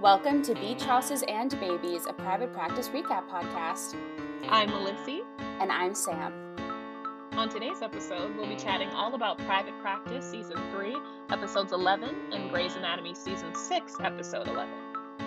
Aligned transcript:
Welcome 0.00 0.42
to 0.42 0.54
Beach 0.54 0.82
Houses 0.82 1.24
and 1.26 1.58
Babies, 1.58 2.04
a 2.06 2.12
private 2.12 2.52
practice 2.52 2.90
recap 2.90 3.30
podcast. 3.30 3.96
I'm 4.50 4.68
Melessie. 4.68 5.22
And 5.38 5.72
I'm 5.72 5.94
Sam. 5.94 6.34
On 7.32 7.48
today's 7.48 7.80
episode, 7.80 8.36
we'll 8.36 8.46
be 8.46 8.56
chatting 8.56 8.90
all 8.90 9.14
about 9.14 9.38
Private 9.38 9.72
Practice 9.80 10.30
Season 10.30 10.58
3, 10.70 10.94
Episodes 11.30 11.72
11, 11.72 12.14
and 12.30 12.50
Grey's 12.50 12.76
Anatomy 12.76 13.14
Season 13.14 13.54
6, 13.54 13.96
Episode 14.04 14.48
11. 14.48 14.68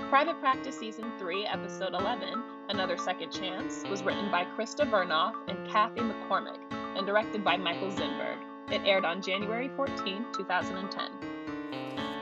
Private 0.08 0.40
Practice 0.40 0.78
Season 0.78 1.12
3, 1.18 1.48
Episode 1.48 1.96
11, 1.96 2.44
Another 2.70 2.98
Second 2.98 3.32
Chance, 3.32 3.86
was 3.90 4.04
written 4.04 4.30
by 4.30 4.46
Krista 4.56 4.88
Vernoff 4.88 5.34
and 5.48 5.68
Kathy 5.68 6.02
McCormick 6.02 6.60
and 6.96 7.08
directed 7.08 7.44
by 7.44 7.58
Michael 7.58 7.90
Zinberg. 7.90 8.38
It 8.72 8.82
aired 8.86 9.04
on 9.04 9.24
January 9.24 9.72
14, 9.76 10.28
2010. 10.32 11.39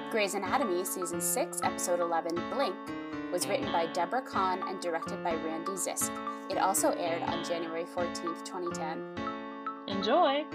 Grey's 0.10 0.36
Anatomy 0.36 0.86
Season 0.86 1.20
6, 1.20 1.60
Episode 1.64 2.00
11, 2.00 2.34
Blink, 2.54 2.76
was 3.30 3.46
written 3.46 3.70
by 3.74 3.88
Deborah 3.88 4.22
Kahn 4.22 4.64
and 4.66 4.80
directed 4.80 5.22
by 5.22 5.34
Randy 5.34 5.74
Zisk. 5.74 6.12
It 6.50 6.58
also 6.58 6.92
aired 6.92 7.24
on 7.24 7.44
January 7.44 7.84
14th, 7.84 8.46
2010. 8.46 9.04
Enjoy! 9.90 10.46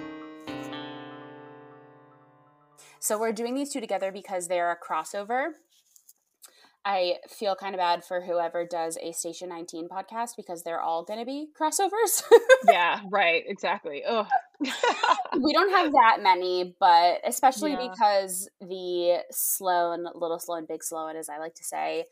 So 2.98 3.18
we're 3.18 3.32
doing 3.32 3.54
these 3.54 3.70
two 3.70 3.80
together 3.80 4.10
because 4.10 4.48
they're 4.48 4.70
a 4.70 4.76
crossover. 4.76 5.48
I 6.84 7.16
feel 7.28 7.54
kind 7.54 7.74
of 7.74 7.78
bad 7.78 8.04
for 8.04 8.20
whoever 8.20 8.66
does 8.66 8.98
a 9.00 9.12
Station 9.12 9.48
19 9.48 9.88
podcast 9.88 10.30
because 10.36 10.62
they're 10.62 10.80
all 10.80 11.04
going 11.04 11.20
to 11.20 11.24
be 11.24 11.48
crossovers. 11.58 12.22
yeah, 12.68 13.00
right, 13.10 13.44
exactly. 13.46 14.02
Ugh. 14.04 14.26
Uh, 14.66 15.38
we 15.40 15.52
don't 15.52 15.70
have 15.70 15.92
that 15.92 16.18
many, 16.22 16.74
but 16.80 17.20
especially 17.24 17.72
yeah. 17.72 17.88
because 17.88 18.48
the 18.60 19.22
Sloan, 19.30 20.06
Little 20.14 20.40
Sloan, 20.40 20.66
Big 20.68 20.82
Sloan, 20.82 21.16
as 21.16 21.28
I 21.28 21.38
like 21.38 21.54
to 21.54 21.64
say, 21.64 22.06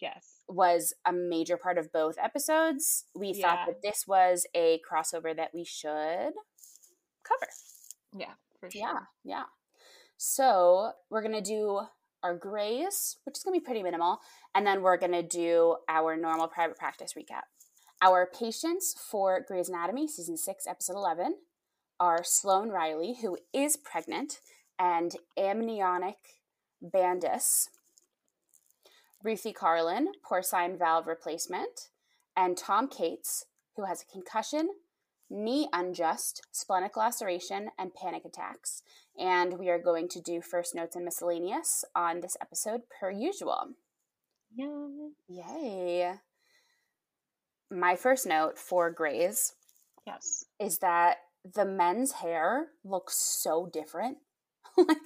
yes, 0.00 0.40
was 0.48 0.94
a 1.04 1.12
major 1.12 1.56
part 1.56 1.76
of 1.76 1.92
both 1.92 2.14
episodes. 2.22 3.06
We 3.14 3.32
yeah. 3.34 3.42
thought 3.42 3.66
that 3.66 3.82
this 3.82 4.04
was 4.06 4.46
a 4.54 4.80
crossover 4.88 5.34
that 5.34 5.50
we 5.52 5.64
should 5.64 6.32
cover. 7.24 7.48
Yeah, 8.16 8.34
for 8.60 8.70
sure. 8.70 8.82
Yeah, 8.82 8.98
yeah. 9.24 9.44
So 10.16 10.92
we're 11.10 11.22
gonna 11.22 11.42
do 11.42 11.80
our 12.22 12.36
Grey's, 12.36 13.16
which 13.24 13.36
is 13.36 13.42
gonna 13.42 13.56
be 13.56 13.64
pretty 13.64 13.82
minimal, 13.82 14.20
and 14.54 14.66
then 14.66 14.82
we're 14.82 14.96
gonna 14.96 15.22
do 15.22 15.76
our 15.88 16.16
normal 16.16 16.48
private 16.48 16.76
practice 16.76 17.14
recap. 17.14 17.42
Our 18.00 18.26
patients 18.26 18.94
for 18.98 19.44
Grey's 19.46 19.68
Anatomy, 19.68 20.08
season 20.08 20.36
six, 20.36 20.66
episode 20.66 20.96
11, 20.96 21.36
are 22.00 22.24
Sloan 22.24 22.70
Riley, 22.70 23.18
who 23.22 23.38
is 23.52 23.76
pregnant, 23.76 24.40
and 24.78 25.14
amniotic 25.38 26.16
bands, 26.80 27.68
Ruthie 29.22 29.52
Carlin, 29.52 30.12
porcine 30.28 30.76
valve 30.76 31.06
replacement, 31.06 31.90
and 32.36 32.56
Tom 32.56 32.88
Cates, 32.88 33.44
who 33.76 33.84
has 33.84 34.02
a 34.02 34.12
concussion, 34.12 34.70
knee 35.32 35.68
unjust, 35.72 36.42
splenic 36.52 36.96
laceration, 36.96 37.70
and 37.78 37.94
panic 37.94 38.24
attacks. 38.24 38.82
And 39.18 39.58
we 39.58 39.68
are 39.68 39.78
going 39.78 40.08
to 40.08 40.20
do 40.20 40.40
first 40.40 40.74
notes 40.74 40.94
and 40.94 41.04
miscellaneous 41.04 41.84
on 41.94 42.20
this 42.20 42.36
episode 42.40 42.82
per 43.00 43.10
usual. 43.10 43.70
Yay. 44.54 45.10
Yay. 45.28 46.12
My 47.70 47.96
first 47.96 48.26
note 48.26 48.58
for 48.58 48.90
Grey's 48.90 49.54
yes. 50.06 50.44
is 50.60 50.78
that 50.78 51.18
the 51.54 51.64
men's 51.64 52.12
hair 52.12 52.68
looks 52.84 53.16
so 53.16 53.68
different. 53.72 54.18
like 54.76 54.98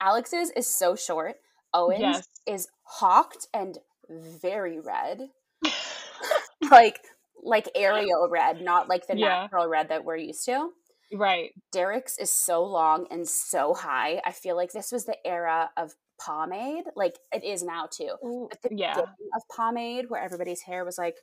Alex's 0.00 0.50
is 0.50 0.66
so 0.66 0.94
short. 0.94 1.36
Owen's 1.74 2.00
yes. 2.00 2.28
is 2.46 2.68
hawked 2.82 3.48
and 3.52 3.78
very 4.08 4.78
red. 4.78 5.30
like 6.70 7.00
like 7.42 7.68
Ariel 7.74 8.28
red, 8.30 8.60
not 8.62 8.88
like 8.88 9.06
the 9.06 9.16
yeah. 9.16 9.42
natural 9.42 9.68
red 9.68 9.88
that 9.88 10.04
we're 10.04 10.16
used 10.16 10.44
to. 10.46 10.70
Right. 11.14 11.50
Derek's 11.72 12.18
is 12.18 12.32
so 12.32 12.64
long 12.64 13.06
and 13.10 13.28
so 13.28 13.74
high. 13.74 14.22
I 14.24 14.32
feel 14.32 14.56
like 14.56 14.72
this 14.72 14.90
was 14.90 15.04
the 15.04 15.16
era 15.26 15.70
of 15.76 15.92
pomade. 16.20 16.84
Like 16.96 17.18
it 17.32 17.44
is 17.44 17.62
now 17.62 17.86
too. 17.90 18.14
Ooh, 18.24 18.48
but 18.50 18.62
the 18.62 18.76
yeah. 18.76 18.98
of 18.98 19.42
pomade 19.54 20.06
where 20.08 20.22
everybody's 20.22 20.62
hair 20.62 20.84
was 20.84 20.96
like 20.98 21.16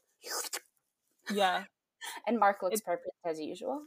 Yeah. 1.31 1.63
and 2.27 2.39
Mark 2.39 2.61
looks 2.61 2.81
perfect 2.81 3.09
as 3.25 3.39
usual. 3.39 3.81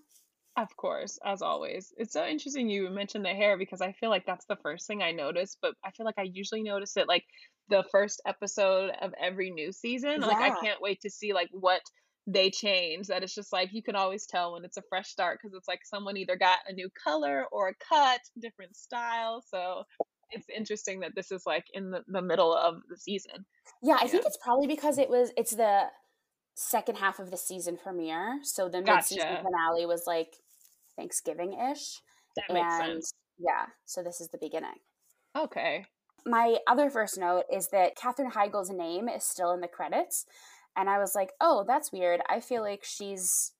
Of 0.56 0.76
course, 0.76 1.18
as 1.24 1.40
always. 1.40 1.94
It's 1.96 2.12
so 2.12 2.26
interesting 2.26 2.68
you 2.68 2.90
mentioned 2.90 3.24
the 3.24 3.30
hair 3.30 3.56
because 3.56 3.80
I 3.80 3.92
feel 3.92 4.10
like 4.10 4.26
that's 4.26 4.44
the 4.44 4.58
first 4.62 4.86
thing 4.86 5.02
I 5.02 5.12
notice, 5.12 5.56
but 5.62 5.74
I 5.82 5.92
feel 5.92 6.04
like 6.04 6.18
I 6.18 6.28
usually 6.30 6.62
notice 6.62 6.96
it 6.98 7.08
like 7.08 7.24
the 7.70 7.84
first 7.90 8.20
episode 8.26 8.90
of 9.00 9.14
every 9.18 9.50
new 9.50 9.72
season. 9.72 10.20
Yeah. 10.20 10.26
Like 10.26 10.52
I 10.52 10.60
can't 10.60 10.82
wait 10.82 11.00
to 11.02 11.10
see 11.10 11.32
like 11.32 11.48
what 11.52 11.80
they 12.26 12.50
change. 12.50 13.08
That 13.08 13.22
it's 13.22 13.34
just 13.34 13.52
like 13.52 13.70
you 13.72 13.82
can 13.82 13.96
always 13.96 14.26
tell 14.26 14.52
when 14.52 14.64
it's 14.64 14.76
a 14.76 14.82
fresh 14.88 15.08
start 15.08 15.38
because 15.40 15.56
it's 15.56 15.68
like 15.68 15.80
someone 15.84 16.16
either 16.16 16.36
got 16.36 16.58
a 16.68 16.72
new 16.72 16.88
color 17.02 17.46
or 17.50 17.68
a 17.68 17.74
cut, 17.88 18.20
different 18.40 18.76
style. 18.76 19.42
So 19.48 19.84
it's 20.30 20.46
interesting 20.54 21.00
that 21.00 21.12
this 21.14 21.30
is 21.30 21.42
like 21.46 21.64
in 21.74 21.90
the, 21.90 22.02
the 22.08 22.22
middle 22.22 22.54
of 22.54 22.76
the 22.88 22.96
season. 22.96 23.44
Yeah, 23.82 23.94
I 23.94 24.04
yeah. 24.04 24.08
think 24.08 24.24
it's 24.26 24.38
probably 24.42 24.66
because 24.66 24.98
it 24.98 25.08
was 25.08 25.30
it's 25.36 25.54
the 25.54 25.84
second 26.54 26.98
half 26.98 27.18
of 27.18 27.30
the 27.30 27.36
season 27.36 27.78
premiere. 27.82 28.40
So 28.42 28.68
the 28.68 28.82
gotcha. 28.82 29.14
mid-season 29.14 29.36
finale 29.42 29.86
was 29.86 30.04
like 30.06 30.36
Thanksgiving 30.96 31.52
ish. 31.52 32.00
That 32.36 32.52
makes 32.52 32.74
and, 32.74 32.92
sense. 32.92 33.14
Yeah. 33.38 33.66
So 33.84 34.02
this 34.02 34.20
is 34.20 34.28
the 34.28 34.38
beginning. 34.38 34.80
Okay. 35.36 35.86
My 36.24 36.58
other 36.68 36.88
first 36.90 37.18
note 37.18 37.44
is 37.52 37.68
that 37.72 37.96
Katherine 37.96 38.30
Heigl's 38.30 38.70
name 38.70 39.08
is 39.08 39.24
still 39.24 39.52
in 39.52 39.60
the 39.60 39.68
credits. 39.68 40.24
And 40.76 40.88
I 40.88 40.98
was 40.98 41.14
like, 41.14 41.30
oh, 41.40 41.64
that's 41.66 41.92
weird. 41.92 42.20
I 42.28 42.40
feel 42.40 42.62
like 42.62 42.84
she's 42.84 43.52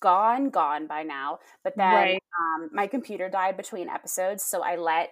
gone, 0.00 0.50
gone 0.50 0.86
by 0.86 1.02
now. 1.02 1.38
But 1.62 1.76
then 1.76 1.94
right. 1.94 2.22
um, 2.40 2.70
my 2.72 2.86
computer 2.86 3.28
died 3.28 3.56
between 3.56 3.88
episodes. 3.88 4.42
So 4.42 4.62
I 4.62 4.76
let 4.76 5.10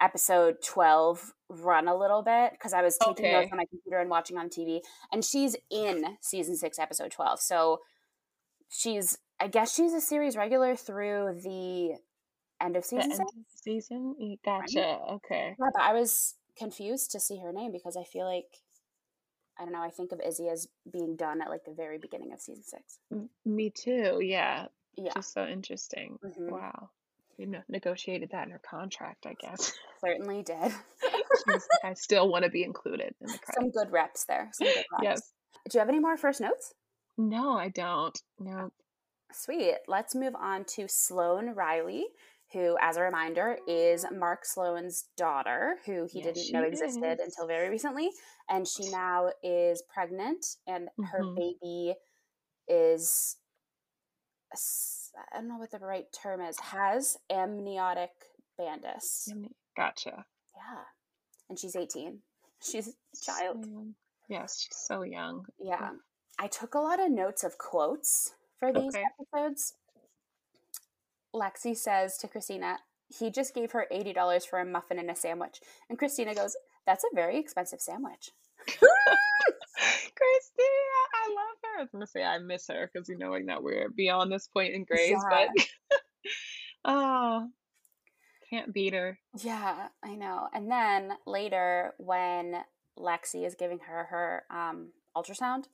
episode 0.00 0.56
12 0.64 1.32
run 1.48 1.86
a 1.88 1.96
little 1.96 2.22
bit 2.22 2.52
because 2.52 2.72
I 2.72 2.82
was 2.82 2.98
taking 2.98 3.26
okay. 3.26 3.32
notes 3.32 3.48
on 3.52 3.58
my 3.58 3.66
computer 3.66 3.98
and 3.98 4.10
watching 4.10 4.36
on 4.36 4.48
TV. 4.48 4.80
And 5.12 5.24
she's 5.24 5.56
in 5.70 6.16
season 6.20 6.56
six, 6.56 6.78
episode 6.78 7.12
12. 7.12 7.40
So 7.40 7.80
she's 8.68 9.18
I 9.40 9.48
guess 9.48 9.74
she's 9.74 9.92
a 9.92 10.00
series 10.00 10.36
regular 10.36 10.76
through 10.76 11.40
the 11.42 11.96
end 12.64 12.76
of 12.76 12.84
season. 12.84 13.10
End 13.10 13.20
of 13.20 13.28
season, 13.56 14.38
gotcha. 14.44 14.78
Right? 14.78 14.98
Okay. 15.14 15.56
Yeah, 15.58 15.66
but 15.74 15.82
I 15.82 15.92
was 15.92 16.34
confused 16.56 17.10
to 17.12 17.20
see 17.20 17.38
her 17.38 17.52
name 17.52 17.72
because 17.72 17.96
I 17.96 18.04
feel 18.04 18.24
like 18.24 18.46
I 19.58 19.64
don't 19.64 19.72
know. 19.72 19.82
I 19.82 19.90
think 19.90 20.12
of 20.12 20.20
Izzie 20.20 20.48
as 20.48 20.68
being 20.90 21.16
done 21.16 21.40
at 21.42 21.50
like 21.50 21.64
the 21.64 21.72
very 21.72 21.98
beginning 21.98 22.32
of 22.32 22.40
season 22.40 22.64
six. 22.64 22.98
Me 23.44 23.70
too. 23.70 24.20
Yeah. 24.22 24.66
Yeah. 24.96 25.12
Just 25.14 25.32
so 25.32 25.46
interesting. 25.46 26.18
Mm-hmm. 26.24 26.50
Wow. 26.50 26.90
You 27.38 27.46
know, 27.46 27.60
negotiated 27.68 28.30
that 28.32 28.46
in 28.46 28.52
her 28.52 28.60
contract, 28.60 29.26
I 29.26 29.34
guess. 29.34 29.72
Certainly 30.04 30.42
did. 30.42 30.72
I 31.84 31.94
still 31.94 32.28
want 32.28 32.44
to 32.44 32.50
be 32.50 32.62
included 32.62 33.14
in 33.20 33.26
the 33.26 33.38
credits. 33.38 33.54
Some 33.54 33.70
good 33.70 33.92
reps 33.92 34.24
there. 34.24 34.50
Some 34.52 34.68
good 34.68 34.84
reps. 34.92 35.02
Yes. 35.02 35.32
Do 35.68 35.76
you 35.76 35.80
have 35.80 35.88
any 35.88 36.00
more 36.00 36.16
first 36.16 36.40
notes? 36.40 36.74
No, 37.16 37.56
I 37.56 37.68
don't. 37.68 38.18
No. 38.38 38.70
Sweet. 39.32 39.76
Let's 39.88 40.14
move 40.14 40.34
on 40.34 40.64
to 40.76 40.86
Sloan 40.88 41.54
Riley, 41.54 42.06
who, 42.52 42.76
as 42.80 42.96
a 42.96 43.02
reminder, 43.02 43.56
is 43.66 44.04
Mark 44.12 44.44
Sloan's 44.44 45.04
daughter, 45.16 45.76
who 45.86 46.06
he 46.10 46.20
yes, 46.20 46.34
didn't 46.34 46.52
know 46.52 46.66
existed 46.66 47.20
is. 47.20 47.20
until 47.20 47.46
very 47.46 47.68
recently. 47.68 48.10
And 48.48 48.66
she 48.66 48.90
now 48.90 49.30
is 49.42 49.82
pregnant, 49.92 50.44
and 50.66 50.88
mm-hmm. 50.88 51.04
her 51.04 51.24
baby 51.34 51.94
is, 52.68 53.36
I 54.52 55.38
don't 55.38 55.48
know 55.48 55.58
what 55.58 55.70
the 55.70 55.78
right 55.78 56.06
term 56.12 56.40
is, 56.40 56.58
has 56.60 57.16
amniotic 57.30 58.10
bands. 58.58 59.32
Gotcha. 59.76 60.26
Yeah. 60.54 60.82
And 61.48 61.58
she's 61.58 61.76
18. 61.76 62.18
She's 62.62 62.86
a 62.88 62.92
child. 63.24 63.66
Yes, 64.28 64.60
she's 64.60 64.76
so 64.86 65.02
young. 65.02 65.46
Yeah. 65.58 65.90
I 66.38 66.46
took 66.46 66.74
a 66.74 66.78
lot 66.78 67.00
of 67.00 67.10
notes 67.10 67.42
of 67.42 67.58
quotes 67.58 68.34
for 68.60 68.72
these 68.72 68.94
okay. 68.94 69.02
episodes. 69.20 69.74
Lexie 71.34 71.76
says 71.76 72.16
to 72.18 72.28
Cristina, 72.28 72.78
he 73.08 73.30
just 73.30 73.54
gave 73.54 73.72
her 73.72 73.86
$80 73.92 74.46
for 74.46 74.60
a 74.60 74.64
muffin 74.64 74.98
and 74.98 75.10
a 75.10 75.16
sandwich. 75.16 75.60
And 75.88 75.98
Cristina 75.98 76.34
goes, 76.34 76.56
That's 76.86 77.04
a 77.04 77.14
very 77.14 77.38
expensive 77.38 77.80
sandwich. 77.80 78.30
Cristina, 78.66 78.78
I 81.14 81.28
love 81.28 81.58
her. 81.62 81.78
I 81.78 81.82
was 81.82 81.90
going 81.90 82.04
to 82.04 82.10
say 82.10 82.22
I 82.22 82.38
miss 82.38 82.68
her 82.68 82.90
because 82.92 83.08
you 83.08 83.18
knowing 83.18 83.46
that 83.46 83.62
we're 83.62 83.88
beyond 83.90 84.30
this 84.30 84.48
point 84.48 84.74
in 84.74 84.84
Grey's, 84.84 85.10
yeah. 85.10 85.48
but 85.56 85.66
oh, 86.84 87.48
can't 88.50 88.72
beat 88.72 88.94
her. 88.94 89.18
Yeah, 89.42 89.88
I 90.04 90.14
know. 90.14 90.48
And 90.54 90.70
then 90.70 91.12
later, 91.26 91.94
when 91.98 92.56
Lexie 92.98 93.46
is 93.46 93.56
giving 93.56 93.80
her 93.80 94.04
her 94.10 94.44
um, 94.50 94.92
ultrasound, 95.16 95.64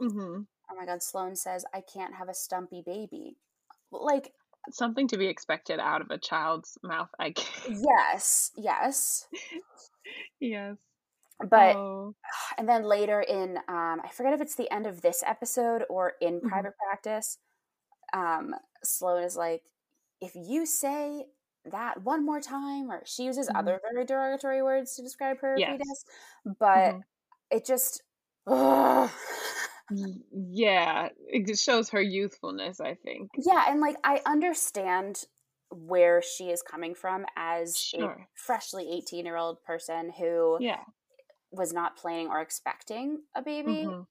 mm-hmm 0.00 0.42
oh 0.70 0.76
my 0.76 0.86
god 0.86 1.02
sloan 1.02 1.36
says 1.36 1.64
i 1.74 1.80
can't 1.80 2.14
have 2.14 2.28
a 2.28 2.34
stumpy 2.34 2.82
baby 2.84 3.36
like 3.92 4.32
something 4.70 5.08
to 5.08 5.16
be 5.16 5.26
expected 5.26 5.78
out 5.78 6.00
of 6.00 6.10
a 6.10 6.18
child's 6.18 6.78
mouth 6.82 7.08
i 7.18 7.30
guess 7.30 7.50
yes 7.68 8.50
yes 8.56 9.26
yes 10.40 10.76
But 11.40 11.76
oh. 11.76 12.14
and 12.58 12.68
then 12.68 12.84
later 12.84 13.20
in 13.20 13.58
um, 13.68 14.00
I 14.04 14.08
forget 14.12 14.32
if 14.32 14.40
it's 14.40 14.54
the 14.54 14.72
end 14.72 14.86
of 14.86 15.02
this 15.02 15.22
episode 15.26 15.84
or 15.88 16.14
in 16.20 16.38
mm-hmm. 16.38 16.48
private 16.48 16.74
practice, 16.78 17.38
um, 18.12 18.54
Sloan 18.82 19.24
is 19.24 19.36
like, 19.36 19.62
if 20.20 20.32
you 20.34 20.66
say 20.66 21.26
that 21.70 22.02
one 22.02 22.24
more 22.24 22.40
time, 22.40 22.90
or 22.90 23.02
she 23.04 23.24
uses 23.24 23.48
mm-hmm. 23.48 23.56
other 23.56 23.80
very 23.92 24.04
derogatory 24.04 24.62
words 24.62 24.94
to 24.96 25.02
describe 25.02 25.40
her 25.40 25.56
yes. 25.58 25.72
fetus, 25.72 26.04
but 26.58 26.76
mm-hmm. 26.76 26.98
it 27.50 27.66
just. 27.66 28.02
Ugh. 28.46 29.10
Yeah, 29.90 31.08
it 31.28 31.58
shows 31.58 31.90
her 31.90 32.00
youthfulness, 32.00 32.80
I 32.80 32.94
think. 32.94 33.30
Yeah, 33.36 33.64
and 33.68 33.80
like 33.80 33.96
I 34.04 34.20
understand 34.26 35.24
where 35.70 36.22
she 36.22 36.44
is 36.50 36.62
coming 36.62 36.94
from 36.94 37.26
as 37.36 37.76
sure. 37.76 38.10
a 38.10 38.26
freshly 38.34 38.90
18 38.90 39.24
year 39.26 39.36
old 39.36 39.62
person 39.64 40.12
who 40.18 40.58
yeah. 40.60 40.80
was 41.50 41.72
not 41.72 41.96
planning 41.96 42.28
or 42.28 42.40
expecting 42.40 43.22
a 43.34 43.42
baby. 43.42 43.84
Mm-hmm. 43.84 44.02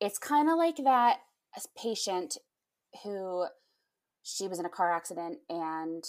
It's 0.00 0.18
kind 0.18 0.48
of 0.48 0.56
like 0.56 0.76
that 0.84 1.18
patient 1.76 2.36
who 3.02 3.46
she 4.22 4.46
was 4.46 4.58
in 4.58 4.66
a 4.66 4.70
car 4.70 4.92
accident 4.92 5.38
and 5.48 6.04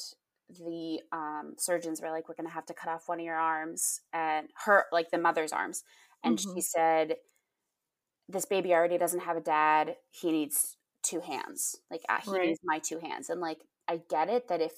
the 0.49 0.99
um, 1.11 1.53
surgeons 1.57 2.01
were 2.01 2.09
like, 2.09 2.27
"We're 2.27 2.35
going 2.35 2.47
to 2.47 2.53
have 2.53 2.65
to 2.67 2.73
cut 2.73 2.89
off 2.91 3.07
one 3.07 3.19
of 3.19 3.25
your 3.25 3.35
arms," 3.35 4.01
and 4.13 4.47
her, 4.65 4.85
like 4.91 5.11
the 5.11 5.19
mother's 5.19 5.51
arms, 5.51 5.83
and 6.23 6.37
mm-hmm. 6.37 6.55
she 6.55 6.61
said, 6.61 7.15
"This 8.29 8.45
baby 8.45 8.73
already 8.73 8.97
doesn't 8.97 9.21
have 9.21 9.35
a 9.35 9.41
dad. 9.41 9.95
He 10.11 10.31
needs 10.31 10.77
two 11.03 11.19
hands. 11.19 11.75
Like 11.91 12.01
uh, 12.07 12.19
he 12.23 12.31
right. 12.31 12.47
needs 12.47 12.59
my 12.63 12.79
two 12.79 12.99
hands." 12.99 13.29
And 13.29 13.41
like, 13.41 13.57
I 13.87 13.99
get 14.09 14.29
it 14.29 14.47
that 14.47 14.61
if, 14.61 14.71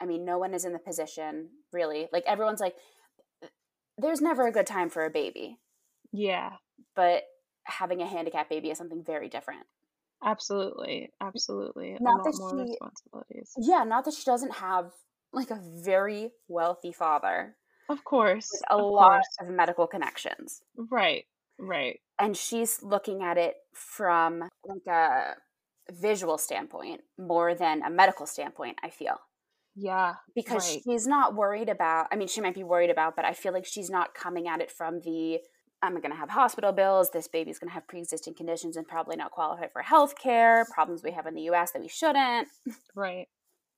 I 0.00 0.04
mean, 0.04 0.24
no 0.26 0.38
one 0.38 0.52
is 0.52 0.66
in 0.66 0.74
the 0.74 0.78
position 0.78 1.48
really. 1.72 2.08
Like 2.12 2.24
everyone's 2.26 2.60
like, 2.60 2.74
there's 3.96 4.20
never 4.20 4.46
a 4.46 4.52
good 4.52 4.66
time 4.66 4.90
for 4.90 5.04
a 5.04 5.10
baby. 5.10 5.58
Yeah, 6.12 6.50
but 6.94 7.22
having 7.64 8.02
a 8.02 8.06
handicapped 8.06 8.50
baby 8.50 8.70
is 8.70 8.78
something 8.78 9.04
very 9.04 9.28
different. 9.28 9.66
Absolutely, 10.22 11.10
absolutely. 11.20 11.96
Not 12.00 12.24
that 12.24 12.36
more 12.38 12.50
she, 12.50 12.70
responsibilities. 12.70 13.52
Yeah, 13.56 13.84
not 13.84 14.04
that 14.04 14.14
she 14.14 14.24
doesn't 14.24 14.54
have 14.54 14.92
like 15.32 15.50
a 15.50 15.60
very 15.84 16.32
wealthy 16.48 16.92
father. 16.92 17.56
Of 17.88 18.04
course. 18.04 18.48
A 18.70 18.74
of 18.74 18.92
lot 18.92 19.10
course. 19.10 19.26
of 19.40 19.48
medical 19.48 19.86
connections. 19.86 20.62
Right. 20.76 21.24
Right. 21.60 22.00
And 22.18 22.36
she's 22.36 22.82
looking 22.82 23.22
at 23.22 23.38
it 23.38 23.54
from 23.74 24.48
like 24.64 24.86
a 24.88 25.34
visual 25.90 26.38
standpoint 26.38 27.00
more 27.18 27.54
than 27.54 27.82
a 27.82 27.90
medical 27.90 28.26
standpoint, 28.26 28.78
I 28.82 28.90
feel. 28.90 29.16
Yeah. 29.76 30.14
Because 30.34 30.68
right. 30.68 30.82
she's 30.84 31.06
not 31.06 31.34
worried 31.34 31.68
about 31.68 32.06
I 32.10 32.16
mean 32.16 32.28
she 32.28 32.40
might 32.40 32.54
be 32.54 32.64
worried 32.64 32.90
about, 32.90 33.16
but 33.16 33.24
I 33.24 33.32
feel 33.32 33.52
like 33.52 33.66
she's 33.66 33.90
not 33.90 34.14
coming 34.14 34.48
at 34.48 34.60
it 34.60 34.70
from 34.70 35.00
the 35.00 35.40
I'm 35.82 35.94
going 35.94 36.10
to 36.10 36.16
have 36.16 36.28
hospital 36.28 36.72
bills. 36.72 37.10
This 37.10 37.28
baby's 37.28 37.58
going 37.58 37.70
to 37.70 37.74
have 37.74 37.88
pre 37.88 38.00
existing 38.00 38.34
conditions 38.34 38.76
and 38.76 38.86
probably 38.86 39.16
not 39.16 39.30
qualify 39.30 39.68
for 39.72 39.82
health 39.82 40.14
care, 40.20 40.66
problems 40.74 41.02
we 41.02 41.12
have 41.12 41.26
in 41.26 41.34
the 41.34 41.48
US 41.50 41.72
that 41.72 41.82
we 41.82 41.88
shouldn't. 41.88 42.48
Right. 42.94 43.28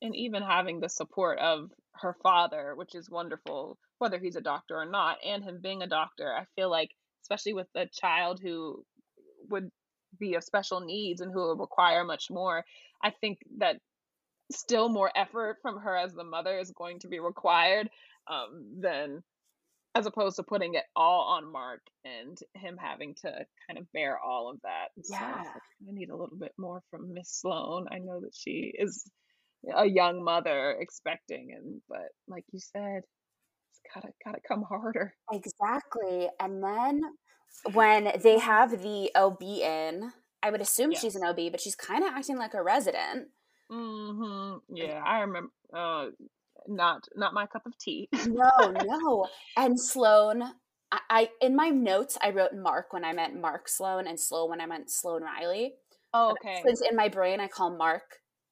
And 0.01 0.15
even 0.15 0.43
having 0.43 0.81
the 0.81 0.89
support 0.89 1.39
of 1.39 1.69
her 2.01 2.15
father, 2.21 2.73
which 2.75 2.93
is 2.93 3.09
wonderful, 3.09 3.77
whether 3.99 4.19
he's 4.19 4.35
a 4.35 4.41
doctor 4.41 4.75
or 4.75 4.85
not, 4.85 5.17
and 5.25 5.43
him 5.43 5.59
being 5.61 5.81
a 5.81 5.87
doctor, 5.87 6.33
I 6.33 6.45
feel 6.55 6.69
like, 6.69 6.89
especially 7.23 7.53
with 7.53 7.67
a 7.75 7.87
child 7.87 8.39
who 8.41 8.83
would 9.49 9.69
be 10.19 10.35
of 10.35 10.43
special 10.43 10.81
needs 10.81 11.21
and 11.21 11.31
who 11.31 11.47
would 11.47 11.59
require 11.59 12.03
much 12.03 12.29
more, 12.29 12.63
I 13.03 13.11
think 13.11 13.39
that 13.57 13.77
still 14.51 14.89
more 14.89 15.11
effort 15.15 15.57
from 15.61 15.79
her 15.79 15.95
as 15.95 16.13
the 16.13 16.23
mother 16.23 16.57
is 16.59 16.71
going 16.71 16.99
to 16.99 17.07
be 17.07 17.19
required 17.19 17.89
um, 18.29 18.79
than 18.79 19.23
as 19.95 20.05
opposed 20.05 20.37
to 20.37 20.43
putting 20.43 20.73
it 20.73 20.83
all 20.95 21.35
on 21.35 21.51
Mark 21.51 21.81
and 22.03 22.37
him 22.55 22.77
having 22.77 23.13
to 23.21 23.31
kind 23.67 23.77
of 23.77 23.91
bear 23.93 24.17
all 24.19 24.49
of 24.49 24.59
that. 24.63 24.87
Yeah. 25.09 25.43
So 25.43 25.49
I 25.87 25.91
need 25.91 26.09
a 26.09 26.15
little 26.15 26.37
bit 26.37 26.53
more 26.57 26.81
from 26.89 27.13
Miss 27.13 27.29
Sloan. 27.29 27.87
I 27.91 27.99
know 27.99 28.19
that 28.21 28.33
she 28.33 28.73
is 28.77 29.09
a 29.75 29.85
young 29.85 30.23
mother 30.23 30.75
expecting 30.79 31.53
and 31.55 31.81
but 31.87 32.09
like 32.27 32.43
you 32.51 32.59
said, 32.59 33.03
gotta 33.93 34.09
gotta 34.23 34.39
come 34.47 34.63
harder. 34.63 35.13
Exactly. 35.31 36.29
And 36.39 36.63
then 36.63 37.01
when 37.73 38.11
they 38.21 38.39
have 38.39 38.81
the 38.81 39.11
OB 39.15 39.41
in, 39.41 40.11
I 40.41 40.49
would 40.49 40.61
assume 40.61 40.91
yes. 40.91 41.01
she's 41.01 41.15
an 41.15 41.23
OB, 41.23 41.51
but 41.51 41.61
she's 41.61 41.75
kind 41.75 42.03
of 42.03 42.13
acting 42.13 42.37
like 42.37 42.53
a 42.53 42.63
resident. 42.63 43.27
Mm-hmm. 43.71 44.75
Yeah, 44.75 45.01
I 45.05 45.21
remember. 45.21 45.51
Uh, 45.73 46.07
not 46.67 47.07
not 47.15 47.33
my 47.33 47.45
cup 47.45 47.65
of 47.65 47.77
tea. 47.77 48.09
no, 48.27 48.49
no. 48.85 49.27
And 49.57 49.79
Sloan, 49.79 50.43
I, 50.91 50.99
I, 51.09 51.29
in 51.41 51.55
my 51.55 51.69
notes 51.69 52.17
I 52.21 52.29
wrote 52.29 52.53
Mark 52.53 52.93
when 52.93 53.03
I 53.03 53.13
meant 53.13 53.39
Mark 53.39 53.67
Sloan 53.67 54.07
and 54.07 54.19
Sloan 54.19 54.49
when 54.49 54.61
I 54.61 54.65
meant 54.65 54.91
Sloan 54.91 55.23
Riley. 55.23 55.73
Oh, 56.13 56.31
okay. 56.31 56.61
Since 56.63 56.81
in 56.81 56.95
my 56.95 57.09
brain 57.09 57.39
I 57.39 57.47
call 57.47 57.75
Mark 57.75 58.03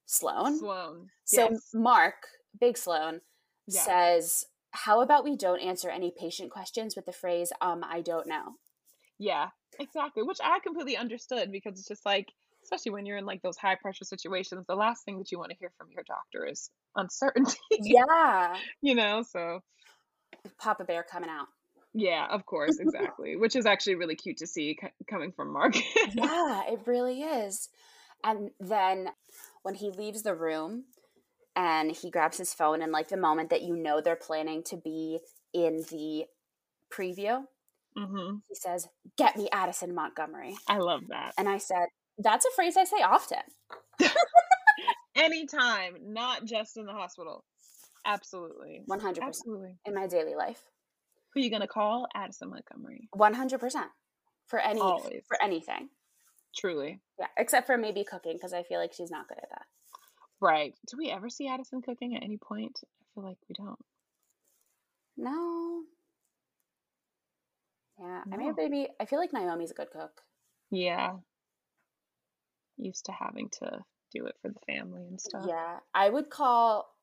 Sloan. 0.05 0.59
Sloan. 0.59 1.07
So 1.25 1.49
yes. 1.51 1.69
Mark, 1.73 2.15
Big 2.59 2.77
Sloan, 2.77 3.21
yeah. 3.67 3.81
says, 3.81 4.45
"How 4.71 5.01
about 5.01 5.23
we 5.23 5.35
don't 5.35 5.59
answer 5.59 5.89
any 5.89 6.11
patient 6.17 6.51
questions 6.51 6.95
with 6.95 7.05
the 7.05 7.11
phrase 7.11 7.51
um 7.61 7.83
I 7.87 8.01
don't 8.01 8.27
know." 8.27 8.55
Yeah, 9.19 9.49
exactly. 9.79 10.23
Which 10.23 10.39
I 10.43 10.59
completely 10.59 10.97
understood 10.97 11.51
because 11.51 11.79
it's 11.79 11.87
just 11.87 12.05
like 12.05 12.27
especially 12.63 12.91
when 12.91 13.05
you're 13.05 13.17
in 13.17 13.25
like 13.25 13.41
those 13.41 13.57
high 13.57 13.75
pressure 13.75 14.05
situations, 14.05 14.65
the 14.67 14.75
last 14.75 15.03
thing 15.03 15.17
that 15.17 15.31
you 15.31 15.39
want 15.39 15.51
to 15.51 15.57
hear 15.57 15.71
from 15.77 15.87
your 15.91 16.03
doctor 16.07 16.45
is 16.45 16.69
uncertainty. 16.95 17.57
Yeah. 17.71 18.55
you 18.81 18.95
know, 18.95 19.23
so 19.23 19.61
Papa 20.59 20.83
Bear 20.83 21.03
coming 21.03 21.29
out. 21.29 21.47
Yeah, 21.93 22.25
of 22.29 22.45
course, 22.45 22.77
exactly. 22.79 23.35
Which 23.35 23.55
is 23.55 23.65
actually 23.65 23.95
really 23.95 24.15
cute 24.15 24.37
to 24.37 24.47
see 24.47 24.77
c- 24.79 24.87
coming 25.09 25.33
from 25.33 25.51
Mark. 25.51 25.75
yeah, 26.13 26.61
it 26.67 26.79
really 26.85 27.21
is. 27.21 27.69
And 28.23 28.51
then 28.59 29.09
when 29.63 29.75
he 29.75 29.91
leaves 29.91 30.23
the 30.23 30.35
room 30.35 30.85
and 31.55 31.91
he 31.91 32.09
grabs 32.09 32.37
his 32.37 32.53
phone, 32.53 32.81
and 32.81 32.91
like 32.91 33.09
the 33.09 33.17
moment 33.17 33.49
that 33.49 33.61
you 33.61 33.75
know 33.75 34.01
they're 34.01 34.15
planning 34.15 34.63
to 34.63 34.77
be 34.77 35.19
in 35.53 35.83
the 35.89 36.25
preview, 36.91 37.43
mm-hmm. 37.97 38.37
he 38.47 38.55
says, 38.55 38.87
Get 39.17 39.37
me 39.37 39.49
Addison 39.51 39.93
Montgomery. 39.93 40.55
I 40.67 40.77
love 40.77 41.01
that. 41.09 41.33
And 41.37 41.49
I 41.49 41.57
said, 41.57 41.87
That's 42.17 42.45
a 42.45 42.51
phrase 42.55 42.77
I 42.77 42.83
say 42.85 42.97
often. 42.97 43.39
Anytime, 45.15 45.95
not 46.01 46.45
just 46.45 46.77
in 46.77 46.85
the 46.85 46.93
hospital. 46.93 47.43
Absolutely. 48.05 48.81
100%. 48.89 49.19
Absolutely. 49.21 49.75
In 49.85 49.93
my 49.93 50.07
daily 50.07 50.35
life. 50.35 50.61
Who 51.33 51.39
are 51.39 51.43
you 51.43 51.49
going 51.49 51.61
to 51.61 51.67
call? 51.67 52.07
Addison 52.15 52.49
Montgomery. 52.49 53.09
100%. 53.15 53.83
For 54.47 54.59
any 54.59 54.81
Always. 54.81 55.21
for 55.27 55.41
anything. 55.41 55.89
Truly. 56.57 56.99
Yeah, 57.19 57.27
except 57.37 57.67
for 57.67 57.77
maybe 57.77 58.03
cooking 58.03 58.33
because 58.33 58.53
I 58.53 58.63
feel 58.63 58.79
like 58.79 58.93
she's 58.93 59.11
not 59.11 59.27
good 59.29 59.37
at 59.37 59.49
that. 59.49 59.65
Right. 60.41 60.73
Do 60.89 60.97
we 60.97 61.11
ever 61.11 61.29
see 61.29 61.47
Addison 61.47 61.81
cooking 61.81 62.15
at 62.15 62.23
any 62.23 62.37
point? 62.37 62.79
I 62.83 63.03
feel 63.13 63.23
like 63.23 63.37
we 63.47 63.53
don't. 63.53 63.79
No. 65.15 65.83
Yeah. 67.99 68.21
I 68.33 68.37
mean, 68.37 68.53
maybe 68.57 68.87
I 68.99 69.05
feel 69.05 69.19
like 69.19 69.33
Naomi's 69.33 69.71
a 69.71 69.75
good 69.75 69.91
cook. 69.91 70.21
Yeah. 70.71 71.17
Used 72.77 73.05
to 73.05 73.11
having 73.11 73.49
to 73.59 73.83
do 74.11 74.25
it 74.25 74.35
for 74.41 74.49
the 74.49 74.59
family 74.65 75.03
and 75.07 75.21
stuff. 75.21 75.45
Yeah, 75.47 75.77
I 75.93 76.09
would 76.09 76.29
call 76.31 76.95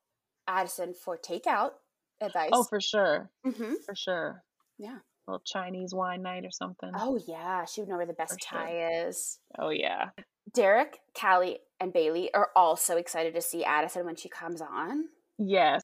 Addison 0.47 0.93
for 0.93 1.17
takeout 1.17 1.71
advice. 2.19 2.49
Oh, 2.51 2.63
for 2.63 2.81
sure. 2.81 3.29
Mm-hmm. 3.45 3.75
For 3.85 3.95
sure. 3.95 4.43
Yeah. 4.77 4.97
Little 5.29 5.43
Chinese 5.45 5.93
wine 5.93 6.21
night 6.21 6.45
or 6.45 6.51
something. 6.51 6.91
Oh 6.95 7.19
yeah, 7.27 7.65
she 7.65 7.81
would 7.81 7.89
know 7.89 7.97
where 7.97 8.05
the 8.05 8.13
best 8.13 8.33
for 8.33 8.57
Thai 8.57 8.69
sure. 8.69 9.07
is. 9.07 9.39
Oh 9.57 9.69
yeah. 9.69 10.09
Derek, 10.53 10.99
Callie, 11.19 11.59
and 11.79 11.93
Bailey 11.93 12.33
are 12.33 12.49
all 12.55 12.75
so 12.75 12.97
excited 12.97 13.35
to 13.35 13.41
see 13.41 13.63
Addison 13.63 14.05
when 14.05 14.15
she 14.15 14.29
comes 14.29 14.61
on. 14.61 15.05
Yes, 15.37 15.83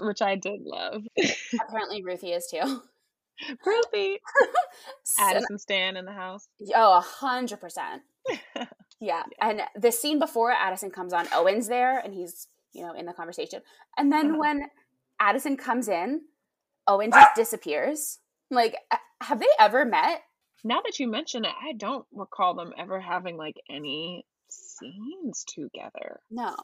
which 0.00 0.20
I 0.20 0.34
did 0.34 0.60
love. 0.64 1.02
Apparently, 1.68 2.02
Ruthie 2.02 2.32
is 2.32 2.48
too. 2.50 2.82
Ruthie. 3.64 4.20
Addison 5.18 5.58
Stan 5.58 5.96
in 5.96 6.04
the 6.04 6.12
house. 6.12 6.48
Oh, 6.74 6.98
a 6.98 7.00
hundred 7.00 7.60
percent. 7.60 8.02
Yeah. 9.00 9.22
And 9.40 9.62
the 9.74 9.90
scene 9.90 10.18
before 10.18 10.52
Addison 10.52 10.90
comes 10.90 11.12
on, 11.12 11.26
Owen's 11.32 11.68
there 11.68 11.98
and 11.98 12.14
he's, 12.14 12.48
you 12.72 12.82
know, 12.82 12.92
in 12.92 13.06
the 13.06 13.14
conversation. 13.14 13.62
And 13.96 14.12
then 14.12 14.32
uh-huh. 14.32 14.38
when 14.38 14.62
Addison 15.18 15.56
comes 15.56 15.88
in, 15.88 16.20
Owen 16.86 17.10
just 17.10 17.34
disappears. 17.34 18.18
Like, 18.50 18.76
have 19.20 19.40
they 19.40 19.46
ever 19.58 19.84
met? 19.84 20.22
Now 20.64 20.80
that 20.84 20.98
you 20.98 21.08
mention 21.08 21.44
it, 21.44 21.52
I 21.62 21.72
don't 21.72 22.04
recall 22.12 22.54
them 22.54 22.72
ever 22.76 23.00
having 23.00 23.36
like 23.36 23.56
any 23.70 24.26
scenes 24.48 25.44
together. 25.46 26.20
No. 26.30 26.54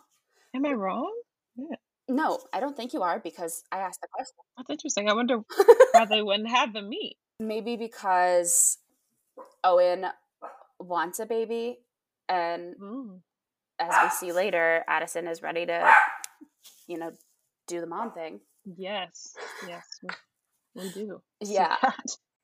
Am 0.54 0.66
I 0.66 0.72
wrong? 0.72 1.12
Yeah. 1.56 1.76
No, 2.08 2.38
I 2.52 2.60
don't 2.60 2.76
think 2.76 2.92
you 2.92 3.02
are 3.02 3.18
because 3.18 3.64
I 3.72 3.78
asked 3.78 4.00
the 4.00 4.08
question. 4.12 4.36
That's 4.56 4.70
interesting. 4.70 5.08
I 5.08 5.14
wonder 5.14 5.38
why 5.92 6.04
they 6.04 6.22
wouldn't 6.22 6.48
have 6.48 6.72
them 6.72 6.88
meet. 6.88 7.16
Maybe 7.40 7.76
because 7.76 8.78
Owen 9.64 10.06
wants 10.78 11.18
a 11.18 11.26
baby 11.26 11.78
and 12.28 12.74
mm. 12.80 13.18
as 13.78 13.94
we 14.02 14.10
see 14.10 14.32
later, 14.32 14.84
Addison 14.88 15.26
is 15.26 15.42
ready 15.42 15.66
to, 15.66 15.92
you 16.86 16.98
know, 16.98 17.12
do 17.66 17.80
the 17.80 17.86
mom 17.86 18.12
thing. 18.12 18.40
Yes, 18.76 19.34
yes, 19.68 19.86
we, 20.02 20.08
we 20.76 20.90
do. 20.90 21.22
Yeah. 21.40 21.76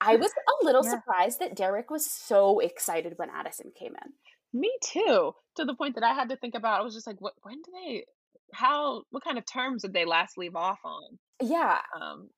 I 0.00 0.16
was 0.16 0.30
a 0.30 0.64
little 0.64 0.84
yeah. 0.84 0.90
surprised 0.90 1.38
that 1.38 1.54
Derek 1.54 1.90
was 1.90 2.10
so 2.10 2.58
excited 2.58 3.14
when 3.16 3.30
Addison 3.30 3.72
came 3.78 3.92
in. 4.04 4.60
Me 4.60 4.70
too. 4.82 5.32
To 5.56 5.64
the 5.64 5.74
point 5.74 5.94
that 5.94 6.04
I 6.04 6.12
had 6.12 6.28
to 6.30 6.36
think 6.36 6.54
about. 6.54 6.80
I 6.80 6.82
was 6.82 6.94
just 6.94 7.06
like, 7.06 7.20
what? 7.20 7.34
When 7.42 7.56
do 7.56 7.72
they? 7.72 8.04
How? 8.52 9.04
What 9.10 9.24
kind 9.24 9.38
of 9.38 9.44
terms 9.46 9.82
did 9.82 9.92
they 9.92 10.04
last 10.04 10.36
leave 10.36 10.56
off 10.56 10.80
on? 10.84 11.18
Yeah. 11.40 11.78
Um, 11.98 12.30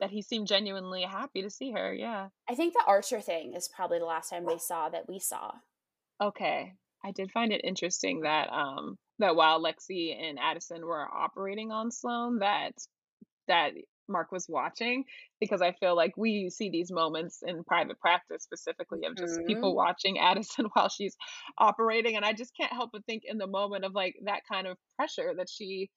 that 0.00 0.10
he 0.10 0.22
seemed 0.22 0.46
genuinely 0.46 1.02
happy 1.02 1.42
to 1.42 1.50
see 1.50 1.72
her. 1.72 1.92
Yeah. 1.94 2.28
I 2.48 2.54
think 2.54 2.74
the 2.74 2.84
Archer 2.86 3.20
thing 3.20 3.54
is 3.56 3.68
probably 3.74 3.98
the 3.98 4.04
last 4.04 4.30
time 4.30 4.44
they 4.46 4.58
saw 4.58 4.88
that 4.88 5.08
we 5.08 5.18
saw. 5.18 5.52
Okay. 6.20 6.72
I 7.04 7.12
did 7.12 7.30
find 7.30 7.52
it 7.52 7.60
interesting 7.64 8.20
that 8.22 8.48
um 8.52 8.96
that 9.18 9.36
while 9.36 9.62
Lexie 9.62 10.14
and 10.18 10.38
Addison 10.38 10.84
were 10.84 11.06
operating 11.06 11.70
on 11.70 11.90
Sloan 11.90 12.38
that 12.40 12.72
that 13.48 13.72
Mark 14.08 14.32
was 14.32 14.46
watching 14.48 15.04
because 15.40 15.62
I 15.62 15.72
feel 15.72 15.96
like 15.96 16.16
we 16.16 16.50
see 16.50 16.70
these 16.70 16.90
moments 16.90 17.42
in 17.46 17.64
private 17.64 17.98
practice 18.00 18.42
specifically 18.42 19.00
of 19.04 19.16
just 19.16 19.38
mm-hmm. 19.38 19.46
people 19.46 19.74
watching 19.74 20.18
Addison 20.20 20.66
while 20.72 20.88
she's 20.88 21.16
operating 21.58 22.16
and 22.16 22.24
I 22.24 22.32
just 22.32 22.52
can't 22.58 22.72
help 22.72 22.90
but 22.92 23.04
think 23.06 23.22
in 23.24 23.38
the 23.38 23.46
moment 23.46 23.84
of 23.84 23.94
like 23.94 24.14
that 24.24 24.42
kind 24.50 24.66
of 24.66 24.76
pressure 24.96 25.34
that 25.36 25.48
she 25.50 25.90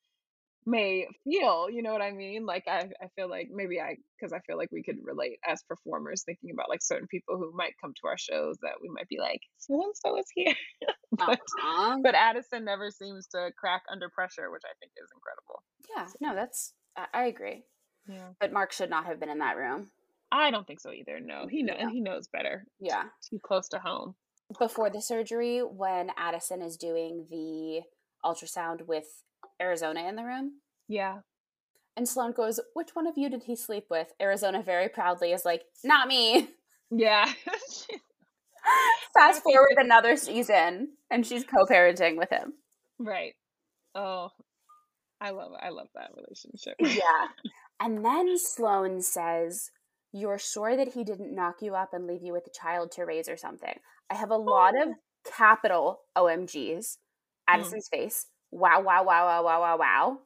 may 0.66 1.08
feel 1.24 1.68
you 1.70 1.82
know 1.82 1.92
what 1.92 2.01
i 2.01 2.12
mean 2.12 2.46
like 2.46 2.63
i, 2.68 2.89
I 3.01 3.08
feel 3.16 3.30
like 3.30 3.50
maybe 3.51 3.80
i 3.80 3.96
because 4.20 4.34
i 4.34 4.39
feel 4.39 4.58
like 4.58 4.70
we 4.72 4.84
could 4.84 4.98
relate 5.04 5.39
as 5.48 5.63
performers 5.63 6.24
thinking 6.24 6.51
about 6.54 6.70
like 6.70 6.82
certain 6.82 7.08
people 7.08 7.38
who 7.38 7.51
might 7.56 7.74
come 7.82 7.94
to 7.94 8.08
our 8.08 8.18
shows 8.18 8.58
that 8.62 8.74
we 8.82 8.89
might 8.89 9.08
be 9.08 9.18
like 9.20 9.42
so 9.58 9.82
and 9.82 9.94
so 9.96 10.18
is 10.18 10.25
here 10.36 10.54
but, 11.12 11.39
uh-huh. 11.39 11.98
but 12.04 12.16
addison 12.16 12.66
never 12.66 12.92
seems 12.92 13.28
to 13.28 13.50
crack 13.58 13.84
under 13.92 14.10
pressure 14.10 14.51
which 14.51 14.63
i 14.66 14.74
think 14.80 14.92
is 15.01 15.10
incredible 15.16 15.63
yeah 15.96 16.08
no 16.28 16.36
that's 16.36 16.74
i, 16.98 17.06
I 17.13 17.25
agree 17.25 17.63
yeah 18.10 18.30
but 18.39 18.51
mark 18.51 18.72
should 18.72 18.89
not 18.89 19.06
have 19.06 19.20
been 19.20 19.30
in 19.30 19.39
that 19.39 19.56
room 19.58 19.89
i 20.32 20.51
don't 20.51 20.68
think 20.68 20.80
so 20.80 20.92
either 20.92 21.20
no 21.20 21.48
he 21.48 21.63
know 21.63 21.75
yeah. 21.78 21.89
he 21.89 22.01
knows 22.01 22.28
better 22.28 22.66
yeah 22.80 23.04
too 23.30 23.39
close 23.39 23.68
to 23.68 23.80
home 23.80 24.16
before 24.58 24.89
the 24.89 25.01
surgery 25.01 25.60
when 25.60 26.12
addison 26.18 26.62
is 26.62 26.75
doing 26.75 27.28
the 27.30 27.82
ultrasound 28.25 28.88
with 28.88 29.24
Arizona 29.62 30.08
in 30.08 30.16
the 30.16 30.24
room. 30.24 30.54
Yeah. 30.88 31.20
And 31.96 32.08
Sloan 32.08 32.32
goes, 32.32 32.60
Which 32.74 32.89
one 32.94 33.08
of 33.08 33.18
you 33.18 33.30
did 33.30 33.44
he 33.44 33.56
sleep 33.56 33.86
with? 33.89 34.08
Arizona 34.22 34.63
very 34.63 34.89
proudly 34.89 35.32
is 35.32 35.46
like, 35.46 35.63
Not 35.84 36.08
me. 36.08 36.50
Yeah. 36.92 37.32
Fast 39.13 39.44
forward 39.44 39.78
another 39.78 40.16
season 40.16 40.89
and 41.12 41.25
she's 41.25 41.44
co 41.44 41.66
parenting 41.66 42.18
with 42.18 42.30
him. 42.30 42.54
Right. 42.98 43.34
Oh, 43.96 44.30
I 45.22 45.32
love 45.32 45.51
I 45.60 45.70
love 45.70 45.88
that 45.96 46.12
relationship. 46.16 46.75
yeah. 46.80 47.28
And 47.80 48.04
then 48.04 48.38
Sloan 48.38 49.02
says, 49.02 49.72
You're 50.12 50.40
sure 50.40 50.76
that 50.76 50.94
he 50.94 51.04
didn't 51.04 51.34
knock 51.34 51.62
you 51.62 51.76
up 51.76 51.94
and 51.94 52.08
leave 52.08 52.24
you 52.24 52.34
with 52.34 52.48
a 52.48 52.52
child 52.52 52.92
to 52.94 53.04
raise 53.04 53.30
or 53.30 53.38
something. 53.38 53.80
I 54.10 54.16
have 54.16 54.32
a 54.32 54.38
lot 54.38 54.74
oh. 54.78 54.90
of 54.90 54.96
capital 55.26 56.02
OMGs. 56.18 56.98
Addison's 57.48 57.90
mm. 57.90 57.98
face 57.98 58.28
wow, 58.52 58.82
wow, 58.82 59.04
wow, 59.04 59.26
wow, 59.26 59.44
wow, 59.44 59.62
wow, 59.62 59.78
wow. 59.78 60.20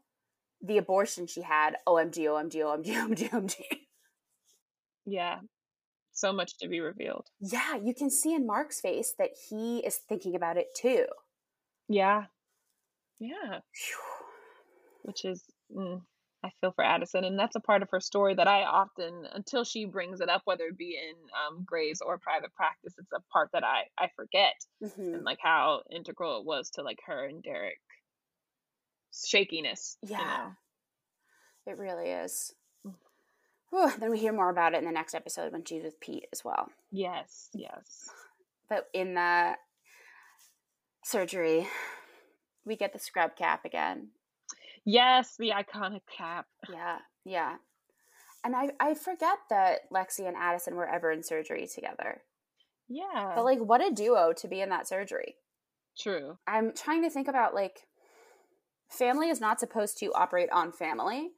The 0.61 0.77
abortion 0.77 1.27
she 1.27 1.41
had, 1.41 1.75
OMG, 1.87 2.17
OMG, 2.17 2.55
OMG, 2.55 2.85
OMG, 2.95 3.29
OMG. 3.29 3.55
Yeah. 5.05 5.39
So 6.13 6.31
much 6.31 6.57
to 6.59 6.67
be 6.67 6.79
revealed. 6.79 7.27
Yeah, 7.39 7.75
you 7.75 7.93
can 7.93 8.09
see 8.09 8.33
in 8.33 8.45
Mark's 8.45 8.79
face 8.79 9.13
that 9.17 9.31
he 9.49 9.79
is 9.79 9.97
thinking 9.97 10.35
about 10.35 10.57
it 10.57 10.67
too. 10.75 11.05
Yeah. 11.89 12.25
Yeah. 13.19 13.59
Which 15.01 15.25
is, 15.25 15.43
mm, 15.75 16.01
I 16.43 16.51
feel 16.59 16.71
for 16.71 16.83
Addison. 16.83 17.23
And 17.23 17.39
that's 17.39 17.55
a 17.55 17.61
part 17.61 17.81
of 17.81 17.89
her 17.91 17.99
story 17.99 18.35
that 18.35 18.47
I 18.47 18.63
often, 18.63 19.25
until 19.33 19.63
she 19.63 19.85
brings 19.85 20.19
it 20.19 20.29
up, 20.29 20.41
whether 20.45 20.65
it 20.65 20.77
be 20.77 20.97
in 20.97 21.15
um, 21.47 21.63
Grey's 21.65 22.01
or 22.01 22.17
private 22.17 22.53
practice, 22.53 22.93
it's 22.97 23.13
a 23.13 23.21
part 23.31 23.49
that 23.53 23.63
I, 23.63 23.83
I 23.97 24.09
forget. 24.15 24.55
Mm-hmm. 24.83 25.15
And 25.15 25.23
like 25.23 25.39
how 25.41 25.83
integral 25.89 26.39
it 26.39 26.45
was 26.45 26.69
to 26.71 26.81
like 26.81 26.99
her 27.05 27.25
and 27.25 27.41
Derek 27.41 27.79
shakiness. 29.13 29.97
Yeah. 30.01 30.19
You 30.19 30.25
know? 30.25 30.51
It 31.65 31.77
really 31.77 32.09
is. 32.09 32.53
Whew, 33.69 33.91
then 33.99 34.11
we 34.11 34.19
hear 34.19 34.33
more 34.33 34.49
about 34.49 34.73
it 34.73 34.79
in 34.79 34.85
the 34.85 34.91
next 34.91 35.15
episode 35.15 35.51
when 35.51 35.63
she's 35.63 35.83
with 35.83 35.99
Pete 35.99 36.27
as 36.31 36.43
well. 36.43 36.69
Yes, 36.91 37.49
yes. 37.53 38.09
But 38.69 38.87
in 38.93 39.15
the 39.15 39.53
surgery, 41.03 41.67
we 42.65 42.75
get 42.75 42.93
the 42.93 42.99
scrub 42.99 43.35
cap 43.35 43.65
again. 43.65 44.09
Yes, 44.85 45.35
the 45.37 45.51
iconic 45.51 46.01
cap. 46.15 46.45
Yeah, 46.71 46.97
yeah. 47.25 47.55
And 48.43 48.55
I 48.55 48.69
I 48.79 48.93
forget 48.93 49.37
that 49.49 49.81
Lexie 49.91 50.27
and 50.27 50.35
Addison 50.35 50.75
were 50.75 50.87
ever 50.87 51.11
in 51.11 51.23
surgery 51.23 51.67
together. 51.73 52.21
Yeah. 52.89 53.33
But 53.35 53.45
like 53.45 53.59
what 53.59 53.85
a 53.85 53.91
duo 53.91 54.33
to 54.33 54.47
be 54.47 54.61
in 54.61 54.69
that 54.69 54.87
surgery. 54.87 55.35
True. 55.97 56.37
I'm 56.47 56.73
trying 56.73 57.03
to 57.03 57.09
think 57.09 57.27
about 57.27 57.53
like 57.53 57.87
family 58.89 59.29
is 59.29 59.39
not 59.39 59.59
supposed 59.59 59.97
to 59.99 60.11
operate 60.13 60.49
on 60.51 60.71
family. 60.71 61.31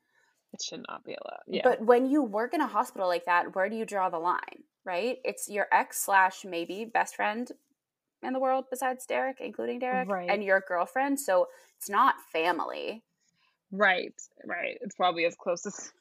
It 0.54 0.62
should 0.64 0.84
not 0.88 1.04
be 1.04 1.12
allowed. 1.12 1.44
Yeah. 1.48 1.62
But 1.64 1.82
when 1.82 2.06
you 2.06 2.24
work 2.24 2.54
in 2.54 2.62
a 2.62 2.68
hospital 2.68 3.08
like 3.08 3.26
that, 3.26 3.56
where 3.56 3.70
do 3.70 3.76
you 3.76 3.86
draw 3.86 4.10
the 4.10 4.20
line? 4.20 4.64
Right? 4.86 5.18
It's 5.24 5.50
your 5.50 5.68
ex 5.72 6.04
slash 6.04 6.46
maybe 6.46 6.90
best 6.92 7.16
friend 7.16 7.50
in 8.24 8.34
the 8.34 8.40
world 8.40 8.66
besides 8.70 9.06
Derek, 9.06 9.38
including 9.40 9.80
Derek, 9.80 10.10
right. 10.10 10.30
and 10.30 10.44
your 10.44 10.64
girlfriend. 10.68 11.20
So 11.20 11.48
it's 11.78 11.90
not 11.90 12.16
family. 12.32 13.04
Right, 13.72 14.14
right. 14.46 14.78
It's 14.82 14.96
probably 14.96 15.26
as 15.26 15.36
close 15.36 15.66
as 15.66 15.92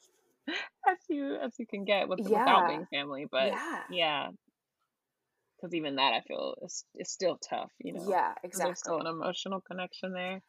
as 0.87 0.97
you 1.09 1.35
as 1.35 1.53
you 1.57 1.65
can 1.65 1.85
get 1.85 2.07
with, 2.07 2.19
yeah. 2.19 2.39
without 2.39 2.67
being 2.67 2.85
family. 2.91 3.25
But 3.29 3.47
yeah, 3.47 3.79
yeah. 3.89 4.27
Because 5.55 5.73
even 5.73 5.95
that, 5.95 6.13
I 6.13 6.21
feel 6.21 6.55
is, 6.63 6.83
is 6.95 7.09
still 7.09 7.37
tough. 7.37 7.71
You 7.79 7.93
know. 7.93 8.05
Yeah, 8.09 8.33
exactly. 8.43 8.69
There's 8.69 8.79
still 8.79 8.99
an 8.99 9.07
emotional 9.07 9.61
connection 9.61 10.13
there. 10.13 10.41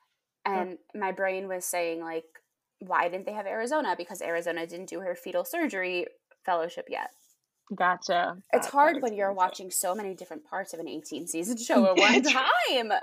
And 0.45 0.79
my 0.95 1.13
brain 1.13 1.49
was 1.49 1.65
saying, 1.65 2.01
like, 2.01 2.25
why 2.79 3.09
didn't 3.09 3.27
they 3.27 3.33
have 3.33 3.47
Arizona? 3.47 3.95
Because 3.97 4.23
Arizona 4.23 4.67
didn't 4.67 4.89
do 4.89 5.01
her 5.01 5.15
fetal 5.15 5.45
surgery 5.45 6.07
fellowship 6.45 6.87
yet. 6.89 7.11
Gotcha. 7.75 8.37
It's 8.53 8.69
hard 8.69 9.03
when 9.03 9.15
you're 9.15 9.33
watching 9.33 9.71
so 9.71 9.95
many 9.95 10.15
different 10.15 10.45
parts 10.45 10.73
of 10.73 10.79
an 10.79 10.89
18 10.89 11.27
season 11.27 11.57
show 11.63 11.85
at 11.87 11.97
one 11.97 12.23
time. 12.23 12.93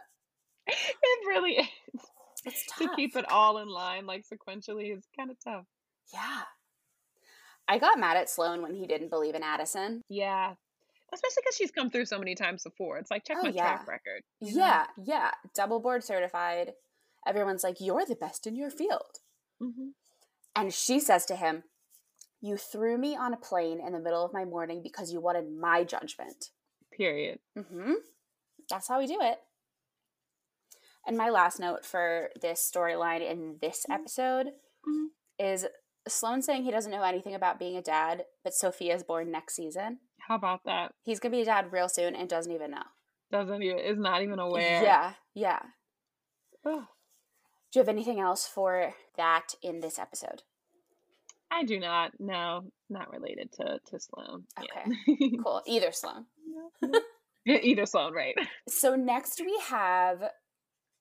It 0.65 1.27
really 1.27 1.57
is. 1.57 2.01
It's 2.45 2.65
tough. 2.67 2.89
To 2.89 2.95
keep 2.95 3.15
it 3.15 3.29
all 3.31 3.57
in 3.59 3.67
line, 3.67 4.05
like 4.05 4.25
sequentially, 4.25 4.95
is 4.95 5.03
kind 5.17 5.31
of 5.31 5.37
tough. 5.43 5.65
Yeah. 6.13 6.41
I 7.67 7.79
got 7.79 7.99
mad 7.99 8.17
at 8.17 8.29
Sloan 8.29 8.61
when 8.61 8.73
he 8.73 8.85
didn't 8.87 9.09
believe 9.09 9.35
in 9.35 9.43
Addison. 9.43 10.01
Yeah. 10.09 10.53
Especially 11.13 11.43
because 11.43 11.55
she's 11.55 11.71
come 11.71 11.89
through 11.89 12.05
so 12.05 12.19
many 12.19 12.35
times 12.35 12.63
before. 12.63 12.97
It's 12.97 13.11
like, 13.11 13.23
check 13.23 13.37
oh, 13.39 13.43
my 13.43 13.49
yeah. 13.49 13.75
track 13.75 13.87
record. 13.87 14.23
Yeah, 14.41 14.85
know? 14.97 15.03
yeah. 15.05 15.31
Double 15.55 15.79
board 15.79 16.03
certified 16.03 16.73
everyone's 17.25 17.63
like, 17.63 17.77
You're 17.79 18.05
the 18.05 18.15
best 18.15 18.47
in 18.47 18.55
your 18.55 18.69
field. 18.69 19.19
Mm-hmm. 19.61 19.89
And 20.55 20.73
she 20.73 20.99
says 20.99 21.25
to 21.25 21.35
him, 21.35 21.63
You 22.41 22.57
threw 22.57 22.97
me 22.97 23.15
on 23.15 23.33
a 23.33 23.37
plane 23.37 23.79
in 23.85 23.93
the 23.93 23.99
middle 23.99 24.23
of 24.23 24.33
my 24.33 24.45
morning 24.45 24.81
because 24.83 25.11
you 25.11 25.21
wanted 25.21 25.51
my 25.51 25.83
judgment. 25.83 26.49
Period. 26.91 27.39
Mm-hmm. 27.57 27.93
That's 28.69 28.87
how 28.87 28.99
we 28.99 29.07
do 29.07 29.17
it. 29.21 29.37
And 31.05 31.17
my 31.17 31.29
last 31.29 31.59
note 31.59 31.85
for 31.85 32.29
this 32.41 32.69
storyline 32.73 33.21
in 33.29 33.57
this 33.61 33.83
mm-hmm. 33.83 33.93
episode 33.93 34.47
mm-hmm. 34.47 35.05
is 35.37 35.67
Sloan 36.07 36.41
saying 36.41 36.63
he 36.63 36.71
doesn't 36.71 36.91
know 36.91 37.03
anything 37.03 37.35
about 37.35 37.59
being 37.59 37.77
a 37.77 37.81
dad, 37.81 38.25
but 38.43 38.53
Sofia 38.53 38.95
is 38.95 39.03
born 39.03 39.31
next 39.31 39.55
season. 39.55 39.99
How 40.27 40.35
about 40.35 40.61
that? 40.65 40.93
He's 41.03 41.19
gonna 41.19 41.33
be 41.33 41.41
a 41.41 41.45
dad 41.45 41.71
real 41.71 41.89
soon 41.89 42.15
and 42.15 42.29
doesn't 42.29 42.51
even 42.51 42.71
know. 42.71 42.83
Doesn't 43.31 43.61
even 43.61 43.79
is 43.79 43.97
not 43.97 44.21
even 44.21 44.39
aware. 44.39 44.83
Yeah, 44.83 45.13
yeah. 45.33 45.59
Do 46.63 47.79
you 47.79 47.81
have 47.81 47.89
anything 47.89 48.19
else 48.19 48.45
for 48.45 48.93
that 49.17 49.55
in 49.61 49.79
this 49.79 49.99
episode? 49.99 50.43
I 51.51 51.63
do 51.63 51.79
not. 51.79 52.11
No, 52.19 52.71
not 52.89 53.11
related 53.11 53.51
to 53.53 53.79
to 53.87 53.99
Sloan. 53.99 54.43
Okay, 54.59 54.95
yeah. 55.07 55.27
cool. 55.43 55.61
Either 55.67 55.91
Sloan. 55.91 56.25
Either 57.47 57.85
Sloan, 57.85 58.13
right? 58.13 58.35
So 58.69 58.95
next 58.95 59.41
we 59.41 59.59
have 59.67 60.23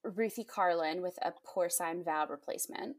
Ruthie 0.04 0.44
Carlin 0.44 1.02
with 1.02 1.18
a 1.22 1.32
porcine 1.44 2.04
valve 2.04 2.30
replacement. 2.30 2.96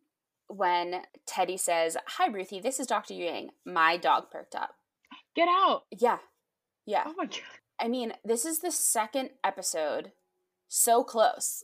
When 0.48 1.04
Teddy 1.26 1.58
says, 1.58 1.98
"Hi, 2.08 2.28
Ruthie, 2.28 2.60
this 2.60 2.80
is 2.80 2.88
Doctor 2.88 3.14
Yang," 3.14 3.52
my 3.66 3.98
dog 3.98 4.30
perked 4.30 4.56
up. 4.56 4.76
Get 5.36 5.48
out! 5.48 5.84
Yeah, 5.92 6.20
yeah. 6.86 7.04
Oh 7.06 7.14
my 7.18 7.26
god. 7.26 7.42
I 7.80 7.88
mean, 7.88 8.14
this 8.24 8.46
is 8.46 8.60
the 8.60 8.72
second 8.72 9.32
episode, 9.44 10.12
so 10.68 11.04
close, 11.04 11.64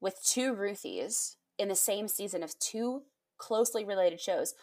with 0.00 0.22
two 0.24 0.54
Ruthies 0.54 1.36
in 1.58 1.68
the 1.68 1.74
same 1.74 2.08
season 2.08 2.42
of 2.42 2.58
two 2.58 3.02
closely 3.38 3.84
related 3.84 4.20
shows, 4.20 4.54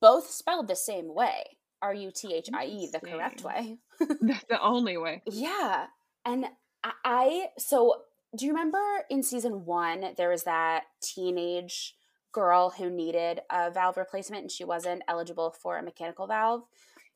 both 0.00 0.30
spelled 0.30 0.68
the 0.68 0.76
same 0.76 1.14
way. 1.14 1.58
R 1.80 1.92
U 1.92 2.10
T 2.14 2.32
H 2.34 2.48
I 2.54 2.66
E, 2.66 2.88
the 2.92 3.00
correct 3.00 3.42
way. 3.42 3.78
That's 4.20 4.44
the 4.48 4.60
only 4.60 4.96
way. 4.96 5.22
Yeah. 5.26 5.86
And 6.24 6.46
I, 7.04 7.46
so 7.58 7.96
do 8.36 8.46
you 8.46 8.52
remember 8.52 8.78
in 9.10 9.22
season 9.22 9.64
one, 9.64 10.14
there 10.16 10.30
was 10.30 10.44
that 10.44 10.84
teenage 11.02 11.94
girl 12.32 12.70
who 12.70 12.90
needed 12.90 13.40
a 13.50 13.70
valve 13.70 13.96
replacement 13.96 14.42
and 14.42 14.50
she 14.50 14.64
wasn't 14.64 15.02
eligible 15.06 15.50
for 15.50 15.76
a 15.76 15.82
mechanical 15.82 16.26
valve. 16.26 16.62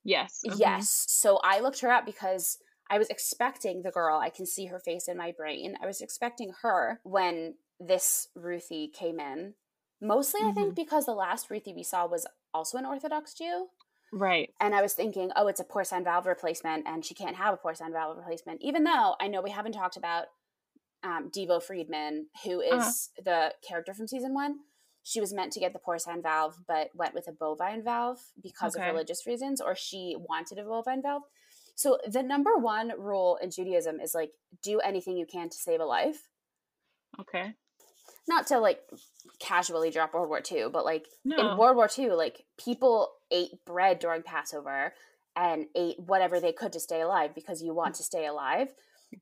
Yes. 0.04 0.42
Mm-hmm. 0.46 0.58
Yes. 0.58 1.06
So 1.08 1.40
I 1.42 1.60
looked 1.60 1.80
her 1.80 1.90
up 1.90 2.04
because 2.06 2.58
I 2.90 2.98
was 2.98 3.08
expecting 3.08 3.82
the 3.82 3.90
girl. 3.90 4.18
I 4.18 4.30
can 4.30 4.46
see 4.46 4.66
her 4.66 4.78
face 4.78 5.08
in 5.08 5.16
my 5.16 5.32
brain. 5.32 5.74
I 5.82 5.86
was 5.86 6.00
expecting 6.00 6.52
her 6.62 7.00
when 7.02 7.54
this 7.80 8.28
Ruthie 8.34 8.88
came 8.88 9.18
in. 9.18 9.54
Mostly, 10.00 10.40
mm-hmm. 10.40 10.50
I 10.50 10.52
think, 10.52 10.76
because 10.76 11.06
the 11.06 11.12
last 11.12 11.50
Ruthie 11.50 11.72
we 11.74 11.82
saw 11.82 12.06
was 12.06 12.26
also 12.52 12.78
an 12.78 12.86
Orthodox 12.86 13.34
Jew. 13.34 13.68
Right. 14.12 14.50
And 14.60 14.74
I 14.74 14.82
was 14.82 14.92
thinking, 14.92 15.30
oh, 15.34 15.48
it's 15.48 15.60
a 15.60 15.64
porcine 15.64 16.04
valve 16.04 16.26
replacement, 16.26 16.86
and 16.86 17.04
she 17.04 17.14
can't 17.14 17.36
have 17.36 17.54
a 17.54 17.56
porcine 17.56 17.92
valve 17.92 18.16
replacement. 18.16 18.60
Even 18.62 18.84
though 18.84 19.16
I 19.20 19.26
know 19.26 19.42
we 19.42 19.50
haven't 19.50 19.72
talked 19.72 19.96
about 19.96 20.26
um, 21.02 21.30
Devo 21.30 21.62
Friedman, 21.62 22.26
who 22.44 22.62
uh-huh. 22.62 22.76
uh-huh. 22.76 23.22
the 23.24 23.54
character 23.66 23.94
from 23.94 24.08
season 24.08 24.34
one. 24.34 24.56
She 25.02 25.20
was 25.20 25.32
meant 25.32 25.52
to 25.52 25.60
get 25.60 25.72
the 25.72 25.78
porcine 25.78 26.20
valve, 26.20 26.56
but 26.66 26.88
went 26.92 27.14
with 27.14 27.28
a 27.28 27.32
bovine 27.32 27.84
valve 27.84 28.18
because 28.42 28.74
okay. 28.74 28.88
of 28.88 28.92
religious 28.92 29.24
reasons, 29.24 29.60
or 29.60 29.76
she 29.76 30.16
wanted 30.18 30.58
a 30.58 30.64
bovine 30.64 31.00
valve. 31.00 31.22
So 31.76 31.98
the 32.08 32.22
number 32.22 32.56
one 32.56 32.92
rule 32.98 33.38
in 33.40 33.50
Judaism 33.50 34.00
is 34.00 34.14
like 34.14 34.30
do 34.62 34.80
anything 34.80 35.16
you 35.16 35.26
can 35.26 35.48
to 35.48 35.56
save 35.56 35.80
a 35.80 35.84
life. 35.84 36.28
Okay. 37.20 37.52
Not 38.26 38.48
to 38.48 38.58
like 38.58 38.80
casually 39.38 39.90
drop 39.90 40.14
World 40.14 40.28
War 40.28 40.40
II, 40.50 40.70
but 40.72 40.84
like 40.84 41.06
no. 41.24 41.52
in 41.52 41.58
World 41.58 41.76
War 41.76 41.88
II, 41.96 42.10
like 42.10 42.44
people 42.58 43.12
ate 43.30 43.64
bread 43.64 43.98
during 43.98 44.22
Passover 44.22 44.94
and 45.36 45.66
ate 45.76 46.00
whatever 46.00 46.40
they 46.40 46.52
could 46.52 46.72
to 46.72 46.80
stay 46.80 47.02
alive 47.02 47.34
because 47.34 47.62
you 47.62 47.74
want 47.74 47.94
to 47.96 48.02
stay 48.02 48.26
alive. 48.26 48.68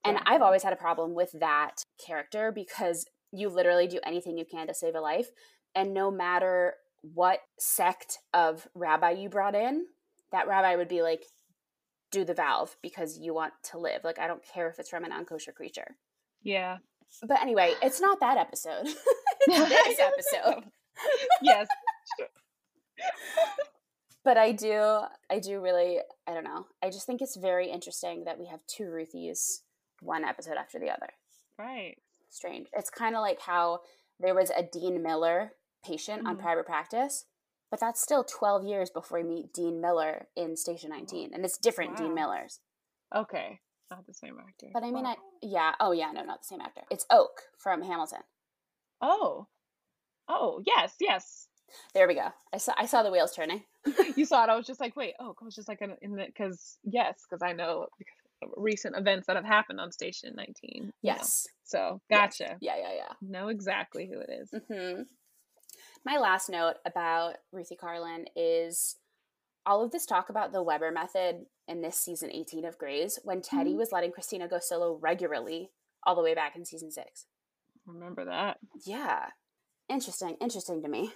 And 0.04 0.18
I've 0.26 0.42
always 0.42 0.62
had 0.62 0.72
a 0.72 0.76
problem 0.76 1.14
with 1.14 1.32
that 1.40 1.84
character 2.04 2.52
because 2.52 3.06
you 3.32 3.48
literally 3.48 3.86
do 3.86 4.00
anything 4.04 4.38
you 4.38 4.44
can 4.44 4.66
to 4.66 4.74
save 4.74 4.94
a 4.94 5.00
life. 5.00 5.28
And 5.74 5.92
no 5.92 6.10
matter 6.10 6.74
what 7.02 7.40
sect 7.58 8.18
of 8.32 8.66
rabbi 8.74 9.10
you 9.10 9.28
brought 9.28 9.54
in, 9.54 9.86
that 10.32 10.48
rabbi 10.48 10.76
would 10.76 10.88
be 10.88 11.02
like, 11.02 11.24
do 12.10 12.24
the 12.24 12.34
valve 12.34 12.76
because 12.82 13.18
you 13.18 13.34
want 13.34 13.52
to 13.70 13.78
live. 13.78 14.02
Like, 14.04 14.18
I 14.18 14.26
don't 14.26 14.44
care 14.44 14.68
if 14.68 14.78
it's 14.78 14.88
from 14.88 15.04
an 15.04 15.10
unkosher 15.10 15.52
creature. 15.52 15.96
Yeah. 16.42 16.78
But 17.22 17.42
anyway, 17.42 17.74
it's 17.82 18.00
not 18.00 18.20
that 18.20 18.38
episode. 18.38 18.86
this 19.46 19.98
episode. 19.98 20.64
yes. 21.42 21.66
but 24.24 24.38
I 24.38 24.52
do, 24.52 25.00
I 25.28 25.38
do 25.40 25.60
really, 25.60 25.98
I 26.26 26.34
don't 26.34 26.44
know. 26.44 26.66
I 26.82 26.90
just 26.90 27.06
think 27.06 27.20
it's 27.20 27.36
very 27.36 27.68
interesting 27.68 28.24
that 28.24 28.38
we 28.38 28.46
have 28.46 28.60
two 28.66 28.84
Ruthies, 28.84 29.60
one 30.04 30.24
episode 30.24 30.56
after 30.56 30.78
the 30.78 30.90
other. 30.90 31.08
Right. 31.58 31.96
Strange. 32.30 32.68
It's 32.72 32.90
kind 32.90 33.14
of 33.14 33.20
like 33.20 33.40
how 33.40 33.80
there 34.20 34.34
was 34.34 34.50
a 34.50 34.62
Dean 34.62 35.02
Miller 35.02 35.52
patient 35.84 36.20
mm-hmm. 36.20 36.28
on 36.28 36.36
private 36.36 36.66
practice 36.66 37.26
but 37.74 37.80
that's 37.80 38.00
still 38.00 38.22
12 38.22 38.64
years 38.64 38.88
before 38.88 39.18
we 39.18 39.28
meet 39.28 39.52
Dean 39.52 39.80
Miller 39.80 40.28
in 40.36 40.56
Station 40.56 40.90
19. 40.90 41.30
And 41.34 41.44
it's 41.44 41.58
different 41.58 41.90
wow. 41.90 41.96
Dean 41.96 42.14
Millers. 42.14 42.60
Okay. 43.12 43.58
Not 43.90 44.06
the 44.06 44.14
same 44.14 44.36
actor. 44.38 44.68
But 44.72 44.84
I 44.84 44.92
mean, 44.92 45.02
wow. 45.02 45.16
I, 45.16 45.16
yeah. 45.42 45.72
Oh, 45.80 45.90
yeah. 45.90 46.12
No, 46.12 46.22
not 46.22 46.42
the 46.42 46.46
same 46.46 46.60
actor. 46.60 46.82
It's 46.88 47.04
Oak 47.10 47.42
from 47.58 47.82
Hamilton. 47.82 48.20
Oh. 49.00 49.48
Oh, 50.28 50.62
yes, 50.64 50.94
yes. 51.00 51.48
There 51.94 52.06
we 52.06 52.14
go. 52.14 52.28
I 52.52 52.58
saw 52.58 52.74
I 52.78 52.86
saw 52.86 53.02
the 53.02 53.10
wheels 53.10 53.34
turning. 53.34 53.64
you 54.14 54.24
saw 54.24 54.44
it. 54.44 54.50
I 54.50 54.54
was 54.54 54.68
just 54.68 54.78
like, 54.78 54.94
wait. 54.94 55.14
Oh, 55.18 55.34
I 55.42 55.44
was 55.44 55.56
just 55.56 55.66
like 55.66 55.82
in, 55.82 55.96
in 56.00 56.14
the 56.14 56.26
because 56.26 56.78
yes, 56.84 57.22
because 57.28 57.42
I 57.42 57.54
know 57.54 57.88
recent 58.56 58.96
events 58.96 59.26
that 59.26 59.36
have 59.36 59.44
happened 59.44 59.80
on 59.80 59.92
Station 59.92 60.34
19. 60.36 60.92
Yes. 61.02 61.46
Know. 61.46 61.52
So 61.64 62.00
gotcha. 62.10 62.44
Yes. 62.44 62.58
Yeah, 62.60 62.76
yeah, 62.78 62.94
yeah. 62.96 63.12
Know 63.20 63.48
exactly 63.48 64.08
who 64.12 64.20
it 64.20 64.30
is. 64.30 64.50
Mm-hmm 64.52 65.02
my 66.04 66.18
last 66.18 66.50
note 66.50 66.74
about 66.84 67.36
Ruthie 67.52 67.76
Carlin 67.76 68.26
is 68.36 68.96
all 69.66 69.82
of 69.82 69.90
this 69.90 70.04
talk 70.04 70.28
about 70.28 70.52
the 70.52 70.62
Webber 70.62 70.90
method 70.90 71.46
in 71.66 71.80
this 71.80 71.98
season 71.98 72.30
18 72.30 72.64
of 72.66 72.78
Grey's 72.78 73.18
when 73.24 73.40
Teddy 73.40 73.70
mm-hmm. 73.70 73.78
was 73.78 73.92
letting 73.92 74.12
Cristina 74.12 74.46
go 74.46 74.58
solo 74.60 74.98
regularly 75.00 75.70
all 76.04 76.14
the 76.14 76.22
way 76.22 76.34
back 76.34 76.56
in 76.56 76.64
season 76.64 76.90
six. 76.90 77.26
Remember 77.86 78.26
that? 78.26 78.58
Yeah. 78.84 79.26
Interesting. 79.88 80.36
Interesting 80.40 80.82
to 80.82 80.88
me. 80.88 81.10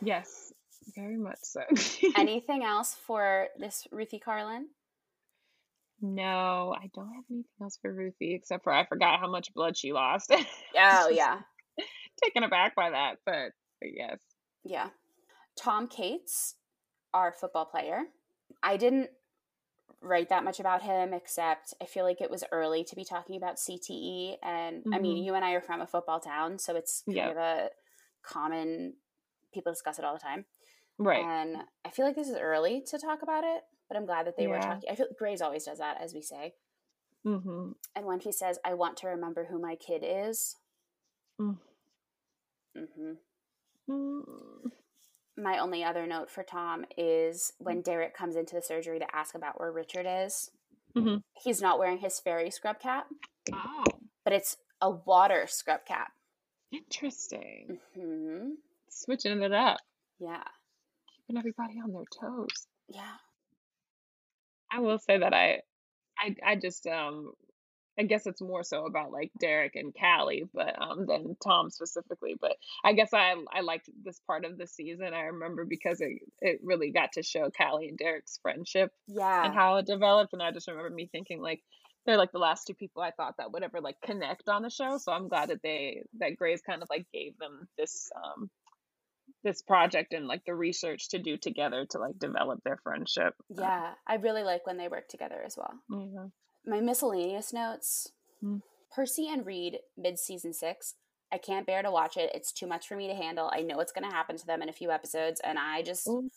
Yes, 0.00 0.52
very 0.94 1.16
much 1.16 1.38
so. 1.42 1.62
anything 2.16 2.62
else 2.62 2.94
for 2.94 3.48
this 3.58 3.86
Ruthie 3.90 4.20
Carlin? 4.20 4.68
No, 6.00 6.74
I 6.76 6.88
don't 6.94 7.12
have 7.14 7.24
anything 7.30 7.44
else 7.60 7.78
for 7.80 7.92
Ruthie 7.92 8.34
except 8.34 8.64
for 8.64 8.72
I 8.72 8.86
forgot 8.86 9.20
how 9.20 9.30
much 9.30 9.52
blood 9.54 9.76
she 9.76 9.92
lost. 9.92 10.32
oh, 10.76 11.08
yeah. 11.10 11.40
Taken 12.22 12.42
aback 12.42 12.74
by 12.74 12.90
that, 12.90 13.16
but, 13.24 13.50
but 13.80 13.90
yes. 13.94 14.18
Yeah. 14.64 14.88
Tom 15.56 15.88
Cates, 15.88 16.54
our 17.12 17.32
football 17.32 17.64
player. 17.64 18.02
I 18.62 18.76
didn't 18.76 19.10
write 20.00 20.28
that 20.28 20.44
much 20.44 20.60
about 20.60 20.82
him 20.82 21.12
except 21.12 21.74
I 21.82 21.84
feel 21.84 22.04
like 22.04 22.20
it 22.20 22.30
was 22.30 22.44
early 22.52 22.84
to 22.84 22.94
be 22.94 23.04
talking 23.04 23.36
about 23.36 23.56
CTE 23.56 24.36
and 24.42 24.78
mm-hmm. 24.78 24.94
I 24.94 24.98
mean 25.00 25.16
mm-hmm. 25.16 25.24
you 25.24 25.34
and 25.34 25.44
I 25.44 25.52
are 25.52 25.60
from 25.60 25.80
a 25.80 25.88
football 25.88 26.20
town 26.20 26.58
so 26.58 26.76
it's 26.76 27.02
kind 27.04 27.16
yep. 27.16 27.30
of 27.32 27.36
a 27.36 27.68
common 28.24 28.94
people 29.52 29.72
discuss 29.72 29.98
it 29.98 30.04
all 30.04 30.14
the 30.14 30.20
time. 30.20 30.44
Right. 30.98 31.24
And 31.24 31.58
I 31.84 31.90
feel 31.90 32.04
like 32.04 32.16
this 32.16 32.28
is 32.28 32.36
early 32.36 32.82
to 32.88 32.98
talk 32.98 33.22
about 33.22 33.44
it, 33.44 33.62
but 33.88 33.96
I'm 33.96 34.06
glad 34.06 34.26
that 34.26 34.36
they 34.36 34.44
yeah. 34.44 34.50
were 34.50 34.60
talking. 34.60 34.90
I 34.90 34.94
feel 34.94 35.06
Grey's 35.18 35.42
always 35.42 35.64
does 35.64 35.78
that 35.78 36.00
as 36.02 36.14
we 36.14 36.22
say. 36.22 36.54
Mm-hmm. 37.26 37.72
And 37.96 38.06
when 38.06 38.20
he 38.20 38.32
says 38.32 38.58
I 38.64 38.74
want 38.74 38.96
to 38.98 39.08
remember 39.08 39.46
who 39.50 39.58
my 39.60 39.76
kid 39.76 40.04
is. 40.06 40.56
Mm. 41.40 41.58
Mhm. 42.76 43.16
Mm. 43.88 44.70
My 45.36 45.58
only 45.58 45.84
other 45.84 46.06
note 46.06 46.30
for 46.30 46.42
Tom 46.42 46.84
is 46.96 47.52
when 47.58 47.80
Derek 47.80 48.14
comes 48.14 48.34
into 48.34 48.56
the 48.56 48.62
surgery 48.62 48.98
to 48.98 49.16
ask 49.16 49.34
about 49.34 49.60
where 49.60 49.70
Richard 49.70 50.06
is. 50.08 50.50
Mm-hmm. 50.96 51.18
He's 51.42 51.62
not 51.62 51.78
wearing 51.78 51.98
his 51.98 52.18
fairy 52.18 52.50
scrub 52.50 52.80
cap. 52.80 53.06
Oh. 53.52 53.84
But 54.24 54.32
it's 54.32 54.56
a 54.80 54.90
water 54.90 55.46
scrub 55.46 55.84
cap. 55.84 56.12
Interesting. 56.72 57.78
Mm-hmm. 57.96 58.50
Switching 58.90 59.42
it 59.42 59.52
up. 59.52 59.78
Yeah. 60.18 60.42
Keeping 61.16 61.38
everybody 61.38 61.74
on 61.82 61.92
their 61.92 62.04
toes. 62.20 62.66
Yeah. 62.88 63.14
I 64.72 64.80
will 64.80 64.98
say 64.98 65.18
that 65.18 65.34
I 65.34 65.60
I 66.18 66.34
I 66.44 66.56
just 66.56 66.86
um 66.86 67.32
I 67.98 68.04
guess 68.04 68.26
it's 68.26 68.40
more 68.40 68.62
so 68.62 68.86
about 68.86 69.10
like 69.10 69.32
Derek 69.40 69.74
and 69.74 69.92
Callie, 69.92 70.44
but 70.54 70.80
um 70.80 71.06
than 71.06 71.36
Tom 71.42 71.70
specifically. 71.70 72.36
But 72.40 72.56
I 72.84 72.92
guess 72.92 73.12
I 73.12 73.34
I 73.52 73.62
liked 73.62 73.90
this 74.04 74.20
part 74.26 74.44
of 74.44 74.56
the 74.56 74.66
season. 74.66 75.14
I 75.14 75.22
remember 75.22 75.64
because 75.64 76.00
it 76.00 76.12
it 76.40 76.60
really 76.62 76.90
got 76.92 77.12
to 77.12 77.22
show 77.22 77.50
Callie 77.50 77.88
and 77.88 77.98
Derek's 77.98 78.38
friendship. 78.42 78.92
Yeah. 79.08 79.44
And 79.44 79.54
how 79.54 79.76
it 79.76 79.86
developed. 79.86 80.32
And 80.32 80.42
I 80.42 80.52
just 80.52 80.68
remember 80.68 80.90
me 80.90 81.08
thinking 81.10 81.40
like 81.40 81.60
they're 82.06 82.16
like 82.16 82.32
the 82.32 82.38
last 82.38 82.66
two 82.66 82.74
people 82.74 83.02
I 83.02 83.10
thought 83.10 83.34
that 83.38 83.52
would 83.52 83.62
ever 83.62 83.80
like 83.80 84.00
connect 84.02 84.48
on 84.48 84.62
the 84.62 84.70
show. 84.70 84.98
So 84.98 85.12
I'm 85.12 85.28
glad 85.28 85.50
that 85.50 85.62
they 85.62 86.04
that 86.20 86.36
Grey's 86.36 86.62
kind 86.62 86.82
of 86.82 86.88
like 86.90 87.06
gave 87.12 87.36
them 87.38 87.68
this 87.76 88.10
um 88.16 88.48
this 89.44 89.62
project 89.62 90.12
and 90.12 90.26
like 90.26 90.44
the 90.44 90.54
research 90.54 91.10
to 91.10 91.18
do 91.18 91.36
together 91.36 91.86
to 91.90 91.98
like 91.98 92.18
develop 92.18 92.60
their 92.64 92.78
friendship. 92.82 93.34
Yeah, 93.48 93.92
I 94.06 94.16
really 94.16 94.42
like 94.42 94.66
when 94.66 94.76
they 94.76 94.88
work 94.88 95.08
together 95.08 95.40
as 95.44 95.56
well. 95.56 95.74
Mm-hmm 95.90 96.26
my 96.68 96.80
miscellaneous 96.80 97.52
notes 97.52 98.12
mm. 98.44 98.60
Percy 98.94 99.28
and 99.28 99.44
Reed 99.44 99.78
mid 99.96 100.18
season 100.18 100.52
six. 100.52 100.94
I 101.32 101.38
can't 101.38 101.66
bear 101.66 101.82
to 101.82 101.90
watch 101.90 102.16
it. 102.16 102.30
It's 102.34 102.52
too 102.52 102.66
much 102.66 102.88
for 102.88 102.96
me 102.96 103.06
to 103.08 103.14
handle. 103.14 103.50
I 103.52 103.60
know 103.60 103.76
what's 103.76 103.92
going 103.92 104.08
to 104.08 104.14
happen 104.14 104.38
to 104.38 104.46
them 104.46 104.62
in 104.62 104.70
a 104.70 104.72
few 104.72 104.90
episodes, 104.90 105.42
and 105.44 105.58
I 105.58 105.82
just 105.82 106.08
Ooh. 106.08 106.30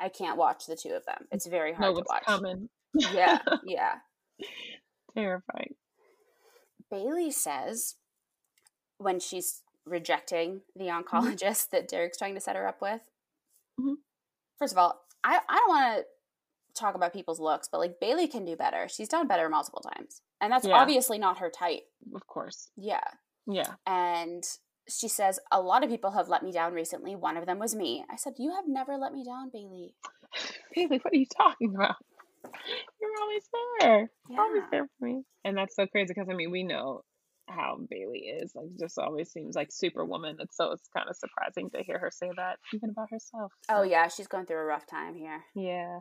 I 0.00 0.08
can't 0.08 0.38
watch 0.38 0.64
the 0.66 0.76
two 0.76 0.90
of 0.90 1.04
them. 1.04 1.26
It's 1.30 1.46
very 1.46 1.74
hard 1.74 1.96
to 1.96 2.02
watch. 2.08 2.24
Coming. 2.24 2.70
yeah, 2.94 3.40
yeah. 3.64 3.96
Terrifying. 5.14 5.74
Bailey 6.90 7.30
says 7.30 7.96
when 8.96 9.20
she's 9.20 9.60
rejecting 9.86 10.62
the 10.76 10.86
mm-hmm. 10.86 11.16
oncologist 11.16 11.40
mm-hmm. 11.40 11.76
that 11.76 11.88
Derek's 11.88 12.18
trying 12.18 12.34
to 12.34 12.40
set 12.40 12.56
her 12.56 12.66
up 12.66 12.80
with. 12.80 13.00
Mm-hmm. 13.80 13.94
First 14.58 14.72
of 14.72 14.78
all, 14.78 15.00
I, 15.24 15.38
I 15.48 15.56
don't 15.56 15.68
want 15.68 15.98
to 15.98 16.04
talk 16.80 16.94
about 16.94 17.12
people's 17.12 17.40
looks, 17.40 17.68
but 17.70 17.78
like 17.78 18.00
Bailey 18.00 18.28
can 18.28 18.44
do 18.44 18.56
better. 18.56 18.88
She's 18.88 19.08
done 19.08 19.28
better 19.28 19.48
multiple 19.48 19.80
times. 19.80 20.22
And 20.40 20.52
that's 20.52 20.66
yeah. 20.66 20.74
obviously 20.74 21.18
not 21.18 21.38
her 21.38 21.50
type. 21.50 21.82
Of 22.14 22.26
course. 22.26 22.70
Yeah. 22.76 23.04
Yeah. 23.46 23.72
And 23.86 24.44
she 24.88 25.08
says, 25.08 25.38
A 25.50 25.60
lot 25.60 25.84
of 25.84 25.90
people 25.90 26.10
have 26.12 26.28
let 26.28 26.42
me 26.42 26.52
down 26.52 26.72
recently. 26.72 27.14
One 27.14 27.36
of 27.36 27.46
them 27.46 27.58
was 27.58 27.74
me. 27.74 28.04
I 28.10 28.16
said, 28.16 28.34
You 28.38 28.54
have 28.54 28.64
never 28.66 28.96
let 28.96 29.12
me 29.12 29.24
down, 29.24 29.50
Bailey. 29.52 29.94
Bailey, 30.74 30.98
what 31.02 31.12
are 31.12 31.16
you 31.16 31.26
talking 31.26 31.74
about? 31.74 31.96
You're 33.00 33.10
always 33.20 33.42
there. 33.80 34.10
Yeah. 34.28 34.40
Always 34.40 34.62
there 34.70 34.88
for 34.98 35.06
me. 35.06 35.22
And 35.44 35.56
that's 35.56 35.76
so 35.76 35.86
crazy 35.86 36.12
because 36.14 36.28
I 36.28 36.34
mean, 36.34 36.50
we 36.50 36.64
know 36.64 37.02
how 37.48 37.78
Bailey 37.90 38.20
is. 38.20 38.52
Like, 38.54 38.66
just 38.78 38.98
always 38.98 39.30
seems 39.30 39.54
like 39.54 39.70
superwoman. 39.72 40.36
And 40.38 40.48
so 40.52 40.72
it's 40.72 40.88
kind 40.96 41.08
of 41.08 41.16
surprising 41.16 41.70
to 41.70 41.82
hear 41.82 41.98
her 41.98 42.10
say 42.12 42.30
that 42.36 42.58
even 42.74 42.90
about 42.90 43.10
herself. 43.10 43.52
So. 43.68 43.76
Oh, 43.78 43.82
yeah. 43.82 44.08
She's 44.08 44.26
going 44.28 44.46
through 44.46 44.58
a 44.60 44.64
rough 44.64 44.86
time 44.86 45.14
here. 45.14 45.42
Yeah. 45.54 46.00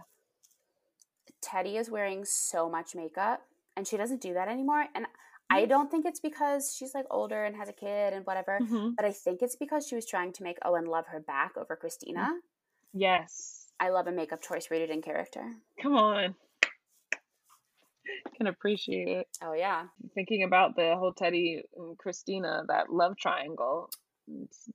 Teddy 1.41 1.77
is 1.77 1.89
wearing 1.89 2.23
so 2.25 2.69
much 2.69 2.93
makeup 2.95 3.41
and 3.75 3.87
she 3.87 3.97
doesn't 3.97 4.21
do 4.21 4.33
that 4.33 4.47
anymore. 4.47 4.85
And 4.93 5.05
I 5.49 5.65
don't 5.65 5.89
think 5.91 6.05
it's 6.05 6.19
because 6.19 6.73
she's 6.77 6.93
like 6.93 7.05
older 7.11 7.43
and 7.43 7.55
has 7.57 7.67
a 7.67 7.73
kid 7.73 8.13
and 8.13 8.25
whatever, 8.25 8.59
Mhm. 8.61 8.95
but 8.95 9.05
I 9.05 9.11
think 9.11 9.41
it's 9.41 9.55
because 9.55 9.87
she 9.87 9.95
was 9.95 10.05
trying 10.05 10.31
to 10.33 10.43
make 10.43 10.57
Owen 10.63 10.85
love 10.85 11.07
her 11.07 11.19
back 11.19 11.57
over 11.57 11.75
Cristina. 11.75 12.39
Yes. 12.93 13.67
I 13.79 13.89
love 13.89 14.07
a 14.07 14.11
makeup 14.11 14.41
choice 14.41 14.69
rooted 14.69 14.89
in 14.91 15.01
character. 15.01 15.55
Come 15.81 15.95
on. 15.97 16.35
Can 18.35 18.47
appreciate 18.47 19.07
it. 19.07 19.27
Oh 19.43 19.53
yeah. 19.53 19.83
Thinking 20.15 20.43
about 20.43 20.75
the 20.75 20.95
whole 20.97 21.13
Teddy 21.13 21.63
and 21.75 21.97
Cristina, 21.97 22.63
that 22.67 22.91
love 22.91 23.17
triangle. 23.17 23.89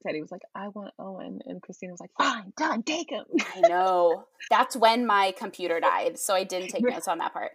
Teddy 0.03 0.21
was 0.21 0.31
like, 0.31 0.43
I 0.55 0.69
want 0.69 0.93
Owen. 0.99 1.41
And 1.47 1.63
Cristina 1.63 1.93
was 1.93 2.01
like, 2.01 2.11
fine, 2.19 2.53
done, 2.57 2.83
take 2.83 3.11
him. 3.11 3.25
I 3.55 3.61
know. 3.61 4.25
That's 4.51 4.77
when 4.77 5.07
my 5.07 5.33
computer 5.37 5.81
died, 5.81 6.19
so 6.19 6.35
I 6.35 6.45
didn't 6.45 6.69
take 6.69 6.83
notes 6.83 7.09
on 7.09 7.19
that 7.19 7.33
part. 7.33 7.53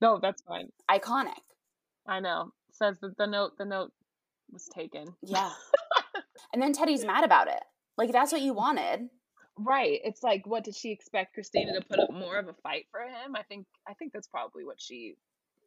no, 0.00 0.18
that's 0.20 0.42
fine. 0.42 0.70
Iconic. 0.90 1.42
I 2.06 2.20
know. 2.20 2.52
Says 2.72 2.98
that 3.00 3.16
the 3.16 3.26
note 3.26 3.56
the 3.58 3.64
note 3.64 3.92
was 4.50 4.68
taken. 4.74 5.14
Yeah. 5.22 5.50
and 6.52 6.62
then 6.62 6.72
Teddy's 6.72 7.04
mad 7.04 7.24
about 7.24 7.48
it. 7.48 7.62
Like 7.96 8.12
that's 8.12 8.32
what 8.32 8.42
you 8.42 8.52
wanted. 8.52 9.08
Right. 9.58 10.00
It's 10.04 10.22
like 10.22 10.46
what 10.46 10.64
did 10.64 10.74
she 10.74 10.90
expect 10.90 11.34
Cristina 11.34 11.72
to 11.74 11.86
put 11.86 12.00
up 12.00 12.10
more 12.12 12.38
of 12.38 12.48
a 12.48 12.54
fight 12.54 12.86
for 12.90 13.00
him? 13.00 13.36
I 13.36 13.42
think 13.42 13.66
I 13.88 13.94
think 13.94 14.12
that's 14.12 14.26
probably 14.26 14.64
what 14.64 14.80
she 14.80 15.16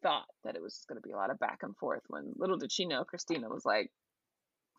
thought 0.03 0.25
that 0.43 0.55
it 0.55 0.61
was 0.61 0.75
just 0.75 0.87
going 0.87 1.01
to 1.01 1.07
be 1.07 1.13
a 1.13 1.17
lot 1.17 1.31
of 1.31 1.39
back 1.39 1.59
and 1.63 1.75
forth 1.77 2.03
when 2.07 2.33
little 2.37 2.57
did 2.57 2.71
she 2.71 2.85
know 2.85 3.03
Cristina 3.03 3.49
was 3.49 3.65
like 3.65 3.89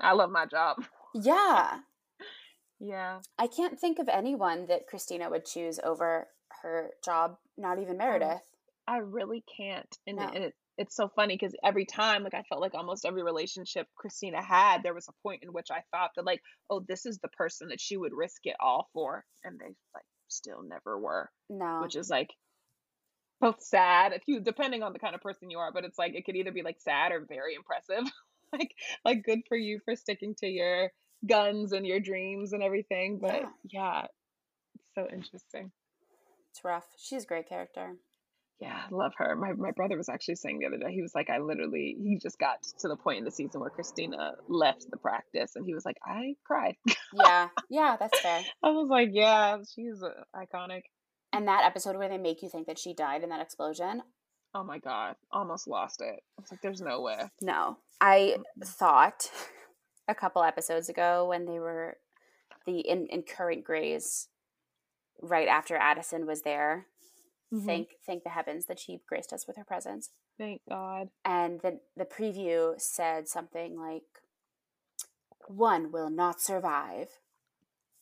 I 0.00 0.12
love 0.12 0.30
my 0.30 0.46
job. 0.46 0.84
Yeah. 1.14 1.78
Yeah. 2.80 3.20
I 3.36 3.48
can't 3.48 3.78
think 3.78 3.98
of 3.98 4.08
anyone 4.08 4.66
that 4.68 4.86
Cristina 4.86 5.28
would 5.30 5.44
choose 5.44 5.80
over 5.82 6.28
her 6.62 6.90
job, 7.04 7.36
not 7.56 7.80
even 7.80 7.98
Meredith. 7.98 8.42
I 8.86 8.98
really 8.98 9.42
can't. 9.56 9.98
And, 10.06 10.18
No. 10.18 10.28
and 10.28 10.44
it, 10.44 10.54
it's 10.78 10.94
so 10.96 11.08
funny 11.14 11.34
because 11.34 11.54
every 11.64 11.84
time, 11.84 12.22
like, 12.22 12.34
I 12.34 12.44
felt 12.48 12.60
like 12.60 12.74
almost 12.74 13.04
every 13.04 13.22
relationship 13.22 13.86
Cristina 13.96 14.40
had, 14.42 14.82
there 14.82 14.94
was 14.94 15.08
a 15.08 15.22
point 15.22 15.42
in 15.42 15.52
which 15.52 15.68
I 15.70 15.82
thought 15.90 16.12
that, 16.16 16.24
like, 16.24 16.40
oh, 16.70 16.84
this 16.88 17.04
is 17.04 17.18
the 17.18 17.28
person 17.28 17.68
that 17.68 17.80
she 17.80 17.96
would 17.96 18.12
risk 18.14 18.42
it 18.44 18.56
all 18.60 18.88
for. 18.92 19.24
And 19.44 19.58
they, 19.58 19.66
like, 19.94 20.04
still 20.28 20.62
never 20.62 20.98
were, 20.98 21.30
No. 21.50 21.80
which 21.82 21.96
is 21.96 22.08
like 22.08 22.30
both 23.40 23.62
sad, 23.62 24.12
if 24.12 24.22
you, 24.26 24.40
depending 24.40 24.82
on 24.82 24.92
the 24.92 24.98
kind 24.98 25.14
of 25.14 25.20
person 25.20 25.50
you 25.50 25.58
are, 25.58 25.72
but 25.72 25.84
it's 25.84 25.98
like, 25.98 26.14
it 26.14 26.24
could 26.24 26.36
either 26.36 26.52
be 26.52 26.62
like 26.62 26.80
sad 26.80 27.12
or 27.12 27.24
very 27.28 27.54
impressive. 27.54 28.04
like, 28.52 28.74
like, 29.04 29.24
good 29.24 29.40
for 29.48 29.56
you 29.56 29.80
for 29.84 29.94
sticking 29.96 30.34
to 30.36 30.46
your 30.46 30.90
guns 31.26 31.72
and 31.72 31.86
your 31.86 32.00
dreams 32.00 32.52
and 32.52 32.62
everything. 32.62 33.18
But 33.20 33.42
Yeah. 33.42 33.48
yeah, 33.64 34.02
it's 34.74 34.94
so 34.94 35.08
interesting. 35.12 35.72
it's 36.50 36.64
rough. 36.64 36.86
She's 36.98 37.24
a 37.24 37.26
great 37.26 37.48
character. 37.48 37.96
Yeah, 38.60 38.76
I 38.90 38.94
love 38.94 39.12
her. 39.18 39.36
My 39.36 39.52
my 39.52 39.70
brother 39.70 39.96
was 39.96 40.08
actually 40.08 40.34
saying 40.34 40.58
the 40.58 40.66
other 40.66 40.78
day, 40.78 40.92
he 40.92 41.00
was 41.00 41.14
like, 41.14 41.30
I 41.30 41.38
literally, 41.38 41.96
he 42.02 42.18
just 42.18 42.38
got 42.38 42.62
to 42.80 42.88
the 42.88 42.96
point 42.96 43.18
in 43.18 43.24
the 43.24 43.30
season 43.30 43.60
where 43.60 43.70
Cristina 43.70 44.32
left 44.48 44.90
the 44.90 44.96
practice, 44.96 45.54
and 45.54 45.64
he 45.64 45.74
was 45.74 45.84
like, 45.84 45.98
I 46.04 46.34
cried. 46.44 46.76
Yeah. 47.12 47.48
Yeah, 47.70 47.96
that's 48.00 48.18
fair. 48.20 48.42
I 48.62 48.70
was 48.70 48.88
like, 48.88 49.10
yeah, 49.12 49.58
she's 49.74 50.02
uh, 50.02 50.08
iconic. 50.34 50.82
And 51.32 51.46
that 51.46 51.64
episode 51.64 51.96
where 51.96 52.08
they 52.08 52.16
make 52.16 52.42
you 52.42 52.48
think 52.48 52.66
that 52.66 52.78
she 52.78 52.94
died 52.94 53.22
in 53.22 53.28
that 53.28 53.42
explosion. 53.42 54.02
Oh 54.54 54.64
my 54.64 54.78
god, 54.78 55.16
almost 55.30 55.68
lost 55.68 56.00
it. 56.00 56.22
I 56.38 56.40
was 56.40 56.50
like, 56.50 56.62
there's 56.62 56.80
no 56.80 57.02
way. 57.02 57.20
No. 57.42 57.76
I 58.00 58.36
thought 58.64 59.30
a 60.08 60.14
couple 60.14 60.42
episodes 60.42 60.88
ago 60.88 61.26
when 61.28 61.44
they 61.44 61.58
were 61.58 61.98
the 62.66 62.80
in, 62.80 63.06
in 63.08 63.22
current 63.22 63.64
Grey's 63.64 64.28
right 65.20 65.48
after 65.48 65.76
Addison 65.76 66.26
was 66.26 66.42
there. 66.42 66.86
Mhm. 67.52 67.64
Thank 67.64 67.88
thank 68.06 68.24
the 68.24 68.30
heavens 68.30 68.66
that 68.66 68.78
she 68.78 69.00
graced 69.08 69.32
us 69.32 69.46
with 69.46 69.56
her 69.56 69.64
presence. 69.64 70.10
Thank 70.38 70.60
God. 70.68 71.08
and 71.24 71.60
the 71.60 71.80
the 71.96 72.04
preview 72.04 72.78
said 72.80 73.26
something 73.28 73.78
like 73.78 74.04
one 75.48 75.90
will 75.90 76.10
not 76.10 76.40
survive 76.40 77.08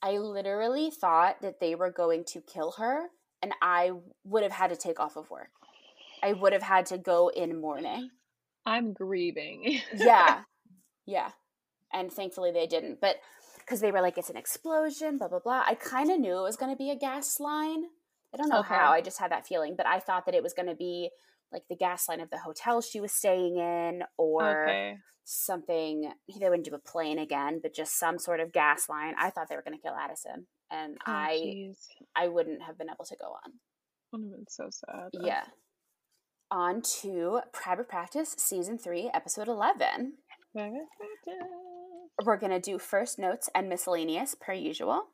i 0.02 0.12
literally 0.18 0.90
thought 0.90 1.40
that 1.40 1.60
they 1.60 1.74
were 1.74 1.90
going 1.90 2.24
to 2.24 2.40
kill 2.40 2.72
her 2.72 3.06
and 3.40 3.52
i 3.62 3.92
would 4.24 4.42
have 4.42 4.52
had 4.52 4.68
to 4.70 4.76
take 4.76 4.98
off 4.98 5.16
of 5.16 5.30
work 5.30 5.50
i 6.22 6.32
would 6.32 6.52
have 6.52 6.62
had 6.62 6.84
to 6.86 6.98
go 6.98 7.28
in 7.28 7.60
mourning 7.60 8.10
I'm 8.68 8.92
grieving. 8.92 9.80
yeah 9.94 10.42
yeah 11.06 11.30
and 11.92 12.12
thankfully 12.12 12.50
they 12.50 12.66
didn't 12.66 13.00
but 13.00 13.16
because 13.60 13.80
they 13.80 13.92
were 13.92 14.02
like 14.02 14.18
it's 14.18 14.30
an 14.30 14.36
explosion 14.36 15.18
blah 15.18 15.28
blah 15.28 15.38
blah 15.38 15.62
i 15.66 15.74
kind 15.74 16.10
of 16.10 16.18
knew 16.18 16.38
it 16.38 16.42
was 16.42 16.56
going 16.56 16.72
to 16.72 16.76
be 16.76 16.90
a 16.90 16.96
gas 16.96 17.38
line 17.38 17.84
i 18.38 18.42
don't 18.42 18.48
know 18.50 18.60
Okay. 18.60 18.74
how 18.74 18.90
i 18.92 19.00
just 19.00 19.18
had 19.18 19.30
that 19.32 19.46
feeling 19.46 19.74
but 19.76 19.86
i 19.86 19.98
thought 19.98 20.26
that 20.26 20.34
it 20.34 20.42
was 20.42 20.52
going 20.52 20.68
to 20.68 20.74
be 20.74 21.10
like 21.52 21.62
the 21.70 21.76
gas 21.76 22.08
line 22.08 22.20
of 22.20 22.28
the 22.30 22.38
hotel 22.38 22.80
she 22.80 23.00
was 23.00 23.12
staying 23.12 23.56
in 23.56 24.02
or 24.18 24.64
okay. 24.64 24.96
something 25.24 26.12
they 26.40 26.48
wouldn't 26.48 26.64
do 26.68 26.74
a 26.74 26.78
plane 26.78 27.18
again 27.18 27.60
but 27.62 27.74
just 27.74 27.98
some 27.98 28.18
sort 28.18 28.40
of 28.40 28.52
gas 28.52 28.88
line 28.88 29.14
i 29.18 29.30
thought 29.30 29.48
they 29.48 29.56
were 29.56 29.62
going 29.62 29.76
to 29.76 29.82
kill 29.82 29.94
addison 29.94 30.46
and 30.70 30.96
Oh, 31.06 31.12
i 31.12 31.40
jeez. 31.44 31.76
i 32.14 32.28
wouldn't 32.28 32.62
have 32.62 32.76
been 32.78 32.88
able 32.90 33.04
to 33.04 33.16
go 33.16 33.26
on 33.44 33.52
Would 34.12 34.22
have 34.22 34.30
been 34.36 34.46
so 34.48 34.68
sad. 34.70 35.10
yeah 35.12 35.44
on 36.50 36.80
to 37.00 37.40
private 37.52 37.88
practice 37.88 38.34
season 38.38 38.78
3 38.78 39.10
episode 39.14 39.48
11 39.48 40.14
we're 42.24 42.38
going 42.38 42.52
to 42.52 42.60
do 42.60 42.78
first 42.78 43.18
notes 43.18 43.48
and 43.54 43.68
miscellaneous 43.68 44.34
per 44.34 44.52
usual 44.52 45.08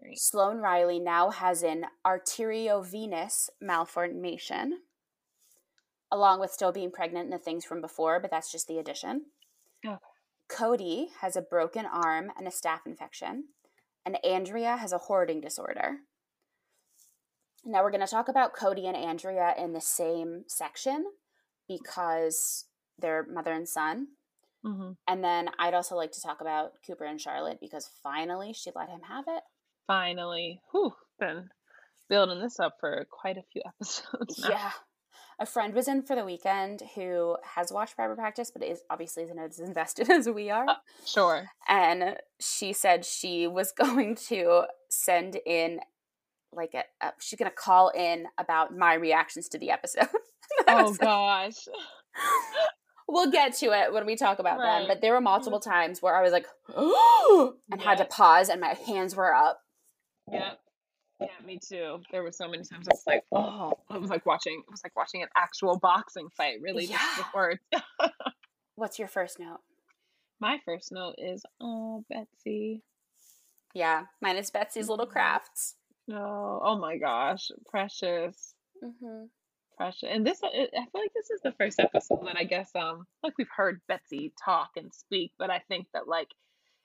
Great. 0.00 0.18
sloan 0.18 0.58
riley 0.58 0.98
now 0.98 1.30
has 1.30 1.62
an 1.62 1.84
arteriovenous 2.06 3.48
malformation 3.60 4.80
along 6.12 6.40
with 6.40 6.50
still 6.50 6.72
being 6.72 6.90
pregnant 6.90 7.24
and 7.24 7.32
the 7.32 7.38
things 7.38 7.64
from 7.64 7.80
before 7.80 8.18
but 8.20 8.30
that's 8.30 8.50
just 8.50 8.66
the 8.66 8.78
addition 8.78 9.26
Okay. 9.84 9.96
Cody 10.50 11.10
has 11.20 11.36
a 11.36 11.42
broken 11.42 11.86
arm 11.86 12.32
and 12.36 12.46
a 12.46 12.50
staph 12.50 12.84
infection, 12.84 13.44
and 14.04 14.22
Andrea 14.24 14.76
has 14.76 14.92
a 14.92 14.98
hoarding 14.98 15.40
disorder. 15.40 15.98
Now 17.64 17.82
we're 17.82 17.92
going 17.92 18.00
to 18.00 18.06
talk 18.06 18.28
about 18.28 18.54
Cody 18.54 18.86
and 18.86 18.96
Andrea 18.96 19.54
in 19.56 19.72
the 19.72 19.80
same 19.80 20.44
section 20.48 21.06
because 21.68 22.64
they're 22.98 23.26
mother 23.30 23.52
and 23.52 23.68
son. 23.68 24.08
hmm 24.64 24.92
And 25.06 25.22
then 25.22 25.50
I'd 25.58 25.74
also 25.74 25.94
like 25.94 26.10
to 26.12 26.20
talk 26.20 26.40
about 26.40 26.72
Cooper 26.84 27.04
and 27.04 27.20
Charlotte 27.20 27.58
because 27.60 27.88
finally 28.02 28.52
she 28.52 28.70
let 28.74 28.88
him 28.88 29.02
have 29.08 29.24
it. 29.28 29.42
Finally. 29.90 30.60
Whew. 30.70 30.94
Been 31.18 31.48
building 32.08 32.38
this 32.40 32.60
up 32.60 32.76
for 32.78 33.04
quite 33.10 33.36
a 33.36 33.42
few 33.52 33.60
episodes 33.66 34.38
now. 34.38 34.48
Yeah. 34.48 34.70
A 35.40 35.46
friend 35.46 35.74
was 35.74 35.88
in 35.88 36.02
for 36.02 36.14
the 36.14 36.24
weekend 36.24 36.82
who 36.94 37.36
has 37.56 37.72
watched 37.72 37.96
private 37.96 38.16
practice, 38.16 38.52
but 38.52 38.62
is 38.62 38.82
obviously 38.88 39.24
isn't 39.24 39.38
as 39.38 39.58
invested 39.58 40.08
as 40.10 40.28
we 40.28 40.48
are. 40.48 40.68
Uh, 40.68 40.74
sure. 41.04 41.46
and 41.68 42.16
she 42.38 42.72
said 42.72 43.04
she 43.04 43.48
was 43.48 43.72
going 43.76 44.14
to 44.28 44.66
send 44.88 45.38
in 45.44 45.80
like 46.52 46.74
a, 46.74 46.84
a 47.04 47.12
she's 47.20 47.38
going 47.38 47.50
to 47.50 47.56
call 47.56 47.88
in 47.88 48.26
about 48.38 48.76
my 48.76 48.94
reactions 48.94 49.48
to 49.48 49.58
the 49.58 49.70
episode 49.70 50.08
Oh 50.66 50.94
gosh. 50.94 51.68
we'll 53.08 53.30
get 53.30 53.54
to 53.58 53.66
it 53.66 53.92
when 53.92 54.04
we 54.04 54.16
talk 54.16 54.40
about 54.40 54.58
them 54.58 54.86
but 54.88 55.00
there 55.00 55.12
were 55.12 55.20
multiple 55.20 55.60
mm-hmm. 55.60 55.70
times 55.70 56.02
where 56.02 56.16
i 56.16 56.22
was 56.22 56.32
like 56.32 56.46
and 57.70 57.80
had 57.80 57.98
to 57.98 58.04
pause 58.04 58.48
and 58.48 58.60
my 58.60 58.74
hands 58.74 59.14
were 59.14 59.32
up 59.32 59.60
Yeah. 60.32 60.52
Yeah, 61.20 61.28
me 61.46 61.58
too. 61.62 62.00
There 62.10 62.22
were 62.22 62.32
so 62.32 62.48
many 62.48 62.64
times 62.64 62.88
I 62.88 62.92
was 62.94 63.02
like, 63.06 63.24
oh, 63.30 63.72
it 63.90 64.00
was 64.00 64.08
like 64.08 64.24
watching, 64.24 64.62
it 64.66 64.70
was 64.70 64.80
like 64.82 64.96
watching 64.96 65.22
an 65.22 65.28
actual 65.36 65.78
boxing 65.78 66.28
fight, 66.34 66.62
really, 66.62 66.86
just 66.86 66.98
Yeah. 67.18 67.24
words. 67.34 67.60
what's 68.74 68.98
your 68.98 69.08
first 69.08 69.38
note 69.38 69.60
My 70.40 70.58
first 70.64 70.92
note 70.92 71.16
is, 71.18 71.44
oh, 71.60 72.04
Betsy. 72.08 72.82
yeah 73.74 74.06
mine 74.22 74.36
is 74.36 74.50
betsy's 74.50 74.88
little 74.88 75.06
Mhm. 75.06 75.10
crafts 75.12 75.76
No, 76.08 76.60
oh 76.64 76.78
my 76.78 76.96
gosh, 76.96 77.50
precious, 77.68 78.54
mm-hmm. 78.82 79.26
precious. 79.76 80.08
And 80.10 80.26
this, 80.26 80.42
I 80.42 80.48
I 80.48 80.86
feel 80.90 81.00
like 81.02 81.12
this 81.14 81.30
is 81.30 81.40
the 81.42 81.52
first 81.52 81.78
episode 81.78 82.24
that 82.26 82.36
I 82.38 82.44
guess, 82.44 82.70
um, 82.74 83.06
like 83.22 83.34
we've 83.38 83.46
heard 83.54 83.80
Betsy 83.88 84.32
talk 84.42 84.70
and 84.76 84.92
speak, 84.94 85.32
but 85.38 85.50
I 85.50 85.58
think 85.68 85.86
that 85.92 86.08
like 86.08 86.28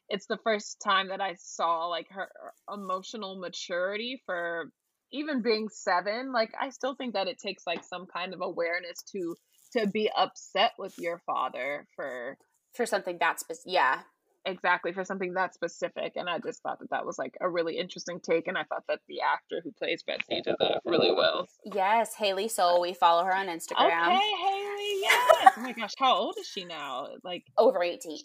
it's 0.09 0.27
the 0.27 0.39
first 0.43 0.81
time 0.83 1.09
that 1.09 1.21
I 1.21 1.35
saw 1.39 1.87
like 1.87 2.07
her 2.11 2.29
emotional 2.71 3.39
maturity 3.39 4.21
for 4.25 4.69
even 5.11 5.41
being 5.41 5.69
seven. 5.69 6.31
Like 6.33 6.51
I 6.59 6.69
still 6.69 6.95
think 6.95 7.13
that 7.13 7.27
it 7.27 7.39
takes 7.39 7.63
like 7.65 7.83
some 7.83 8.05
kind 8.05 8.33
of 8.33 8.41
awareness 8.41 9.01
to 9.13 9.35
to 9.73 9.87
be 9.87 10.09
upset 10.15 10.71
with 10.77 10.93
your 10.97 11.19
father 11.25 11.87
for 11.95 12.37
for 12.73 12.85
something 12.85 13.17
that's 13.19 13.41
spec- 13.41 13.57
yeah. 13.65 14.01
Exactly 14.47 14.93
for 14.93 15.03
something 15.03 15.33
that 15.33 15.55
specific 15.55 16.13
and 16.17 16.29
i 16.29 16.37
just 16.37 16.61
thought 16.61 16.77
that 16.77 16.91
that 16.91 17.03
was 17.03 17.17
like 17.17 17.35
a 17.41 17.49
really 17.49 17.79
interesting 17.79 18.19
take 18.19 18.47
and 18.47 18.55
i 18.55 18.63
thought 18.65 18.83
that 18.87 18.99
the 19.07 19.15
actor 19.21 19.59
who 19.63 19.71
plays 19.71 20.03
betsy 20.05 20.39
did 20.43 20.53
that 20.59 20.81
really 20.85 21.11
well. 21.11 21.47
Yes 21.73 22.13
haley 22.13 22.47
So 22.47 22.79
we 22.79 22.93
follow 22.93 23.23
her 23.23 23.35
on 23.35 23.47
instagram. 23.47 24.05
Okay 24.05 24.31
haley 24.43 25.01
yes! 25.01 25.53
Oh 25.57 25.61
my 25.61 25.71
gosh 25.71 25.93
how 25.97 26.15
old 26.15 26.35
is 26.39 26.47
she 26.47 26.63
now? 26.63 27.07
Like 27.23 27.43
over 27.57 27.81
18 27.81 28.19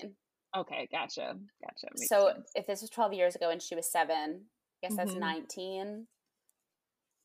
okay 0.56 0.88
gotcha 0.90 1.36
gotcha 1.62 1.86
Makes 1.94 2.08
so 2.08 2.28
sense. 2.34 2.50
if 2.54 2.66
this 2.66 2.80
was 2.80 2.90
12 2.90 3.12
years 3.14 3.36
ago 3.36 3.50
and 3.50 3.62
she 3.62 3.74
was 3.74 3.90
seven 3.90 4.46
I 4.82 4.86
guess 4.88 4.96
that's 4.96 5.12
Mhm. 5.12 5.18
19 5.20 6.06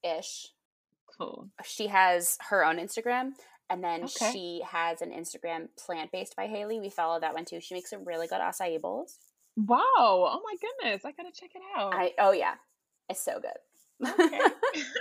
ish 0.04 0.48
cool 1.18 1.50
she 1.64 1.88
has 1.88 2.38
her 2.50 2.64
own 2.66 2.78
instagram 2.78 3.32
And 3.70 3.84
then 3.84 4.04
okay. 4.04 4.32
she 4.32 4.62
has 4.70 5.02
an 5.02 5.10
Instagram 5.10 5.70
plant 5.76 6.12
based 6.12 6.36
by 6.36 6.46
Haley. 6.46 6.80
We 6.80 6.90
follow 6.92 7.20
that 7.20 7.34
one 7.34 7.46
too. 7.46 7.60
She 7.60 7.74
makes 7.74 7.90
some 7.90 8.04
really 8.06 8.28
good 8.28 8.40
acai 8.40 8.80
bowls. 8.80 9.18
Wow. 9.58 9.80
Oh 9.98 10.42
my 10.44 10.56
goodness. 10.62 11.04
I 11.04 11.12
gotta 11.14 11.32
check 11.34 11.50
it 11.56 11.64
out. 11.76 11.92
I 11.94 12.12
oh 12.20 12.32
yeah. 12.32 12.56
It's 13.10 13.24
so 13.24 13.40
good. 13.40 14.10
Okay. 14.20 14.40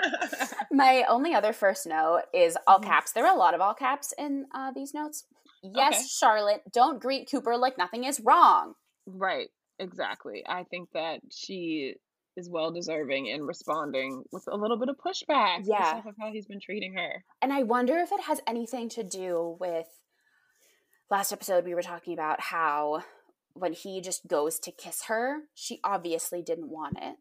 my 0.72 1.04
only 1.08 1.34
other 1.34 1.52
first 1.52 1.86
note 1.86 2.22
is 2.32 2.56
all 2.66 2.78
mm-hmm. 2.78 2.88
caps. 2.88 3.12
There 3.12 3.26
are 3.26 3.34
a 3.34 3.38
lot 3.38 3.54
of 3.54 3.60
all 3.60 3.74
caps 3.74 4.14
in 4.16 4.46
uh, 4.54 4.70
these 4.74 4.94
notes. 4.94 5.26
Yes, 5.64 5.94
okay. 5.94 6.04
Charlotte, 6.08 6.62
don't 6.72 7.00
greet 7.00 7.28
Cooper 7.30 7.56
like 7.56 7.78
nothing 7.78 8.04
is 8.04 8.20
wrong. 8.20 8.74
Right. 9.06 9.48
Exactly. 9.78 10.44
I 10.46 10.64
think 10.64 10.90
that 10.94 11.20
she 11.32 11.94
is 12.36 12.50
well 12.50 12.72
deserving 12.72 13.26
in 13.26 13.42
responding 13.42 14.24
with 14.32 14.44
a 14.50 14.56
little 14.56 14.78
bit 14.78 14.88
of 14.88 14.96
pushback 14.96 15.60
yeah. 15.64 15.98
of 15.98 16.14
how 16.20 16.30
he's 16.32 16.46
been 16.46 16.60
treating 16.60 16.94
her. 16.94 17.24
And 17.40 17.52
I 17.52 17.62
wonder 17.62 17.96
if 17.98 18.12
it 18.12 18.22
has 18.22 18.40
anything 18.46 18.88
to 18.90 19.02
do 19.02 19.56
with 19.60 19.86
last 21.10 21.32
episode 21.32 21.64
we 21.64 21.74
were 21.74 21.82
talking 21.82 22.12
about 22.12 22.40
how 22.40 23.02
when 23.54 23.72
he 23.72 24.00
just 24.00 24.26
goes 24.26 24.58
to 24.60 24.72
kiss 24.72 25.04
her, 25.06 25.42
she 25.54 25.80
obviously 25.84 26.42
didn't 26.42 26.70
want 26.70 26.98
it. 27.00 27.16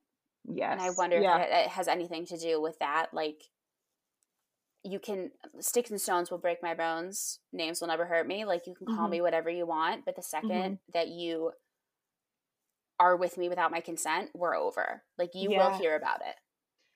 Yes. 0.45 0.73
And 0.73 0.81
I 0.81 0.89
wonder 0.97 1.19
yeah. 1.19 1.37
if 1.37 1.47
it 1.47 1.69
has 1.69 1.87
anything 1.87 2.25
to 2.27 2.37
do 2.37 2.61
with 2.61 2.77
that. 2.79 3.07
Like, 3.13 3.37
you 4.83 4.99
can, 4.99 5.31
sticks 5.59 5.91
and 5.91 5.99
stones 5.99 6.29
will 6.29 6.37
break 6.37 6.61
my 6.61 6.73
bones, 6.73 7.39
names 7.51 7.81
will 7.81 7.87
never 7.87 8.05
hurt 8.05 8.27
me. 8.27 8.45
Like, 8.45 8.67
you 8.67 8.75
can 8.75 8.87
call 8.87 9.05
mm-hmm. 9.05 9.11
me 9.11 9.21
whatever 9.21 9.49
you 9.49 9.65
want, 9.65 10.05
but 10.05 10.15
the 10.15 10.21
2nd 10.21 10.51
mm-hmm. 10.51 10.73
that 10.93 11.07
you 11.07 11.51
are 12.99 13.15
with 13.15 13.37
me 13.37 13.49
without 13.49 13.71
my 13.71 13.81
consent, 13.81 14.29
we're 14.33 14.55
over. 14.55 15.03
Like 15.17 15.31
you 15.33 15.51
yeah. 15.51 15.69
will 15.69 15.77
hear 15.77 15.95
about 15.95 16.21
it. 16.21 16.35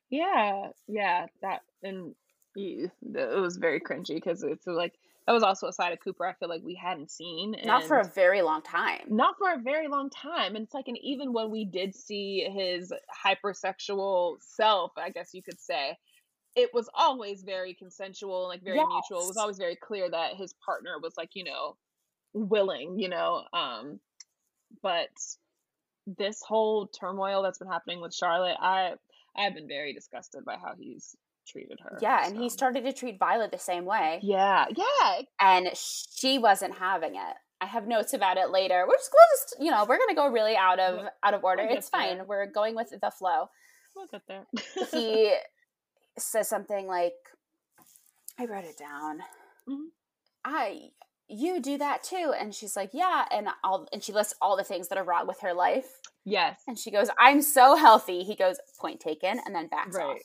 Yeah, 0.09 0.69
yeah, 0.87 1.25
that 1.41 1.61
and 1.83 2.15
it 2.55 2.91
was 3.41 3.57
very 3.57 3.79
cringy 3.79 4.15
because 4.15 4.41
it's 4.41 4.65
like 4.65 4.93
that 5.25 5.33
was 5.33 5.43
also 5.43 5.67
a 5.67 5.73
side 5.73 5.91
of 5.91 5.99
Cooper 5.99 6.25
I 6.25 6.33
feel 6.33 6.47
like 6.47 6.63
we 6.63 6.75
hadn't 6.75 7.11
seen. 7.11 7.55
Not 7.65 7.83
for 7.83 7.99
a 7.99 8.07
very 8.07 8.41
long 8.41 8.61
time. 8.61 9.01
Not 9.09 9.35
for 9.37 9.51
a 9.51 9.59
very 9.61 9.89
long 9.89 10.09
time. 10.09 10.55
And 10.55 10.63
it's 10.63 10.73
like, 10.73 10.87
and 10.87 10.97
even 11.03 11.33
when 11.33 11.51
we 11.51 11.65
did 11.65 11.93
see 11.93 12.47
his 12.49 12.93
hypersexual 13.25 14.37
self, 14.39 14.93
I 14.97 15.09
guess 15.09 15.33
you 15.33 15.43
could 15.43 15.59
say, 15.59 15.97
it 16.57 16.73
was 16.73 16.89
always 16.95 17.43
very 17.43 17.75
consensual, 17.75 18.47
like 18.47 18.63
very 18.63 18.77
yes. 18.77 18.87
mutual. 18.89 19.23
It 19.23 19.27
was 19.27 19.37
always 19.37 19.57
very 19.57 19.75
clear 19.75 20.09
that 20.09 20.33
his 20.35 20.55
partner 20.65 20.95
was 21.01 21.13
like, 21.15 21.29
you 21.35 21.43
know, 21.43 21.77
willing, 22.33 22.97
you 22.97 23.09
know. 23.09 23.43
Um, 23.53 23.99
but 24.81 25.09
this 26.05 26.41
whole 26.41 26.87
turmoil 26.87 27.43
that's 27.43 27.59
been 27.59 27.67
happening 27.67 28.01
with 28.01 28.13
Charlotte, 28.13 28.57
I 28.59 28.93
I've 29.37 29.53
been 29.53 29.67
very 29.67 29.93
disgusted 29.93 30.43
by 30.45 30.55
how 30.55 30.73
he's 30.77 31.15
treated 31.47 31.79
her. 31.83 31.99
Yeah, 32.01 32.25
and 32.25 32.35
so. 32.35 32.41
he 32.41 32.49
started 32.49 32.83
to 32.85 32.91
treat 32.91 33.19
Violet 33.19 33.51
the 33.51 33.59
same 33.59 33.85
way. 33.85 34.19
Yeah, 34.23 34.65
yeah. 34.75 35.21
And 35.39 35.69
she 35.75 36.39
wasn't 36.39 36.73
having 36.73 37.15
it. 37.15 37.35
I 37.61 37.67
have 37.67 37.87
notes 37.87 38.13
about 38.13 38.37
it 38.37 38.49
later. 38.49 38.83
We're 38.87 38.95
just, 38.95 39.11
we'll 39.13 39.37
just 39.37 39.63
you 39.63 39.69
know, 39.69 39.85
we're 39.87 39.99
gonna 39.99 40.15
go 40.15 40.27
really 40.31 40.55
out 40.55 40.79
of 40.79 41.05
out 41.23 41.35
of 41.35 41.43
order. 41.43 41.67
We'll 41.67 41.77
it's 41.77 41.89
fine. 41.89 42.17
There. 42.17 42.25
We're 42.25 42.51
going 42.51 42.75
with 42.75 42.89
the 42.89 43.11
flow. 43.11 43.49
We'll 43.95 44.07
get 44.07 44.21
there. 44.27 44.45
he 44.91 45.35
says 46.19 46.49
something 46.49 46.87
like, 46.87 47.13
I 48.39 48.45
wrote 48.45 48.65
it 48.65 48.77
down. 48.77 49.19
Mm-hmm. 49.67 49.87
I 50.45 50.89
you 51.29 51.59
do 51.59 51.77
that 51.77 52.03
too. 52.03 52.33
And 52.39 52.53
she's 52.53 52.75
like 52.75 52.91
yeah 52.93 53.25
and 53.31 53.49
all 53.63 53.87
and 53.91 54.03
she 54.03 54.13
lists 54.13 54.35
all 54.41 54.55
the 54.55 54.63
things 54.63 54.87
that 54.87 54.97
are 54.97 55.03
wrong 55.03 55.27
with 55.27 55.41
her 55.41 55.53
life. 55.53 55.87
Yes. 56.25 56.61
And 56.67 56.77
she 56.77 56.91
goes 56.91 57.09
i'm 57.19 57.41
so 57.41 57.75
healthy. 57.75 58.23
He 58.23 58.35
goes 58.35 58.57
point 58.79 58.99
taken 58.99 59.39
and 59.45 59.55
then 59.55 59.67
backs 59.67 59.95
right. 59.95 60.05
off 60.05 60.17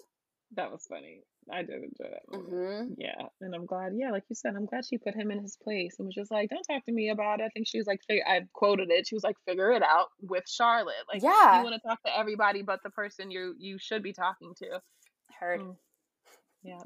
that 0.55 0.70
was 0.70 0.87
funny. 0.88 1.22
I 1.50 1.62
did 1.62 1.83
enjoy 1.83 2.09
that 2.09 2.38
mm-hmm. 2.38 2.92
yeah 2.98 3.26
and 3.40 3.52
i'm 3.52 3.66
glad 3.66 3.94
yeah 3.96 4.12
like 4.12 4.22
you 4.28 4.37
said 4.37 4.55
i'm 4.55 4.64
glad 4.64 4.85
she 4.85 4.96
put 4.96 5.16
him 5.16 5.33
in 5.33 5.42
his 5.42 5.57
place 5.57 5.96
and 5.98 6.07
was 6.07 6.14
just 6.14 6.31
like 6.31 6.48
don't 6.50 6.62
talk 6.62 6.85
to 6.85 6.92
me 6.92 7.11
about 7.11 7.40
it. 7.40 7.44
I 7.44 7.48
think 7.48 7.66
she 7.66 7.78
was 7.78 7.87
like 7.88 8.00
i 8.28 8.42
quoted 8.52 8.90
it. 8.90 9.09
She 9.09 9.16
was 9.16 9.24
like 9.24 9.37
figure 9.44 9.72
it 9.72 9.83
out 9.83 10.09
with 10.20 10.44
charlotte. 10.46 10.94
Like 11.12 11.22
yeah 11.22 11.59
you 11.59 11.64
want 11.64 11.74
to 11.83 11.88
talk 11.88 12.00
to 12.05 12.16
everybody 12.16 12.62
but 12.62 12.81
the 12.85 12.90
person 12.90 13.33
you 13.33 13.57
you 13.59 13.76
should 13.78 14.05
be 14.05 14.12
talking 14.12 14.52
to 14.59 14.81
heard 15.38 15.60
mm. 15.60 15.76
yeah 16.62 16.82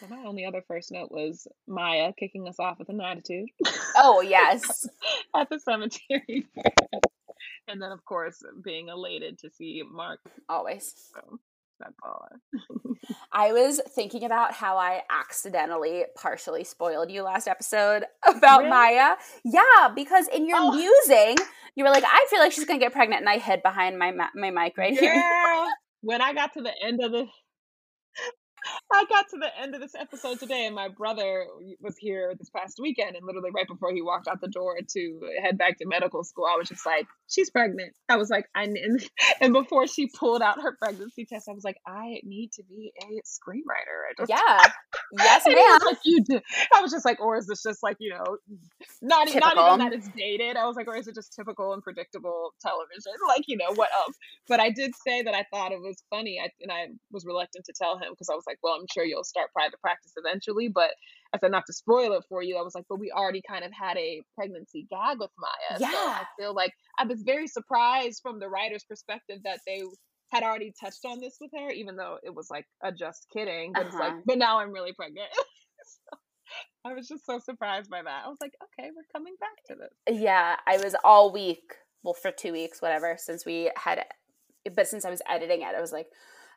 well, 0.00 0.18
my 0.18 0.26
only 0.26 0.44
other 0.44 0.62
first 0.66 0.90
note 0.90 1.10
was 1.10 1.46
Maya 1.66 2.12
kicking 2.18 2.48
us 2.48 2.58
off 2.58 2.78
with 2.78 2.88
an 2.88 3.00
attitude. 3.00 3.48
Oh, 3.96 4.20
yes. 4.26 4.88
At 5.34 5.48
the 5.48 5.58
cemetery. 5.60 6.46
and 7.68 7.80
then, 7.80 7.92
of 7.92 8.04
course, 8.04 8.42
being 8.62 8.88
elated 8.88 9.38
to 9.40 9.50
see 9.50 9.82
Mark. 9.88 10.20
Always. 10.48 10.92
So 11.14 11.38
that's 11.78 11.96
all. 12.02 12.28
I 13.32 13.52
was 13.52 13.80
thinking 13.90 14.24
about 14.24 14.54
how 14.54 14.76
I 14.76 15.02
accidentally 15.10 16.04
partially 16.16 16.64
spoiled 16.64 17.10
you 17.10 17.22
last 17.22 17.46
episode 17.46 18.04
about 18.26 18.58
really? 18.58 18.70
Maya. 18.70 19.14
Yeah, 19.44 19.88
because 19.94 20.28
in 20.28 20.48
your 20.48 20.58
oh. 20.60 20.72
musing, 20.72 21.36
you 21.76 21.84
were 21.84 21.90
like, 21.90 22.04
I 22.04 22.26
feel 22.28 22.40
like 22.40 22.52
she's 22.52 22.64
going 22.64 22.78
to 22.78 22.84
get 22.84 22.92
pregnant. 22.92 23.20
And 23.20 23.28
I 23.28 23.38
hid 23.38 23.62
behind 23.62 23.98
my, 23.98 24.12
my 24.34 24.50
mic 24.50 24.76
right 24.76 24.98
here. 24.98 25.22
When 26.02 26.22
I 26.22 26.34
got 26.34 26.54
to 26.54 26.62
the 26.62 26.72
end 26.84 27.00
of 27.04 27.12
the 27.12 27.26
I 28.92 29.04
got 29.08 29.28
to 29.30 29.38
the 29.38 29.48
end 29.60 29.74
of 29.74 29.80
this 29.80 29.94
episode 29.94 30.38
today, 30.38 30.66
and 30.66 30.74
my 30.74 30.88
brother 30.88 31.46
was 31.80 31.96
here 31.96 32.34
this 32.38 32.50
past 32.50 32.78
weekend. 32.80 33.16
And 33.16 33.24
literally, 33.24 33.50
right 33.54 33.66
before 33.66 33.92
he 33.92 34.02
walked 34.02 34.28
out 34.28 34.40
the 34.40 34.48
door 34.48 34.76
to 34.86 35.20
head 35.42 35.56
back 35.56 35.78
to 35.78 35.86
medical 35.86 36.24
school, 36.24 36.44
I 36.44 36.56
was 36.58 36.68
just 36.68 36.84
like, 36.84 37.06
"She's 37.28 37.50
pregnant." 37.50 37.94
I 38.08 38.16
was 38.16 38.28
like, 38.28 38.46
"I," 38.54 38.64
and, 38.64 39.04
and 39.40 39.52
before 39.52 39.86
she 39.86 40.08
pulled 40.08 40.42
out 40.42 40.60
her 40.60 40.76
pregnancy 40.80 41.24
test, 41.24 41.48
I 41.48 41.52
was 41.52 41.64
like, 41.64 41.76
"I 41.86 42.20
need 42.24 42.52
to 42.54 42.62
be 42.64 42.92
a 43.02 43.06
screenwriter." 43.26 44.10
I 44.10 44.14
just, 44.18 44.30
yeah, 44.30 44.70
yes, 45.12 45.42
ma'am. 45.46 45.78
Like 45.86 45.98
you 46.04 46.22
do. 46.22 46.40
I 46.74 46.82
was 46.82 46.90
just 46.90 47.04
like, 47.04 47.20
or 47.20 47.36
is 47.36 47.46
this 47.46 47.62
just 47.62 47.82
like 47.82 47.96
you 47.98 48.10
know, 48.10 48.36
not 49.00 49.28
typical. 49.28 49.54
not 49.54 49.66
even 49.66 49.78
that 49.78 49.92
it's 49.92 50.08
dated? 50.16 50.56
I 50.56 50.66
was 50.66 50.76
like, 50.76 50.88
or 50.88 50.96
is 50.96 51.08
it 51.08 51.14
just 51.14 51.34
typical 51.34 51.72
and 51.72 51.82
predictable 51.82 52.52
television? 52.60 53.12
Like 53.32 53.44
you 53.46 53.56
know 53.56 53.72
what 53.74 53.88
else? 53.94 54.14
But 54.46 54.60
I 54.60 54.68
did 54.68 54.92
say 55.06 55.22
that 55.22 55.34
I 55.34 55.46
thought 55.50 55.72
it 55.72 55.80
was 55.80 56.02
funny, 56.10 56.38
I, 56.42 56.50
and 56.60 56.70
I 56.70 56.88
was 57.10 57.24
reluctant 57.24 57.64
to 57.64 57.72
tell 57.72 57.96
him 57.96 58.08
because 58.10 58.28
I 58.28 58.34
was 58.34 58.44
like, 58.46 58.58
well, 58.62 58.74
I'm 58.78 58.81
sure 58.92 59.04
you'll 59.04 59.24
start 59.24 59.52
private 59.52 59.80
practice 59.80 60.12
eventually. 60.16 60.68
But 60.68 60.90
I 61.34 61.38
said 61.38 61.50
not 61.50 61.64
to 61.66 61.72
spoil 61.72 62.12
it 62.12 62.24
for 62.28 62.42
you. 62.42 62.56
I 62.56 62.62
was 62.62 62.74
like, 62.74 62.84
but 62.88 62.98
we 62.98 63.10
already 63.10 63.42
kind 63.48 63.64
of 63.64 63.72
had 63.72 63.96
a 63.96 64.22
pregnancy 64.34 64.86
gag 64.90 65.18
with 65.18 65.30
Maya. 65.38 65.78
Yeah. 65.80 65.90
So 65.90 65.96
I 65.96 66.24
feel 66.38 66.54
like 66.54 66.72
I 66.98 67.04
was 67.04 67.22
very 67.22 67.46
surprised 67.46 68.20
from 68.22 68.38
the 68.38 68.48
writer's 68.48 68.84
perspective 68.84 69.38
that 69.44 69.60
they 69.66 69.82
had 70.30 70.42
already 70.42 70.72
touched 70.80 71.04
on 71.04 71.20
this 71.20 71.36
with 71.40 71.50
her, 71.56 71.70
even 71.70 71.96
though 71.96 72.18
it 72.22 72.34
was 72.34 72.48
like 72.50 72.66
a 72.82 72.92
just 72.92 73.26
kidding. 73.32 73.72
But 73.72 73.86
uh-huh. 73.86 73.88
it's 73.88 73.96
like, 73.96 74.12
uh-huh. 74.12 74.22
but 74.26 74.38
now 74.38 74.58
I'm 74.60 74.72
really 74.72 74.92
pregnant. 74.92 75.28
so 75.84 76.18
I 76.84 76.94
was 76.94 77.06
just 77.06 77.24
so 77.26 77.38
surprised 77.38 77.90
by 77.90 78.02
that. 78.02 78.22
I 78.24 78.28
was 78.28 78.38
like, 78.40 78.52
okay, 78.62 78.90
we're 78.94 79.04
coming 79.12 79.34
back 79.38 79.64
to 79.68 79.74
this. 79.74 80.20
Yeah, 80.20 80.56
I 80.66 80.78
was 80.78 80.96
all 81.04 81.32
week, 81.32 81.74
well, 82.02 82.14
for 82.14 82.30
two 82.30 82.52
weeks, 82.52 82.82
whatever, 82.82 83.16
since 83.18 83.46
we 83.46 83.70
had, 83.76 84.04
but 84.74 84.88
since 84.88 85.04
I 85.04 85.10
was 85.10 85.22
editing 85.28 85.62
it, 85.62 85.74
I 85.76 85.80
was 85.80 85.92
like, 85.92 86.08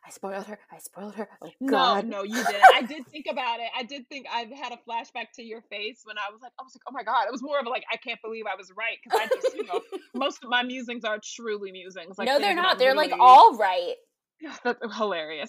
I 0.06 0.10
spoiled 0.10 0.46
her. 0.46 0.58
I 0.70 0.78
spoiled 0.78 1.16
her. 1.16 1.28
Oh 1.42 1.50
God. 1.68 2.06
No, 2.06 2.18
no, 2.18 2.22
you 2.22 2.34
didn't. 2.34 2.62
I 2.74 2.82
did 2.82 3.06
think 3.10 3.26
about 3.28 3.58
it. 3.58 3.66
I 3.76 3.82
did 3.82 4.08
think 4.08 4.26
I 4.32 4.46
had 4.54 4.72
a 4.72 4.78
flashback 4.88 5.32
to 5.34 5.42
your 5.42 5.62
face 5.62 6.02
when 6.04 6.16
I 6.16 6.30
was 6.32 6.40
like, 6.42 6.52
I 6.60 6.62
was 6.62 6.74
like, 6.76 6.82
oh 6.88 6.92
my 6.92 7.02
God. 7.02 7.26
It 7.26 7.32
was 7.32 7.42
more 7.42 7.58
of 7.58 7.66
a 7.66 7.68
like, 7.68 7.84
I 7.92 7.96
can't 7.96 8.20
believe 8.22 8.44
I 8.46 8.54
was 8.56 8.72
right 8.76 8.98
because 9.02 9.20
I 9.20 9.26
just, 9.26 9.56
you 9.56 9.64
know, 9.64 9.80
most 10.14 10.44
of 10.44 10.50
my 10.50 10.62
musings 10.62 11.04
are 11.04 11.18
truly 11.22 11.72
musings. 11.72 12.16
Like, 12.18 12.26
no, 12.26 12.38
they're 12.38 12.54
not. 12.54 12.78
They're 12.78 12.94
like 12.94 13.12
all 13.18 13.56
right. 13.56 13.94
That's 14.64 14.80
uh, 14.80 14.88
hilarious. 14.90 15.48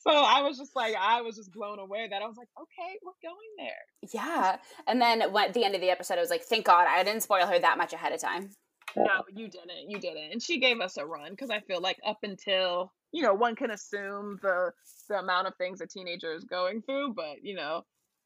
so 0.00 0.10
I 0.10 0.42
was 0.42 0.56
just 0.56 0.76
like, 0.76 0.94
I 1.00 1.22
was 1.22 1.36
just 1.36 1.50
blown 1.52 1.80
away 1.80 2.06
that 2.08 2.22
I 2.22 2.26
was 2.26 2.36
like, 2.36 2.48
okay, 2.56 2.98
we're 3.02 3.12
going 3.20 3.52
there. 3.58 4.12
Yeah. 4.14 4.58
And 4.86 5.00
then 5.00 5.22
at 5.22 5.54
the 5.54 5.64
end 5.64 5.74
of 5.74 5.80
the 5.80 5.90
episode, 5.90 6.18
I 6.18 6.20
was 6.20 6.30
like, 6.30 6.44
thank 6.44 6.66
God 6.66 6.86
I 6.88 7.02
didn't 7.02 7.22
spoil 7.22 7.46
her 7.46 7.58
that 7.58 7.78
much 7.78 7.92
ahead 7.92 8.12
of 8.12 8.20
time. 8.20 8.50
No, 8.94 9.24
you 9.34 9.48
didn't. 9.48 9.88
You 9.90 9.98
didn't. 9.98 10.32
And 10.32 10.42
she 10.42 10.60
gave 10.60 10.80
us 10.80 10.96
a 10.96 11.04
run 11.04 11.30
because 11.30 11.50
I 11.50 11.60
feel 11.60 11.80
like 11.80 11.98
up 12.06 12.18
until 12.22 12.92
you 13.12 13.22
know 13.22 13.34
one 13.34 13.56
can 13.56 13.70
assume 13.70 14.38
the 14.42 14.72
the 15.08 15.18
amount 15.18 15.48
of 15.48 15.54
things 15.56 15.80
a 15.80 15.86
teenager 15.86 16.32
is 16.32 16.44
going 16.44 16.82
through, 16.82 17.14
but 17.14 17.42
you 17.42 17.56
know 17.56 17.82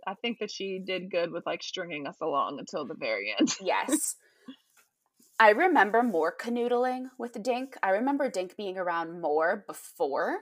I 0.07 0.15
think 0.15 0.39
that 0.41 0.51
she 0.51 0.79
did 0.85 1.11
good 1.11 1.31
with 1.31 1.45
like 1.47 1.63
stringing 1.63 2.07
us 2.07 2.17
along 2.21 2.59
until 2.59 2.87
the 2.87 2.95
very 2.95 3.35
end. 3.39 3.55
yes. 3.61 4.17
I 5.41 5.51
remember 5.51 6.03
more 6.03 6.35
canoodling 6.39 7.07
with 7.19 7.43
Dink. 7.43 7.75
I 7.83 7.91
remember 7.91 8.29
Dink 8.29 8.57
being 8.57 8.77
around 8.77 9.23
more 9.23 9.65
before 9.67 10.39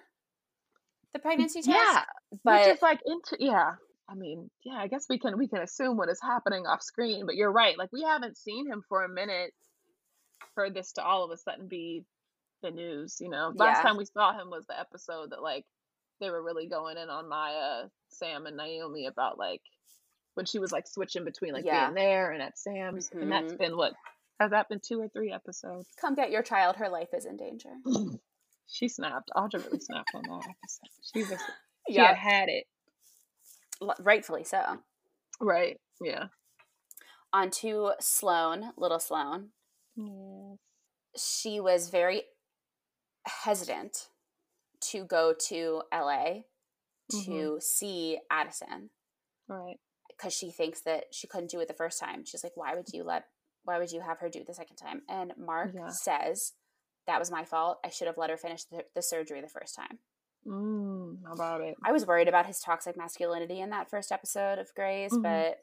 the 1.13 1.21
mm, 1.21 1.23
pregnancy 1.23 1.63
test. 1.63 1.69
Yeah, 1.69 2.03
but 2.45 2.65
just 2.65 2.83
like 2.83 3.01
into 3.07 3.37
yeah. 3.39 3.75
I 4.11 4.15
mean, 4.15 4.51
yeah, 4.65 4.79
I 4.79 4.89
guess 4.89 5.07
we 5.09 5.19
can 5.19 5.39
we 5.39 5.47
can 5.47 5.61
assume 5.61 5.97
what 5.97 6.09
is 6.09 6.19
happening 6.21 6.67
off 6.67 6.83
screen, 6.83 7.27
but 7.27 7.37
you're 7.37 7.53
right. 7.53 7.79
Like 7.79 7.91
we 7.93 8.03
haven't 8.03 8.37
seen 8.37 8.67
him 8.67 8.83
for 8.89 9.05
a 9.05 9.09
minute 9.09 9.53
for 10.59 10.71
this 10.71 10.91
to 10.91 11.05
all 11.05 11.23
of 11.23 11.31
a 11.31 11.37
sudden 11.37 11.69
be 11.69 12.05
the 12.63 12.73
news. 12.73 13.19
You 13.21 13.29
know, 13.29 13.53
last 13.55 13.79
yeah. 13.79 13.83
time 13.83 13.97
we 13.97 14.07
saw 14.07 14.33
him 14.33 14.51
was 14.51 14.67
the 14.67 14.79
episode 14.79 15.31
that 15.31 15.41
like 15.41 15.65
they 16.21 16.31
were 16.31 16.43
really 16.43 16.67
going 16.67 16.99
in 16.99 17.09
on 17.09 17.29
Maya, 17.29 17.85
Sam, 18.09 18.45
and 18.47 18.57
Naomi 18.57 19.07
about 19.07 19.39
like 19.39 19.63
when 20.35 20.47
she 20.47 20.59
was 20.59 20.73
like 20.73 20.89
switching 20.89 21.25
between 21.25 21.53
like 21.53 21.65
yeah. 21.65 21.85
being 21.85 21.95
there 21.95 22.33
and 22.33 22.43
at 22.43 22.59
Sam's, 22.59 23.09
mm-hmm. 23.09 23.23
and 23.23 23.31
that's 23.31 23.53
mm-hmm. 23.53 23.63
been 23.63 23.77
what 23.77 23.93
has 24.41 24.51
that 24.51 24.69
been 24.69 24.81
two 24.85 25.01
or 25.01 25.09
three 25.09 25.33
episodes? 25.33 25.87
Come 26.01 26.17
get 26.17 26.33
your 26.33 26.43
child; 26.43 26.75
her 26.75 26.89
life 26.89 27.11
is 27.17 27.25
in 27.25 27.37
danger. 27.37 27.71
she 28.67 28.89
snapped. 28.89 29.31
Audra 29.37 29.65
really 29.65 29.79
snapped 29.79 30.11
on 30.17 30.23
that 30.23 30.43
episode. 30.43 30.91
She 31.15 31.21
was 31.21 31.41
she 31.89 31.95
yeah. 31.95 32.15
had 32.15 32.17
had 32.17 32.49
it. 32.49 32.65
rightfully 34.01 34.43
so. 34.43 34.79
Right. 35.41 35.79
Yeah. 36.01 36.25
On 37.33 37.49
to 37.51 37.93
Sloan, 38.01 38.73
little 38.77 38.99
Sloan. 38.99 39.51
Yes. 39.99 40.59
She 41.17 41.61
was 41.61 41.91
very 41.91 42.23
hesitant 43.27 44.09
to 44.91 45.05
go 45.05 45.35
to 45.49 45.83
LA 45.93 46.43
to 47.11 47.17
Mm-hmm. 47.17 47.59
see 47.61 48.19
Addison 48.31 48.91
Right. 49.49 49.77
because 50.09 50.33
she 50.35 50.51
thinks 50.51 50.83
that 50.83 51.07
she 51.13 51.27
couldn't 51.27 51.51
do 51.51 51.61
it 51.61 51.69
the 51.69 51.75
first 51.75 51.99
time. 51.99 52.25
She's 52.25 52.45
like, 52.45 52.57
why 52.57 52.75
would 52.75 52.89
you 52.93 53.03
let, 53.03 53.25
why 53.65 53.79
would 53.79 53.91
you 53.91 54.01
have 54.03 54.19
her 54.21 54.29
do 54.29 54.41
it 54.41 54.47
the 54.47 54.55
second 54.55 54.77
time? 54.77 55.03
And 55.09 55.33
Mark 55.39 55.73
Yeah. 55.75 55.89
says, 55.89 56.53
that 57.07 57.19
was 57.19 57.31
my 57.31 57.45
fault. 57.45 57.79
I 57.85 57.89
should 57.89 58.07
have 58.09 58.19
let 58.19 58.29
her 58.31 58.37
finish 58.37 58.65
the, 58.65 58.85
the 58.95 59.03
surgery 59.03 59.41
the 59.41 59.49
first 59.49 59.75
time. 59.75 59.99
Mm, 60.47 61.25
how 61.27 61.33
about 61.33 61.61
it? 61.63 61.77
I 61.83 61.93
was 61.93 62.07
worried 62.07 62.29
about 62.29 62.47
his 62.47 62.61
toxic 62.61 62.97
masculinity 62.97 63.61
in 63.61 63.71
that 63.71 63.89
first 63.91 64.13
episode 64.13 64.59
of 64.59 64.69
Grey's, 64.77 65.13
Mhm. 65.13 65.23
but 65.23 65.63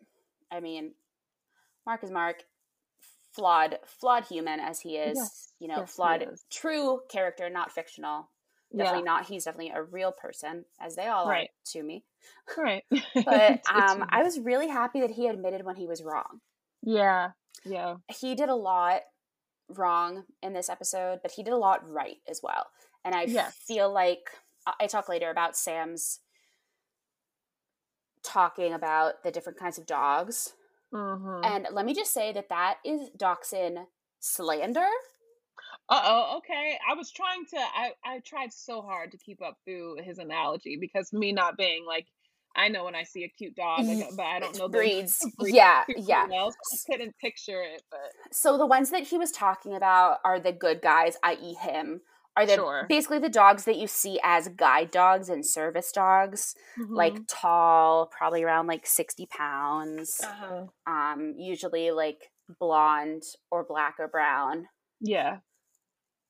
I 0.52 0.60
mean, 0.60 0.95
Mark 1.86 2.04
is 2.04 2.10
Mark, 2.12 2.43
flawed, 3.36 3.80
flawed 3.86 4.26
human 4.26 4.60
as 4.60 4.82
he 4.82 4.98
is. 4.98 5.15
Yes, 5.15 5.54
You 5.60 5.67
know, 5.67 5.82
yes, 5.82 5.95
flawed, 5.95 6.28
true 6.52 7.02
character, 7.10 7.50
not 7.50 7.71
fictional. 7.71 8.30
Definitely 8.78 9.04
not. 9.04 9.26
He's 9.28 9.45
definitely 9.45 9.71
a 9.74 9.84
real 9.84 10.12
person, 10.12 10.65
as 10.80 10.95
they 10.95 11.08
all 11.08 11.26
Right. 11.26 11.50
are 11.50 11.71
to 11.71 11.84
me. 11.84 12.06
Right. 12.58 12.84
But 13.26 13.60
um, 13.69 14.06
I 14.10 14.24
was 14.24 14.39
really 14.39 14.67
happy 14.67 15.02
that 15.02 15.12
he 15.12 15.28
admitted 15.28 15.63
when 15.65 15.76
he 15.76 15.88
was 15.88 16.04
wrong. 16.04 16.41
yeah. 16.82 17.32
Yeah. 17.65 17.98
He 18.08 18.36
did 18.36 18.50
a 18.50 18.56
lot 18.56 19.02
wrong 19.69 20.26
in 20.41 20.54
this 20.54 20.69
episode, 20.69 21.19
but 21.24 21.32
he 21.32 21.43
did 21.43 21.54
a 21.54 21.58
lot 21.58 21.88
right 21.89 22.17
as 22.28 22.41
well. 22.43 22.67
And 23.04 23.15
I 23.15 23.28
Yes. 23.28 23.56
feel 23.67 23.91
like 23.91 24.30
I 24.80 24.88
talk 24.88 25.10
later 25.10 25.30
about 25.30 25.58
Sam's 25.58 26.21
talking 28.24 28.74
about 28.74 29.24
the 29.24 29.32
different 29.32 29.60
kinds 29.60 29.78
of 29.78 29.86
dogs. 29.86 30.54
Mm-hmm. 30.93 31.43
And 31.43 31.67
let 31.71 31.86
me 31.86 31.93
just 31.93 32.13
say 32.13 32.32
that 32.34 32.50
that 32.50 32.78
is 32.86 33.10
dachshund 33.17 33.80
slander. 34.19 34.88
Uh 35.89 36.02
oh, 36.04 36.38
okay. 36.38 36.78
I 36.89 36.95
was 36.95 37.12
trying 37.12 37.45
to 37.48 37.58
I 37.58 37.91
I 38.04 38.19
tried 38.19 38.54
so 38.54 38.82
hard 38.82 39.12
to 39.12 39.17
keep 39.17 39.41
up 39.41 39.58
through 39.65 39.98
his 40.04 40.17
analogy 40.17 40.78
because 40.80 41.13
me 41.13 41.32
not 41.32 41.58
being 41.58 41.86
like 41.86 42.08
I 42.56 42.69
know 42.69 42.86
when 42.86 42.95
I 42.95 43.04
see 43.04 43.24
a 43.24 43.28
cute 43.28 43.56
dog, 43.56 43.86
like, 43.86 44.15
but 44.15 44.26
I 44.26 44.39
don't 44.39 44.58
know 44.58 44.67
the 44.67 44.78
breeds. 44.78 45.19
Yeah, 45.41 45.84
yeah. 45.98 46.26
well, 46.26 46.52
so 46.52 46.58
I 46.91 46.93
couldn't 46.93 47.17
picture 47.19 47.62
it, 47.62 47.84
but 47.91 48.12
So 48.32 48.58
the 48.58 48.65
ones 48.65 48.91
that 48.91 49.04
he 49.04 49.17
was 49.17 49.32
talking 49.32 49.76
about 49.76 50.19
are 50.24 50.39
the 50.39 50.54
good 50.54 50.82
guys, 50.82 51.17
i.e., 51.24 51.56
him. 51.56 52.02
Are 52.38 52.45
the 52.45 52.56
Sure. 52.56 52.86
basically 52.89 53.19
the 53.19 53.30
dogs 53.30 53.63
that 53.65 53.78
you 53.78 53.88
see 53.88 54.19
as 54.24 54.50
guide 54.50 54.91
dogs 54.91 55.30
and 55.30 55.45
service 55.45 55.91
dogs, 55.91 56.56
like 56.89 57.13
Mhm. 57.13 57.26
tall, 57.30 58.08
probably 58.08 58.43
around 58.43 58.67
like 58.67 58.86
sixty 58.86 59.26
pounds. 59.26 60.19
uh-huh. 60.21 60.65
Um, 60.86 61.36
usually 61.38 61.91
like 61.91 62.32
blonde 62.60 63.24
or 63.52 63.63
black 63.63 63.95
or 64.00 64.08
brown. 64.08 64.67
yeah, 65.00 65.39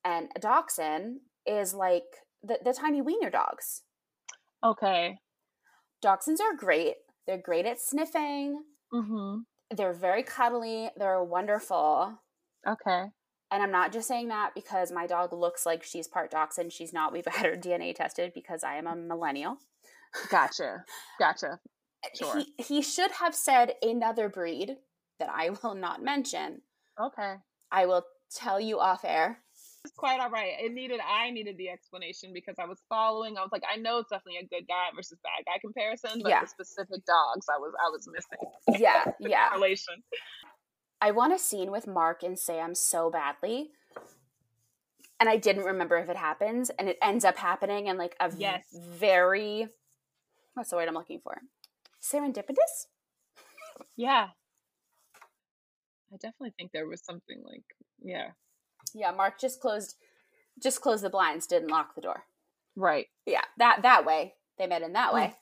And 0.04 0.30
a 0.36 0.38
dachshund 0.40 1.20
is 1.44 1.74
like 1.74 2.04
the, 2.42 2.58
the 2.64 2.72
tiny 2.72 3.00
wiener 3.02 3.30
dogs. 3.30 3.82
okay. 4.62 5.18
Dachshunds 6.04 6.40
are 6.40 6.54
great. 6.54 6.96
They're 7.26 7.38
great 7.38 7.66
at 7.66 7.80
sniffing. 7.80 8.62
Mm-hmm. 8.92 9.38
They're 9.76 9.92
very 9.92 10.22
cuddly. 10.22 10.90
They're 10.96 11.22
wonderful. 11.24 12.22
Okay. 12.66 13.06
And 13.50 13.62
I'm 13.62 13.70
not 13.70 13.92
just 13.92 14.08
saying 14.08 14.28
that 14.28 14.52
because 14.54 14.90
my 14.90 15.06
dog 15.06 15.32
looks 15.32 15.64
like 15.64 15.82
she's 15.84 16.08
part 16.08 16.30
dachshund. 16.32 16.72
She's 16.72 16.92
not. 16.92 17.12
We've 17.12 17.26
had 17.30 17.46
her 17.46 17.56
DNA 17.56 17.94
tested 17.94 18.32
because 18.34 18.64
I 18.64 18.74
am 18.76 18.86
a 18.86 18.96
millennial. 18.96 19.58
Gotcha. 20.30 20.84
Gotcha. 21.18 21.60
Eh, 22.04 22.08
sure. 22.18 22.38
He, 22.38 22.62
he 22.62 22.82
should 22.82 23.10
have 23.12 23.34
said 23.34 23.74
another 23.82 24.28
breed 24.28 24.76
that 25.20 25.28
I 25.32 25.50
will 25.62 25.74
not 25.74 26.02
mention. 26.02 26.62
Okay. 27.00 27.34
I 27.70 27.86
will 27.86 28.04
tell 28.34 28.60
you 28.60 28.80
off 28.80 29.04
air. 29.04 29.38
It's 29.84 29.94
quite 29.94 30.18
all 30.18 30.30
right. 30.30 30.54
It 30.58 30.72
needed 30.72 30.98
I 31.00 31.30
needed 31.30 31.56
the 31.58 31.68
explanation 31.68 32.32
because 32.34 32.56
I 32.58 32.64
was 32.66 32.82
following. 32.88 33.38
I 33.38 33.42
was 33.42 33.50
like, 33.52 33.62
I 33.72 33.76
know 33.76 33.98
it's 33.98 34.10
definitely 34.10 34.40
a 34.40 34.46
good 34.48 34.66
guy 34.66 34.86
versus 34.96 35.16
bad 35.22 35.44
guy 35.46 35.58
comparison, 35.60 36.22
but 36.22 36.28
Yeah. 36.30 36.40
the 36.40 36.48
specific 36.48 37.04
dogs 37.06 37.46
I 37.48 37.56
was 37.58 37.72
I 37.78 37.90
was 37.92 38.08
missing. 38.12 38.80
Yeah, 38.82 39.04
yeah. 39.20 39.52
Relation. 39.54 39.94
I 41.06 41.12
want 41.12 41.32
a 41.32 41.38
scene 41.38 41.70
with 41.70 41.86
Mark 41.86 42.24
and 42.24 42.36
Sam 42.36 42.74
so 42.74 43.10
badly. 43.10 43.70
And 45.20 45.28
I 45.28 45.36
didn't 45.36 45.62
remember 45.62 45.96
if 45.98 46.08
it 46.08 46.16
happens, 46.16 46.68
and 46.70 46.88
it 46.88 46.98
ends 47.00 47.24
up 47.24 47.36
happening 47.36 47.86
in 47.86 47.96
like 47.96 48.16
a 48.18 48.32
Yes. 48.36 48.64
very 48.76 49.68
what's 50.54 50.70
the 50.70 50.76
word 50.76 50.88
I'm 50.88 50.94
looking 50.94 51.20
for? 51.22 51.42
Serendipitous? 52.02 52.88
Yeah. 53.96 54.30
I 56.12 56.16
definitely 56.16 56.54
think 56.58 56.72
there 56.72 56.88
was 56.88 57.04
something 57.04 57.40
like 57.44 57.62
yeah. 58.02 58.30
Yeah, 58.92 59.12
Mark 59.12 59.38
just 59.40 59.60
closed 59.60 59.94
just 60.60 60.80
closed 60.80 61.04
the 61.04 61.10
blinds, 61.10 61.46
didn't 61.46 61.70
lock 61.70 61.94
the 61.94 62.00
door. 62.00 62.24
Right. 62.74 63.06
Yeah, 63.26 63.44
that 63.58 63.82
that 63.82 64.04
way. 64.04 64.34
They 64.58 64.66
met 64.66 64.82
in 64.82 64.94
that 64.94 65.14
way. 65.14 65.34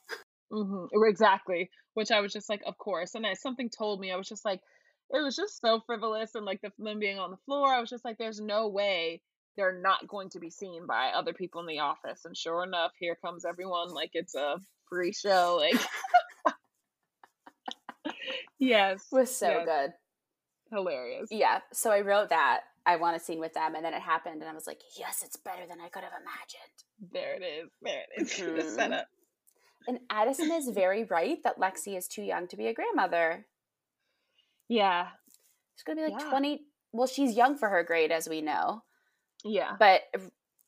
Mm-hmm. 0.52 0.86
Exactly. 1.08 1.70
Which 1.94 2.10
I 2.10 2.20
was 2.20 2.32
just 2.34 2.50
like, 2.50 2.62
of 2.66 2.76
course. 2.76 3.14
And 3.14 3.26
I, 3.26 3.32
something 3.34 3.70
told 3.70 3.98
me, 3.98 4.12
I 4.12 4.16
was 4.16 4.28
just 4.28 4.44
like, 4.44 4.60
it 5.14 5.22
was 5.22 5.36
just 5.36 5.60
so 5.60 5.80
frivolous. 5.86 6.34
And 6.34 6.44
like 6.44 6.60
the, 6.60 6.70
them 6.78 6.98
being 6.98 7.18
on 7.18 7.30
the 7.30 7.36
floor, 7.46 7.68
I 7.68 7.80
was 7.80 7.90
just 7.90 8.04
like, 8.04 8.18
there's 8.18 8.40
no 8.40 8.68
way 8.68 9.20
they're 9.56 9.80
not 9.80 10.08
going 10.08 10.30
to 10.30 10.40
be 10.40 10.50
seen 10.50 10.86
by 10.86 11.10
other 11.14 11.32
people 11.32 11.60
in 11.60 11.66
the 11.66 11.78
office. 11.78 12.24
And 12.24 12.36
sure 12.36 12.64
enough, 12.64 12.92
here 12.98 13.16
comes 13.24 13.44
everyone 13.44 13.90
like 13.90 14.10
it's 14.14 14.34
a 14.34 14.56
free 14.88 15.12
show. 15.12 15.60
Like, 15.60 16.54
yes. 18.58 19.04
It 19.12 19.16
was 19.16 19.34
so 19.34 19.48
yes, 19.48 19.64
good. 19.66 19.92
Hilarious. 20.76 21.28
Yeah, 21.30 21.60
so 21.72 21.90
I 21.90 22.00
wrote 22.00 22.30
that. 22.30 22.60
I 22.86 22.96
want 22.96 23.16
a 23.16 23.20
scene 23.20 23.40
with 23.40 23.54
them, 23.54 23.74
and 23.74 23.82
then 23.84 23.94
it 23.94 24.02
happened, 24.02 24.42
and 24.42 24.50
I 24.50 24.52
was 24.52 24.66
like, 24.66 24.80
yes, 24.98 25.22
it's 25.24 25.36
better 25.36 25.62
than 25.66 25.80
I 25.80 25.88
could 25.88 26.02
have 26.02 26.12
imagined. 26.12 27.12
There 27.12 27.34
it 27.34 27.42
is. 27.42 27.70
There 27.80 28.02
it 28.14 28.22
is. 28.22 28.36
the 28.66 28.72
Mhm. 28.72 28.74
setup. 28.74 29.06
And 29.86 30.00
Addison 30.10 30.50
is 30.52 30.68
very 30.68 31.04
right 31.04 31.38
that 31.44 31.58
Lexie 31.58 31.96
is 31.96 32.08
too 32.08 32.22
young 32.22 32.46
to 32.48 32.56
be 32.56 32.66
a 32.66 32.74
grandmother. 32.74 33.46
Yeah. 34.68 35.10
She's 35.76 35.84
gonna 35.84 35.96
be 36.00 36.04
like 36.04 36.18
Yeah. 36.18 36.18
20. 36.18 36.66
Well, 36.92 37.06
she's 37.06 37.36
young 37.36 37.56
for 37.56 37.68
her 37.68 37.82
grade, 37.84 38.12
as 38.12 38.28
we 38.28 38.40
know, 38.40 38.82
Yeah. 39.44 39.78
but 39.78 40.02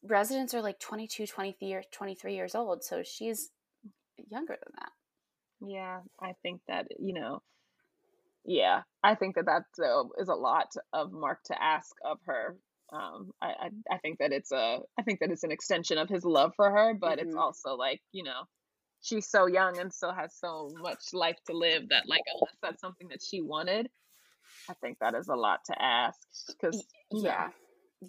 residents 0.02 0.54
are 0.54 0.62
like 0.62 0.80
22, 0.80 1.26
23, 1.26 1.82
23 1.92 2.34
years 2.34 2.54
old, 2.54 2.84
so 2.84 3.02
she's 3.02 3.50
younger 4.16 4.54
than 4.62 4.72
that. 4.80 4.92
Yeah, 5.60 6.02
I 6.20 6.32
think 6.42 6.62
that 6.66 6.86
you 6.98 7.12
know, 7.12 7.42
yeah, 8.44 8.82
I 9.02 9.14
think 9.14 9.34
that 9.36 9.46
that 9.46 9.64
uh, 9.84 10.04
is 10.20 10.28
a 10.28 10.34
lot 10.34 10.68
of 10.92 11.12
Mark 11.12 11.42
to 11.46 11.62
ask 11.62 11.94
of 12.04 12.18
her. 12.26 12.56
Um, 12.92 13.32
I, 13.42 13.46
I 13.48 13.94
I 13.94 13.98
think 13.98 14.18
that 14.20 14.32
it's 14.32 14.52
a 14.52 14.80
I 14.98 15.02
think 15.02 15.20
that 15.20 15.30
it's 15.30 15.42
an 15.42 15.50
extension 15.52 15.98
of 15.98 16.08
his 16.08 16.24
love 16.24 16.52
for 16.54 16.70
her, 16.70 16.94
but 16.94 17.18
it's 17.18 17.34
Mhm. 17.34 17.36
also 17.36 17.74
like 17.74 18.00
you 18.12 18.22
know, 18.22 18.42
she's 19.06 19.28
so 19.28 19.46
young 19.46 19.78
and 19.78 19.92
still 19.92 20.12
has 20.12 20.34
so 20.34 20.70
much 20.80 21.00
life 21.12 21.36
to 21.46 21.56
live 21.56 21.88
that 21.90 22.04
like 22.08 22.22
unless 22.34 22.56
that's 22.62 22.80
something 22.80 23.08
that 23.08 23.20
she 23.22 23.40
wanted, 23.40 23.88
I 24.68 24.74
think 24.74 24.98
that 25.00 25.14
is 25.14 25.28
a 25.28 25.34
lot 25.36 25.60
to 25.66 25.80
ask 25.82 26.18
because 26.48 26.84
Yeah. 27.12 27.48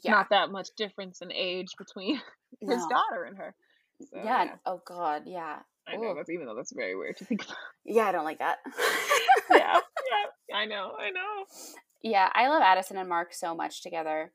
Yeah. 0.03 0.11
not 0.11 0.29
that 0.31 0.51
much 0.51 0.67
difference 0.75 1.21
in 1.21 1.31
age 1.31 1.69
between 1.77 2.19
his 2.61 2.83
daughter 2.89 3.23
and 3.25 3.37
her. 3.37 3.55
So, 4.01 4.17
yeah. 4.17 4.43
yeah, 4.43 4.55
Oh, 4.65 4.81
God. 4.85 5.23
Yeah. 5.25 5.59
I 5.87 5.95
know 5.95 6.13
that's 6.15 6.29
even 6.29 6.45
though 6.45 6.55
that's 6.55 6.73
very 6.73 6.95
weird 6.95 7.17
to 7.17 7.25
think 7.25 7.43
about. 7.45 7.55
Yeah, 7.85 8.03
I 8.07 8.11
don't 8.11 8.25
like 8.25 8.39
that. 8.39 8.57
yeah, 9.49 9.79
yeah, 10.49 10.55
I 10.57 10.65
know, 10.65 10.91
I 10.99 11.11
know. 11.11 11.45
yeah, 12.01 12.29
I 12.33 12.49
love 12.49 12.61
Addison 12.61 12.97
and 12.97 13.07
Mark 13.07 13.33
so 13.33 13.55
much 13.55 13.81
together. 13.81 14.31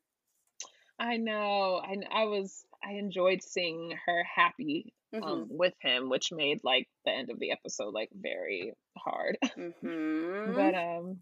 I 0.98 1.18
know. 1.18 1.82
I 1.84 1.96
I 2.22 2.24
was 2.24 2.64
I 2.82 2.92
enjoyed 2.92 3.42
seeing 3.42 3.94
her 4.06 4.24
happy 4.34 4.94
hmm 5.12 5.22
um 5.22 5.46
with 5.50 5.74
him, 5.82 6.08
which 6.08 6.30
made 6.32 6.60
like 6.64 6.88
the 7.04 7.12
end 7.12 7.30
of 7.30 7.38
the 7.38 7.52
episode 7.52 7.92
like 7.94 8.08
very 8.14 8.72
hard. 8.98 9.38
hmm 9.54 10.54
But 10.54 10.74
um 10.74 11.18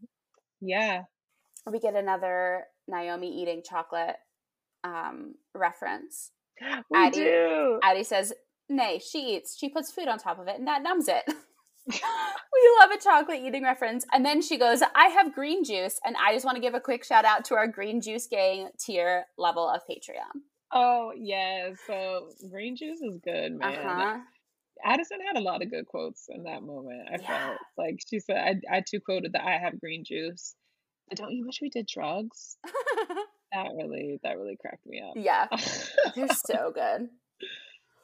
yeah. 0.60 1.02
we 1.70 1.78
get 1.80 1.94
another 1.94 2.64
Naomi 2.88 3.42
eating 3.42 3.62
chocolate 3.68 4.16
um, 4.84 5.34
reference. 5.54 6.30
We 6.90 6.98
Addie- 6.98 7.24
do. 7.24 7.80
Addie 7.82 8.04
says, 8.04 8.32
Nay, 8.68 8.98
she 9.00 9.36
eats. 9.36 9.56
She 9.58 9.68
puts 9.68 9.90
food 9.90 10.08
on 10.08 10.18
top 10.18 10.38
of 10.38 10.46
it, 10.48 10.58
and 10.58 10.68
that 10.68 10.82
numbs 10.82 11.08
it. 11.08 11.22
we 11.86 12.76
love 12.80 12.90
a 12.94 12.98
chocolate 13.02 13.40
eating 13.42 13.64
reference. 13.64 14.04
And 14.12 14.24
then 14.24 14.42
she 14.42 14.58
goes, 14.58 14.82
I 14.94 15.06
have 15.08 15.34
green 15.34 15.64
juice. 15.64 15.98
And 16.04 16.14
I 16.16 16.32
just 16.34 16.44
want 16.44 16.56
to 16.56 16.60
give 16.60 16.74
a 16.74 16.80
quick 16.80 17.04
shout 17.04 17.24
out 17.24 17.44
to 17.46 17.54
our 17.54 17.66
green 17.66 18.00
juice 18.00 18.26
gang 18.26 18.68
tier 18.78 19.24
level 19.38 19.68
of 19.68 19.80
Patreon. 19.90 20.42
Oh 20.72 21.12
yeah, 21.16 21.70
so 21.86 22.30
green 22.50 22.76
juice 22.76 23.00
is 23.00 23.18
good, 23.24 23.52
man. 23.58 23.74
huh. 23.84 24.18
Addison 24.84 25.18
had 25.26 25.36
a 25.36 25.42
lot 25.42 25.62
of 25.62 25.70
good 25.70 25.86
quotes 25.86 26.26
in 26.28 26.44
that 26.44 26.62
moment. 26.62 27.08
I 27.08 27.16
Yeah. 27.20 27.26
felt 27.48 27.58
like 27.76 27.98
she 28.08 28.20
said 28.20 28.62
I 28.70 28.76
I 28.78 28.82
too 28.88 29.00
quoted 29.00 29.32
that 29.34 29.44
I 29.44 29.58
have 29.58 29.80
green 29.80 30.04
juice. 30.04 30.54
But 31.08 31.18
don't 31.18 31.32
you 31.32 31.44
wish 31.44 31.60
we 31.60 31.70
did 31.70 31.86
drugs? 31.86 32.56
That 33.52 33.66
really 33.76 34.20
that 34.22 34.38
really 34.38 34.56
cracked 34.60 34.86
me 34.86 35.00
up. 35.02 35.14
yeah, 35.16 35.48
they're 36.14 36.28
so 36.28 36.70
good. 36.72 37.08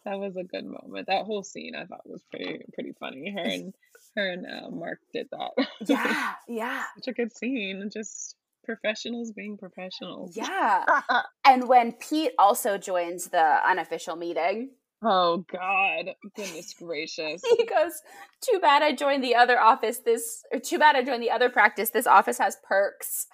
that 0.05 0.19
was 0.19 0.37
a 0.37 0.43
good 0.43 0.65
moment. 0.65 1.07
That 1.07 1.25
whole 1.25 1.45
scene 1.45 1.77
I 1.77 1.85
thought 1.85 2.01
was 2.05 2.25
pretty 2.33 2.63
pretty 2.75 2.95
funny. 2.99 3.31
Her 3.31 3.45
and 3.45 3.73
her 4.17 4.29
and 4.29 4.45
uh, 4.45 4.71
Mark 4.71 4.99
did 5.15 5.29
that. 5.31 5.53
Yeah, 5.87 6.33
yeah. 6.49 6.83
Such 6.97 7.07
a 7.07 7.13
good 7.13 7.37
scene. 7.37 7.89
Just 7.93 8.35
professionals 8.67 9.33
being 9.33 9.57
professionals. 9.57 10.37
Yeah. 10.37 10.85
and 11.47 11.69
when 11.69 11.93
Pete 11.93 12.33
also 12.39 12.77
joins 12.77 13.29
the 13.29 13.61
unofficial 13.67 14.17
meeting. 14.17 14.71
Oh 15.03 15.45
God. 15.51 16.15
Goodness 16.35 16.75
gracious. 16.79 17.41
He 17.57 17.65
goes, 17.67 18.03
Too 18.43 18.59
bad 18.61 18.83
I 18.83 18.93
joined 18.93 19.23
the 19.25 19.35
other 19.37 19.59
office 19.61 19.99
this 19.99 20.43
or 20.53 20.59
too 20.59 20.79
bad 20.79 20.97
I 20.97 21.03
joined 21.05 21.23
the 21.23 21.31
other 21.31 21.49
practice. 21.51 21.91
This 21.91 22.07
office 22.07 22.39
has 22.39 22.57
perks. 22.69 23.27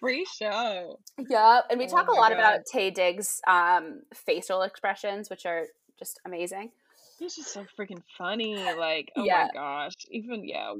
Free 0.00 0.26
show. 0.36 0.98
Yeah. 1.28 1.60
And 1.70 1.78
we 1.78 1.86
Oh 1.86 1.88
talk 1.88 2.08
a 2.08 2.12
lot 2.12 2.30
God. 2.30 2.38
about 2.38 2.60
Taye 2.72 2.92
Diggs' 2.92 3.40
um, 3.46 4.02
facial 4.12 4.62
expressions, 4.62 5.30
which 5.30 5.46
are 5.46 5.66
just 5.98 6.18
amazing. 6.26 6.70
He's 7.20 7.36
just 7.36 7.52
so 7.52 7.64
freaking 7.78 8.02
funny. 8.18 8.56
Like, 8.76 9.12
oh 9.16 9.24
Yeah. 9.24 9.48
my 9.54 9.60
gosh. 9.60 9.92
Even 10.10 10.42
yeah. 10.46 10.74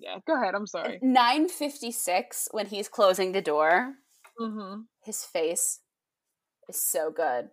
Yeah. 0.00 0.18
Go 0.26 0.34
ahead. 0.40 0.54
I'm 0.54 0.66
sorry. 0.66 0.98
956 1.02 2.48
when 2.52 2.66
he's 2.66 2.88
closing 2.88 3.32
the 3.32 3.42
door, 3.42 3.94
Mm-hmm. 4.40 4.82
his 5.04 5.24
face 5.24 5.80
is 6.68 6.80
so 6.80 7.10
good. 7.10 7.48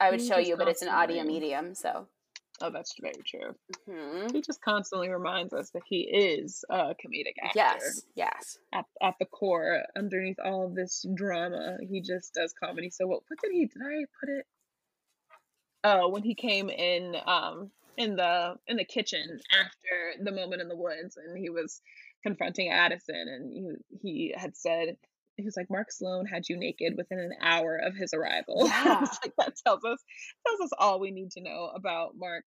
I 0.00 0.10
would 0.10 0.20
He 0.20 0.26
show 0.28 0.38
you, 0.38 0.56
but 0.56 0.66
it's 0.68 0.80
an 0.80 0.88
audio 0.88 1.22
medium, 1.24 1.74
so. 1.74 2.06
Oh, 2.62 2.70
that's 2.70 2.94
very 3.00 3.14
true. 3.26 3.54
Mhm. 3.88 4.32
He 4.32 4.40
just 4.40 4.62
constantly 4.62 5.08
reminds 5.10 5.52
us 5.52 5.70
that 5.70 5.82
he 5.86 6.00
is 6.10 6.64
a 6.70 6.94
comedic 6.94 7.36
actor. 7.42 7.52
Yes, 7.58 8.02
yes. 8.14 8.58
At, 8.72 8.84
at 9.02 9.14
the 9.18 9.26
core, 9.26 9.82
underneath 9.96 10.38
all 10.42 10.64
of 10.66 10.74
this 10.74 11.04
drama, 11.14 11.76
he 11.86 12.00
just 12.00 12.32
does 12.34 12.52
comedy. 12.52 12.88
So 12.90 13.06
what? 13.06 13.22
What 13.28 13.38
did 13.42 13.52
he? 13.52 13.66
Did 13.66 13.82
I 13.82 14.04
put 14.20 14.28
it? 14.38 14.46
Oh, 15.84 16.08
when 16.08 16.22
he 16.22 16.34
came 16.34 16.68
in, 16.70 17.16
um, 17.26 17.70
in 18.00 18.16
the 18.16 18.54
in 18.66 18.76
the 18.78 18.84
kitchen 18.84 19.40
after 19.52 20.24
the 20.24 20.32
moment 20.32 20.62
in 20.62 20.68
the 20.68 20.76
woods, 20.76 21.16
and 21.16 21.36
he 21.38 21.50
was 21.50 21.80
confronting 22.22 22.70
Addison, 22.70 23.14
and 23.28 23.52
he 23.52 23.98
he 24.02 24.34
had 24.36 24.56
said. 24.56 24.96
He 25.36 25.44
was 25.46 25.56
like, 25.56 25.70
Mark 25.70 25.90
Sloan 25.90 26.26
had 26.26 26.50
you 26.50 26.56
naked 26.58 26.98
within 26.98 27.18
an 27.18 27.32
hour 27.40 27.78
of 27.78 27.94
his 27.96 28.12
arrival. 28.12 28.56
Yeah. 28.66 29.00
Like 29.22 29.32
that 29.38 29.54
tells 29.64 29.82
us 29.86 29.98
tells 30.46 30.60
us 30.60 30.70
all 30.78 31.00
we 31.00 31.10
need 31.12 31.30
to 31.30 31.40
know 31.40 31.70
about 31.74 32.10
Mark. 32.18 32.44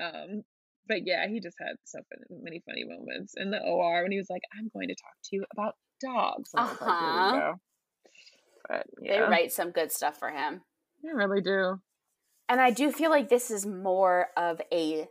Um, 0.00 0.42
but 0.86 1.04
yeah, 1.04 1.26
he 1.26 1.40
just 1.40 1.56
had 1.58 1.74
so 1.84 1.98
many 2.30 2.62
funny 2.64 2.84
moments 2.84 3.34
in 3.36 3.50
the 3.50 3.58
OR 3.60 4.02
when 4.04 4.12
he 4.12 4.18
was 4.18 4.30
like, 4.30 4.42
"I'm 4.56 4.70
going 4.72 4.86
to 4.86 4.94
talk 4.94 5.14
to 5.24 5.36
you 5.36 5.44
about 5.52 5.74
dogs." 6.00 6.50
And 6.54 6.60
I 6.60 6.66
like, 6.68 6.80
Uh-huh. 6.80 7.40
go." 7.40 7.54
But 8.68 8.86
They 9.02 9.18
write 9.20 9.50
some 9.52 9.72
good 9.72 9.90
stuff 9.90 10.16
for 10.18 10.30
him. 10.30 10.60
they 11.02 11.10
really 11.12 11.40
do. 11.40 11.80
And 12.48 12.60
I 12.60 12.70
do 12.70 12.90
feel 12.92 13.10
like 13.10 13.28
this 13.28 13.50
is 13.50 13.66
more 13.66 14.28
of 14.36 14.60
a 14.72 15.08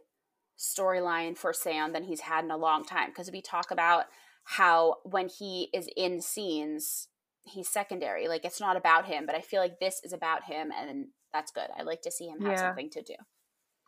storyline 0.58 1.38
for 1.38 1.54
Sam 1.54 1.94
than 1.94 2.04
he's 2.04 2.22
had 2.22 2.44
in 2.44 2.52
a 2.52 2.58
long 2.58 2.84
time 2.84 3.10
because 3.10 3.32
we 3.32 3.42
talk 3.42 3.70
about 3.72 4.06
how 4.44 4.96
when 5.04 5.30
he 5.30 5.70
is 5.74 5.88
in 5.96 6.22
scenes, 6.22 7.10
he's 7.44 7.70
secondary. 7.70 8.28
Like 8.28 8.44
it's 8.44 8.60
not 8.60 8.76
about 8.76 9.06
him, 9.06 9.26
but 9.26 9.36
I 9.36 9.42
feel 9.42 9.62
like 9.62 9.80
this 9.80 10.02
is 10.04 10.14
about 10.14 10.46
him 10.46 10.72
and 10.76 11.08
that's 11.32 11.52
good. 11.52 11.68
I 11.78 11.84
like 11.84 12.02
to 12.04 12.12
see 12.12 12.26
him 12.28 12.40
have 12.42 12.54
Yeah. 12.54 12.70
something 12.70 12.90
to 12.92 13.04
do. 13.04 13.16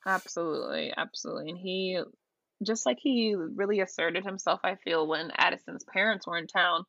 Absolutely, 0.05 0.93
absolutely. 0.95 1.49
And 1.49 1.57
he, 1.57 1.99
just 2.63 2.85
like 2.85 2.97
he 3.01 3.35
really 3.35 3.79
asserted 3.79 4.23
himself, 4.25 4.59
I 4.63 4.75
feel, 4.75 5.07
when 5.07 5.31
Addison's 5.37 5.85
parents 5.85 6.27
were 6.27 6.37
in 6.37 6.47
town, 6.47 6.83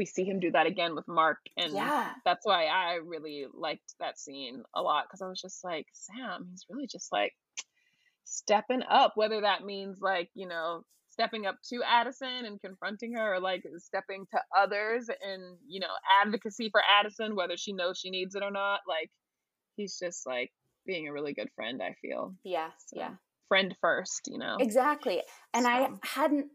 we 0.00 0.06
see 0.06 0.24
him 0.24 0.40
do 0.40 0.50
that 0.50 0.66
again 0.66 0.94
with 0.94 1.06
Mark. 1.06 1.36
And 1.58 1.74
Yeah. 1.74 2.14
that's 2.24 2.46
why 2.46 2.64
I 2.64 2.94
really 3.04 3.44
liked 3.52 3.94
that 4.00 4.18
scene 4.18 4.62
a 4.74 4.80
lot 4.80 5.04
because 5.04 5.20
I 5.20 5.28
was 5.28 5.38
just 5.38 5.62
like, 5.62 5.86
Sam, 5.92 6.48
he's 6.50 6.64
really 6.70 6.86
just 6.86 7.12
like 7.12 7.34
stepping 8.24 8.82
up, 8.88 9.12
whether 9.14 9.42
that 9.42 9.64
means 9.64 10.00
like, 10.00 10.30
you 10.34 10.48
know, 10.48 10.84
stepping 11.10 11.44
up 11.44 11.56
to 11.68 11.82
Addison 11.86 12.46
and 12.46 12.58
confronting 12.62 13.12
her 13.12 13.34
or 13.34 13.40
like 13.40 13.62
stepping 13.76 14.24
to 14.32 14.40
others 14.56 15.10
and, 15.22 15.58
you 15.66 15.80
know, 15.80 15.92
advocacy 16.22 16.70
for 16.70 16.80
Addison, 16.98 17.36
whether 17.36 17.58
she 17.58 17.74
knows 17.74 17.98
she 17.98 18.08
needs 18.08 18.34
it 18.34 18.42
or 18.42 18.50
not. 18.50 18.80
Like, 18.88 19.10
he's 19.76 19.98
just 19.98 20.26
like 20.26 20.50
being 20.86 21.08
a 21.08 21.12
really 21.12 21.34
good 21.34 21.50
friend, 21.54 21.82
I 21.82 21.94
feel. 22.00 22.34
Yeah. 22.42 22.70
So, 22.78 22.96
Yeah. 22.98 23.16
Friend 23.48 23.76
first, 23.82 24.28
you 24.28 24.38
know? 24.38 24.56
Exactly. 24.60 25.22
And 25.52 25.64
So- 25.64 25.70
I 25.70 25.90
hadn't 26.04 26.50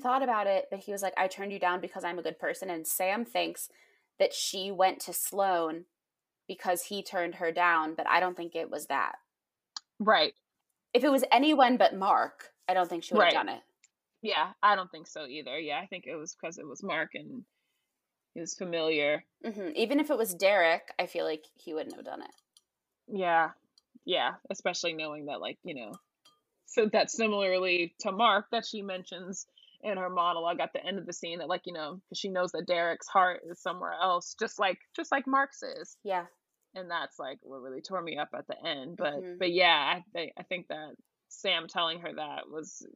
thought 0.00 0.22
about 0.22 0.46
it, 0.46 0.66
but 0.70 0.80
he 0.80 0.92
was 0.92 1.02
like, 1.02 1.14
I 1.18 1.28
turned 1.28 1.52
you 1.52 1.58
down 1.58 1.80
because 1.80 2.04
I'm 2.04 2.18
a 2.18 2.22
good 2.22 2.38
person. 2.38 2.70
And 2.70 2.86
Sam 2.86 3.24
thinks 3.24 3.68
that 4.18 4.34
she 4.34 4.70
went 4.70 5.00
to 5.02 5.12
Sloan 5.12 5.86
because 6.48 6.84
he 6.84 7.02
turned 7.02 7.36
her 7.36 7.52
down, 7.52 7.94
but 7.96 8.08
I 8.08 8.20
don't 8.20 8.36
think 8.36 8.54
it 8.56 8.70
was 8.70 8.86
that. 8.86 9.14
Right. 10.00 10.34
If 10.94 11.04
it 11.04 11.10
was 11.12 11.24
anyone 11.32 11.76
but 11.76 11.96
Mark, 11.96 12.50
I 12.68 12.74
don't 12.74 12.88
think 12.88 13.04
she 13.04 13.14
would 13.14 13.22
have 13.22 13.30
Right. 13.30 13.32
done 13.32 13.48
it. 13.48 13.62
Yeah, 14.22 14.52
I 14.62 14.76
don't 14.76 14.90
think 14.90 15.06
so 15.06 15.26
either. 15.26 15.58
Yeah, 15.58 15.80
I 15.80 15.86
think 15.86 16.06
it 16.06 16.16
was 16.16 16.34
because 16.40 16.58
it 16.58 16.66
was 16.68 16.82
Mark 16.82 17.10
and 17.14 17.44
he 18.34 18.40
was 18.40 18.54
familiar. 18.54 19.24
hmm 19.44 19.70
Even 19.76 20.00
if 20.00 20.10
it 20.10 20.18
was 20.18 20.34
Derek, 20.34 20.92
I 20.98 21.06
feel 21.06 21.24
like 21.24 21.46
he 21.56 21.74
wouldn't 21.74 21.96
have 21.96 22.04
done 22.04 22.22
it. 22.22 22.30
Yeah, 23.08 23.50
yeah, 24.06 24.32
especially 24.50 24.94
knowing 24.94 25.26
that, 25.26 25.40
like, 25.40 25.58
you 25.64 25.74
know, 25.74 25.92
so 26.66 26.86
that 26.92 27.10
similarly 27.10 27.94
to 28.00 28.12
Mark 28.12 28.46
that 28.52 28.66
she 28.66 28.82
mentions 28.82 29.46
in 29.82 29.96
her 29.98 30.10
monologue 30.10 30.60
at 30.60 30.72
the 30.72 30.84
end 30.84 30.98
of 30.98 31.06
the 31.06 31.12
scene 31.12 31.38
that, 31.38 31.48
like, 31.48 31.62
you 31.64 31.72
know, 31.72 32.00
because 32.04 32.18
she 32.18 32.28
knows 32.28 32.52
that 32.52 32.66
Derek's 32.66 33.08
heart 33.08 33.40
is 33.48 33.60
somewhere 33.62 33.92
else, 33.92 34.34
just 34.38 34.58
like 34.58 34.78
just 34.94 35.10
like 35.10 35.26
Mark's 35.26 35.62
is, 35.62 35.96
Yeah. 36.04 36.26
and 36.74 36.90
that's 36.90 37.18
like 37.18 37.38
what 37.42 37.60
really 37.62 37.80
tore 37.80 38.02
me 38.02 38.16
up 38.18 38.28
at 38.34 38.46
the 38.46 38.56
end. 38.66 38.96
But 38.96 39.14
Mhm. 39.14 39.38
but 39.38 39.50
yeah, 39.52 39.94
I 39.96 40.04
think 40.12 40.32
I 40.38 40.42
think 40.44 40.68
that 40.68 40.94
Sam 41.28 41.66
telling 41.68 42.00
her 42.00 42.12
that 42.14 42.48
was 42.50 42.86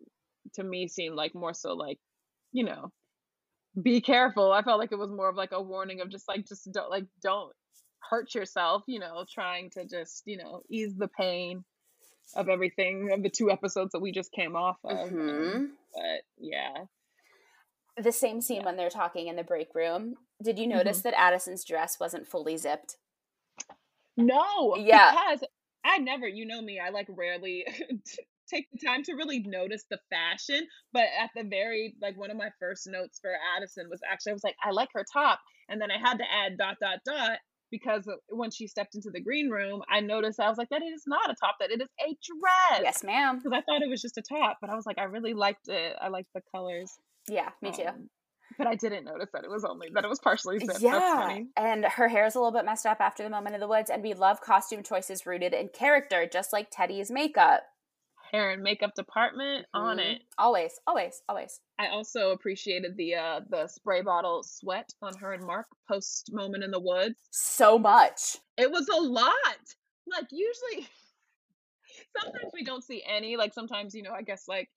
to 0.54 0.64
me 0.64 0.88
seemed 0.88 1.16
like 1.16 1.34
more 1.34 1.54
so 1.54 1.74
like, 1.74 1.98
you 2.52 2.64
know, 2.64 2.92
be 3.80 4.00
careful. 4.00 4.52
I 4.52 4.62
felt 4.62 4.78
like 4.78 4.92
it 4.92 4.98
was 4.98 5.10
more 5.10 5.28
of 5.28 5.36
like 5.36 5.52
a 5.52 5.62
warning 5.62 6.00
of 6.00 6.08
just 6.10 6.28
like 6.28 6.46
just 6.46 6.70
don't 6.72 6.90
like 6.90 7.06
don't 7.22 7.52
hurt 8.10 8.34
yourself, 8.34 8.82
you 8.86 8.98
know, 9.00 9.24
trying 9.28 9.70
to 9.70 9.86
just, 9.86 10.22
you 10.26 10.36
know, 10.36 10.62
ease 10.68 10.94
the 10.96 11.08
pain 11.08 11.64
of 12.36 12.48
everything 12.48 13.10
of 13.12 13.22
the 13.22 13.30
two 13.30 13.50
episodes 13.50 13.92
that 13.92 14.00
we 14.00 14.12
just 14.12 14.30
came 14.32 14.54
off 14.56 14.78
of. 14.84 14.98
Um, 14.98 15.10
Mhm. 15.14 15.76
But 15.94 16.22
yeah. 16.38 16.84
The 17.96 18.12
same 18.12 18.40
scene 18.40 18.58
Yeah. 18.60 18.66
when 18.66 18.76
they're 18.76 18.90
talking 18.90 19.28
in 19.28 19.36
the 19.36 19.44
break 19.44 19.74
room. 19.74 20.16
Did 20.42 20.58
you 20.58 20.66
mm-hmm. 20.66 20.78
notice 20.78 21.02
that 21.02 21.14
Addison's 21.14 21.64
dress 21.64 22.00
wasn't 22.00 22.26
fully 22.26 22.56
zipped? 22.56 22.96
No. 24.16 24.76
Yeah. 24.76 25.12
Because 25.12 25.44
I 25.84 25.98
never, 25.98 26.26
you 26.26 26.46
know 26.46 26.60
me, 26.60 26.80
I 26.80 26.90
like 26.90 27.06
rarely 27.08 27.64
take 28.48 28.66
the 28.72 28.84
time 28.84 29.02
to 29.04 29.14
really 29.14 29.40
notice 29.40 29.84
the 29.88 29.98
fashion. 30.10 30.66
But 30.92 31.04
at 31.20 31.30
the 31.36 31.44
very 31.44 31.94
like 32.00 32.16
one 32.18 32.30
of 32.30 32.36
my 32.36 32.50
first 32.58 32.86
notes 32.86 33.18
for 33.20 33.32
Addison 33.56 33.88
was 33.88 34.00
actually 34.10 34.32
I 34.32 34.34
was 34.34 34.44
like, 34.44 34.56
I 34.62 34.70
like 34.70 34.90
her 34.94 35.04
top. 35.12 35.40
And 35.68 35.80
then 35.80 35.90
I 35.90 35.98
had 35.98 36.18
to 36.18 36.24
add 36.24 36.58
dot 36.58 36.76
dot 36.80 36.98
dot 37.06 37.38
because 37.70 38.08
when 38.28 38.50
she 38.50 38.66
stepped 38.66 38.94
into 38.94 39.10
the 39.10 39.20
green 39.20 39.50
room, 39.50 39.82
I 39.90 40.00
noticed 40.00 40.40
I 40.40 40.48
was 40.48 40.58
like, 40.58 40.68
that 40.70 40.82
it 40.82 40.86
is 40.86 41.04
not 41.06 41.30
a 41.30 41.34
top, 41.34 41.56
that 41.60 41.70
it 41.70 41.80
is 41.80 41.88
a 42.00 42.04
dress. 42.06 42.80
Yes, 42.82 43.04
ma'am. 43.04 43.38
Because 43.38 43.52
I 43.52 43.62
thought 43.62 43.82
it 43.82 43.88
was 43.88 44.02
just 44.02 44.18
a 44.18 44.22
top, 44.22 44.58
but 44.60 44.70
I 44.70 44.74
was 44.74 44.86
like, 44.86 44.98
I 44.98 45.04
really 45.04 45.34
liked 45.34 45.68
it. 45.68 45.96
I 46.00 46.08
liked 46.08 46.28
the 46.34 46.42
colors. 46.54 46.90
Yeah, 47.28 47.50
me 47.62 47.72
too. 47.72 47.86
Um, 47.86 48.08
but 48.58 48.66
I 48.66 48.74
didn't 48.74 49.04
notice 49.04 49.30
that 49.32 49.42
it 49.42 49.50
was 49.50 49.64
only 49.64 49.88
that 49.94 50.04
it 50.04 50.08
was 50.08 50.20
partially 50.20 50.58
zipped. 50.58 50.68
That's 50.68 50.82
Yeah, 50.82 51.16
funny. 51.16 51.46
and 51.56 51.84
her 51.84 52.08
hair 52.08 52.26
is 52.26 52.34
a 52.34 52.38
little 52.38 52.52
bit 52.52 52.64
messed 52.64 52.86
up 52.86 53.00
after 53.00 53.22
the 53.22 53.30
moment 53.30 53.54
in 53.54 53.60
the 53.60 53.66
woods, 53.66 53.90
and 53.90 54.02
we 54.02 54.14
love 54.14 54.40
costume 54.40 54.82
choices 54.82 55.26
rooted 55.26 55.52
in 55.54 55.68
character, 55.68 56.28
just 56.30 56.52
like 56.52 56.68
Teddy's 56.70 57.10
makeup. 57.10 57.62
Hair 58.34 58.50
and 58.50 58.62
makeup 58.64 58.94
department 58.96 59.64
on 59.72 59.98
Mhm. 59.98 60.14
it. 60.16 60.22
Always, 60.38 60.80
always, 60.88 61.22
always. 61.28 61.60
I 61.78 61.88
also 61.88 62.32
appreciated 62.32 62.96
the 62.96 63.14
uh 63.14 63.40
the 63.48 63.68
spray 63.68 64.02
bottle 64.02 64.42
sweat 64.42 64.92
on 65.00 65.16
her 65.18 65.32
and 65.34 65.44
Mark 65.44 65.68
post 65.86 66.32
moment 66.32 66.64
in 66.64 66.72
the 66.72 66.80
woods. 66.80 67.14
So 67.30 67.78
much. 67.78 68.36
It 68.56 68.72
was 68.72 68.88
a 68.88 69.00
lot. 69.00 69.76
Like 70.06 70.26
usually 70.32 70.88
sometimes 72.20 72.52
we 72.52 72.64
don't 72.64 72.82
see 72.82 73.04
any. 73.06 73.36
Like 73.36 73.54
sometimes, 73.54 73.94
you 73.94 74.02
know, 74.02 74.12
I 74.12 74.22
guess 74.22 74.48
like 74.48 74.68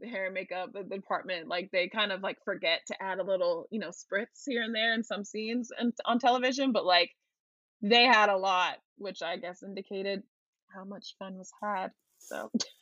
the 0.00 0.08
hair 0.08 0.24
and 0.26 0.34
makeup, 0.34 0.72
the, 0.72 0.82
the 0.82 0.96
department, 0.96 1.46
like 1.46 1.70
they 1.70 1.88
kind 1.88 2.10
of 2.10 2.22
like 2.22 2.38
forget 2.44 2.80
to 2.88 3.00
add 3.02 3.20
a 3.20 3.24
little, 3.24 3.68
you 3.70 3.78
know, 3.78 3.90
spritz 3.90 4.42
here 4.46 4.62
and 4.62 4.74
there 4.74 4.94
in 4.94 5.04
some 5.04 5.24
scenes 5.24 5.70
and 5.78 5.92
on 6.06 6.18
television, 6.18 6.72
but 6.72 6.84
like 6.84 7.12
they 7.82 8.04
had 8.04 8.30
a 8.30 8.36
lot, 8.36 8.78
which 8.98 9.22
I 9.22 9.36
guess 9.36 9.62
indicated 9.62 10.24
how 10.74 10.84
much 10.84 11.14
fun 11.20 11.36
was 11.38 11.52
had. 11.62 11.92
So 12.18 12.50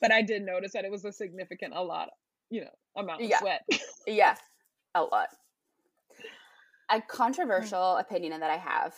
but 0.00 0.12
I 0.12 0.22
did 0.22 0.42
notice 0.42 0.72
that 0.72 0.84
it 0.84 0.90
was 0.90 1.04
a 1.04 1.12
significant 1.12 1.74
a 1.74 1.82
lot, 1.82 2.10
you 2.50 2.62
know, 2.62 2.70
amount 2.96 3.22
of 3.22 3.28
Yeah. 3.30 3.38
sweat. 3.38 3.62
Yeah, 4.06 4.36
a 4.94 5.02
lot. 5.02 5.28
A 6.88 7.00
controversial 7.02 7.96
opinion 7.96 8.40
that 8.40 8.50
I 8.50 8.56
have 8.58 8.94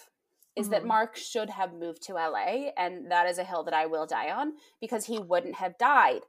is 0.56 0.68
that 0.70 0.82
Mhm. 0.82 0.86
Mark 0.86 1.16
should 1.16 1.48
have 1.50 1.72
moved 1.72 2.02
to 2.02 2.18
LA, 2.18 2.70
and 2.76 3.10
that 3.10 3.26
is 3.26 3.38
a 3.38 3.44
hill 3.44 3.62
that 3.64 3.74
I 3.74 3.86
will 3.86 4.06
die 4.06 4.30
on 4.30 4.58
because 4.80 5.06
he 5.06 5.18
wouldn't 5.18 5.54
have 5.54 5.78
died. 5.78 6.22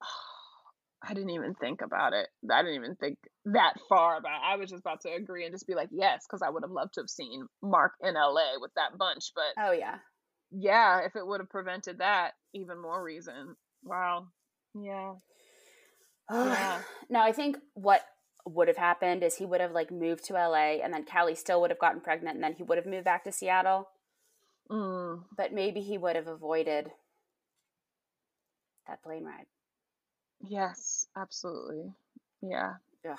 I 1.06 1.12
didn't 1.12 1.30
even 1.30 1.54
think 1.54 1.82
about 1.82 2.14
it. 2.14 2.30
I 2.50 2.62
didn't 2.62 2.76
even 2.76 2.96
think 2.96 3.18
that 3.44 3.74
far 3.90 4.16
about 4.16 4.36
it. 4.36 4.44
I 4.44 4.56
was 4.56 4.70
just 4.70 4.80
about 4.80 5.02
to 5.02 5.12
agree 5.12 5.44
and 5.44 5.54
just 5.54 5.66
be 5.66 5.74
like, 5.74 5.90
yes, 5.92 6.24
because 6.26 6.40
I 6.40 6.48
would 6.48 6.62
have 6.62 6.70
loved 6.70 6.94
to 6.94 7.02
have 7.02 7.10
seen 7.10 7.46
Mark 7.62 7.92
in 8.00 8.14
LA 8.14 8.58
with 8.58 8.72
that 8.76 8.96
bunch. 8.96 9.32
But 9.34 9.62
oh 9.62 9.72
yeah, 9.72 9.98
yeah, 10.56 11.00
if 11.04 11.16
it 11.16 11.26
would 11.26 11.40
have 11.40 11.50
prevented 11.50 11.98
that, 11.98 12.32
even 12.52 12.80
more 12.80 13.02
reason. 13.02 13.56
Wow. 13.82 14.28
Yeah. 14.74 15.14
yeah. 16.30 16.80
Now 17.10 17.22
I 17.22 17.32
think 17.32 17.58
what 17.74 18.02
would 18.46 18.68
have 18.68 18.76
happened 18.76 19.22
is 19.22 19.36
he 19.36 19.46
would 19.46 19.60
have 19.60 19.72
like 19.72 19.90
moved 19.90 20.24
to 20.26 20.34
LA 20.34 20.80
and 20.82 20.92
then 20.92 21.04
Callie 21.04 21.34
still 21.34 21.60
would 21.60 21.70
have 21.70 21.78
gotten 21.78 22.00
pregnant 22.00 22.36
and 22.36 22.44
then 22.44 22.54
he 22.54 22.62
would 22.62 22.78
have 22.78 22.86
moved 22.86 23.04
back 23.04 23.24
to 23.24 23.32
Seattle. 23.32 23.88
Mm. 24.70 25.24
But 25.36 25.52
maybe 25.52 25.80
he 25.80 25.98
would 25.98 26.16
have 26.16 26.26
avoided 26.26 26.90
that 28.86 29.02
plane 29.02 29.24
ride. 29.24 29.46
Yes, 30.46 31.08
absolutely. 31.16 31.92
Yeah. 32.42 32.74
Ugh. 33.08 33.18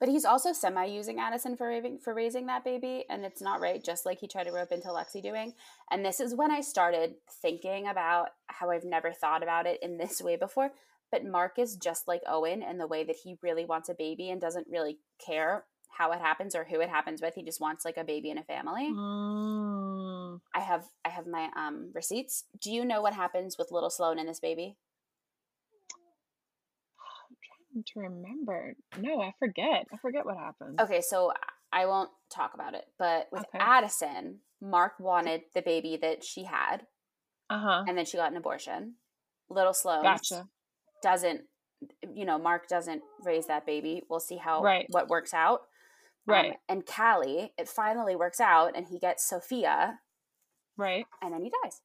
But 0.00 0.08
he's 0.08 0.24
also 0.24 0.52
semi 0.52 0.86
using 0.86 1.20
Addison 1.20 1.56
for 1.56 1.68
raising, 1.68 1.98
for 1.98 2.14
raising 2.14 2.46
that 2.46 2.64
baby, 2.64 3.04
and 3.08 3.24
it's 3.24 3.40
not 3.40 3.60
right, 3.60 3.82
just 3.82 4.04
like 4.04 4.18
he 4.18 4.26
tried 4.26 4.44
to 4.44 4.52
rope 4.52 4.72
into 4.72 4.88
Lexie 4.88 5.22
doing. 5.22 5.54
And 5.90 6.04
this 6.04 6.20
is 6.20 6.34
when 6.34 6.50
I 6.50 6.60
started 6.60 7.14
thinking 7.40 7.86
about 7.86 8.30
how 8.48 8.70
I've 8.70 8.84
never 8.84 9.12
thought 9.12 9.42
about 9.42 9.66
it 9.66 9.82
in 9.82 9.98
this 9.98 10.20
way 10.20 10.36
before. 10.36 10.72
But 11.10 11.24
Mark 11.24 11.58
is 11.58 11.76
just 11.76 12.08
like 12.08 12.22
Owen 12.26 12.62
in 12.62 12.78
the 12.78 12.86
way 12.86 13.04
that 13.04 13.16
he 13.22 13.36
really 13.42 13.64
wants 13.64 13.88
a 13.88 13.94
baby 13.94 14.30
and 14.30 14.40
doesn't 14.40 14.66
really 14.70 14.98
care 15.24 15.64
how 15.90 16.10
it 16.12 16.20
happens 16.20 16.54
or 16.54 16.64
who 16.64 16.80
it 16.80 16.88
happens 16.88 17.20
with. 17.20 17.34
He 17.34 17.42
just 17.42 17.60
wants 17.60 17.84
like 17.84 17.98
a 17.98 18.04
baby 18.04 18.30
and 18.30 18.38
a 18.38 18.44
family. 18.44 18.90
Mm. 18.90 20.40
I 20.54 20.60
have 20.60 20.86
I 21.04 21.10
have 21.10 21.26
my 21.26 21.50
um 21.54 21.90
receipts. 21.94 22.44
Do 22.60 22.72
you 22.72 22.84
know 22.84 23.02
what 23.02 23.12
happens 23.12 23.56
with 23.58 23.70
little 23.70 23.90
Sloan 23.90 24.18
and 24.18 24.28
this 24.28 24.40
baby? 24.40 24.76
To 27.74 28.00
remember. 28.00 28.74
No, 28.98 29.20
I 29.22 29.32
forget. 29.38 29.86
I 29.92 29.96
forget 29.96 30.26
what 30.26 30.36
happened. 30.36 30.80
Okay, 30.80 31.00
so 31.00 31.32
I 31.72 31.86
won't 31.86 32.10
talk 32.30 32.52
about 32.54 32.74
it. 32.74 32.84
But 32.98 33.28
with 33.32 33.42
Okay. 33.44 33.58
Addison, 33.58 34.40
Mark 34.60 35.00
wanted 35.00 35.42
the 35.54 35.62
baby 35.62 35.96
that 36.02 36.22
she 36.22 36.44
had, 36.44 36.86
Uh 37.48 37.58
huh. 37.58 37.84
and 37.88 37.96
then 37.96 38.04
she 38.04 38.16
got 38.18 38.30
an 38.30 38.36
abortion. 38.36 38.96
Little 39.48 39.72
Sloan 39.72 40.02
Gotcha. 40.02 40.48
doesn't, 41.02 41.42
you 42.14 42.24
know, 42.26 42.38
Mark 42.38 42.68
doesn't 42.68 43.02
raise 43.24 43.46
that 43.46 43.64
baby. 43.66 44.02
We'll 44.08 44.20
see 44.20 44.36
how 44.36 44.62
Right. 44.62 44.86
what 44.90 45.08
works 45.08 45.32
out. 45.34 45.60
Um, 45.60 45.66
Right. 46.34 46.56
and 46.68 46.86
Callie, 46.86 47.52
it 47.58 47.68
finally 47.68 48.14
works 48.16 48.38
out, 48.40 48.76
and 48.76 48.86
he 48.86 48.98
gets 48.98 49.24
Sofia, 49.26 50.00
Right. 50.76 51.06
and 51.20 51.32
then 51.34 51.42
he 51.42 51.50
dies. 51.64 51.80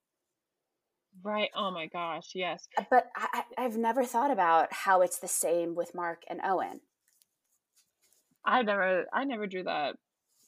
Right. 1.28 1.49
Oh 1.53 1.71
my 1.71 1.88
gosh. 1.88 2.30
Yes. 2.36 2.69
Uh, 2.78 2.86
but 2.89 3.09
I, 3.17 3.43
I've 3.57 3.75
never 3.75 4.05
thought 4.05 4.32
about 4.32 4.71
how 4.71 5.01
it's 5.01 5.19
the 5.19 5.28
same 5.28 5.75
with 5.75 5.93
Mark 5.93 6.21
and 6.30 6.39
Owen. 6.41 6.80
I 8.45 8.61
never. 8.61 9.03
I 9.11 9.25
never 9.25 9.45
drew 9.45 9.63
that 9.63 9.97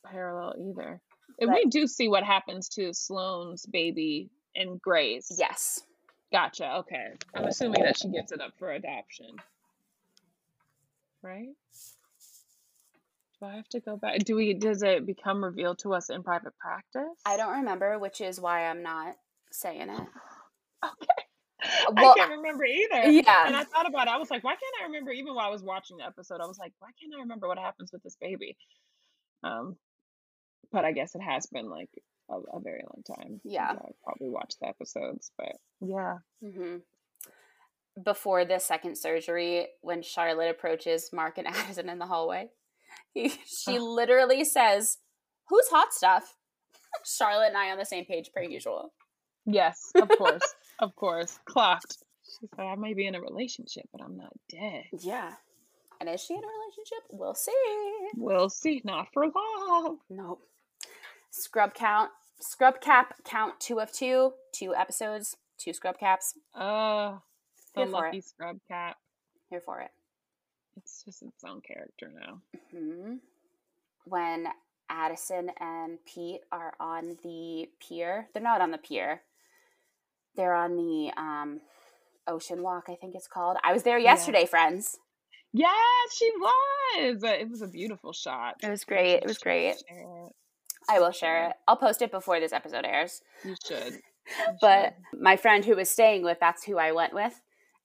parallel 0.06 0.54
either. 0.58 1.02
And 1.42 1.50
But- 1.50 1.56
we 1.56 1.66
do 1.66 1.86
see 1.86 2.08
what 2.08 2.24
happens 2.24 2.70
to 2.70 2.94
Sloan's 2.94 3.66
baby 3.66 4.30
in 4.56 4.78
Grey's. 4.78 5.36
Yes. 5.38 5.82
Gotcha. 6.32 6.76
Okay. 6.76 7.08
I'm 7.36 7.44
assuming 7.44 7.84
that 7.84 7.98
she 7.98 8.08
gives 8.08 8.32
it 8.32 8.40
up 8.40 8.54
for 8.58 8.72
adoption. 8.72 9.36
Right? 11.22 11.50
Do 13.42 13.48
I 13.48 13.56
have 13.58 13.68
to 13.70 13.82
go 13.82 13.98
back? 13.98 14.20
Do 14.20 14.38
we 14.38 14.54
does 14.54 14.82
it 14.82 15.06
become 15.06 15.44
revealed 15.44 15.80
to 15.80 15.94
us 15.94 16.10
in 16.10 16.24
private 16.24 16.58
practice? 16.58 17.20
I 17.26 17.36
don't 17.36 17.58
remember, 17.58 18.00
which 18.00 18.22
is 18.22 18.40
why 18.40 18.68
I'm 18.68 18.82
not 18.82 19.18
saying 19.52 19.90
it. 19.90 20.08
Okay. 20.84 21.92
Well, 21.94 22.12
I 22.12 22.20
can't 22.20 22.32
remember 22.32 22.64
either. 22.66 23.10
yeah. 23.12 23.46
And 23.48 23.56
I 23.56 23.64
thought 23.66 23.88
about 23.88 24.08
it. 24.08 24.12
I 24.12 24.18
was 24.18 24.32
like, 24.32 24.44
why 24.46 24.52
can't 24.54 24.76
I 24.82 24.86
remember 24.86 25.12
even 25.12 25.36
while 25.36 25.46
I 25.48 25.50
was 25.50 25.62
watching 25.62 25.98
the 25.98 26.06
episode? 26.06 26.40
I 26.42 26.46
was 26.48 26.58
like, 26.58 26.72
why 26.80 26.88
can't 27.00 27.14
I 27.18 27.20
remember 27.22 27.48
what 27.50 27.58
happens 27.60 27.92
with 27.92 28.02
this 28.04 28.16
baby? 28.20 28.56
Um 29.44 29.76
but 30.72 30.86
I 30.86 30.92
guess 30.94 31.16
it 31.16 31.22
has 31.22 31.48
been 31.48 31.70
like 31.70 31.90
a, 32.30 32.36
a 32.36 32.60
very 32.62 32.84
long 32.84 33.04
time. 33.18 33.42
Yeah. 33.44 33.72
I 33.72 33.90
probably 34.04 34.30
watched 34.30 34.58
the 34.62 34.68
episodes, 34.68 35.32
but 35.38 35.56
yeah. 35.82 36.18
hmm 36.42 36.78
Before 38.04 38.46
the 38.46 38.60
second 38.60 38.98
surgery, 38.98 39.68
when 39.82 40.02
Charlotte 40.02 40.50
approaches 40.52 41.10
Mark 41.12 41.38
and 41.38 41.48
Addison 41.54 41.90
in 41.90 42.00
the 42.00 42.06
hallway, 42.06 42.50
he, 43.14 43.30
she 43.46 43.76
Ugh. 43.78 43.82
literally 43.82 44.46
says, 44.46 44.98
Who's 45.50 45.68
hot 45.70 45.94
stuff? 45.94 46.36
Charlotte 47.06 47.48
and 47.50 47.58
I 47.58 47.72
on 47.72 47.78
the 47.78 47.86
same 47.86 48.06
page, 48.06 48.30
per 48.34 48.44
usual. 48.44 48.94
Yes, 49.46 49.92
of 49.96 50.08
course. 50.18 50.44
Of 50.80 50.96
course. 50.96 51.40
Clocked. 51.46 51.98
She 52.40 52.48
said, 52.56 52.66
I 52.66 52.76
may 52.76 52.94
be 52.94 53.08
in 53.08 53.16
a 53.16 53.22
relationship, 53.22 53.86
but 53.92 54.02
I'm 54.02 54.18
not 54.18 54.34
dead. 54.50 54.84
Yeah. 55.00 55.34
And 56.00 56.10
is 56.10 56.24
she 56.24 56.34
in 56.34 56.40
a 56.44 56.48
relationship? 56.48 57.04
We'll 57.12 57.36
see. 57.36 57.52
We'll 58.16 58.50
see. 58.50 58.82
Not 58.86 59.08
for 59.14 59.26
long. 59.26 59.98
Nope. 60.10 60.42
Scrub 61.32 61.74
count. 61.74 62.12
Scrub 62.40 62.80
cap 62.80 63.16
count 63.26 63.60
two 63.60 63.80
of 63.80 63.92
two. 63.92 64.34
Two 64.54 64.74
episodes. 64.76 65.36
Two 65.58 65.74
scrub 65.74 65.98
caps. 66.00 66.36
Uh, 66.56 67.18
the 67.76 67.82
Here 67.82 67.90
lucky 67.90 68.22
scrub 68.22 68.60
cap. 68.68 68.98
Here 69.50 69.60
for 69.60 69.82
it. 69.82 69.92
It's 70.78 71.04
just 71.04 71.22
its 71.24 71.44
own 71.44 71.62
character 71.62 72.12
now. 72.18 72.42
hmm 72.72 73.16
When 74.06 74.48
Addison 74.90 75.52
and 75.60 76.00
Pete 76.06 76.42
are 76.52 76.74
on 76.80 77.18
the 77.24 77.70
pier, 77.82 78.28
they're 78.34 78.42
not 78.42 78.62
on 78.62 78.72
the 78.72 78.78
pier. 78.78 79.22
They're 80.40 80.54
on 80.56 80.78
the 80.78 81.12
um, 81.18 81.60
ocean 82.26 82.64
walk, 82.64 82.86
I 82.88 82.96
think 82.96 83.14
it's 83.14 83.28
called. 83.28 83.58
I 83.62 83.74
was 83.74 83.84
there 83.84 83.98
Yeah. 84.00 84.12
yesterday, 84.12 84.46
friends. 84.46 84.98
Yes, 85.52 86.16
she 86.16 86.32
was. 86.40 87.22
It 87.26 87.50
was 87.50 87.62
a 87.62 87.68
beautiful 87.68 88.14
shot. 88.14 88.56
It 88.64 88.70
was 88.70 88.86
great. 88.86 89.16
It 89.16 89.26
was 89.26 89.38
great. 89.38 89.76
I 90.90 91.00
will 91.02 91.12
share 91.12 91.50
it. 91.50 91.56
I'll 91.68 91.76
post 91.76 92.02
it 92.02 92.10
before 92.10 92.40
this 92.40 92.54
episode 92.54 92.86
airs. 92.86 93.22
You 93.44 93.56
should. 93.68 93.96
You 93.96 94.46
But 94.62 94.96
should. 95.12 95.22
my 95.22 95.36
friend 95.36 95.66
who 95.66 95.76
was 95.76 95.90
staying 95.90 96.24
with, 96.24 96.38
that's 96.40 96.64
who 96.64 96.78
I 96.78 96.94
went 96.94 97.14
with. 97.14 97.34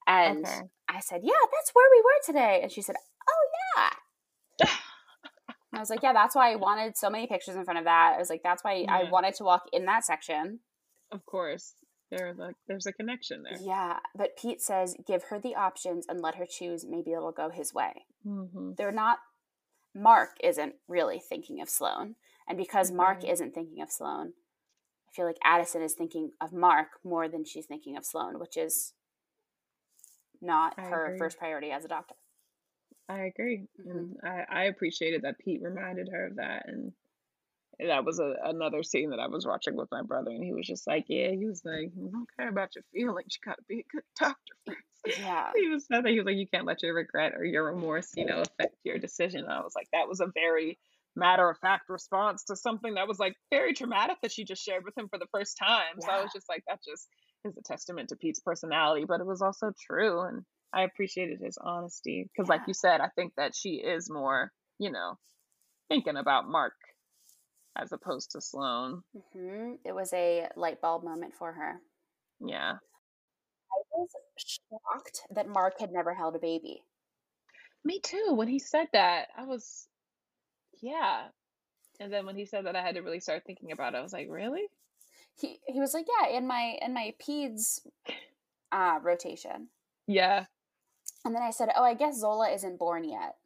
And 0.07 0.45
Okay. 0.47 0.61
I 0.89 1.01
said, 1.01 1.23
Yeah, 1.25 1.33
that's 1.53 1.71
where 1.75 1.89
we 1.91 2.03
were 2.03 2.21
today. 2.25 2.61
And 2.63 2.71
she 2.71 2.83
said, 2.83 2.95
Oh, 3.29 3.49
yeah. 3.77 4.69
I 5.75 5.81
was 5.81 5.91
like, 5.91 6.03
Yeah, 6.05 6.13
that's 6.13 6.37
why 6.37 6.53
I 6.53 6.57
wanted 6.57 6.97
so 6.97 7.11
many 7.11 7.27
pictures 7.27 7.57
in 7.57 7.65
front 7.65 7.79
of 7.79 7.85
that. 7.87 8.13
I 8.15 8.19
was 8.19 8.31
like, 8.31 8.43
That's 8.45 8.63
why 8.63 8.87
I 8.89 9.11
wanted 9.11 9.35
to 9.37 9.45
walk 9.45 9.63
in 9.73 9.87
that 9.87 10.05
section. 10.05 10.61
Of 11.11 11.27
course. 11.27 11.75
There's 12.17 12.39
a 12.39 12.55
there's 12.67 12.87
a 12.87 12.93
connection 12.93 13.43
there. 13.43 13.59
Yeah. 13.61 13.99
But 14.17 14.37
Pete 14.37 14.61
says, 14.62 14.97
Give 15.07 15.25
her 15.25 15.39
the 15.39 15.55
options 15.55 16.07
and 16.09 16.21
let 16.21 16.37
her 16.37 16.47
choose. 16.47 16.85
Maybe 16.89 17.12
it'll 17.12 17.33
go 17.33 17.51
his 17.51 17.73
way. 17.75 18.07
hmm 18.23 18.73
They're 18.77 18.93
not, 18.93 19.19
Mark 19.95 20.37
isn't 20.43 20.75
really 20.89 21.19
thinking 21.19 21.61
of 21.61 21.69
Sloan. 21.69 22.17
And 22.49 22.59
because 22.59 22.91
Mark 22.91 23.25
isn't 23.25 23.55
thinking 23.55 23.81
of 23.83 23.91
Sloan, 23.91 24.35
I 25.09 25.12
feel 25.15 25.25
like 25.27 25.39
Addison 25.45 25.83
is 25.83 25.95
thinking 25.95 26.31
of 26.41 26.53
Mark 26.53 26.89
more 27.05 27.29
than 27.29 27.45
she's 27.45 27.67
thinking 27.67 27.97
of 27.97 28.05
Sloan, 28.05 28.39
which 28.39 28.57
is 28.57 28.93
not 30.41 30.75
I 30.77 30.83
her 30.83 31.07
agree. 31.07 31.19
first 31.19 31.39
priority 31.39 31.71
as 31.71 31.85
a 31.85 31.89
doctor. 31.89 32.15
I 33.09 33.21
agree, 33.25 33.67
Mhm. 33.79 33.91
and 33.91 34.17
I, 34.23 34.45
I 34.49 34.65
appreciated 34.65 35.23
that 35.23 35.39
Pete 35.39 35.62
reminded 35.62 36.09
her 36.11 36.27
of 36.27 36.37
that, 36.37 36.69
and 36.69 36.93
that 37.87 38.05
was 38.05 38.18
a, 38.20 38.35
another 38.45 38.82
scene 38.82 39.11
that 39.11 39.18
I 39.18 39.28
was 39.28 39.47
watching 39.47 39.76
with 39.76 39.89
my 39.91 40.03
brother, 40.03 40.30
and 40.30 40.43
he 40.43 40.53
was 40.53 40.66
just 40.66 40.87
like, 40.87 41.05
"Yeah," 41.09 41.30
he 41.30 41.47
was 41.47 41.62
like, 41.64 41.91
"I 41.97 42.11
don't 42.11 42.28
care 42.39 42.49
about 42.49 42.74
your 42.74 42.85
feelings. 42.93 43.37
You 43.37 43.51
got 43.51 43.57
to 43.57 43.64
be 43.68 43.80
a 43.80 43.93
good 43.93 44.05
doctor 44.18 44.55
first. 44.66 45.18
Yeah. 45.18 45.51
He 45.55 45.68
was 45.68 45.87
that 45.91 46.07
he 46.07 46.16
was 46.16 46.26
like, 46.26 46.37
"You 46.37 46.47
can't 46.47 46.66
let 46.66 46.82
your 46.82 46.95
regret 46.95 47.35
or 47.37 47.45
your 47.45 47.64
remorse, 47.64 48.11
you 48.16 48.26
know, 48.26 48.43
affect 48.43 48.76
your 48.85 48.99
decision." 48.99 49.45
And 49.45 49.53
I 49.53 49.61
was 49.61 49.74
like, 49.74 49.89
that 49.93 50.09
was 50.09 50.20
a 50.20 50.28
very 50.35 50.78
matter 51.16 51.49
of 51.49 51.59
fact 51.59 51.89
response 51.89 52.45
to 52.45 52.57
something 52.57 52.95
that 52.95 53.07
was 53.07 53.18
like 53.18 53.37
very 53.51 53.72
traumatic 53.72 54.16
that 54.22 54.32
she 54.32 54.45
just 54.45 54.64
shared 54.64 54.85
with 54.85 54.97
him 54.99 55.09
for 55.09 55.18
the 55.18 55.28
first 55.32 55.57
time. 55.57 56.01
So 56.01 56.11
I 56.11 56.22
was 56.22 56.32
just 56.35 56.49
like, 56.49 56.64
that 56.66 56.80
just 56.85 57.07
is 57.45 57.57
a 57.57 57.62
testament 57.62 58.09
to 58.09 58.16
Pete's 58.16 58.41
personality, 58.41 59.05
but 59.07 59.20
it 59.20 59.26
was 59.26 59.43
also 59.43 59.72
true, 59.87 60.22
and 60.22 60.43
I 60.72 60.82
appreciated 60.82 61.41
his 61.41 61.59
honesty 61.61 62.28
because, 62.28 62.49
like 62.49 62.62
you 62.66 62.74
said, 62.74 63.01
I 63.01 63.09
think 63.14 63.35
that 63.37 63.55
she 63.55 63.74
is 63.74 64.11
more, 64.11 64.51
you 64.78 64.91
know, 64.91 65.18
thinking 65.89 66.16
about 66.16 66.49
Mark 66.49 66.72
as 67.77 67.93
opposed 67.93 68.31
to 68.33 68.41
Sloan. 68.41 69.03
hmm 69.33 69.75
It 69.85 69.95
was 69.95 70.12
a 70.12 70.49
light 70.57 70.81
bulb 70.81 71.05
moment 71.05 71.35
for 71.35 71.53
her. 71.53 71.81
Yeah. 72.41 72.72
I 72.72 73.83
was 73.93 74.11
shocked 74.37 75.22
that 75.35 75.49
Mark 75.49 75.81
had 75.81 75.93
never 75.93 76.14
held 76.14 76.37
a 76.37 76.39
baby. 76.39 76.83
Me 77.85 78.01
too. 78.01 78.33
When 78.33 78.49
he 78.49 78.59
said 78.59 78.87
that, 78.93 79.29
I 79.37 79.45
was, 79.45 79.89
yeah. 80.81 81.25
And 82.01 82.12
then 82.12 82.27
when 82.27 82.37
he 82.37 82.47
said 82.47 82.66
that, 82.66 82.77
I 82.77 82.83
had 82.83 82.95
to 82.95 83.03
really 83.03 83.20
start 83.20 83.43
thinking 83.45 83.72
about 83.72 83.95
it. 83.95 83.99
I 83.99 84.03
was 84.03 84.12
like, 84.12 84.29
really? 84.31 84.64
He 85.37 85.59
he 85.66 85.81
was 85.81 85.95
like, 85.95 86.07
yeah, 86.20 86.37
in 86.37 86.47
my 86.47 86.79
in 86.81 86.95
my 86.95 87.14
peds 87.20 87.81
uh, 88.72 88.99
rotation. 89.03 89.68
Yeah. 90.07 90.47
And 91.25 91.35
then 91.35 91.43
I 91.43 91.51
said, 91.51 91.70
oh, 91.75 91.83
I 91.83 91.95
guess 91.95 92.18
Zola 92.20 92.51
isn't 92.51 92.79
born 92.79 93.05
yet. 93.05 93.37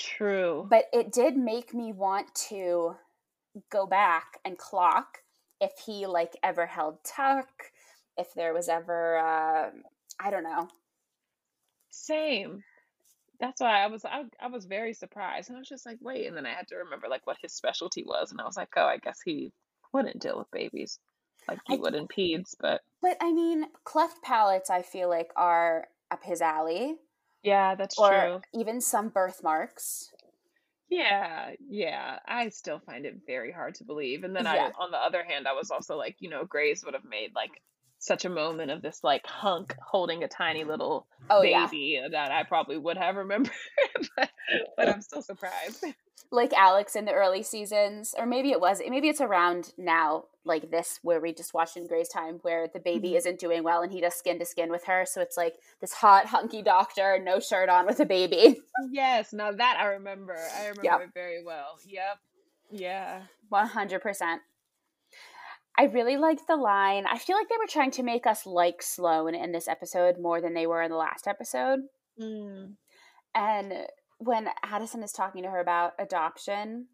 True. 0.00 0.66
But 0.70 0.86
it 0.92 1.12
did 1.12 1.36
make 1.36 1.74
me 1.74 1.92
want 1.92 2.34
to 2.48 2.96
go 3.70 3.86
back 3.86 4.38
and 4.44 4.56
clock 4.56 5.18
if 5.60 5.72
he 5.84 6.06
like 6.06 6.36
ever 6.42 6.66
held 6.66 7.04
Tuck, 7.04 7.48
if 8.16 8.32
there 8.34 8.54
was 8.54 8.68
ever 8.68 9.18
uh, 9.18 9.70
I 10.18 10.30
don't 10.30 10.44
know, 10.44 10.68
Same. 11.90 12.64
That's 13.40 13.60
why 13.60 13.82
I 13.82 13.86
was 13.88 14.04
I, 14.04 14.24
I 14.40 14.48
was 14.48 14.66
very 14.66 14.94
surprised, 14.94 15.48
and 15.48 15.56
I 15.56 15.60
was 15.60 15.68
just 15.68 15.86
like, 15.86 15.98
wait. 16.00 16.26
And 16.26 16.36
then 16.36 16.46
I 16.46 16.54
had 16.54 16.68
to 16.68 16.76
remember 16.76 17.08
like 17.08 17.26
what 17.26 17.38
his 17.42 17.52
specialty 17.54 18.04
was, 18.04 18.32
and 18.32 18.40
I 18.40 18.44
was 18.44 18.56
like, 18.56 18.70
oh, 18.76 18.86
I 18.86 18.98
guess 18.98 19.20
he 19.24 19.52
wouldn't 19.92 20.20
deal 20.20 20.38
with 20.38 20.50
babies 20.50 20.98
like 21.48 21.60
he 21.66 21.74
I 21.74 21.78
would 21.78 21.94
in 21.94 22.06
peds, 22.08 22.54
but 22.60 22.82
But 23.02 23.16
I 23.20 23.32
mean, 23.32 23.66
cleft 23.84 24.22
palates, 24.22 24.70
I 24.70 24.82
feel 24.82 25.08
like, 25.08 25.30
are 25.36 25.88
up 26.10 26.22
his 26.24 26.40
alley, 26.40 26.96
yeah, 27.42 27.74
that's 27.74 27.98
or 27.98 28.08
true. 28.08 28.40
even 28.52 28.80
some 28.80 29.08
birthmarks. 29.08 30.10
Yeah, 30.90 31.50
yeah. 31.68 32.18
I 32.26 32.48
still 32.48 32.80
find 32.80 33.06
it 33.06 33.20
very 33.26 33.52
hard 33.52 33.76
to 33.76 33.84
believe. 33.84 34.24
And 34.24 34.34
then 34.34 34.46
I, 34.46 34.70
on 34.78 34.90
the 34.90 34.96
other 34.96 35.22
hand, 35.22 35.46
I 35.46 35.52
was 35.52 35.70
also 35.70 35.96
like, 35.96 36.16
you 36.18 36.28
know, 36.28 36.44
Grey's 36.44 36.84
would 36.84 36.94
have 36.94 37.04
made 37.04 37.30
like 37.34 37.52
such 38.00 38.24
a 38.24 38.28
moment 38.30 38.70
of 38.70 38.82
this 38.82 39.04
like 39.04 39.24
hunk 39.26 39.76
holding 39.80 40.24
a 40.24 40.28
tiny 40.28 40.64
little 40.64 41.06
Oh, 41.28 41.42
yeah. 41.42 41.66
baby 41.66 42.00
that 42.10 42.32
I 42.32 42.42
probably 42.42 42.76
would 42.76 42.96
have 42.96 43.14
remembered, 43.14 43.52
but, 44.16 44.30
but 44.76 44.88
I'm 44.88 45.00
still 45.00 45.22
surprised. 45.22 45.84
Like 46.32 46.52
Alex 46.52 46.94
in 46.94 47.06
the 47.06 47.12
early 47.12 47.42
seasons, 47.42 48.14
or 48.16 48.24
maybe 48.24 48.50
it 48.52 48.60
was, 48.60 48.80
maybe 48.88 49.08
it's 49.08 49.20
around 49.20 49.72
now, 49.76 50.26
like 50.44 50.70
this, 50.70 51.00
where 51.02 51.20
we 51.20 51.32
just 51.32 51.52
watched 51.54 51.76
in 51.76 51.88
Grey's 51.88 52.08
Time, 52.08 52.38
where 52.42 52.68
the 52.68 52.78
baby 52.78 53.10
Mhm. 53.10 53.16
isn't 53.16 53.40
doing 53.40 53.64
well 53.64 53.82
and 53.82 53.92
he 53.92 54.00
does 54.00 54.14
skin 54.14 54.38
to 54.38 54.44
skin 54.46 54.70
with 54.70 54.84
her. 54.84 55.04
So 55.06 55.20
it's 55.20 55.36
like 55.36 55.56
this 55.80 55.92
hot, 55.94 56.26
hunky 56.26 56.62
doctor, 56.62 57.18
no 57.18 57.40
shirt 57.40 57.68
on 57.68 57.84
with 57.84 57.98
a 57.98 58.04
baby. 58.06 58.62
Yes, 58.90 59.32
now 59.32 59.50
that 59.50 59.76
I 59.80 59.86
remember. 59.86 60.36
I 60.36 60.66
remember 60.68 60.82
Yep. 60.84 61.00
it 61.00 61.14
very 61.14 61.42
well. 61.44 61.78
Yep. 61.86 62.18
Yeah. 62.70 63.22
100%. 63.50 64.38
I 65.76 65.84
really 65.84 66.16
liked 66.16 66.46
the 66.46 66.56
line. 66.56 67.06
I 67.06 67.18
feel 67.18 67.36
like 67.36 67.48
they 67.48 67.56
were 67.58 67.66
trying 67.66 67.90
to 67.92 68.02
make 68.02 68.26
us 68.26 68.46
like 68.46 68.82
Sloan 68.82 69.34
in 69.34 69.50
this 69.52 69.66
episode 69.66 70.18
more 70.20 70.40
than 70.40 70.54
they 70.54 70.66
were 70.66 70.82
in 70.82 70.90
the 70.90 70.96
last 70.96 71.26
episode. 71.26 71.80
Mm. 72.20 72.74
And 73.34 73.86
when 74.20 74.48
Addison 74.62 75.02
is 75.02 75.12
talking 75.12 75.42
to 75.42 75.50
her 75.50 75.60
about 75.60 75.94
adoption, 75.98 76.86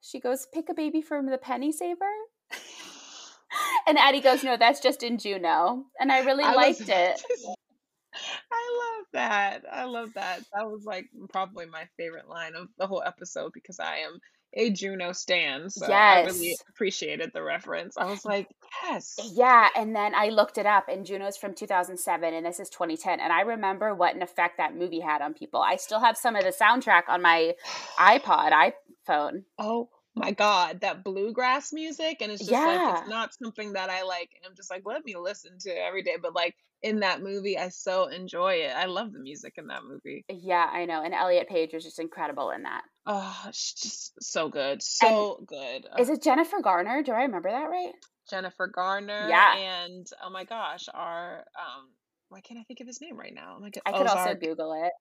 she 0.00 0.20
goes, 0.20 0.46
Pick 0.52 0.68
a 0.68 0.74
baby 0.74 1.00
from 1.00 1.26
the 1.26 1.38
penny 1.38 1.72
saver. 1.72 2.04
and 3.86 3.96
Addie 3.96 4.20
goes, 4.20 4.44
No, 4.44 4.56
that's 4.56 4.80
just 4.80 5.02
in 5.02 5.18
Juno. 5.18 5.84
And 5.98 6.12
I 6.12 6.20
really 6.20 6.44
I 6.44 6.54
liked 6.54 6.88
it. 6.88 7.22
I 8.52 8.96
love 8.98 9.06
that. 9.12 9.62
I 9.70 9.84
love 9.84 10.14
that. 10.14 10.40
That 10.54 10.68
was 10.68 10.84
like 10.84 11.06
probably 11.30 11.66
my 11.66 11.84
favorite 11.96 12.28
line 12.28 12.54
of 12.54 12.68
the 12.76 12.86
whole 12.86 13.02
episode 13.04 13.52
because 13.52 13.78
I 13.78 13.98
am 13.98 14.18
a 14.54 14.70
Juno 14.70 15.12
stan. 15.12 15.70
So 15.70 15.86
I 15.86 16.24
really 16.24 16.50
Yes. 16.50 16.64
appreciated 16.68 17.32
the 17.32 17.42
reference. 17.42 17.96
I 17.96 18.06
was 18.06 18.24
like, 18.24 18.48
yes. 18.82 19.18
Yeah, 19.34 19.68
and 19.76 19.94
then 19.94 20.14
I 20.14 20.28
looked 20.28 20.58
it 20.58 20.66
up, 20.66 20.88
and 20.88 21.04
Juno's 21.04 21.36
from 21.36 21.54
2007, 21.54 22.34
and 22.34 22.46
this 22.46 22.60
is 22.60 22.68
2010. 22.70 23.20
And 23.20 23.32
I 23.32 23.42
remember 23.42 23.94
what 23.94 24.14
an 24.14 24.22
effect 24.22 24.56
that 24.58 24.74
movie 24.74 25.00
had 25.00 25.22
on 25.22 25.34
people. 25.34 25.60
I 25.60 25.76
still 25.76 26.00
have 26.00 26.16
some 26.16 26.36
of 26.36 26.44
the 26.44 26.52
soundtrack 26.52 27.02
on 27.08 27.22
my 27.22 27.54
iPod, 27.98 28.72
iPhone. 29.08 29.44
Oh 29.58 29.90
my 30.14 30.32
God, 30.32 30.80
that 30.80 31.04
bluegrass 31.04 31.72
music. 31.72 32.18
And 32.20 32.32
it's 32.32 32.44
just 32.44 32.52
like, 32.52 32.98
it's 32.98 33.08
not 33.08 33.34
something 33.34 33.74
that 33.74 33.90
I 33.90 34.02
like. 34.02 34.30
And 34.34 34.48
I'm 34.48 34.56
just 34.56 34.70
like, 34.70 34.82
let 34.84 35.04
me 35.04 35.14
listen 35.16 35.58
to 35.60 35.70
every 35.70 36.02
day. 36.02 36.16
But 36.20 36.34
like 36.34 36.56
in 36.82 37.00
that 37.00 37.22
movie, 37.22 37.56
I 37.56 37.68
so 37.68 38.06
enjoy 38.06 38.54
it. 38.54 38.72
I 38.74 38.86
love 38.86 39.12
the 39.12 39.20
music 39.20 39.54
in 39.58 39.68
that 39.68 39.84
movie. 39.84 40.24
Yeah, 40.28 40.68
I 40.72 40.86
know. 40.86 41.02
And 41.02 41.14
Elliot 41.14 41.48
Page 41.48 41.72
was 41.72 41.84
just 41.84 42.00
incredible 42.00 42.50
in 42.50 42.64
that. 42.64 42.82
Oh, 43.10 43.42
it's 43.48 43.72
just 43.72 44.22
so 44.22 44.50
good. 44.50 44.82
So 44.82 45.42
good. 45.46 45.86
Uh 45.86 46.00
is 46.00 46.10
it 46.10 46.22
Jennifer 46.22 46.60
Garner? 46.62 47.02
Do 47.02 47.12
I 47.12 47.22
remember 47.22 47.50
that 47.50 47.64
right? 47.70 47.92
Jennifer 48.30 48.66
Garner 48.66 49.26
Yeah. 49.28 49.56
and 49.56 50.06
oh 50.22 50.30
my 50.30 50.44
gosh, 50.44 50.88
our 50.92 51.38
um 51.58 51.88
why 52.28 52.40
can't 52.42 52.60
I 52.60 52.64
think 52.64 52.80
of 52.80 52.86
his 52.86 53.00
name 53.00 53.18
right 53.18 53.34
now? 53.34 53.54
Oh 53.56 53.60
my 53.60 53.70
god, 53.70 53.80
I 53.86 53.92
oh, 53.92 53.98
could 53.98 54.06
also 54.08 54.34
Google 54.34 54.74
it. 54.84 54.92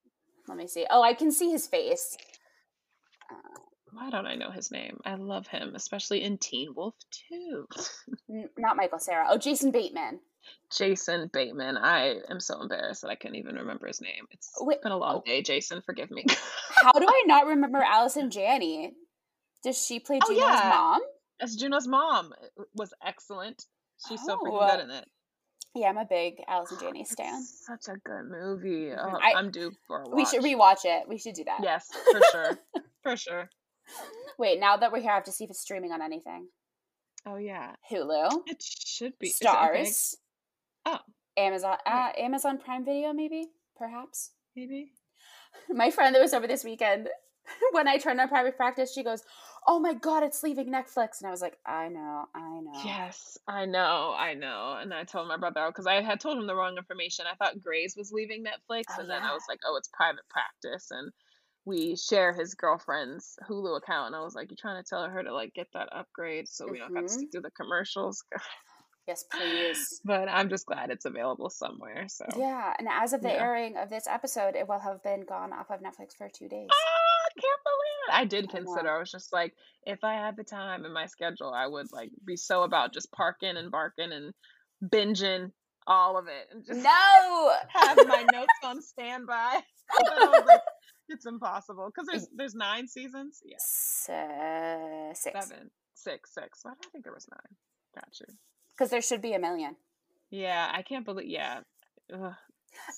Let 0.47 0.57
me 0.57 0.67
see. 0.67 0.85
Oh, 0.89 1.03
I 1.03 1.13
can 1.13 1.31
see 1.31 1.51
his 1.51 1.67
face. 1.67 2.15
Uh 3.29 3.59
why 3.91 4.09
don't 4.09 4.25
I 4.27 4.35
know 4.35 4.51
his 4.51 4.71
name? 4.71 4.99
I 5.05 5.15
love 5.15 5.47
him, 5.47 5.73
especially 5.75 6.23
in 6.23 6.37
Teen 6.37 6.73
Wolf 6.75 6.95
2. 7.29 7.65
N- 8.29 8.49
not 8.57 8.77
Michael 8.77 8.99
Cera. 8.99 9.25
Oh, 9.29 9.37
Jason 9.37 9.71
Bateman. 9.71 10.19
Jason 10.75 11.29
Bateman. 11.33 11.77
I 11.77 12.19
am 12.29 12.39
so 12.39 12.61
embarrassed 12.61 13.01
that 13.03 13.09
I 13.09 13.15
couldn't 13.15 13.37
even 13.37 13.55
remember 13.55 13.87
his 13.87 14.01
name. 14.01 14.25
It's 14.31 14.51
Wait, 14.59 14.81
been 14.81 14.91
a 14.91 14.97
long 14.97 15.17
oh. 15.17 15.23
day, 15.25 15.41
Jason. 15.41 15.81
Forgive 15.81 16.11
me. 16.11 16.25
How 16.75 16.91
do 16.91 17.05
I 17.07 17.23
not 17.25 17.45
remember 17.47 17.77
Allison 17.79 18.29
Janney? 18.29 18.93
Does 19.63 19.83
she 19.83 19.99
play 19.99 20.19
Oh, 20.23 20.27
Juno's 20.33 20.39
yeah. 20.41 20.69
mom? 20.73 21.01
As 21.41 21.55
Juno's 21.55 21.87
mom 21.87 22.33
uh, 22.59 22.63
was 22.75 22.93
excellent. 23.05 23.65
She's 24.07 24.23
so 24.23 24.37
freaking 24.37 24.59
Oh. 24.61 24.69
good 24.71 24.83
in 24.83 24.91
it. 24.91 25.05
Yeah, 25.75 25.89
I'm 25.89 25.97
a 25.97 26.05
big 26.05 26.35
Allison 26.47 26.77
Janney 26.79 27.03
stan. 27.05 27.43
Such 27.43 27.87
a 27.87 27.97
good 27.97 28.25
movie. 28.29 28.87
Mhm. 28.89 28.97
Oh, 28.99 29.19
I- 29.21 29.33
I'm 29.35 29.51
due 29.51 29.71
for 29.87 30.01
a 30.01 30.09
watch. 30.09 30.15
We 30.15 30.25
should 30.25 30.41
rewatch 30.43 30.85
it. 30.85 31.07
We 31.07 31.17
should 31.17 31.35
do 31.35 31.43
that. 31.45 31.59
Yes, 31.63 31.87
for 32.11 32.21
sure. 32.31 32.59
for 33.03 33.15
sure. 33.17 33.49
Wait, 34.37 34.59
now 34.59 34.77
that 34.77 34.91
we're 34.91 34.99
here, 35.01 35.11
I 35.11 35.15
have 35.15 35.23
to 35.25 35.31
see 35.31 35.43
if 35.43 35.49
it's 35.49 35.59
streaming 35.61 35.91
on 35.91 36.01
anything. 36.01 36.47
Oh 37.25 37.35
yeah. 37.37 37.75
Hulu, 37.91 38.29
It 38.47 38.61
should 38.63 39.17
be. 39.19 39.27
It? 39.27 39.35
Stars, 39.35 40.15
Oh, 40.87 40.99
Amazon, 41.35 41.77
uh, 41.85 42.11
Amazon 42.17 42.57
Prime 42.57 42.85
Video, 42.85 43.13
maybe, 43.13 43.51
perhaps. 43.75 44.31
maybe. 44.55 44.93
My 45.69 45.91
friend 45.91 46.15
that 46.15 46.21
was 46.21 46.33
over 46.33 46.47
this 46.47 46.63
weekend, 46.63 47.09
when 47.71 47.87
I 47.87 47.97
turned 47.97 48.19
on 48.19 48.27
private 48.27 48.57
practice, 48.57 48.93
she 48.93 49.03
goes, 49.03 49.23
"Oh 49.65 49.79
my 49.79 49.93
god, 49.93 50.23
it's 50.23 50.43
leaving 50.43 50.69
Netflix," 50.71 51.19
and 51.19 51.27
I 51.27 51.31
was 51.31 51.41
like, 51.41 51.57
"I 51.65 51.89
know, 51.89 52.25
I 52.33 52.59
know." 52.61 52.83
Yes, 52.83 53.37
I 53.47 53.65
know, 53.65 54.13
I 54.13 54.33
know. 54.33 54.73
And 54.79 54.93
I 54.93 55.03
told 55.03 55.27
my 55.27 55.37
brother 55.37 55.65
because 55.67 55.87
I 55.87 56.01
had 56.01 56.19
told 56.19 56.37
him 56.37 56.47
the 56.47 56.55
wrong 56.55 56.77
information. 56.77 57.25
I 57.27 57.35
thought 57.35 57.59
Grey's 57.61 57.95
was 57.97 58.11
leaving 58.11 58.43
Netflix, 58.43 58.83
Oh, 58.89 58.99
and 58.99 59.09
then. 59.09 59.23
I 59.25 59.33
was 59.33 59.45
like, 59.49 59.59
"Oh, 59.65 59.75
it's 59.77 59.87
private 59.89 60.27
practice," 60.29 60.91
and 60.91 61.11
we 61.65 61.95
share 61.97 62.33
his 62.33 62.55
girlfriend's 62.55 63.37
Hulu 63.47 63.77
account. 63.77 64.07
And 64.07 64.15
I 64.15 64.21
was 64.23 64.35
like, 64.35 64.49
"You're 64.51 64.57
trying 64.57 64.81
to 64.83 64.87
tell 64.89 65.07
her 65.09 65.23
to 65.23 65.33
like 65.33 65.53
get 65.53 65.67
that 65.73 65.89
upgrade 65.93 66.47
so 66.47 66.67
we 66.69 66.77
don't 66.77 66.93
have 66.95 67.05
to 67.05 67.09
Mhm. 67.09 67.13
sit 67.13 67.31
through 67.31 67.41
the 67.41 67.51
commercials?" 67.51 68.23
Yes, 69.07 69.23
please. 69.31 70.01
but 70.03 70.27
I'm 70.29 70.49
just 70.49 70.65
glad 70.65 70.89
it's 70.91 71.05
available 71.05 71.49
somewhere. 71.49 72.05
So 72.09 72.25
Yeah, 72.37 72.73
and 72.77 72.87
as 72.91 73.13
of 73.13 73.21
the 73.21 73.29
Yeah. 73.29 73.41
airing 73.41 73.77
of 73.77 73.89
this 73.89 74.05
episode, 74.07 74.55
it 74.55 74.67
will 74.67 74.79
have 74.79 75.01
been 75.01 75.21
gone 75.25 75.53
off 75.53 75.69
of 75.69 75.79
Netflix 75.79 76.15
for 76.17 76.27
two 76.29 76.49
days. 76.49 76.67
Ah, 76.71 77.25
I 77.25 77.39
can't 77.39 77.61
believe 77.63 78.09
it. 78.09 78.13
I 78.13 78.25
did 78.25 78.49
consider. 78.49 78.89
I 78.89 78.99
was 78.99 79.11
just 79.11 79.31
like, 79.31 79.53
if 79.83 80.03
I 80.03 80.13
had 80.13 80.35
the 80.35 80.43
time 80.43 80.83
in 80.85 80.91
my 80.91 81.05
schedule, 81.05 81.53
I 81.53 81.67
would 81.67 81.91
like 81.93 82.11
be 82.25 82.35
so 82.35 82.63
about 82.63 82.93
just 82.93 83.11
parking 83.13 83.55
and 83.57 83.71
barking 83.71 84.11
and 84.11 84.33
binging 84.83 85.51
all 85.87 86.17
of 86.17 86.27
it 86.27 86.49
and 86.51 86.65
just 86.65 86.81
No. 86.83 87.53
have 87.69 87.97
my 88.07 88.25
notes 88.33 88.53
on 88.63 88.81
standby. 88.81 89.61
But 89.97 90.11
I 90.21 90.25
was 90.27 90.43
like, 90.45 90.61
it's 91.07 91.25
impossible 91.25 91.87
because 91.87 92.07
there's 92.07 92.27
there's 92.35 92.53
nine 92.55 92.89
seasons. 92.89 93.41
Yeah, 93.45 93.55
uh, 94.13 95.13
six. 95.13 95.47
seven, 95.47 95.71
six, 95.93 96.33
six. 96.33 96.59
Why 96.63 96.71
did 96.73 96.87
I 96.87 96.89
think 96.91 97.05
there 97.05 97.13
was 97.13 97.25
nine? 97.31 97.55
Got 97.95 98.19
you. 98.19 98.25
Because 98.77 98.91
there 98.91 99.01
should 99.01 99.21
be 99.21 99.33
a 99.33 99.39
million. 99.39 99.77
Yeah, 100.29 100.69
I 100.73 100.81
can't 100.81 101.05
believe. 101.05 101.27
Yeah, 101.29 101.61
Ugh, 102.13 102.35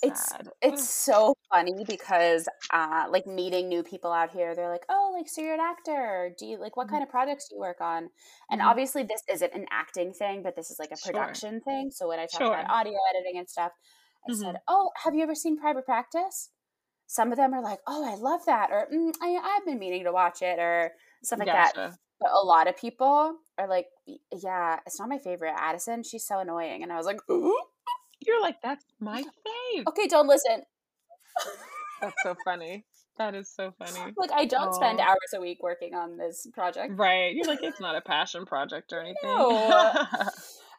It's 0.02 0.34
it's 0.62 0.84
Ugh. 0.84 0.88
so 0.88 1.36
funny 1.52 1.84
because 1.86 2.48
uh 2.72 3.08
like 3.10 3.26
meeting 3.26 3.70
new 3.70 3.84
people 3.84 4.12
out 4.12 4.32
here 4.32 4.56
they're 4.56 4.70
like 4.70 4.86
oh 4.90 5.12
like 5.16 5.28
so 5.30 5.42
you're 5.42 5.54
an 5.54 5.60
actor 5.60 6.34
do 6.38 6.46
you 6.46 6.58
like 6.60 6.76
what 6.78 6.88
Mhm. 6.88 6.92
kind 6.92 7.04
of 7.04 7.10
projects 7.10 7.48
do 7.50 7.56
you 7.56 7.60
work 7.62 7.82
on 7.82 8.10
and 8.52 8.62
Mhm. 8.62 8.66
obviously 8.66 9.04
this 9.04 9.24
isn't 9.30 9.54
an 9.54 9.66
acting 9.72 10.14
thing 10.14 10.44
but 10.44 10.56
this 10.56 10.70
is 10.72 10.80
like 10.80 10.92
a 10.92 10.98
Sure. 10.98 11.14
production 11.14 11.62
thing 11.62 11.92
so 11.92 12.08
when 12.08 12.20
i 12.20 12.26
talk 12.26 12.42
Sure. 12.42 12.48
about 12.48 12.70
audio 12.70 12.98
editing 13.12 13.38
and 13.40 13.50
stuff 13.50 13.72
i 14.26 14.30
Mhm. 14.30 14.36
said 14.42 14.62
oh 14.68 14.92
have 15.04 15.16
you 15.16 15.24
ever 15.24 15.36
seen 15.36 15.58
private 15.58 15.86
practice 15.86 16.52
some 17.08 17.32
of 17.32 17.38
them 17.38 17.54
are 17.54 17.62
like 17.62 17.80
oh 17.88 18.04
i 18.10 18.16
love 18.16 18.46
that 18.46 18.72
or 18.72 18.88
mm, 18.94 19.14
I, 19.22 19.36
i've 19.58 19.66
been 19.66 19.80
meaning 19.80 20.04
to 20.06 20.12
watch 20.12 20.42
it 20.42 20.60
or 20.60 20.94
stuff 21.24 21.40
like 21.40 21.52
that 21.52 21.74
but 22.20 22.32
a 22.32 22.46
lot 22.46 22.68
of 22.68 22.78
people 22.78 23.38
are 23.58 23.68
like 23.68 23.88
"Y- 23.88 23.99
yeah 24.32 24.80
it's 24.86 25.00
not 25.00 25.10
my 25.10 25.18
favorite 25.18 25.54
addison 25.58 26.04
she's 26.04 26.26
so 26.26 26.40
annoying 26.40 26.84
and 26.84 26.92
i 26.92 26.98
was 26.98 27.06
like 27.06 27.20
"Ooh." 27.30 27.58
You're 28.26 28.42
like 28.42 28.62
that's 28.62 28.84
my 29.00 29.22
fave. 29.78 29.88
okay 29.88 30.08
don't 30.08 30.28
listen 30.28 30.64
That's 32.02 32.16
so 32.24 32.36
funny. 32.46 32.86
That 33.18 33.36
is 33.36 33.50
so 33.54 33.74
funny. 33.78 34.14
Like 34.16 34.32
I 34.32 34.46
don't 34.46 34.74
spend 34.74 35.00
hours 35.02 35.18
a 35.36 35.42
week 35.42 35.60
working 35.62 35.94
on 35.94 36.18
this 36.18 36.48
project. 36.54 36.94
Right. 36.96 37.36
You're 37.36 37.46
like, 37.46 37.60
it's 37.62 37.80
not 37.82 37.96
a 37.96 38.02
passion 38.02 38.46
project 38.46 38.94
or 38.94 39.00
anything. 39.02 39.18
No. 39.24 40.06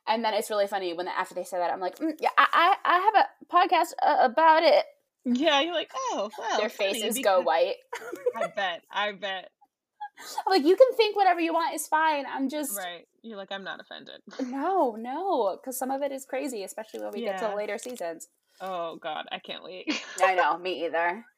And 0.08 0.24
then 0.24 0.34
it's 0.34 0.48
really 0.50 0.66
funny 0.66 0.92
when 0.94 1.06
after 1.06 1.34
they 1.34 1.44
say 1.44 1.58
that, 1.58 1.70
I'm 1.70 1.78
like, 1.78 1.98
mm, 1.98 2.12
yeah, 2.18 2.30
I, 2.36 2.46
I 2.52 2.76
I 2.84 2.98
have 2.98 3.14
a 3.26 3.54
podcast 3.54 3.92
uh, 4.02 4.16
about 4.24 4.62
it. 4.62 4.84
yeah, 5.24 5.60
you're 5.60 5.74
like, 5.74 5.90
oh, 5.94 6.30
well. 6.36 6.58
Their 6.58 6.70
faces 6.70 7.18
go 7.22 7.42
white. 7.42 7.76
I 8.34 8.46
bet. 8.48 8.82
I 8.90 9.12
bet. 9.12 9.50
I'm 10.46 10.50
like, 10.50 10.64
you 10.64 10.74
can 10.74 10.96
think 10.96 11.16
whatever 11.16 11.38
you 11.40 11.52
want. 11.52 11.74
It's 11.74 11.86
fine. 11.86 12.24
I'm 12.26 12.48
just 12.48 12.76
Right. 12.76 13.06
You're 13.22 13.36
like, 13.36 13.52
I'm 13.52 13.64
not 13.64 13.80
offended. 13.80 14.20
no, 14.50 14.96
no, 14.98 15.56
because 15.56 15.78
some 15.78 15.90
of 15.90 16.02
it 16.02 16.12
is 16.12 16.24
crazy, 16.24 16.62
especially 16.62 17.00
when 17.00 17.12
we 17.12 17.20
get 17.20 17.38
to 17.38 17.48
the 17.48 17.56
later 17.56 17.78
seasons. 17.78 18.28
Oh, 18.60 18.96
God. 18.96 19.26
I 19.30 19.38
can't 19.38 19.62
wait. 19.62 20.02
I 20.22 20.34
know, 20.34 20.58
me 20.58 20.84
either. 20.86 21.24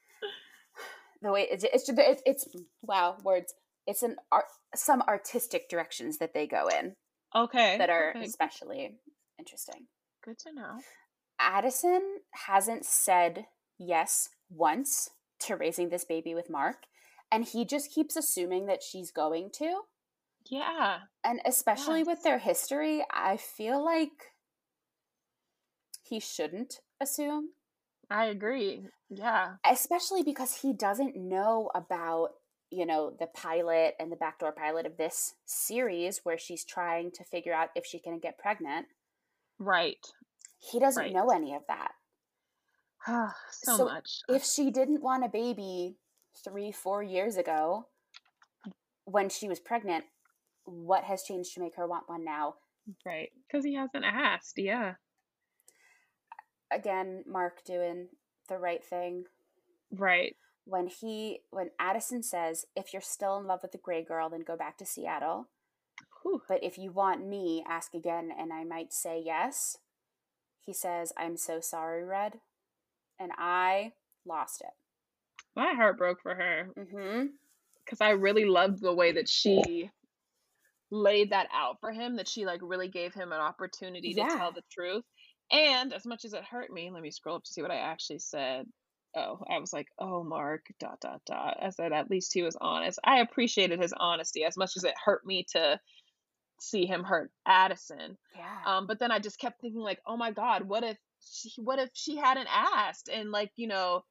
The 1.20 1.30
way 1.30 1.46
it's 1.48 1.62
it's 1.62 1.88
it's, 1.88 2.22
it's 2.26 2.48
wow 2.82 3.16
words. 3.22 3.54
It's 3.86 4.02
an 4.02 4.16
art 4.32 4.46
some 4.74 5.02
artistic 5.02 5.68
directions 5.68 6.18
that 6.18 6.34
they 6.34 6.48
go 6.48 6.66
in 6.66 6.96
okay. 7.32 7.78
that 7.78 7.90
are 7.90 8.10
okay. 8.16 8.24
especially 8.24 8.98
interesting. 9.38 9.86
Good 10.24 10.40
to 10.40 10.52
know. 10.52 10.78
Addison 11.38 12.18
hasn't 12.46 12.84
said 12.84 13.46
yes 13.78 14.30
once 14.50 15.10
to 15.40 15.56
raising 15.56 15.90
this 15.90 16.04
baby 16.04 16.34
with 16.34 16.50
Mark, 16.50 16.78
and 17.30 17.44
he 17.44 17.64
just 17.64 17.92
keeps 17.92 18.16
assuming 18.16 18.66
that 18.66 18.82
she's 18.82 19.10
going 19.10 19.50
to. 19.58 19.82
Yeah. 20.50 21.00
And 21.24 21.40
especially 21.44 22.00
Yes. 22.00 22.06
with 22.06 22.22
their 22.22 22.38
history, 22.38 23.04
I 23.10 23.36
feel 23.36 23.82
like 23.84 24.32
he 26.02 26.20
shouldn't 26.20 26.80
assume, 27.00 27.50
I 28.10 28.26
agree. 28.26 28.88
Yeah. 29.08 29.56
especially 29.64 30.22
because 30.22 30.60
he 30.62 30.72
doesn't 30.72 31.16
know 31.16 31.70
about, 31.74 32.30
you 32.70 32.84
know, 32.86 33.10
the 33.10 33.26
pilot 33.28 33.94
and 33.98 34.10
the 34.10 34.16
backdoor 34.16 34.52
pilot 34.52 34.86
of 34.86 34.96
this 34.96 35.34
series 35.44 36.20
where 36.24 36.38
she's 36.38 36.64
trying 36.64 37.10
to 37.12 37.24
figure 37.24 37.52
out 37.54 37.70
if 37.74 37.84
she 37.86 37.98
can 37.98 38.18
get 38.18 38.38
pregnant. 38.38 38.86
Right. 39.58 40.04
He 40.58 40.78
doesn't 40.80 41.02
Right. 41.04 41.12
know 41.12 41.30
any 41.30 41.54
of 41.54 41.66
that. 41.68 41.92
Ah, 43.06 43.36
so, 43.50 43.76
So 43.76 43.84
much. 43.86 44.20
If 44.28 44.44
she 44.44 44.70
didn't 44.70 45.02
want 45.02 45.24
a 45.24 45.28
baby 45.28 45.98
three, 46.44 46.72
four 46.72 47.02
years 47.02 47.36
ago 47.36 47.88
when 49.04 49.28
she 49.28 49.48
was 49.48 49.60
pregnant, 49.60 50.04
what 50.64 51.04
has 51.04 51.22
changed 51.22 51.54
to 51.54 51.60
make 51.60 51.76
her 51.76 51.86
want 51.86 52.08
one 52.08 52.24
now? 52.24 52.54
Right. 53.06 53.30
Because 53.46 53.64
he 53.64 53.74
hasn't 53.74 54.04
asked. 54.04 54.54
Yeah. 54.58 54.94
Again, 56.70 57.24
Mark 57.26 57.64
doing 57.64 58.08
the 58.48 58.58
right 58.58 58.84
thing. 58.84 59.24
Right. 59.90 60.36
When 60.64 60.86
he 60.86 61.40
when 61.50 61.70
Addison 61.78 62.22
says, 62.22 62.66
if 62.76 62.92
you're 62.92 63.02
still 63.02 63.36
in 63.38 63.46
love 63.46 63.60
with 63.62 63.72
the 63.72 63.78
gray 63.78 64.02
girl, 64.02 64.28
then 64.30 64.40
go 64.46 64.56
back 64.56 64.78
to 64.78 64.86
Seattle. 64.86 65.48
Whew. 66.22 66.42
But 66.48 66.62
if 66.62 66.78
you 66.78 66.92
want 66.92 67.26
me, 67.26 67.64
ask 67.68 67.94
again 67.94 68.30
and 68.36 68.52
I 68.52 68.64
might 68.64 68.92
say 68.92 69.22
yes. 69.24 69.76
He 70.64 70.72
says, 70.72 71.12
I'm 71.18 71.36
so 71.36 71.60
sorry, 71.60 72.04
Red. 72.04 72.34
And 73.18 73.32
I 73.36 73.92
lost 74.24 74.60
it. 74.60 74.72
My 75.54 75.74
heart 75.74 75.98
broke 75.98 76.22
for 76.22 76.34
her 76.34 76.68
Mm-hmm. 76.78 77.26
because 77.84 78.00
I 78.00 78.10
really 78.10 78.44
loved 78.46 78.80
the 78.80 78.94
way 78.94 79.12
that 79.12 79.28
she 79.28 79.90
laid 80.92 81.30
that 81.30 81.48
out 81.52 81.80
for 81.80 81.90
him, 81.90 82.16
that 82.16 82.28
she 82.28 82.44
like 82.44 82.60
really 82.62 82.88
gave 82.88 83.14
him 83.14 83.32
an 83.32 83.40
opportunity 83.40 84.14
to 84.14 84.20
tell 84.20 84.52
the 84.52 84.62
truth. 84.70 85.04
And 85.50 85.92
as 85.92 86.06
much 86.06 86.24
as 86.24 86.34
it 86.34 86.44
hurt 86.44 86.70
me, 86.70 86.90
let 86.92 87.02
me 87.02 87.10
scroll 87.10 87.36
up 87.36 87.44
to 87.44 87.52
see 87.52 87.62
what 87.62 87.70
I 87.70 87.78
actually 87.78 88.20
said. 88.20 88.66
Oh, 89.16 89.40
I 89.50 89.58
was 89.58 89.72
like, 89.72 89.88
oh, 89.98 90.22
Mark, 90.22 90.66
dot, 90.78 91.00
dot, 91.00 91.20
dot. 91.26 91.58
I 91.62 91.70
said, 91.70 91.92
at 91.92 92.10
least 92.10 92.32
he 92.32 92.42
was 92.42 92.56
honest. 92.60 92.98
I 93.04 93.20
appreciated 93.20 93.80
his 93.80 93.92
honesty 93.94 94.44
as 94.44 94.56
much 94.56 94.72
as 94.76 94.84
it 94.84 94.94
hurt 95.02 95.26
me 95.26 95.44
to 95.52 95.80
see 96.60 96.86
him 96.86 97.04
hurt 97.04 97.30
Addison. 97.46 98.16
Yeah. 98.36 98.76
Um, 98.76 98.86
but 98.86 98.98
then 98.98 99.10
I 99.10 99.18
just 99.18 99.38
kept 99.38 99.60
thinking, 99.60 99.80
like, 99.80 100.00
oh 100.06 100.16
my 100.16 100.30
God, 100.30 100.62
what 100.62 100.84
if 100.84 100.96
she, 101.20 101.50
what 101.60 101.78
if 101.78 101.90
she 101.92 102.16
hadn't 102.16 102.48
asked? 102.50 103.10
And 103.12 103.30
like, 103.30 103.50
you 103.56 103.66
know, 103.66 104.04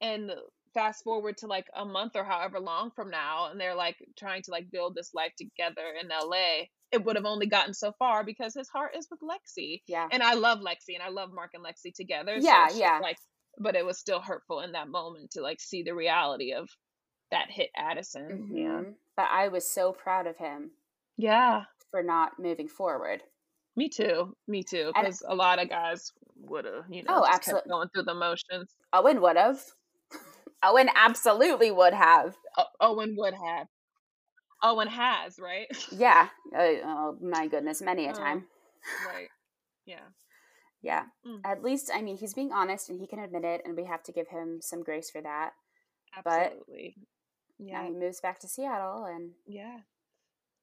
and 0.00 0.30
fast 0.76 1.02
forward 1.02 1.36
to 1.38 1.46
like 1.46 1.66
a 1.74 1.84
month 1.84 2.12
or 2.14 2.24
however 2.24 2.60
long 2.60 2.90
from 2.94 3.10
now, 3.10 3.48
and 3.50 3.58
they're 3.60 3.74
like 3.74 3.96
trying 4.18 4.42
to 4.42 4.50
like 4.50 4.70
build 4.70 4.94
this 4.94 5.14
life 5.14 5.32
together 5.38 5.82
in 6.00 6.08
LA. 6.08 6.66
It 6.92 7.04
would 7.04 7.16
have 7.16 7.24
only 7.24 7.46
gotten 7.46 7.74
so 7.74 7.92
far 7.98 8.22
because 8.24 8.54
his 8.54 8.68
heart 8.68 8.94
is 8.96 9.08
with 9.10 9.20
Lexie, 9.20 9.80
yeah. 9.88 10.06
and 10.12 10.22
I 10.22 10.34
love 10.34 10.58
Lexie, 10.60 10.94
and 10.94 11.02
I 11.02 11.08
love 11.08 11.30
Mark 11.32 11.50
and 11.54 11.64
Lexi 11.64 11.92
together. 11.94 12.36
Yeah, 12.38 12.66
just, 12.68 12.78
yeah. 12.78 12.98
Like, 13.02 13.16
but 13.58 13.74
it 13.74 13.84
was 13.84 13.98
still 13.98 14.20
hurtful 14.20 14.60
in 14.60 14.72
that 14.72 14.88
moment 14.88 15.30
to 15.32 15.40
like 15.40 15.60
see 15.60 15.82
the 15.82 15.94
reality 15.94 16.52
of 16.52 16.68
that 17.30 17.50
hit 17.50 17.70
Addison. 17.76 18.50
Yeah, 18.52 18.68
Mhm. 18.82 18.94
But 19.16 19.28
I 19.32 19.48
was 19.48 19.68
so 19.68 19.92
proud 19.92 20.26
of 20.26 20.36
him 20.36 20.70
yeah. 21.16 21.64
for 21.90 22.02
not 22.02 22.38
moving 22.38 22.68
forward. 22.68 23.22
Me 23.74 23.88
too. 23.88 24.36
Me 24.46 24.62
too. 24.62 24.92
Because 24.94 25.22
a 25.26 25.34
lot 25.34 25.58
of 25.58 25.68
guys 25.68 26.12
would 26.36 26.64
have, 26.66 26.84
you 26.88 27.02
know, 27.02 27.24
Oh, 27.24 27.38
kept 27.38 27.68
going 27.68 27.88
through 27.88 28.04
the 28.04 28.14
motions. 28.14 28.74
Owen 28.92 29.20
would 29.20 29.36
have. 29.36 29.60
Owen 30.66 30.88
absolutely 30.94 31.70
would 31.70 31.94
have. 31.94 32.34
Owen 32.80 33.14
would 33.18 33.34
have. 33.34 33.66
Owen 34.62 34.88
has, 34.88 35.38
right? 35.38 35.66
Yeah. 35.92 36.28
Uh, 36.54 36.62
oh 36.84 37.18
my 37.20 37.46
goodness, 37.46 37.80
many 37.82 38.06
a 38.06 38.10
Oh. 38.10 38.14
time. 38.14 38.46
right. 39.06 39.28
Yeah. 39.84 40.00
Yeah. 40.82 41.04
Mm. 41.26 41.40
At 41.44 41.64
least, 41.64 41.90
I 41.92 42.00
mean, 42.00 42.16
he's 42.16 42.34
being 42.34 42.52
honest 42.52 42.90
and 42.90 43.00
he 43.00 43.08
can 43.08 43.18
admit 43.18 43.42
it, 43.44 43.62
and 43.64 43.76
we 43.76 43.84
have 43.86 44.04
to 44.04 44.12
give 44.12 44.28
him 44.28 44.60
some 44.60 44.84
grace 44.84 45.10
for 45.10 45.20
that. 45.20 45.50
But- 46.22 46.52
Absolutely. 46.52 46.96
Now 47.58 47.82
Yeah. 47.82 47.84
he 47.86 47.90
moves 47.90 48.20
back 48.20 48.38
to 48.40 48.48
Seattle, 48.48 49.04
and 49.04 49.32
Yeah. 49.46 49.80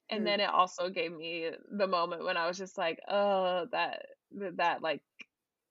And 0.10 0.22
Mm. 0.22 0.26
then 0.26 0.40
it 0.40 0.50
also 0.50 0.90
gave 0.90 1.12
me 1.12 1.50
the 1.72 1.88
moment 1.88 2.24
when 2.24 2.38
I 2.38 2.48
was 2.48 2.58
just 2.58 2.78
like, 2.78 3.00
oh, 3.10 3.66
that, 3.72 4.06
that, 4.32 4.82
like, 4.82 5.02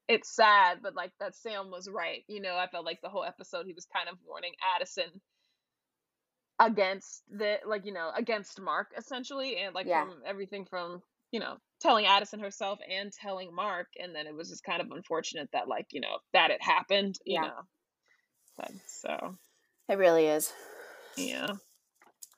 it's 0.08 0.34
sad, 0.34 0.78
but 0.82 0.94
like 0.94 1.12
that 1.20 1.34
Sam 1.36 1.70
was 1.70 1.88
right. 1.88 2.24
You 2.28 2.40
know, 2.40 2.56
I 2.56 2.66
felt 2.66 2.84
like 2.84 3.00
the 3.02 3.08
whole 3.08 3.24
episode 3.24 3.66
he 3.66 3.72
was 3.72 3.86
kind 3.86 4.08
of 4.08 4.18
warning 4.26 4.52
Addison 4.76 5.20
against 6.58 7.22
the, 7.30 7.56
like, 7.66 7.86
you 7.86 7.92
know, 7.92 8.10
against 8.16 8.60
Mark 8.60 8.88
essentially. 8.96 9.56
And 9.56 9.74
like 9.74 9.86
Yeah. 9.86 10.04
from 10.04 10.22
everything 10.26 10.66
from, 10.66 11.02
you 11.30 11.40
know, 11.40 11.56
telling 11.80 12.06
Addison 12.06 12.40
herself 12.40 12.78
and 12.88 13.12
telling 13.12 13.54
Mark. 13.54 13.88
And 13.98 14.14
then 14.14 14.26
it 14.26 14.34
was 14.34 14.50
just 14.50 14.64
kind 14.64 14.80
of 14.80 14.90
unfortunate 14.90 15.48
that, 15.52 15.68
like, 15.68 15.86
you 15.90 16.00
know, 16.00 16.18
that 16.32 16.50
it 16.50 16.62
happened, 16.62 17.18
you 17.24 17.34
Yeah. 17.34 17.48
know. 17.48 17.60
But 18.56 18.72
so, 18.86 19.36
it 19.88 19.98
really 19.98 20.26
is. 20.26 20.52
yeah. 21.16 21.48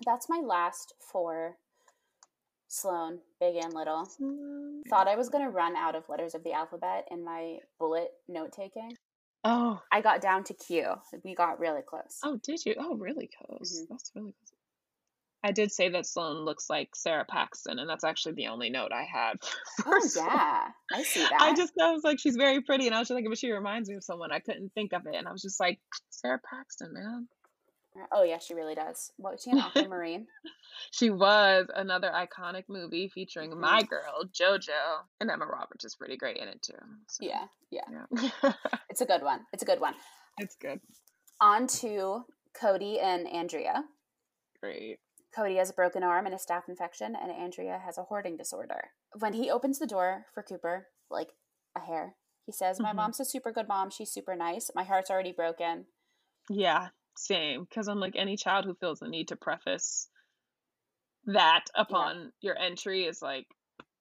That's 0.05 0.29
my 0.29 0.41
last 0.45 0.95
for 1.13 1.57
Sloan, 2.75 3.21
big 3.41 3.55
and 3.57 3.73
little. 3.73 4.09
Mm. 4.21 4.81
Thought 4.89 5.07
I 5.09 5.15
was 5.17 5.29
going 5.29 5.45
to 5.45 5.51
run 5.51 5.77
out 5.77 5.95
of 5.95 6.09
letters 6.09 6.35
of 6.35 6.43
the 6.43 6.53
alphabet 6.53 7.07
in 7.11 7.25
my 7.25 7.59
bullet 7.79 8.11
note 8.29 8.53
taking. 8.53 8.91
Oh, 9.45 9.81
I 9.93 10.01
got 10.01 10.21
down 10.21 10.43
to 10.45 10.55
Q. 10.55 10.95
We 11.23 11.35
got 11.35 11.61
really 11.61 11.83
close. 11.83 12.19
Oh, 12.25 12.39
did 12.43 12.65
you? 12.67 12.75
Oh, 12.79 12.97
really 12.97 13.29
close. 13.39 13.81
Mhm. 13.83 13.89
That's 13.91 14.11
really 14.15 14.33
close. 14.33 14.51
I 15.47 15.53
did 15.53 15.71
say 15.71 15.91
that 15.91 16.07
Sloan 16.07 16.39
looks 16.47 16.71
like 16.71 16.97
Sara 16.97 17.27
Paxton, 17.27 17.79
and 17.79 17.89
that's 17.89 18.03
actually 18.03 18.35
the 18.35 18.47
only 18.47 18.71
note 18.71 18.91
I 18.93 19.05
had. 19.05 19.35
Oh, 19.87 20.01
Sloan. 20.03 20.27
yeah. 20.27 20.69
I 20.93 21.03
see 21.03 21.21
that. 21.21 21.39
I 21.39 21.55
just 21.55 21.75
I 21.81 21.93
was 21.93 22.03
like, 22.03 22.19
she's 22.19 22.37
very 22.37 22.63
pretty, 22.63 22.87
and 22.87 22.95
I 22.95 22.99
was 22.99 23.09
just 23.09 23.15
like, 23.17 23.27
but 23.29 23.39
she 23.39 23.53
reminds 23.53 23.89
me 23.89 23.97
of 23.97 24.03
someone. 24.03 24.33
I 24.33 24.41
couldn't 24.41 24.73
think 24.75 24.95
of 24.95 25.03
it, 25.07 25.15
and 25.15 25.29
I 25.29 25.33
was 25.33 25.43
just 25.43 25.61
like, 25.61 25.79
Sara 26.11 26.41
Paxton, 26.51 26.93
man. 26.95 27.29
Oh, 28.13 28.23
yeah, 28.25 28.39
she 28.39 28.55
really 28.55 28.75
does. 28.75 29.13
What 29.17 29.33
was 29.35 29.43
she 29.43 29.51
in 29.51 29.59
Aquamarine? 29.61 30.27
She 30.91 31.11
was 31.11 31.67
another 31.75 32.11
iconic 32.13 32.65
movie 32.69 33.09
featuring 33.09 33.59
my 33.59 33.83
girl 33.83 34.25
JoJo, 34.33 34.71
and 35.21 35.31
Emma 35.31 35.47
Roberts 35.47 35.85
is 35.85 35.95
pretty 35.95 36.17
great 36.17 36.37
in 36.39 36.49
it 36.49 36.61
too. 36.63 36.73
so, 37.09 37.25
yeah, 37.25 37.45
yeah. 37.71 38.07
yeah, 38.43 38.53
It's 38.91 39.01
a 39.01 39.07
good 39.07 39.23
one. 39.23 39.41
It's 39.53 39.63
a 39.63 39.67
good 39.67 39.81
one. 39.81 39.95
it's 40.39 40.57
good, 40.57 40.81
On 41.41 41.67
to 41.69 42.25
Cody 42.61 42.99
and 43.01 43.29
Andrea. 43.29 43.85
great. 44.61 44.99
Cody 45.35 45.57
has 45.57 45.71
a 45.71 45.75
broken 45.75 46.03
arm 46.05 46.27
and 46.27 46.35
a 46.35 46.39
staph 46.39 46.69
infection, 46.69 47.17
and 47.21 47.31
Andrea 47.33 47.81
has 47.85 47.99
a 47.99 48.05
hoarding 48.05 48.37
disorder. 48.37 48.91
When 49.19 49.33
he 49.33 49.51
opens 49.51 49.79
the 49.81 49.87
door 49.87 50.27
for 50.33 50.43
Cooper, 50.45 50.87
like 51.11 51.31
a 51.77 51.81
hair, 51.81 52.15
he 52.47 52.53
says, 52.53 52.79
My 52.79 52.93
Mhm. 52.93 52.97
mom's 52.97 53.21
a 53.21 53.25
super 53.25 53.51
good 53.53 53.67
mom. 53.67 53.91
She's 53.91 54.13
super 54.13 54.37
nice. 54.37 54.71
My 54.77 54.85
heart's 54.85 55.11
already 55.11 55.33
broken. 55.33 55.87
Yeah, 56.49 56.89
same. 57.17 57.65
Because 57.65 57.89
I'm 57.89 58.01
like 58.01 58.17
any 58.17 58.37
child 58.37 58.65
who 58.65 58.75
feels 58.75 59.01
the 59.01 59.09
need 59.09 59.29
to 59.29 59.37
preface 59.37 60.09
that 61.27 61.65
upon 61.75 62.33
your 62.41 62.59
entry 62.59 63.05
is 63.05 63.23
like, 63.23 63.47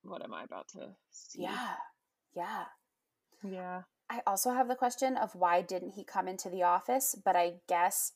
what 0.02 0.22
am 0.22 0.34
I 0.34 0.44
about 0.44 0.68
to 0.68 0.88
see? 1.10 1.42
Yeah, 1.42 1.74
yeah. 2.34 2.64
Yeah. 3.42 3.82
I 4.10 4.20
also 4.26 4.52
have 4.52 4.68
the 4.68 4.74
question 4.74 5.16
of 5.16 5.34
why 5.34 5.62
didn't 5.62 5.92
he 5.92 6.04
come 6.04 6.28
into 6.28 6.50
the 6.50 6.62
office? 6.62 7.14
But 7.24 7.36
I 7.36 7.54
guess, 7.68 8.12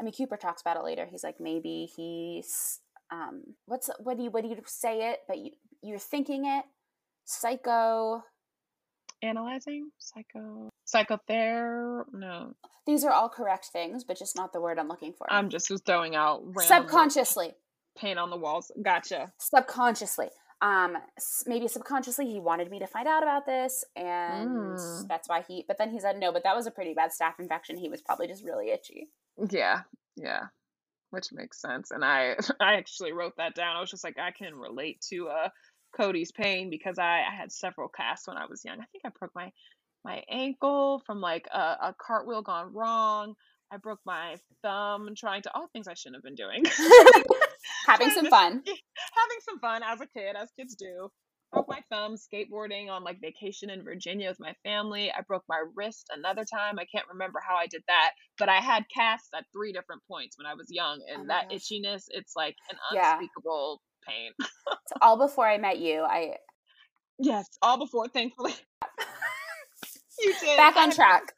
I 0.00 0.02
mean, 0.02 0.12
Cooper 0.12 0.36
talks 0.36 0.62
about 0.62 0.78
it 0.78 0.84
later. 0.84 1.06
He's 1.10 1.24
like, 1.24 1.36
maybe 1.38 1.88
he's, 1.94 2.80
um, 3.10 3.42
what's 3.66 3.90
what 3.98 4.16
do 4.16 4.22
you 4.22 4.30
what 4.30 4.42
do 4.42 4.48
you 4.48 4.56
say 4.66 5.10
it? 5.10 5.20
But 5.26 5.38
you 5.38 5.50
you're 5.82 5.98
thinking 5.98 6.46
it, 6.46 6.64
psycho. 7.24 8.22
Analyzing? 9.22 9.90
Psycho. 9.98 10.70
Psychother? 10.84 12.06
No. 12.12 12.54
These 12.86 13.04
are 13.04 13.12
all 13.12 13.28
correct 13.28 13.66
things, 13.72 14.04
but 14.04 14.18
just 14.18 14.36
not 14.36 14.52
the 14.52 14.60
word 14.60 14.78
I'm 14.78 14.88
looking 14.88 15.12
for. 15.12 15.26
I'm 15.30 15.48
just 15.50 15.70
throwing 15.84 16.14
out 16.16 16.40
random 16.44 16.64
subconsciously, 16.88 17.52
paint 17.96 18.18
on 18.18 18.30
the 18.30 18.36
walls. 18.36 18.70
Gotcha. 18.80 19.32
subconsciously. 19.38 20.28
Um, 20.60 20.96
maybe 21.46 21.68
subconsciously 21.68 22.26
he 22.26 22.40
wanted 22.40 22.70
me 22.70 22.78
to 22.80 22.86
find 22.86 23.06
out 23.06 23.22
about 23.22 23.46
this, 23.46 23.84
and 23.94 24.50
Mm. 24.76 25.06
that's 25.08 25.28
why 25.28 25.42
he. 25.46 25.64
But 25.68 25.78
then 25.78 25.90
he 25.90 26.00
said 26.00 26.18
no. 26.18 26.32
But 26.32 26.42
that 26.44 26.56
was 26.56 26.66
a 26.66 26.70
pretty 26.72 26.94
bad 26.94 27.10
staph 27.12 27.38
infection. 27.38 27.76
He 27.76 27.88
was 27.88 28.02
probably 28.02 28.26
just 28.26 28.44
really 28.44 28.70
itchy. 28.70 29.10
Yeah. 29.50 29.82
Yeah. 30.16 30.46
Which 31.10 31.32
makes 31.32 31.60
sense. 31.60 31.90
And 31.92 32.04
I 32.04 32.36
I 32.60 32.74
actually 32.74 33.12
wrote 33.12 33.36
that 33.36 33.54
down. 33.54 33.76
I 33.76 33.80
was 33.80 33.90
just 33.90 34.02
like, 34.04 34.18
I 34.18 34.32
can 34.32 34.54
relate 34.56 35.00
to 35.10 35.28
uh 35.28 35.48
Cody's 35.98 36.32
pain 36.32 36.70
because 36.70 36.98
I, 36.98 37.24
I 37.28 37.34
had 37.36 37.52
several 37.52 37.88
casts 37.88 38.28
when 38.28 38.36
I 38.36 38.46
was 38.46 38.64
young. 38.64 38.80
I 38.80 38.86
think 38.92 39.02
I 39.04 39.10
broke 39.18 39.34
my 39.34 39.50
my 40.04 40.22
ankle 40.30 41.02
from 41.04 41.20
like 41.20 41.46
a, 41.52 41.58
a 41.58 41.94
cartwheel 41.98 42.42
gone 42.42 42.72
wrong. 42.72 43.34
I 43.70 43.76
broke 43.76 44.00
my 44.06 44.36
thumb 44.62 45.10
trying 45.16 45.42
to 45.42 45.54
all 45.54 45.68
things 45.72 45.88
I 45.88 45.94
shouldn't 45.94 46.16
have 46.16 46.22
been 46.22 46.34
doing. 46.34 46.64
Having 47.86 48.10
some 48.10 48.26
fun. 48.26 48.62
having 48.66 49.38
some 49.42 49.58
fun 49.60 49.82
as 49.84 50.00
a 50.00 50.06
kid, 50.06 50.36
as 50.40 50.50
kids 50.58 50.74
do. 50.74 51.10
broke 51.52 51.68
my 51.68 51.82
thumb 51.90 52.14
skateboarding 52.14 52.88
on 52.88 53.04
like 53.04 53.20
vacation 53.20 53.68
in 53.68 53.82
Virginia 53.82 54.28
with 54.28 54.40
my 54.40 54.54
family. 54.64 55.10
I 55.10 55.20
broke 55.26 55.44
my 55.48 55.62
wrist 55.74 56.08
another 56.14 56.44
time. 56.44 56.78
I 56.78 56.86
can't 56.86 57.08
remember 57.12 57.40
how 57.46 57.56
I 57.56 57.66
did 57.66 57.82
that, 57.88 58.12
but 58.38 58.48
I 58.48 58.58
had 58.58 58.84
casts 58.94 59.28
at 59.36 59.44
three 59.52 59.72
different 59.72 60.02
points 60.10 60.38
when 60.38 60.46
I 60.46 60.54
was 60.54 60.68
young, 60.70 61.02
oh 61.02 61.12
and 61.12 61.22
oh 61.24 61.26
that 61.28 61.50
gosh. 61.50 61.58
itchiness, 61.58 62.04
it's 62.08 62.34
like 62.36 62.56
an 62.70 62.78
unspeakable. 62.90 63.82
Pain. 64.06 64.32
it's 64.38 64.92
all 65.00 65.16
before 65.16 65.46
I 65.46 65.58
met 65.58 65.78
you. 65.78 66.02
I 66.02 66.36
yes, 67.18 67.46
all 67.62 67.78
before, 67.78 68.08
thankfully. 68.08 68.52
you 70.20 70.34
did. 70.40 70.56
Back 70.56 70.76
on 70.76 70.90
track. 70.90 71.32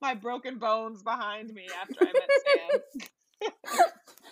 My 0.00 0.14
broken 0.14 0.58
bones 0.58 1.02
behind 1.02 1.52
me 1.52 1.66
after 1.80 1.96
I 2.00 2.12
met 2.12 2.82
Sam. 3.42 3.50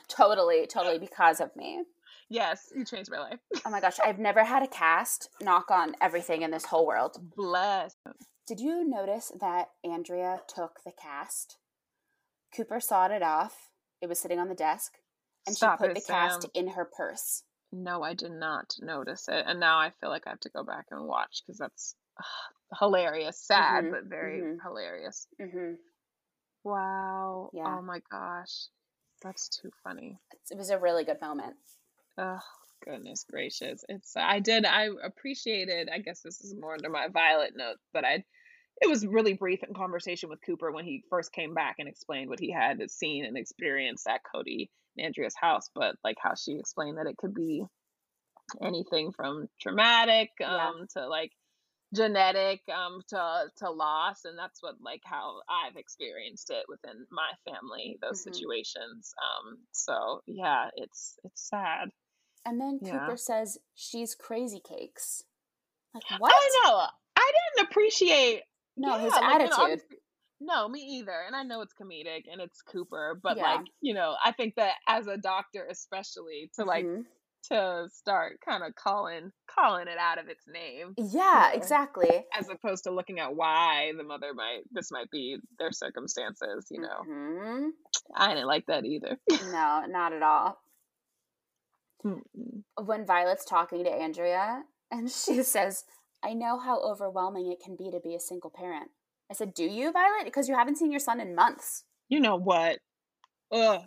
totally, 0.08 0.66
totally 0.66 0.98
because 0.98 1.40
of 1.40 1.54
me. 1.56 1.82
Yes, 2.28 2.72
you 2.74 2.84
changed 2.84 3.10
my 3.10 3.18
life. 3.18 3.38
oh 3.66 3.70
my 3.70 3.80
gosh, 3.80 3.96
I've 4.04 4.18
never 4.18 4.42
had 4.44 4.62
a 4.62 4.66
cast 4.66 5.28
knock 5.40 5.70
on 5.70 5.94
everything 6.00 6.42
in 6.42 6.50
this 6.50 6.64
whole 6.64 6.86
world. 6.86 7.16
Bless. 7.36 7.94
Did 8.46 8.58
you 8.58 8.88
notice 8.88 9.32
that 9.40 9.68
Andrea 9.84 10.40
took 10.48 10.80
the 10.84 10.92
cast? 10.92 11.58
Cooper 12.54 12.80
sawed 12.80 13.10
it 13.10 13.22
off. 13.22 13.68
It 14.00 14.08
was 14.08 14.18
sitting 14.18 14.38
on 14.38 14.48
the 14.48 14.54
desk, 14.54 14.92
and 15.46 15.54
Stop 15.54 15.78
she 15.78 15.82
put 15.82 15.90
it, 15.90 15.94
the 15.94 16.00
Sam. 16.00 16.28
cast 16.28 16.48
in 16.54 16.68
her 16.68 16.84
purse. 16.84 17.44
No, 17.72 18.02
I 18.02 18.12
did 18.12 18.32
not 18.32 18.74
notice 18.80 19.28
it, 19.28 19.44
and 19.46 19.58
now 19.58 19.78
I 19.78 19.90
feel 20.00 20.10
like 20.10 20.26
I 20.26 20.30
have 20.30 20.40
to 20.40 20.50
go 20.50 20.62
back 20.62 20.86
and 20.90 21.06
watch 21.06 21.42
because 21.42 21.58
that's 21.58 21.94
uh, 22.18 22.76
hilarious, 22.78 23.38
sad, 23.38 23.84
mm-hmm. 23.84 23.92
but 23.92 24.04
very 24.04 24.40
mm-hmm. 24.40 24.58
hilarious. 24.62 25.26
Mm-hmm. 25.40 25.74
Wow. 26.64 27.50
Yeah. 27.54 27.78
Oh 27.78 27.82
my 27.82 28.00
gosh, 28.10 28.66
that's 29.22 29.48
too 29.48 29.70
funny. 29.82 30.18
It 30.50 30.58
was 30.58 30.68
a 30.70 30.78
really 30.78 31.04
good 31.04 31.20
moment. 31.20 31.56
Oh 32.18 32.40
goodness 32.84 33.24
gracious! 33.28 33.84
It's 33.88 34.16
I 34.16 34.40
did 34.40 34.66
I 34.66 34.88
appreciated. 35.02 35.88
I 35.92 35.98
guess 35.98 36.20
this 36.20 36.42
is 36.42 36.54
more 36.54 36.74
under 36.74 36.90
my 36.90 37.08
Violet 37.08 37.54
note, 37.56 37.78
but 37.94 38.04
I 38.04 38.22
it 38.82 38.88
was 38.88 39.06
really 39.06 39.32
brief 39.32 39.62
in 39.62 39.74
conversation 39.74 40.28
with 40.28 40.44
Cooper 40.44 40.70
when 40.72 40.84
he 40.84 41.04
first 41.08 41.32
came 41.32 41.54
back 41.54 41.76
and 41.78 41.88
explained 41.88 42.28
what 42.28 42.40
he 42.40 42.50
had 42.50 42.78
seen 42.90 43.24
and 43.24 43.38
experienced 43.38 44.06
at 44.06 44.20
Cody 44.30 44.70
Andrea's 44.98 45.34
house. 45.40 45.68
But 45.74 45.96
like 46.04 46.16
how 46.20 46.34
she 46.34 46.58
explained 46.58 46.98
that 46.98 47.06
it 47.06 47.16
could 47.16 47.34
be 47.34 47.64
anything 48.62 49.12
from 49.12 49.48
traumatic 49.60 50.30
um, 50.44 50.74
yeah. 50.80 50.84
to 50.94 51.08
like 51.08 51.30
genetic 51.94 52.60
um 52.74 53.00
to 53.06 53.44
to 53.58 53.70
loss 53.70 54.24
and 54.24 54.38
that's 54.38 54.62
what 54.62 54.76
like 54.82 55.02
how 55.04 55.40
i've 55.46 55.76
experienced 55.76 56.48
it 56.48 56.64
within 56.66 57.04
my 57.10 57.30
family 57.44 57.98
those 58.00 58.22
mm-hmm. 58.22 58.32
situations 58.32 59.12
um 59.22 59.58
so 59.72 60.22
yeah 60.26 60.68
it's 60.76 61.18
it's 61.22 61.50
sad 61.50 61.90
and 62.44 62.60
then 62.60 62.80
yeah. 62.82 62.98
Cooper 62.98 63.16
says 63.16 63.58
she's 63.74 64.14
crazy 64.14 64.60
cakes. 64.60 65.22
Like 65.94 66.20
what? 66.20 66.32
I 66.34 66.50
know. 66.64 66.86
I 67.16 67.32
didn't 67.56 67.68
appreciate 67.70 68.42
no 68.76 68.96
yeah, 68.96 69.02
his 69.02 69.12
like, 69.12 69.22
attitude. 69.22 69.82
No, 70.44 70.68
me 70.68 70.80
either. 70.98 71.14
And 71.26 71.36
I 71.36 71.42
know 71.42 71.60
it's 71.60 71.74
comedic 71.80 72.24
and 72.30 72.40
it's 72.40 72.62
Cooper, 72.62 73.18
but 73.22 73.36
yeah. 73.36 73.42
like 73.42 73.66
you 73.80 73.94
know, 73.94 74.14
I 74.24 74.32
think 74.32 74.54
that 74.56 74.74
as 74.88 75.06
a 75.06 75.16
doctor, 75.16 75.66
especially 75.70 76.50
to 76.56 76.64
like 76.64 76.84
mm-hmm. 76.84 77.02
to 77.52 77.88
start 77.92 78.38
kind 78.44 78.62
of 78.62 78.74
calling 78.74 79.32
calling 79.48 79.88
it 79.88 79.98
out 79.98 80.18
of 80.18 80.28
its 80.28 80.44
name. 80.46 80.94
Yeah, 80.96 81.50
you 81.50 81.56
know, 81.56 81.62
exactly. 81.62 82.24
As 82.36 82.48
opposed 82.48 82.84
to 82.84 82.90
looking 82.90 83.20
at 83.20 83.34
why 83.34 83.92
the 83.96 84.04
mother 84.04 84.34
might 84.34 84.62
this 84.72 84.90
might 84.90 85.10
be 85.10 85.38
their 85.58 85.72
circumstances. 85.72 86.66
You 86.70 86.80
know, 86.80 87.02
mm-hmm. 87.08 87.68
I 88.14 88.34
didn't 88.34 88.48
like 88.48 88.66
that 88.66 88.84
either. 88.84 89.18
no, 89.30 89.84
not 89.88 90.12
at 90.12 90.22
all. 90.22 90.58
Mm-mm. 92.04 92.64
when 92.84 93.06
Violet's 93.06 93.44
talking 93.44 93.84
to 93.84 93.90
Andrea 93.90 94.62
and 94.90 95.10
she 95.10 95.42
says, 95.42 95.84
I 96.22 96.34
know 96.34 96.58
how 96.58 96.80
overwhelming 96.80 97.50
it 97.50 97.60
can 97.64 97.76
be 97.76 97.90
to 97.90 98.00
be 98.00 98.14
a 98.14 98.20
single 98.20 98.50
parent. 98.50 98.90
I 99.32 99.34
said, 99.34 99.54
Do 99.54 99.64
you, 99.64 99.90
Violet? 99.92 100.26
Because 100.26 100.46
you 100.46 100.54
haven't 100.54 100.76
seen 100.76 100.90
your 100.90 101.00
son 101.00 101.18
in 101.18 101.34
months. 101.34 101.84
You 102.10 102.20
know 102.20 102.36
what? 102.36 102.78
Ugh. 103.50 103.80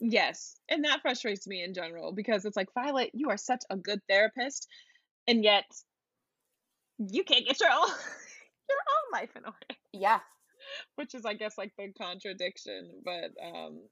Yes. 0.00 0.56
And 0.68 0.84
that 0.84 1.02
frustrates 1.02 1.46
me 1.46 1.62
in 1.62 1.72
general 1.72 2.10
because 2.10 2.44
it's 2.44 2.56
like, 2.56 2.66
Violet, 2.74 3.10
you 3.14 3.30
are 3.30 3.36
such 3.36 3.62
a 3.70 3.76
good 3.76 4.00
therapist, 4.08 4.66
and 5.28 5.44
yet 5.44 5.66
you 6.98 7.22
can't 7.22 7.46
get 7.46 7.60
your 7.60 7.70
own 7.70 7.78
your 8.68 8.78
own 8.88 9.12
life 9.12 9.30
in 9.36 9.44
order. 9.44 9.78
Yeah. 9.92 10.18
Which 10.96 11.14
is 11.14 11.24
I 11.24 11.34
guess 11.34 11.56
like 11.56 11.70
the 11.78 11.92
contradiction. 11.96 12.90
But 13.04 13.30
um 13.40 13.82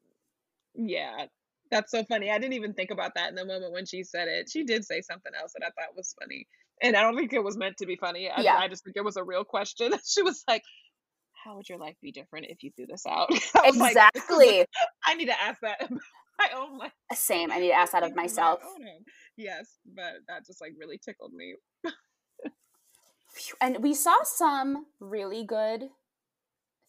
yeah, 0.75 1.27
that's 1.71 1.93
so 1.93 2.03
funny. 2.03 2.33
I 2.33 2.39
didn't 2.39 2.55
even 2.55 2.75
think 2.75 2.91
about 2.91 3.15
that 3.15 3.29
in 3.29 3.37
the 3.37 3.45
moment 3.45 3.73
when 3.73 3.87
she 3.87 4.03
said 4.03 4.27
it. 4.27 4.51
She 4.51 4.65
did 4.65 4.85
say 4.85 5.03
something 5.03 5.33
else 5.41 5.53
that 5.53 5.65
I 5.65 5.71
thought 5.71 5.97
was 5.97 6.17
funny. 6.21 6.49
And 6.83 6.97
I 6.97 7.03
don't 7.03 7.17
think 7.17 7.33
it 7.33 7.43
was 7.43 7.57
meant 7.57 7.77
to 7.79 7.87
be 7.87 7.97
funny. 7.97 8.31
I, 8.31 8.41
yeah. 8.41 8.57
I 8.57 8.69
just 8.69 8.85
think 8.85 8.97
it 8.97 9.05
was 9.05 9.17
a 9.17 9.25
real 9.25 9.45
question. 9.45 9.93
She 10.05 10.23
was 10.23 10.43
like, 10.49 10.63
How 11.45 11.57
would 11.57 11.69
your 11.69 11.79
life 11.79 11.97
be 12.01 12.13
different 12.13 12.47
if 12.49 12.63
you 12.63 12.71
threw 12.77 12.87
this 12.87 13.05
out? 13.07 13.29
exactly. 13.65 14.59
Like, 14.61 14.69
I 15.07 15.15
need 15.15 15.27
to 15.27 15.41
ask 15.41 15.61
that 15.61 15.91
my 15.91 16.49
own 16.57 16.79
life. 16.79 16.93
Uh, 17.11 17.15
same. 17.15 17.51
I 17.51 17.59
need 17.59 17.69
to 17.69 17.75
ask 17.75 17.93
that 17.93 18.03
of 18.03 18.15
myself. 18.15 18.61
Yes, 19.37 19.79
but 19.95 20.15
that 20.29 20.47
just 20.47 20.61
like 20.61 20.73
really 20.79 20.99
tickled 20.99 21.33
me. 21.33 21.55
and 23.61 23.83
we 23.83 23.95
saw 23.95 24.23
some 24.25 24.87
really 25.01 25.45
good 25.45 25.89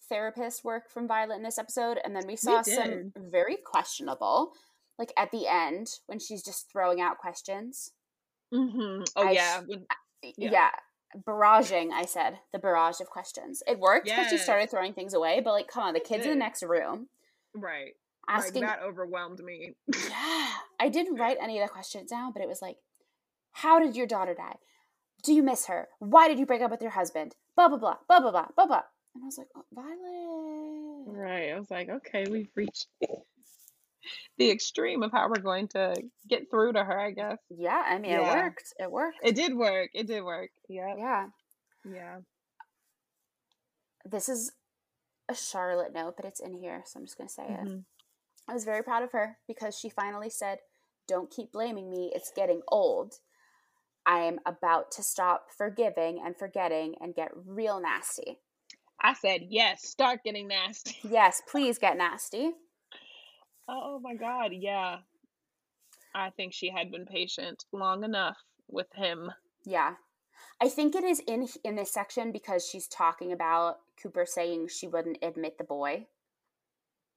therapist 0.08 0.64
work 0.64 0.90
from 0.90 1.08
Violet 1.08 1.36
in 1.36 1.44
this 1.44 1.60
episode, 1.60 2.00
and 2.04 2.16
then 2.16 2.26
we 2.26 2.36
saw 2.36 2.62
we 2.66 2.72
some 2.72 3.12
very 3.16 3.58
questionable 3.64 4.54
like 5.00 5.14
at 5.18 5.32
the 5.32 5.48
end 5.48 5.88
when 6.06 6.20
she's 6.20 6.44
just 6.44 6.70
throwing 6.70 7.02
out 7.02 7.18
questions. 7.18 7.94
Mm-hmm. 8.54 9.04
Oh 9.16 9.28
I, 9.28 9.32
yeah. 9.32 9.62
Yeah. 10.22 10.52
yeah. 10.52 10.70
Barraging, 11.28 11.92
I 11.92 12.06
said. 12.06 12.40
The 12.54 12.60
barrage 12.60 13.00
of 13.02 13.08
questions. 13.10 13.64
It 13.68 13.80
worked 13.80 14.06
because 14.06 14.26
yes. 14.26 14.32
she 14.32 14.38
started 14.38 14.70
throwing 14.70 14.94
things 14.94 15.14
away, 15.14 15.42
but 15.44 15.54
like, 15.54 15.68
come 15.68 15.84
on, 15.84 15.94
the 15.94 16.00
kid's 16.00 16.26
in 16.26 16.32
the 16.32 16.38
next 16.38 16.64
room. 16.64 17.08
Right. 17.56 17.94
Asking 18.28 18.62
like, 18.62 18.80
that 18.80 18.86
overwhelmed 18.86 19.40
me. 19.40 19.74
yeah. 19.88 20.50
I 20.80 20.90
didn't 20.90 21.16
write 21.20 21.38
any 21.42 21.60
of 21.60 21.68
the 21.68 21.72
questions 21.72 22.12
down, 22.12 22.32
but 22.32 22.44
it 22.44 22.48
was 22.48 22.62
like, 22.62 22.78
How 23.54 23.80
did 23.80 23.96
your 23.96 24.06
daughter 24.06 24.36
die? 24.36 24.58
Do 25.24 25.34
you 25.34 25.42
miss 25.42 25.66
her? 25.66 25.90
Why 26.00 26.28
did 26.28 26.40
you 26.40 26.46
break 26.46 26.62
up 26.62 26.72
with 26.72 26.82
your 26.82 26.92
husband? 26.92 27.36
Blah 27.56 27.70
blah 27.70 27.78
blah 27.78 27.98
blah 28.08 28.20
blah 28.20 28.32
blah 28.32 28.48
blah 28.56 28.68
blah. 28.68 28.82
And 29.16 29.24
I 29.24 29.26
was 29.26 29.38
like, 29.38 29.48
oh, 29.56 29.64
Violet. 29.74 31.20
Right. 31.20 31.50
I 31.52 31.60
was 31.60 31.72
like, 31.72 31.90
okay, 31.90 32.26
we've 32.30 32.52
reached 32.56 32.88
the 34.38 34.50
extreme 34.50 35.04
of 35.04 35.12
how 35.12 35.28
we're 35.30 35.42
going 35.42 35.68
to 35.70 35.96
get 36.28 36.50
through 36.50 36.74
to 36.74 36.84
her, 36.84 37.00
I 37.00 37.12
guess. 37.12 37.38
Yeah, 37.50 37.84
I 37.86 37.98
mean, 37.98 38.12
yeah. 38.12 38.20
it 38.20 38.44
worked. 38.44 38.74
It 38.80 38.92
worked. 38.92 39.18
It 39.24 39.36
did 39.36 39.56
work. 39.56 39.90
It 39.94 40.08
did 40.08 40.24
work. 40.24 40.50
Yeah. 40.68 40.94
Yeah. 40.98 41.26
Yeah. 41.86 42.18
This 44.06 44.30
is 44.30 44.52
a 45.30 45.36
Charlotte 45.36 45.94
note, 45.94 46.16
but 46.18 46.26
it's 46.26 46.40
in 46.40 46.54
here, 46.54 46.84
so 46.86 47.00
I'm 47.00 47.06
just 47.06 47.18
going 47.18 47.28
to 47.28 47.34
say 47.34 47.44
mm-hmm. 47.44 47.68
it. 47.68 47.84
I 48.50 48.54
was 48.54 48.66
very 48.66 48.84
proud 48.84 49.04
of 49.04 49.12
her 49.12 49.38
because 49.48 49.78
she 49.78 49.90
finally 49.90 50.30
said, 50.30 50.58
Don't 51.08 51.30
keep 51.30 51.52
blaming 51.52 51.90
me. 51.90 52.12
It's 52.16 52.32
getting 52.36 52.62
old. 52.68 53.16
I 54.06 54.22
am 54.22 54.40
about 54.46 54.92
to 54.94 55.04
stop 55.04 55.48
forgiving 55.56 56.20
and 56.26 56.36
forgetting 56.36 56.96
and 57.00 57.14
get 57.14 57.30
real 57.46 57.80
nasty. 57.80 58.40
I 59.02 59.14
said, 59.14 59.42
Yes, 59.50 59.88
start 59.88 60.22
getting 60.26 60.48
nasty. 60.48 60.98
Yes, 61.04 61.42
please 61.50 61.78
get 61.78 61.98
nasty. 61.98 62.52
Oh 63.72 64.00
my 64.02 64.16
God, 64.16 64.52
yeah. 64.52 64.98
I 66.16 66.32
think 66.32 66.54
she 66.54 66.70
had 66.70 66.92
been 66.92 67.06
patient 67.06 67.66
long 67.72 68.04
enough 68.04 68.38
with 68.68 68.88
him. 68.96 69.32
Yeah. 69.64 69.94
I 70.62 70.70
think 70.70 70.96
it 70.96 71.04
is 71.04 71.22
in 71.28 71.48
in 71.64 71.76
this 71.76 71.94
section 71.94 72.32
because 72.32 72.68
she's 72.68 72.88
talking 72.88 73.32
about 73.32 73.78
Cooper 74.02 74.26
saying 74.26 74.70
she 74.70 74.88
wouldn't 74.88 75.20
admit 75.22 75.58
the 75.58 75.64
boy. 75.64 76.08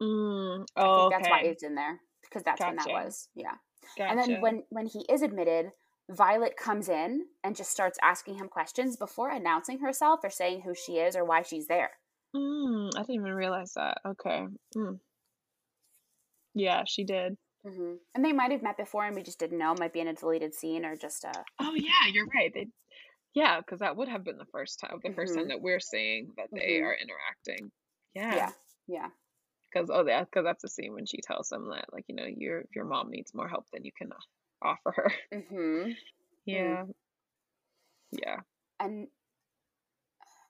Mm, 0.01 0.67
oh, 0.77 0.83
I 0.83 1.01
think 1.01 1.13
that's 1.13 1.23
okay. 1.23 1.31
why 1.31 1.49
it's 1.49 1.63
in 1.63 1.75
there 1.75 2.01
because 2.23 2.43
that's 2.43 2.61
gotcha. 2.61 2.69
when 2.69 2.77
that 2.77 2.89
was. 2.89 3.29
Yeah. 3.35 3.55
Gotcha. 3.97 4.11
And 4.11 4.19
then 4.19 4.41
when 4.41 4.63
when 4.71 4.87
he 4.87 5.05
is 5.09 5.23
admitted, 5.23 5.71
Violet 6.11 6.57
comes 6.57 6.89
in 6.89 7.27
and 7.43 7.57
just 7.57 7.71
starts 7.71 7.99
asking 8.03 8.37
him 8.37 8.49
questions 8.49 8.97
before 8.97 9.31
announcing 9.31 9.79
herself 9.79 10.21
or 10.23 10.31
saying 10.31 10.63
who 10.63 10.75
she 10.75 10.95
is 10.95 11.17
or 11.17 11.25
why 11.25 11.43
she's 11.43 11.67
there. 11.67 11.91
Mm, 12.35 12.91
I 12.97 13.01
didn't 13.01 13.15
even 13.15 13.35
realize 13.35 13.73
that. 13.75 13.99
Okay. 14.07 14.47
Mm. 14.77 14.99
Yeah, 16.55 16.83
she 16.87 17.05
did. 17.05 17.37
Mm-hmm. 17.67 17.95
And 18.15 18.25
they 18.25 18.33
might 18.33 18.51
have 18.51 18.63
met 18.63 18.77
before, 18.77 19.05
and 19.07 19.15
we 19.15 19.23
just 19.23 19.39
didn't 19.39 19.59
know. 19.59 19.75
Might 19.79 19.93
be 19.93 20.01
in 20.01 20.09
a 20.09 20.15
deleted 20.15 20.55
scene 20.55 20.85
or 20.85 20.97
just 20.97 21.25
a. 21.25 21.33
Oh 21.61 21.75
yeah, 21.75 22.11
you're 22.13 22.27
right. 22.35 22.53
They, 22.53 22.67
yeah, 23.35 23.61
because 23.61 23.81
that 23.81 23.97
would 23.97 24.09
have 24.09 24.25
been 24.25 24.37
the 24.37 24.47
first 24.53 24.81
time, 24.81 24.99
the 25.03 25.09
mm-hmm. 25.09 25.17
first 25.17 25.35
time 25.35 25.45
mm-hmm. 25.45 25.51
that 25.51 25.63
we're 25.63 25.81
seeing 25.81 26.29
that 26.37 26.49
they 26.53 26.79
mm-hmm. 26.79 26.85
are 26.85 26.97
interacting. 27.01 27.71
Yeah. 28.15 28.35
Yeah. 28.35 28.51
Yeah. 28.89 29.09
Because 29.73 29.91
oh 29.93 30.05
yeah, 30.07 30.25
because 30.25 30.45
that's 30.45 30.63
the 30.63 30.69
scene 30.69 30.93
when 30.93 31.07
she 31.07 31.21
tells 31.23 31.49
them 31.49 31.71
that 31.71 31.87
like 31.93 32.05
you 32.09 32.17
know 32.17 32.27
your 32.27 32.65
your 32.75 32.85
mom 32.85 33.11
needs 33.11 33.33
more 33.33 33.49
help 33.49 33.67
than 33.73 33.85
you 33.85 33.93
can 33.97 34.11
offer 34.61 34.93
her. 34.97 35.13
Mm-hmm. 35.35 35.91
Yeah. 36.45 36.87
Yeah. 38.11 38.39
And 38.81 39.07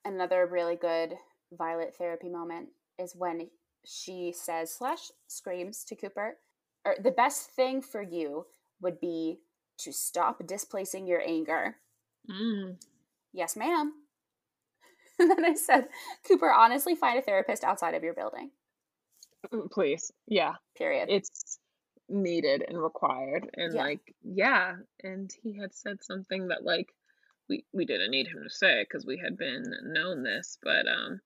another 0.06 0.48
really 0.50 0.76
good 0.76 1.12
Violet 1.52 1.94
therapy 1.98 2.30
moment 2.30 2.70
is 2.98 3.14
when 3.14 3.50
she 3.84 4.32
says 4.32 4.72
slash 4.72 5.10
screams 5.26 5.84
to 5.84 5.96
Cooper, 5.96 6.38
or 6.84 6.96
the 7.02 7.10
best 7.10 7.50
thing 7.50 7.82
for 7.82 8.02
you 8.02 8.46
would 8.80 9.00
be 9.00 9.38
to 9.78 9.92
stop 9.92 10.44
displacing 10.46 11.06
your 11.06 11.22
anger. 11.26 11.76
Mm. 12.30 12.76
Yes, 13.32 13.56
ma'am. 13.56 13.92
And 15.18 15.30
then 15.30 15.44
I 15.44 15.54
said, 15.54 15.88
Cooper, 16.26 16.50
honestly, 16.50 16.94
find 16.94 17.18
a 17.18 17.22
therapist 17.22 17.62
outside 17.64 17.94
of 17.94 18.02
your 18.02 18.14
building. 18.14 18.50
Mm, 19.52 19.70
Please. 19.70 20.10
Yeah. 20.26 20.54
Period. 20.76 21.08
It's 21.10 21.58
needed 22.08 22.64
and 22.66 22.82
required. 22.82 23.48
And 23.54 23.74
Yeah. 23.74 23.82
like, 23.82 24.14
yeah. 24.22 24.76
And 25.02 25.30
he 25.42 25.56
had 25.56 25.74
said 25.74 26.02
something 26.02 26.48
that 26.48 26.64
like 26.64 26.88
we 27.48 27.64
we 27.72 27.84
didn't 27.84 28.10
need 28.10 28.26
him 28.26 28.42
to 28.42 28.50
say 28.50 28.82
because 28.82 29.04
we 29.06 29.18
had 29.18 29.36
been 29.36 29.64
known 29.84 30.22
this, 30.22 30.58
but 30.62 30.86
um 30.88 31.20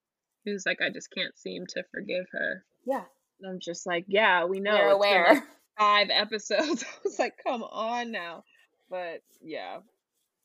he 0.46 0.52
was 0.52 0.64
like, 0.64 0.80
I 0.80 0.88
just 0.90 1.10
can't 1.10 1.36
seem 1.38 1.66
to 1.70 1.82
forgive 1.92 2.24
her. 2.32 2.64
yeah, 2.86 3.04
And 3.40 3.52
I'm 3.52 3.60
just 3.60 3.86
like, 3.86 4.06
yeah, 4.08 4.46
we 4.46 4.60
know. 4.60 4.72
like, 4.74 4.94
aware. 4.94 5.44
five 5.78 6.08
episodes. 6.10 6.82
I 6.96 6.98
was 7.04 7.18
like, 7.18 7.34
come 7.44 7.62
on 7.62 8.10
now. 8.10 8.44
But 8.88 9.22
yeah. 9.42 9.80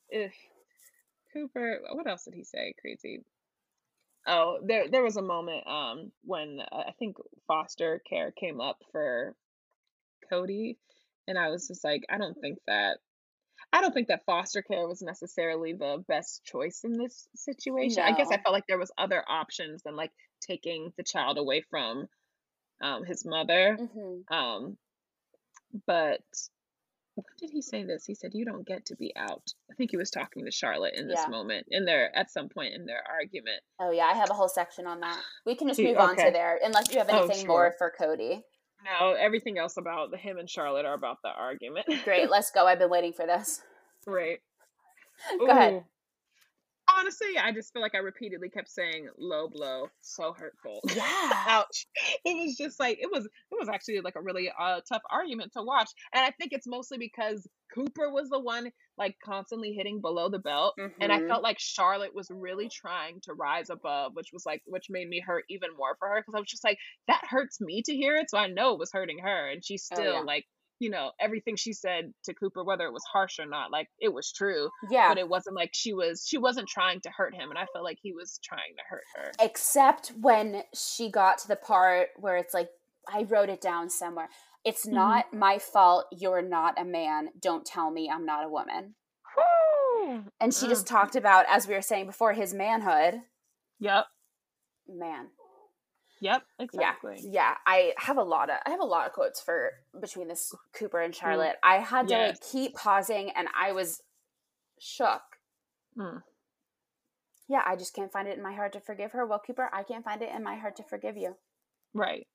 If 0.10 0.34
Cooper, 1.34 1.80
what 1.93 2.08
else 2.10 2.26
did 2.26 2.34
he 2.34 2.43
say? 2.43 2.74
Crazy. 2.82 3.24
Oh, 4.28 4.60
there 4.64 4.88
there 4.89 5.02
was 5.04 5.18
a 5.18 5.22
moment 5.22 5.66
um 5.66 6.12
when 6.24 6.60
uh, 6.72 6.84
I 6.89 6.91
think 6.99 7.16
foster 7.47 8.02
care 8.08 8.32
came 8.32 8.62
up 8.62 8.78
for 8.91 9.34
Cody 10.30 10.78
and 11.28 11.39
I 11.39 11.49
was 11.49 11.68
just 11.68 11.84
like, 11.84 12.04
I 12.10 12.18
don't 12.18 12.38
think 12.39 12.60
that 12.68 12.97
I 13.74 13.82
don't 13.82 13.93
think 13.93 14.09
that 14.09 14.26
foster 14.26 14.61
care 14.61 14.88
was 14.88 15.01
necessarily 15.01 15.74
the 15.74 16.03
best 16.07 16.43
choice 16.43 16.82
in 16.84 16.97
this 16.97 17.28
situation. 17.36 18.03
I 18.03 18.11
guess 18.11 18.28
I 18.32 18.38
felt 18.38 18.53
like 18.53 18.67
there 18.67 18.78
was 18.78 18.91
other 18.97 19.24
options 19.28 19.84
than 19.84 19.95
like 19.95 20.11
taking 20.41 20.91
the 20.97 21.03
child 21.03 21.38
away 21.38 21.61
from 21.69 22.07
um 22.82 23.05
his 23.05 23.26
mother. 23.26 23.78
hmm 23.78 24.22
Um, 24.34 24.78
but 25.86 26.22
when 27.15 27.26
did 27.38 27.49
he 27.51 27.61
say 27.61 27.84
this? 27.84 28.05
He 28.05 28.15
said, 28.15 28.32
"You 28.34 28.45
don't 28.45 28.67
get 28.67 28.86
to 28.88 28.95
be 28.95 29.13
out." 29.15 29.53
I 29.69 29.76
think 29.76 29.91
he 29.91 29.97
was 29.97 30.11
talking 30.11 30.45
to 30.45 30.51
Charlotte 30.51 30.95
in 30.95 31.07
this 31.07 31.24
Yeah. 31.26 31.30
moment, 31.30 31.67
in 31.69 31.86
their 31.86 32.15
at 32.15 32.32
some 32.32 32.49
point 32.49 32.74
in 32.74 32.86
their 32.86 33.03
argument. 33.07 33.61
Oh, 33.80 33.91
yeah, 33.91 34.05
I 34.05 34.13
have 34.13 34.30
a 34.30 34.34
whole 34.34 34.49
section 34.49 34.86
on 34.86 34.99
that. 35.01 35.22
We 35.45 35.55
can 35.55 35.67
just 35.67 35.82
move 35.82 35.97
on 35.97 36.15
to 36.17 36.32
there, 36.32 36.59
unless 36.63 36.91
you 36.91 36.97
have 36.99 37.09
Oh, 37.09 37.24
anything 37.26 37.47
more 37.47 37.74
for 37.78 37.89
Cody. 37.89 38.43
No, 38.84 39.12
everything 39.14 39.58
else 39.58 39.78
about 39.78 40.12
the 40.12 40.18
him 40.18 40.38
and 40.38 40.50
Charlotte 40.50 40.86
are 40.86 40.94
about 40.94 41.18
the 41.24 41.30
argument. 41.30 41.86
Great, 42.04 42.30
let's 42.32 42.52
go. 42.52 42.66
I've 42.66 42.80
been 42.80 42.90
waiting 42.90 43.14
for 43.14 43.26
this. 43.26 43.62
right. 44.08 44.40
Go 45.40 45.48
ahead. 45.48 45.84
Honestly, 46.98 47.38
I 47.42 47.52
just 47.52 47.72
feel 47.72 47.82
like 47.82 47.96
I 47.96 48.00
repeatedly 48.00 48.50
kept 48.50 48.70
saying 48.70 49.08
low 49.18 49.48
blow, 49.48 49.88
so 50.02 50.34
hurtful. 50.34 50.82
Yeah. 50.96 51.32
Ouch. 51.48 51.88
It 52.26 52.34
was 52.34 52.58
just 52.58 52.80
like 52.80 52.98
it 53.00 53.10
was 53.12 53.26
it 53.26 53.58
was 53.58 53.70
actually 53.70 54.02
like 54.02 54.16
a 54.16 54.22
really 54.22 54.52
uh 54.60 54.82
tough 54.90 55.04
argument 55.10 55.54
to 55.54 55.62
watch. 55.62 55.90
And 56.14 56.24
I 56.24 56.32
think 56.32 56.52
it's 56.52 56.68
mostly 56.68 56.98
because 56.98 57.48
Cooper 57.74 58.11
was 58.11 58.30
the 58.30 58.39
one 58.39 58.72
like 58.97 59.15
constantly 59.24 59.74
hitting 59.74 60.01
below 60.01 60.30
the 60.30 60.39
belt. 60.39 60.76
And 60.99 61.11
I 61.11 61.19
Mhm. 61.19 61.28
felt 61.28 61.43
like 61.43 61.57
Charlotte 61.59 62.13
was 62.13 62.28
really 62.30 62.69
trying 62.69 63.19
to 63.22 63.34
rise 63.34 63.69
above, 63.69 64.13
which 64.15 64.32
was 64.34 64.45
like 64.45 64.61
which 64.65 64.88
made 64.89 65.07
me 65.09 65.19
hurt 65.19 65.45
even 65.49 65.69
more 65.76 65.95
for 65.97 66.09
her 66.09 66.19
because 66.22 66.36
I 66.36 66.39
was 66.39 66.49
just 66.49 66.63
like, 66.63 66.78
that 67.07 67.26
hurts 67.28 67.59
me 67.61 67.82
to 67.84 67.95
hear 67.95 68.15
it. 68.17 68.30
So 68.30 68.38
I 68.38 68.47
know 68.47 68.74
it 68.74 68.80
was 68.80 68.91
hurting 68.91 69.19
her. 69.19 69.49
And 69.49 69.63
she 69.63 69.76
Oh, 69.76 69.95
still 69.95 70.13
yeah. 70.13 70.19
like, 70.22 70.45
you 70.80 70.89
know, 70.89 71.11
everything 71.19 71.55
she 71.55 71.74
said 71.74 72.11
to 72.26 72.34
Cooper, 72.34 72.63
whether 72.63 72.86
it 72.86 72.93
was 72.93 73.03
harsh 73.11 73.39
or 73.39 73.45
not, 73.45 73.72
like 73.72 73.88
it 73.99 74.13
was 74.13 74.32
true. 74.32 74.69
Yeah. 74.89 75.09
But 75.09 75.17
it 75.19 75.30
wasn't 75.30 75.55
like 75.55 75.72
she 75.74 75.93
was 75.93 76.26
she 76.28 76.38
wasn't 76.38 76.67
trying 76.67 77.01
to 77.01 77.09
hurt 77.11 77.34
him. 77.36 77.49
And 77.49 77.57
I 77.59 77.65
felt 77.74 77.84
like 77.86 77.99
he 78.01 78.13
was 78.13 78.39
trying 78.43 78.76
to 78.78 78.84
hurt 78.89 79.03
her. 79.15 79.32
Except 79.39 80.09
when 80.19 80.63
she 80.74 81.09
got 81.09 81.38
to 81.39 81.47
the 81.47 81.55
part 81.55 82.09
where 82.17 82.36
it's 82.38 82.53
like, 82.53 82.69
I 83.08 83.24
wrote 83.24 83.49
it 83.49 83.62
down 83.62 83.89
somewhere. 83.89 84.30
It's 84.64 84.86
Mhm. 84.86 84.93
not 84.93 85.34
my 85.34 85.58
fault 85.58 86.06
you're 86.12 86.41
not 86.41 86.80
a 86.80 86.86
man. 86.86 87.30
Don't 87.39 87.66
tell 87.66 87.89
me 87.91 88.10
I'm 88.10 88.26
not 88.26 88.45
a 88.45 88.49
woman. 88.49 88.95
Woo! 89.36 90.26
And 90.39 90.54
she 90.54 90.68
just 90.68 90.86
Mm. 90.86 90.89
talked 90.89 91.16
about, 91.16 91.45
as 91.47 91.68
we 91.68 91.74
were 91.74 91.82
saying 91.82 92.06
before, 92.06 92.34
his 92.34 92.54
manhood. 92.54 93.24
Yep. 93.80 94.08
Man. 94.88 95.32
Yep. 96.20 96.45
Exactly. 96.60 97.18
Yeah. 97.24 97.32
Yeah. 97.32 97.58
I 97.66 97.93
have 97.97 98.18
a 98.18 98.24
lot 98.24 98.49
of 98.52 98.60
I 98.66 98.70
have 98.70 98.80
a 98.80 98.86
lot 98.86 99.08
of 99.08 99.14
quotes 99.14 99.41
for 99.41 99.72
between 99.99 100.28
this 100.28 100.54
Cooper 100.74 100.99
and 101.02 101.16
Charlotte. 101.16 101.58
I 101.64 101.78
had 101.80 102.08
to 102.10 102.14
like 102.18 102.28
Yes. 102.39 102.52
keep 102.52 102.76
pausing 102.76 103.32
and 103.32 103.47
I 103.56 103.72
was 103.72 104.04
shook. 104.80 105.24
Mm. 105.97 106.24
Yeah, 107.47 107.64
I 107.66 107.76
just 107.76 107.93
can't 107.95 108.12
find 108.12 108.28
it 108.28 108.38
in 108.38 108.43
my 108.43 108.54
heart 108.54 108.74
to 108.74 108.80
forgive 108.80 109.12
her. 109.14 109.26
Well, 109.26 109.39
Cooper, 109.39 109.70
I 109.74 109.84
can't 109.84 110.06
find 110.06 110.22
it 110.22 110.30
in 110.34 110.43
my 110.43 110.56
heart 110.56 110.76
to 110.78 110.84
forgive 110.84 111.18
you. 111.18 111.38
Right. 111.93 112.28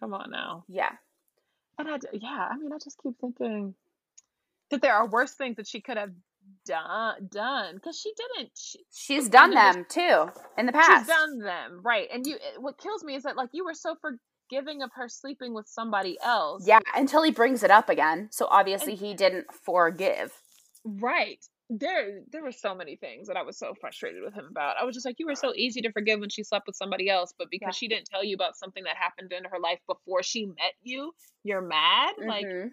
Come 0.00 0.14
on 0.14 0.30
now. 0.30 0.64
Yeah. 0.68 0.90
And 1.78 1.88
I, 1.88 1.98
yeah, 2.12 2.48
I 2.50 2.56
mean, 2.56 2.72
I 2.72 2.78
just 2.82 2.98
keep 3.02 3.14
thinking 3.20 3.74
that 4.70 4.82
there 4.82 4.94
are 4.94 5.06
worse 5.08 5.32
things 5.34 5.56
that 5.56 5.66
she 5.66 5.80
could 5.80 5.96
have 5.96 6.10
done, 6.66 7.28
done, 7.30 7.74
because 7.76 7.98
she 7.98 8.12
didn't. 8.16 8.50
She, 8.56 8.80
She's 8.92 9.28
done 9.28 9.54
them 9.54 9.86
too 9.88 10.30
in 10.56 10.66
the 10.66 10.72
she's 10.72 10.86
past. 10.86 11.08
done 11.08 11.38
them, 11.38 11.80
right? 11.84 12.08
And 12.12 12.26
you, 12.26 12.34
it- 12.36 12.60
what 12.60 12.78
kills 12.78 13.04
me 13.04 13.14
is 13.14 13.22
that 13.24 13.36
like 13.36 13.50
you 13.52 13.64
were 13.64 13.74
so 13.74 13.96
forgiving 14.00 14.82
of 14.82 14.90
her 14.94 15.08
sleeping 15.08 15.54
with 15.54 15.66
somebody 15.68 16.18
else, 16.24 16.66
Yeah, 16.66 16.80
until 16.94 17.22
he 17.22 17.30
brings 17.30 17.62
it 17.62 17.70
up 17.70 17.88
again. 17.88 18.28
So 18.32 18.46
obviously 18.50 18.94
he 18.94 19.14
didn't 19.14 19.46
forgive. 19.64 20.32
right? 20.84 21.44
There, 21.70 22.22
there 22.30 22.42
were 22.42 22.52
so 22.52 22.74
many 22.74 22.96
things 22.96 23.28
that 23.28 23.36
I 23.36 23.42
was 23.42 23.58
so 23.58 23.74
frustrated 23.74 24.22
with 24.22 24.32
him 24.32 24.46
about. 24.46 24.78
I 24.78 24.84
was 24.84 24.94
just 24.94 25.04
like, 25.04 25.16
you 25.18 25.26
were 25.26 25.34
so 25.34 25.52
easy 25.54 25.82
to 25.82 25.92
forgive 25.92 26.18
when 26.20 26.30
she 26.30 26.42
slept 26.42 26.66
with 26.66 26.76
somebody 26.76 27.10
else, 27.10 27.34
but 27.36 27.50
because 27.50 27.74
Yeah. 27.74 27.76
she 27.76 27.88
didn't 27.88 28.06
tell 28.06 28.24
you 28.24 28.34
about 28.34 28.56
something 28.56 28.84
that 28.84 28.96
happened 28.96 29.32
in 29.32 29.44
her 29.44 29.58
life 29.60 29.80
before 29.86 30.22
she 30.22 30.46
met 30.46 30.74
you, 30.80 31.14
you're 31.44 31.60
mad. 31.60 32.14
Like, 32.24 32.48
Mhm. 32.48 32.72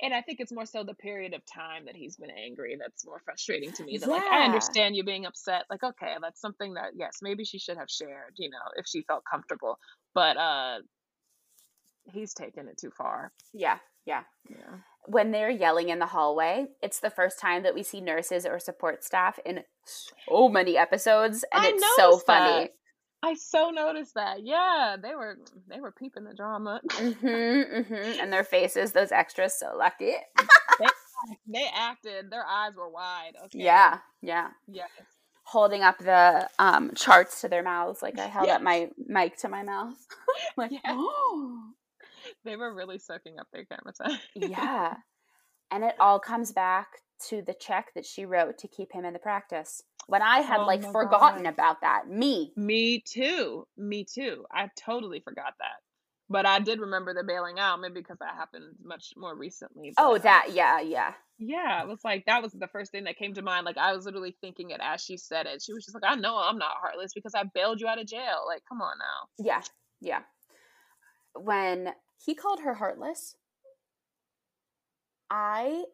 And 0.00 0.12
I 0.12 0.20
think 0.20 0.40
it's 0.40 0.50
more 0.52 0.66
so 0.66 0.82
the 0.82 0.94
period 0.94 1.32
of 1.32 1.44
time 1.44 1.84
that 1.84 1.94
he's 1.94 2.16
been 2.16 2.30
angry 2.30 2.76
that's 2.76 3.06
more 3.06 3.20
frustrating 3.20 3.72
to 3.74 3.84
me 3.84 3.98
than 3.98 4.10
like 4.10 4.24
I 4.28 4.44
understand 4.44 4.96
you 4.96 5.04
being 5.04 5.26
upset. 5.26 5.66
Like, 5.70 5.84
okay, 5.84 6.16
that's 6.20 6.40
something 6.40 6.74
that 6.74 6.94
yes, 6.96 7.18
maybe 7.22 7.44
she 7.44 7.58
should 7.58 7.76
have 7.76 7.88
shared, 7.88 8.34
you 8.36 8.50
know, 8.50 8.58
if 8.76 8.86
she 8.86 9.02
felt 9.02 9.22
comfortable. 9.30 9.78
But 10.12 10.36
uh 10.36 10.80
he's 12.04 12.32
taken 12.34 12.68
it 12.68 12.78
too 12.78 12.90
far. 12.90 13.32
yeah, 13.52 13.78
yeah. 14.04 14.24
Yeah. 14.48 14.78
When 15.06 15.32
they're 15.32 15.50
yelling 15.50 15.88
in 15.88 15.98
the 15.98 16.06
hallway, 16.06 16.66
it's 16.80 17.00
the 17.00 17.10
first 17.10 17.38
time 17.40 17.64
that 17.64 17.74
we 17.74 17.82
see 17.82 18.00
nurses 18.00 18.46
or 18.46 18.58
support 18.60 19.02
staff 19.02 19.38
in 19.44 19.64
so 19.84 20.48
many 20.48 20.76
episodes, 20.78 21.44
and 21.52 21.64
I 21.64 21.68
it's 21.70 21.96
so 21.96 22.18
funny. 22.18 22.64
that. 22.64 22.74
I 23.24 23.34
so 23.34 23.70
noticed 23.70 24.14
that. 24.14 24.42
Yeah, 24.44 24.96
they 25.00 25.14
were 25.14 25.38
they 25.68 25.80
were 25.80 25.92
peeping 25.92 26.24
the 26.24 26.34
drama. 26.34 26.80
hmm 26.92 27.12
hmm 27.82 28.20
And 28.20 28.32
their 28.32 28.44
faces, 28.44 28.92
those 28.92 29.12
extras, 29.12 29.54
so 29.58 29.74
lucky. 29.76 30.14
they 31.46 31.66
acted, 31.74 32.30
their 32.30 32.44
eyes 32.46 32.72
were 32.76 32.88
wide. 32.88 33.32
Okay. 33.44 33.60
Yeah, 33.60 33.98
yeah. 34.20 34.50
Yes. 34.66 34.88
Holding 35.44 35.82
up 35.82 35.98
the 35.98 36.48
um, 36.58 36.92
charts 36.94 37.40
to 37.42 37.48
their 37.48 37.62
mouths, 37.62 38.02
like 38.02 38.18
I 38.18 38.26
held 38.26 38.48
Yeah. 38.48 38.56
up 38.56 38.62
my 38.62 38.90
mic 38.96 39.36
to 39.38 39.48
my 39.48 39.62
mouth. 39.62 39.94
like, 40.56 40.70
Yeah. 40.72 40.78
oh. 40.86 41.60
They 42.44 42.56
were 42.56 42.74
really 42.74 42.98
soaking 42.98 43.38
up 43.38 43.46
their 43.52 43.64
camera 43.64 43.92
time. 43.92 44.20
yeah. 44.34 44.94
And 45.70 45.84
it 45.84 45.94
all 45.98 46.20
comes 46.20 46.52
back 46.52 46.88
to 47.30 47.40
the 47.40 47.54
check 47.54 47.92
that 47.94 48.04
she 48.04 48.26
wrote 48.26 48.58
to 48.58 48.68
keep 48.68 48.92
him 48.92 49.06
in 49.06 49.14
the 49.14 49.18
practice. 49.18 49.82
When 50.06 50.20
I 50.20 50.40
had 50.40 50.60
Oh 50.60 50.66
like 50.66 50.82
forgotten 50.92 51.44
God. 51.44 51.54
about 51.54 51.80
that. 51.80 52.08
Me. 52.08 52.52
Me 52.56 53.00
too. 53.00 53.66
Me 53.78 54.04
too. 54.04 54.44
I 54.52 54.68
totally 54.78 55.20
forgot 55.20 55.54
that. 55.60 55.80
But 56.28 56.44
I 56.44 56.58
did 56.58 56.78
remember 56.80 57.14
the 57.14 57.24
bailing 57.24 57.58
out, 57.58 57.80
maybe 57.80 58.00
because 58.00 58.18
that 58.18 58.34
happened 58.34 58.74
much 58.84 59.14
more 59.16 59.34
recently. 59.34 59.94
Oh, 59.96 60.12
but, 60.12 60.24
that, 60.24 60.48
yeah, 60.52 60.80
yeah. 60.80 61.14
Yeah, 61.38 61.82
it 61.82 61.88
was 61.88 62.00
like 62.04 62.24
that 62.26 62.42
was 62.42 62.52
the 62.52 62.68
first 62.68 62.92
thing 62.92 63.04
that 63.04 63.16
came 63.16 63.32
to 63.34 63.42
mind. 63.42 63.64
Like 63.64 63.78
I 63.78 63.94
was 63.96 64.04
literally 64.04 64.36
thinking 64.42 64.70
it 64.70 64.80
as 64.82 65.02
she 65.02 65.16
said 65.16 65.46
it. 65.46 65.62
She 65.62 65.72
was 65.72 65.84
just 65.86 65.94
like, 65.94 66.04
"I 66.06 66.16
know 66.16 66.36
I'm 66.36 66.58
not 66.58 66.76
heartless 66.82 67.12
because 67.14 67.34
I 67.34 67.44
bailed 67.54 67.80
you 67.80 67.88
out 67.88 67.98
of 68.00 68.06
jail." 68.06 68.44
Like, 68.46 68.62
come 68.68 68.80
on 68.82 68.96
now. 68.98 69.44
Yeah, 69.44 69.62
yeah. 70.02 70.20
When 71.34 71.92
he 72.24 72.34
called 72.34 72.60
her 72.60 72.74
heartless, 72.74 73.36
I 75.30 75.84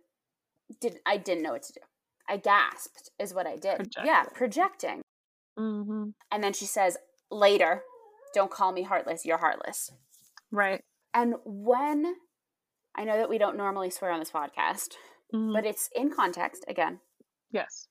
did 0.80 0.98
I 1.06 1.16
didn't 1.16 1.42
know 1.42 1.52
what 1.52 1.62
to 1.64 1.72
do. 1.72 1.80
I 2.28 2.36
gasped 2.36 3.10
is 3.18 3.32
what 3.32 3.46
I 3.46 3.56
did. 3.56 3.94
Yeah, 4.04 4.24
Projecting. 4.34 4.34
projecting. 4.34 5.02
Mm-hmm. 5.58 6.10
And 6.30 6.44
then 6.44 6.52
she 6.52 6.66
says, 6.66 6.96
"Later, 7.30 7.82
don't 8.34 8.50
call 8.50 8.72
me 8.72 8.82
heartless. 8.82 9.24
You're 9.24 9.38
heartless." 9.38 9.90
Right. 10.50 10.80
And 11.14 11.34
when 11.44 12.16
I 12.94 13.04
know 13.04 13.16
that 13.16 13.28
we 13.30 13.38
don't 13.38 13.56
normally 13.56 13.90
swear 13.90 14.10
on 14.10 14.18
this 14.20 14.30
podcast, 14.30 14.94
Mhm. 15.32 15.52
but 15.54 15.64
it's 15.64 15.88
in 15.94 16.10
context 16.14 16.64
again. 16.68 17.00
yes. 17.50 17.88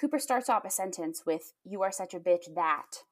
Cooper 0.00 0.18
starts 0.20 0.48
off 0.48 0.64
a 0.64 0.70
sentence 0.70 1.24
with, 1.26 1.54
You 1.64 1.82
are 1.82 1.90
such 1.90 2.14
a 2.14 2.20
bitch 2.20 2.54
that. 2.54 3.02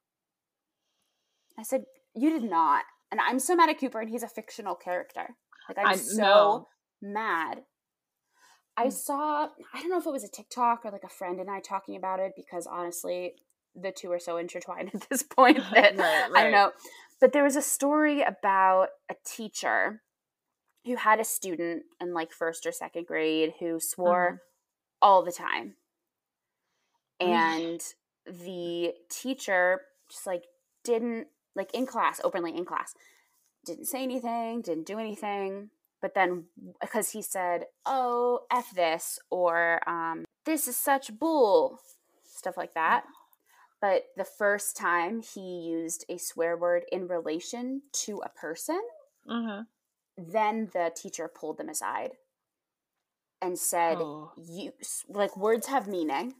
I 1.59 1.63
said, 1.63 1.85
You 2.15 2.31
did 2.31 2.49
not. 2.49 2.85
And 3.11 3.21
I'm 3.21 3.39
so 3.39 3.55
mad 3.55 3.71
at 3.71 3.79
Cooper, 3.79 4.01
and 4.01 4.11
he's 4.11 4.23
a 4.23 4.29
fictional 4.29 4.75
character. 4.75 5.37
Like, 5.69 5.79
I'm 5.79 5.87
I 5.87 5.97
so 5.97 6.23
know. 6.23 6.69
mad. 7.03 7.63
I 8.77 8.87
Mm. 8.87 8.93
saw, 8.93 9.49
I 9.73 9.81
don't 9.81 9.89
know 9.91 9.99
if 9.99 10.07
it 10.07 10.13
was 10.13 10.25
a 10.25 10.29
TikTok 10.29 10.85
or 10.85 10.91
like 10.91 11.05
a 11.05 11.09
friend 11.09 11.41
and 11.41 11.51
I 11.51 11.61
talking 11.61 11.97
about 11.97 12.21
it 12.21 12.33
because 12.37 12.67
honestly, 12.67 13.35
the 13.75 13.91
two 13.91 14.13
are 14.13 14.19
so 14.19 14.37
intertwined 14.37 14.91
at 14.95 15.09
this 15.09 15.23
point 15.23 15.59
that 15.75 15.97
Right, 15.97 16.31
I 16.35 16.43
don't 16.43 16.53
know. 16.53 16.73
But 17.21 17.33
there 17.33 17.45
was 17.45 17.57
a 17.57 17.63
story 17.63 18.23
about 18.23 18.89
a 19.11 19.15
teacher 19.25 20.03
who 20.85 20.97
had 20.97 21.19
a 21.19 21.25
student 21.25 21.85
in 22.01 22.13
like 22.13 22.33
first 22.33 22.67
or 22.67 22.73
second 22.73 23.07
grade 23.07 23.55
who 23.59 23.81
swore 23.81 24.27
mm-hmm. 24.27 24.37
all 25.03 25.25
the 25.25 25.33
time. 25.33 25.77
And 27.19 27.81
the 28.27 28.93
teacher 29.11 29.81
just 30.11 30.27
like 30.27 30.45
didn't 30.85 31.29
like 31.57 31.75
in 31.75 31.87
class, 31.87 32.21
openly 32.23 32.57
in 32.57 32.65
class, 32.65 32.95
didn't 33.65 33.87
say 33.87 34.03
anything, 34.03 34.61
didn't 34.61 34.87
do 34.87 34.99
anything. 34.99 35.71
But 36.01 36.15
then 36.15 36.45
because 36.81 37.11
he 37.11 37.23
said, 37.23 37.65
"Oh, 37.85 38.41
f 38.53 38.71
this," 38.75 39.19
or 39.31 39.81
um, 39.89 40.25
"This 40.45 40.69
is 40.69 40.77
such 40.77 41.19
bull," 41.19 41.81
stuff 42.25 42.57
like 42.57 42.75
that. 42.75 43.05
But 43.81 44.05
the 44.17 44.25
first 44.25 44.77
time 44.77 45.23
he 45.23 45.41
used 45.41 46.05
a 46.09 46.19
swear 46.19 46.57
word 46.57 46.85
in 46.93 47.09
relation 47.09 47.83
to 48.05 48.23
a 48.25 48.29
person, 48.29 48.81
uh-huh. 49.29 49.65
then 50.17 50.71
the 50.73 50.93
teacher 50.95 51.29
pulled 51.29 51.59
them 51.59 51.69
aside 51.69 52.13
and 53.41 53.59
said, 53.59 53.97
oh. 53.99 54.33
"You 54.37 54.73
like 55.09 55.37
words 55.37 55.67
have 55.67 55.89
meaning. 55.89 56.35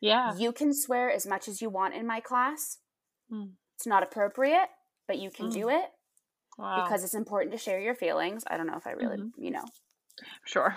Yeah, 0.00 0.36
you 0.36 0.52
can 0.52 0.74
swear 0.74 1.10
as 1.10 1.26
much 1.26 1.48
as 1.48 1.62
you 1.62 1.70
want 1.70 1.94
in 1.94 2.06
my 2.06 2.20
class. 2.20 2.78
Mm. 3.32 3.52
It's 3.76 3.86
not 3.86 4.02
appropriate, 4.02 4.68
but 5.06 5.18
you 5.18 5.30
can 5.30 5.46
mm. 5.46 5.52
do 5.52 5.68
it 5.68 5.86
wow. 6.58 6.84
because 6.84 7.04
it's 7.04 7.14
important 7.14 7.52
to 7.52 7.58
share 7.58 7.80
your 7.80 7.94
feelings. 7.94 8.44
I 8.46 8.56
don't 8.56 8.66
know 8.66 8.76
if 8.76 8.86
I 8.86 8.92
really, 8.92 9.18
mm-hmm. 9.18 9.42
you 9.42 9.50
know, 9.50 9.64
sure, 10.44 10.76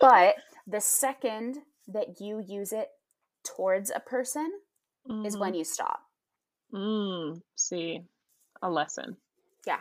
but 0.00 0.36
the 0.66 0.80
second 0.80 1.58
that 1.88 2.20
you 2.20 2.42
use 2.46 2.72
it 2.72 2.88
towards 3.44 3.90
a 3.94 4.00
person." 4.00 4.50
mm-hmm. 5.08 5.26
is 5.26 5.36
when 5.36 5.50
mm-hmm. 5.50 5.58
you 5.58 5.64
stop. 5.64 6.00
Mm, 6.72 7.40
see, 7.56 8.02
a 8.62 8.70
lesson. 8.70 9.16
Yeah. 9.66 9.80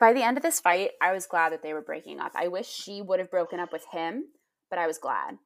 By 0.00 0.12
the 0.12 0.22
end 0.22 0.36
of 0.36 0.42
this 0.42 0.60
fight, 0.60 0.90
I 1.00 1.12
was 1.12 1.26
glad 1.26 1.52
that 1.52 1.62
they 1.62 1.72
were 1.72 1.82
breaking 1.82 2.20
up. 2.20 2.32
I 2.34 2.48
wish 2.48 2.68
she 2.68 3.02
would 3.02 3.20
have 3.20 3.30
broken 3.30 3.60
up 3.60 3.72
with 3.72 3.84
him, 3.92 4.24
but 4.68 4.78
I 4.78 4.86
was 4.86 4.98
glad. 4.98 5.36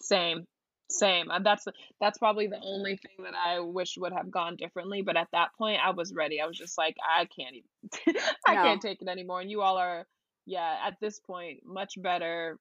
Same, 0.00 0.44
same. 0.90 1.28
That's 1.42 1.66
that's 2.00 2.18
probably 2.18 2.46
the 2.46 2.60
only 2.62 2.96
thing 2.96 3.24
that 3.24 3.34
I 3.34 3.60
wish 3.60 3.96
would 3.98 4.12
have 4.12 4.30
gone 4.30 4.56
differently. 4.56 5.02
But 5.02 5.16
at 5.16 5.28
that 5.32 5.50
point, 5.56 5.80
I 5.84 5.90
was 5.90 6.12
ready. 6.14 6.40
I 6.40 6.46
was 6.46 6.58
just 6.58 6.76
like, 6.78 6.96
I 7.04 7.26
can't 7.26 7.56
even, 7.56 8.20
I 8.46 8.54
no. 8.54 8.62
can't 8.62 8.82
take 8.82 9.02
it 9.02 9.08
anymore. 9.08 9.40
And 9.40 9.50
you 9.50 9.62
all 9.62 9.76
are, 9.76 10.06
yeah, 10.46 10.76
at 10.86 10.96
this 11.00 11.18
point, 11.20 11.60
much 11.64 11.94
better, 11.96 12.58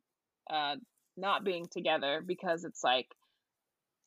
uh, 0.49 0.75
not 1.17 1.43
being 1.43 1.67
together 1.71 2.23
because 2.25 2.63
it's 2.63 2.83
like 2.83 3.07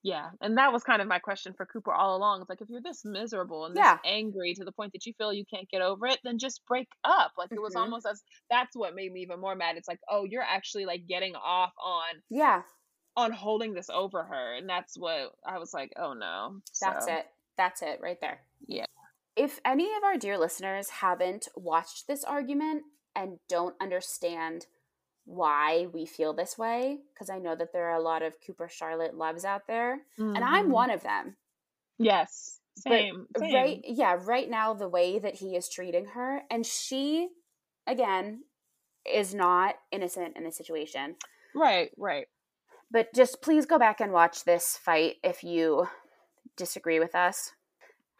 yeah, 0.04 0.30
and 0.40 0.58
that 0.58 0.72
was 0.72 0.82
kind 0.82 1.00
of 1.00 1.06
my 1.06 1.20
question 1.20 1.52
for 1.56 1.64
Cooper 1.64 1.92
all 1.92 2.16
along. 2.16 2.40
It's 2.40 2.50
like 2.50 2.60
if 2.60 2.68
you're 2.68 2.82
this 2.82 3.04
miserable 3.04 3.66
and 3.66 3.76
this 3.76 3.84
yeah. 3.84 3.98
angry 4.04 4.52
to 4.54 4.64
the 4.64 4.72
point 4.72 4.92
that 4.94 5.06
you 5.06 5.12
feel 5.16 5.32
you 5.32 5.44
can't 5.44 5.68
get 5.70 5.80
over 5.80 6.06
it, 6.06 6.18
then 6.24 6.38
just 6.38 6.60
break 6.66 6.88
up. 7.04 7.32
Like 7.38 7.50
mm-hmm. 7.50 7.58
it 7.58 7.62
was 7.62 7.74
mm-hmm. 7.74 7.84
almost 7.84 8.06
as 8.10 8.20
that's 8.50 8.74
what 8.74 8.96
made 8.96 9.12
me 9.12 9.20
even 9.20 9.40
more 9.40 9.54
mad. 9.54 9.76
It's 9.76 9.86
like, 9.86 10.00
oh, 10.10 10.24
you're 10.24 10.42
actually 10.42 10.86
like 10.86 11.06
getting 11.06 11.36
off 11.36 11.72
on 11.82 12.20
yeah 12.30 12.62
on 13.16 13.32
holding 13.32 13.74
this 13.74 13.90
over 13.90 14.22
her, 14.22 14.54
and 14.54 14.68
that's 14.68 14.96
what 14.96 15.32
I 15.46 15.58
was 15.58 15.74
like, 15.74 15.92
oh 15.96 16.14
no. 16.14 16.60
That's 16.80 17.06
so. 17.06 17.12
it. 17.12 17.26
That's 17.56 17.82
it 17.82 18.00
right 18.02 18.20
there. 18.20 18.40
Yeah. 18.66 18.86
If 19.36 19.60
any 19.64 19.94
of 19.96 20.04
our 20.04 20.16
dear 20.16 20.38
listeners 20.38 20.88
haven't 20.88 21.48
watched 21.56 22.06
this 22.06 22.24
argument 22.24 22.82
and 23.14 23.38
don't 23.48 23.74
understand 23.80 24.66
why 25.24 25.86
we 25.92 26.04
feel 26.06 26.34
this 26.34 26.58
way 26.58 26.98
because 27.12 27.30
I 27.30 27.38
know 27.38 27.54
that 27.54 27.72
there 27.72 27.90
are 27.90 27.96
a 27.96 28.02
lot 28.02 28.22
of 28.22 28.34
Cooper 28.44 28.68
Charlotte 28.68 29.14
loves 29.14 29.44
out 29.44 29.66
there, 29.68 30.00
mm-hmm. 30.18 30.34
and 30.34 30.44
I'm 30.44 30.64
mm-hmm. 30.64 30.72
one 30.72 30.90
of 30.90 31.02
them. 31.02 31.36
Yes, 31.98 32.58
same, 32.76 33.26
same. 33.38 33.54
Right, 33.54 33.80
yeah. 33.84 34.18
Right 34.20 34.50
now, 34.50 34.74
the 34.74 34.88
way 34.88 35.18
that 35.18 35.36
he 35.36 35.56
is 35.56 35.68
treating 35.68 36.06
her, 36.06 36.42
and 36.50 36.64
she, 36.66 37.28
again, 37.86 38.44
is 39.10 39.34
not 39.34 39.74
innocent 39.90 40.36
in 40.36 40.44
the 40.44 40.52
situation. 40.52 41.16
Right, 41.54 41.90
right. 41.96 42.26
But 42.92 43.14
just 43.14 43.40
please 43.42 43.66
go 43.66 43.78
back 43.78 44.00
and 44.00 44.12
watch 44.12 44.44
this 44.44 44.76
fight 44.76 45.16
if 45.24 45.42
you 45.42 45.88
disagree 46.56 47.00
with 47.00 47.14
us. 47.14 47.52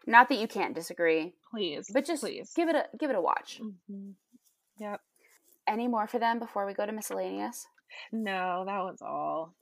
Not 0.07 0.27
that 0.29 0.39
you 0.39 0.47
can't 0.47 0.75
disagree, 0.75 1.33
please, 1.51 1.89
but 1.93 2.05
just 2.05 2.23
please 2.23 2.51
give 2.55 2.67
it 2.67 2.75
a 2.75 2.85
give 2.97 3.09
it 3.09 3.15
a 3.15 3.21
watch. 3.21 3.61
Mm-hmm. 3.61 4.11
Yep 4.79 4.99
any 5.67 5.87
more 5.87 6.07
for 6.07 6.19
them 6.19 6.39
before 6.39 6.65
we 6.65 6.73
go 6.73 6.85
to 6.85 6.91
miscellaneous? 6.91 7.67
No, 8.11 8.63
that 8.65 8.79
was 8.79 9.01
all. 9.01 9.53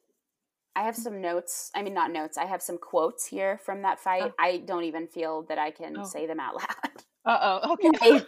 I 0.76 0.84
have 0.84 0.96
some 0.96 1.22
notes. 1.22 1.70
I 1.76 1.82
mean, 1.82 1.94
not 1.94 2.12
notes. 2.12 2.38
I 2.38 2.46
have 2.46 2.62
some 2.62 2.78
quotes 2.78 3.26
here 3.26 3.60
from 3.66 3.82
that 3.82 4.00
fight. 4.00 4.24
Oh. 4.26 4.34
I 4.40 4.58
don't 4.66 4.86
even 4.86 5.08
feel 5.08 5.44
that 5.50 5.58
I 5.58 5.72
can 5.72 5.98
oh. 5.98 6.04
say 6.04 6.28
them 6.28 6.40
out 6.40 6.56
loud. 6.56 6.66
Uh 7.24 7.60
oh. 7.62 7.74
Okay. 7.74 8.26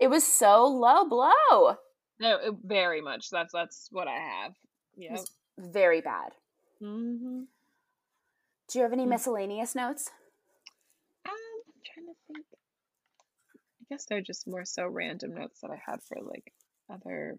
it 0.00 0.08
was 0.08 0.26
so 0.26 0.66
low 0.66 1.08
blow. 1.08 1.76
No, 2.18 2.38
it, 2.42 2.54
very 2.64 3.00
much. 3.00 3.30
That's 3.30 3.52
that's 3.52 3.86
what 3.92 4.08
I 4.08 4.16
have. 4.16 4.52
Yeah. 4.96 5.16
Very 5.58 6.00
bad. 6.00 6.32
Mm-hmm. 6.82 7.42
Do 8.68 8.78
you 8.78 8.82
have 8.82 8.92
any 8.92 9.02
mm-hmm. 9.02 9.10
miscellaneous 9.10 9.74
notes? 9.74 10.10
Um, 11.26 11.32
I'm 11.32 11.82
trying 11.84 12.06
to 12.06 12.14
think. 12.26 12.46
I 13.80 13.94
guess 13.94 14.06
they're 14.06 14.20
just 14.20 14.48
more 14.48 14.64
so 14.64 14.86
random 14.86 15.34
notes 15.34 15.60
that 15.60 15.70
I 15.70 15.80
had 15.84 16.02
for 16.02 16.18
like 16.22 16.52
other 16.92 17.38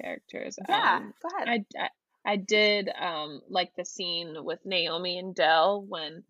characters. 0.00 0.58
Yeah, 0.68 0.96
um, 0.96 1.14
go 1.22 1.36
ahead. 1.36 1.64
I, 1.76 1.82
I, 1.82 1.88
I 2.32 2.36
did 2.36 2.90
um 3.00 3.40
like 3.48 3.74
the 3.76 3.84
scene 3.84 4.36
with 4.44 4.60
Naomi 4.64 5.18
and 5.18 5.34
Dell 5.34 5.84
when 5.86 6.22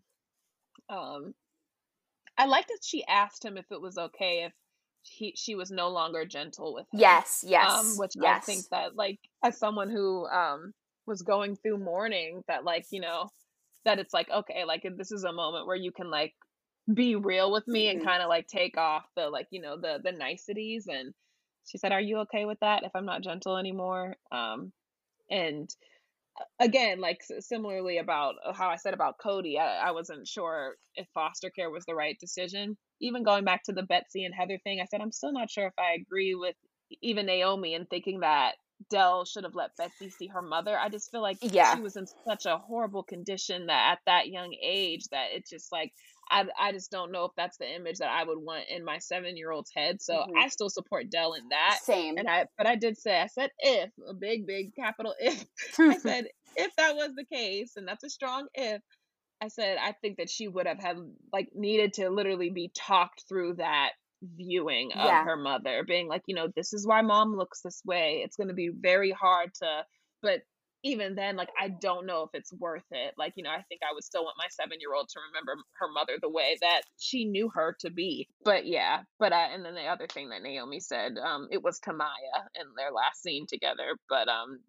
um 0.89 1.33
I 2.37 2.45
liked 2.45 2.69
that 2.69 2.79
she 2.81 3.05
asked 3.05 3.43
him 3.43 3.57
if 3.57 3.65
it 3.71 3.81
was 3.81 3.97
okay 3.97 4.45
if 4.45 4.53
he 5.03 5.33
she 5.35 5.55
was 5.55 5.71
no 5.71 5.89
longer 5.89 6.25
gentle 6.25 6.73
with 6.73 6.85
him. 6.93 6.99
Yes, 6.99 7.43
yes. 7.45 7.71
Um, 7.71 7.97
which 7.97 8.13
yes. 8.15 8.37
I 8.37 8.39
think 8.39 8.65
that 8.71 8.95
like 8.95 9.19
as 9.43 9.57
someone 9.57 9.89
who 9.89 10.27
um 10.27 10.73
was 11.07 11.21
going 11.21 11.55
through 11.55 11.77
mourning 11.79 12.43
that 12.47 12.63
like, 12.63 12.85
you 12.91 13.01
know, 13.01 13.29
that 13.85 13.99
it's 13.99 14.13
like, 14.13 14.29
okay, 14.29 14.65
like 14.65 14.85
this 14.97 15.11
is 15.11 15.23
a 15.23 15.33
moment 15.33 15.67
where 15.67 15.75
you 15.75 15.91
can 15.91 16.09
like 16.09 16.33
be 16.93 17.15
real 17.15 17.51
with 17.51 17.67
me 17.67 17.87
mm-hmm. 17.87 17.97
and 17.97 18.07
kind 18.07 18.21
of 18.21 18.29
like 18.29 18.47
take 18.47 18.77
off 18.77 19.03
the 19.15 19.29
like, 19.29 19.47
you 19.51 19.61
know, 19.61 19.77
the 19.77 19.99
the 20.03 20.11
niceties 20.11 20.87
and 20.87 21.13
she 21.65 21.77
said, 21.77 21.91
"Are 21.91 22.01
you 22.01 22.19
okay 22.19 22.45
with 22.45 22.59
that 22.61 22.83
if 22.83 22.91
I'm 22.95 23.05
not 23.05 23.23
gentle 23.23 23.57
anymore?" 23.57 24.15
Um, 24.31 24.71
and 25.29 25.69
again, 26.59 26.99
like 26.99 27.21
similarly 27.39 27.97
about 27.97 28.35
uh, 28.45 28.53
how 28.53 28.69
I 28.69 28.75
said 28.75 28.93
about 28.93 29.17
Cody, 29.17 29.57
I, 29.57 29.89
I 29.89 29.91
wasn't 29.91 30.27
sure 30.27 30.75
if 30.95 31.07
foster 31.13 31.49
care 31.49 31.69
was 31.69 31.85
the 31.85 31.95
right 31.95 32.17
decision. 32.19 32.77
Even 33.01 33.23
going 33.23 33.45
back 33.45 33.63
to 33.63 33.73
the 33.73 33.83
Betsy 33.83 34.25
and 34.25 34.33
Heather 34.33 34.59
thing, 34.63 34.79
I 34.81 34.85
said 34.85 35.01
I'm 35.01 35.11
still 35.11 35.33
not 35.33 35.49
sure 35.49 35.67
if 35.67 35.73
I 35.77 35.93
agree 35.99 36.35
with 36.35 36.55
even 37.01 37.25
Naomi 37.25 37.73
and 37.73 37.89
thinking 37.89 38.19
that 38.19 38.55
Dell 38.89 39.25
should 39.25 39.43
have 39.43 39.55
let 39.55 39.75
Betsy 39.77 40.09
see 40.09 40.27
her 40.27 40.41
mother. 40.41 40.77
I 40.77 40.89
just 40.89 41.11
feel 41.11 41.21
like 41.21 41.37
yeah. 41.41 41.75
she 41.75 41.81
was 41.81 41.95
in 41.95 42.07
such 42.27 42.45
a 42.45 42.57
horrible 42.57 43.03
condition 43.03 43.67
that 43.67 43.93
at 43.93 43.99
that 44.05 44.27
young 44.29 44.55
age 44.61 45.05
that 45.11 45.27
it's 45.31 45.49
just 45.49 45.71
like 45.71 45.93
I, 46.29 46.45
I 46.59 46.71
just 46.71 46.91
don't 46.91 47.11
know 47.11 47.25
if 47.25 47.31
that's 47.35 47.57
the 47.57 47.69
image 47.69 47.97
that 47.97 48.09
I 48.09 48.23
would 48.23 48.37
want 48.37 48.63
in 48.69 48.85
my 48.85 48.99
seven 48.99 49.35
year 49.35 49.51
old's 49.51 49.71
head. 49.75 50.01
So 50.01 50.13
mm-hmm. 50.13 50.37
I 50.37 50.47
still 50.47 50.69
support 50.69 51.09
Dell 51.09 51.33
in 51.33 51.49
that. 51.49 51.79
Same. 51.83 52.17
And 52.17 52.29
I 52.29 52.45
but 52.57 52.67
I 52.67 52.75
did 52.75 52.97
say 52.97 53.19
I 53.19 53.27
said 53.27 53.49
if 53.59 53.89
a 54.07 54.13
big 54.13 54.47
big 54.47 54.75
capital 54.75 55.13
if 55.19 55.45
I 55.79 55.97
said 55.97 56.25
if 56.55 56.75
that 56.77 56.95
was 56.95 57.11
the 57.15 57.25
case 57.25 57.73
and 57.75 57.87
that's 57.87 58.03
a 58.03 58.09
strong 58.09 58.47
if 58.53 58.81
I 59.41 59.47
said 59.47 59.77
I 59.81 59.93
think 60.01 60.17
that 60.17 60.29
she 60.29 60.47
would 60.47 60.67
have 60.67 60.79
had 60.79 60.97
like 61.33 61.49
needed 61.53 61.93
to 61.93 62.09
literally 62.09 62.49
be 62.49 62.71
talked 62.75 63.23
through 63.27 63.55
that 63.55 63.91
viewing 64.37 64.91
of 64.93 65.05
yeah. 65.05 65.23
her 65.23 65.35
mother 65.35 65.83
being 65.85 66.07
like 66.07 66.21
you 66.27 66.35
know 66.35 66.47
this 66.55 66.73
is 66.73 66.85
why 66.85 67.01
mom 67.01 67.35
looks 67.35 67.61
this 67.61 67.81
way 67.83 68.21
it's 68.23 68.35
going 68.35 68.49
to 68.49 68.53
be 68.53 68.69
very 68.69 69.09
hard 69.09 69.51
to 69.55 69.83
but 70.21 70.41
even 70.83 71.15
then, 71.15 71.35
like 71.35 71.49
I 71.59 71.69
don't 71.69 72.05
know 72.05 72.23
if 72.23 72.29
it's 72.33 72.53
worth 72.53 72.85
it. 72.91 73.13
Like, 73.17 73.33
you 73.35 73.43
know, 73.43 73.51
I 73.51 73.61
think 73.69 73.81
I 73.83 73.93
would 73.93 74.03
still 74.03 74.23
want 74.23 74.35
my 74.37 74.47
seven 74.49 74.79
year 74.79 74.93
old 74.95 75.09
to 75.09 75.19
remember 75.29 75.61
her 75.79 75.91
mother 75.91 76.13
the 76.19 76.29
way 76.29 76.57
that 76.61 76.81
she 76.97 77.25
knew 77.25 77.49
her 77.53 77.75
to 77.79 77.89
be. 77.89 78.27
But 78.43 78.65
yeah, 78.65 79.01
but 79.19 79.33
I, 79.33 79.53
and 79.53 79.63
then 79.63 79.75
the 79.75 79.85
other 79.85 80.07
thing 80.07 80.29
that 80.29 80.41
Naomi 80.41 80.79
said, 80.79 81.17
um, 81.17 81.47
it 81.51 81.61
was 81.61 81.79
to 81.81 81.93
Maya 81.93 82.09
in 82.55 82.67
their 82.75 82.91
last 82.91 83.21
scene 83.21 83.45
together. 83.47 83.95
But 84.09 84.27
um, 84.27 84.59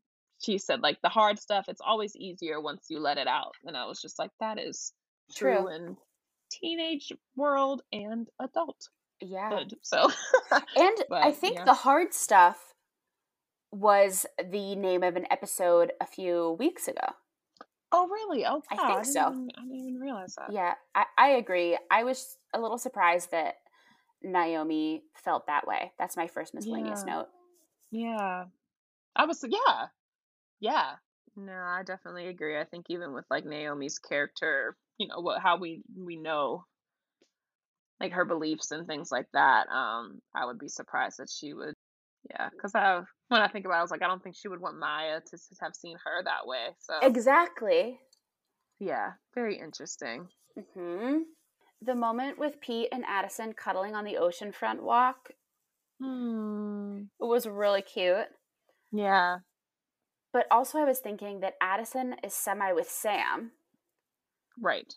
she 0.43 0.59
said 0.59 0.80
like 0.80 0.98
the 1.02 1.09
hard 1.09 1.39
stuff, 1.39 1.66
it's 1.68 1.82
always 1.84 2.14
easier 2.16 2.60
once 2.60 2.86
you 2.89 2.98
let 2.98 3.18
it 3.18 3.26
out. 3.26 3.55
And 3.64 3.76
I 3.76 3.86
was 3.86 4.01
just 4.01 4.18
like, 4.18 4.30
that 4.40 4.59
is 4.59 4.93
true, 5.34 5.56
true. 5.56 5.68
in 5.68 5.97
teenage 6.51 7.12
world 7.36 7.82
and 7.93 8.28
adult. 8.40 8.89
Yeah. 9.20 9.51
Good, 9.51 9.76
So, 9.82 10.10
and 10.51 10.97
but, 11.09 11.24
I 11.24 11.32
think 11.32 11.56
yeah. 11.56 11.64
the 11.64 11.74
hard 11.74 12.12
stuff 12.12 12.71
was 13.72 14.26
the 14.38 14.76
name 14.76 15.02
of 15.02 15.16
an 15.16 15.26
episode 15.30 15.92
a 16.00 16.06
few 16.06 16.56
weeks 16.58 16.86
ago. 16.86 17.14
Oh, 17.90 18.06
really? 18.08 18.44
Oh, 18.46 18.56
wow. 18.56 18.62
I 18.70 18.76
think 18.76 18.98
I 18.98 19.02
so. 19.02 19.28
Even, 19.28 19.50
I 19.56 19.62
didn't 19.62 19.88
even 19.88 20.00
realize 20.00 20.34
that. 20.36 20.52
Yeah, 20.52 20.74
I, 20.94 21.04
I 21.18 21.28
agree. 21.30 21.78
I 21.90 22.04
was 22.04 22.38
a 22.54 22.60
little 22.60 22.78
surprised 22.78 23.32
that 23.32 23.56
Naomi 24.22 25.02
felt 25.14 25.46
that 25.46 25.66
way. 25.66 25.92
That's 25.98 26.16
my 26.16 26.26
first 26.26 26.54
miscellaneous 26.54 27.04
yeah. 27.06 27.14
note. 27.14 27.26
Yeah. 27.90 28.44
I 29.16 29.24
was, 29.26 29.44
yeah. 29.46 29.86
Yeah. 30.60 30.92
No, 31.34 31.52
I 31.52 31.82
definitely 31.84 32.28
agree. 32.28 32.58
I 32.58 32.64
think 32.64 32.86
even 32.88 33.12
with 33.14 33.24
like 33.30 33.44
Naomi's 33.44 33.98
character, 33.98 34.76
you 34.98 35.08
know, 35.08 35.20
what 35.20 35.40
how 35.40 35.56
we 35.58 35.82
we 35.96 36.16
know 36.16 36.64
like 38.00 38.12
her 38.12 38.26
beliefs 38.26 38.70
and 38.70 38.86
things 38.86 39.10
like 39.10 39.26
that, 39.32 39.66
um, 39.68 40.20
I 40.34 40.44
would 40.44 40.58
be 40.58 40.68
surprised 40.68 41.18
that 41.18 41.30
she 41.30 41.54
would 41.54 41.74
Yeah, 42.30 42.48
because 42.50 42.74
I 42.74 43.02
when 43.32 43.42
I 43.42 43.48
think 43.48 43.64
about, 43.64 43.74
it, 43.76 43.78
I 43.78 43.82
was 43.82 43.90
like, 43.90 44.02
I 44.02 44.06
don't 44.06 44.22
think 44.22 44.36
she 44.36 44.48
would 44.48 44.60
want 44.60 44.78
Maya 44.78 45.20
to, 45.20 45.36
to 45.36 45.54
have 45.60 45.74
seen 45.74 45.96
her 46.04 46.22
that 46.24 46.46
way. 46.46 46.68
So 46.78 46.94
exactly. 47.02 47.98
Yeah, 48.78 49.12
very 49.34 49.59
interesting. 49.59 50.28
Hmm. 50.74 51.18
The 51.80 51.94
moment 51.94 52.38
with 52.38 52.60
Pete 52.60 52.88
and 52.92 53.04
Addison 53.09 53.52
cuddling 53.54 53.94
on 53.94 54.04
the 54.04 54.14
oceanfront 54.20 54.80
walk 54.80 55.30
Hmm. 56.00 57.02
was 57.20 57.46
really 57.46 57.82
cute. 57.82 58.26
Yeah. 58.92 59.38
But 60.32 60.46
also, 60.50 60.78
I 60.78 60.84
was 60.84 60.98
thinking 60.98 61.40
that 61.40 61.54
Addison 61.60 62.16
is 62.24 62.34
semi 62.34 62.72
with 62.72 62.88
Sam, 62.90 63.52
Right. 64.60 64.94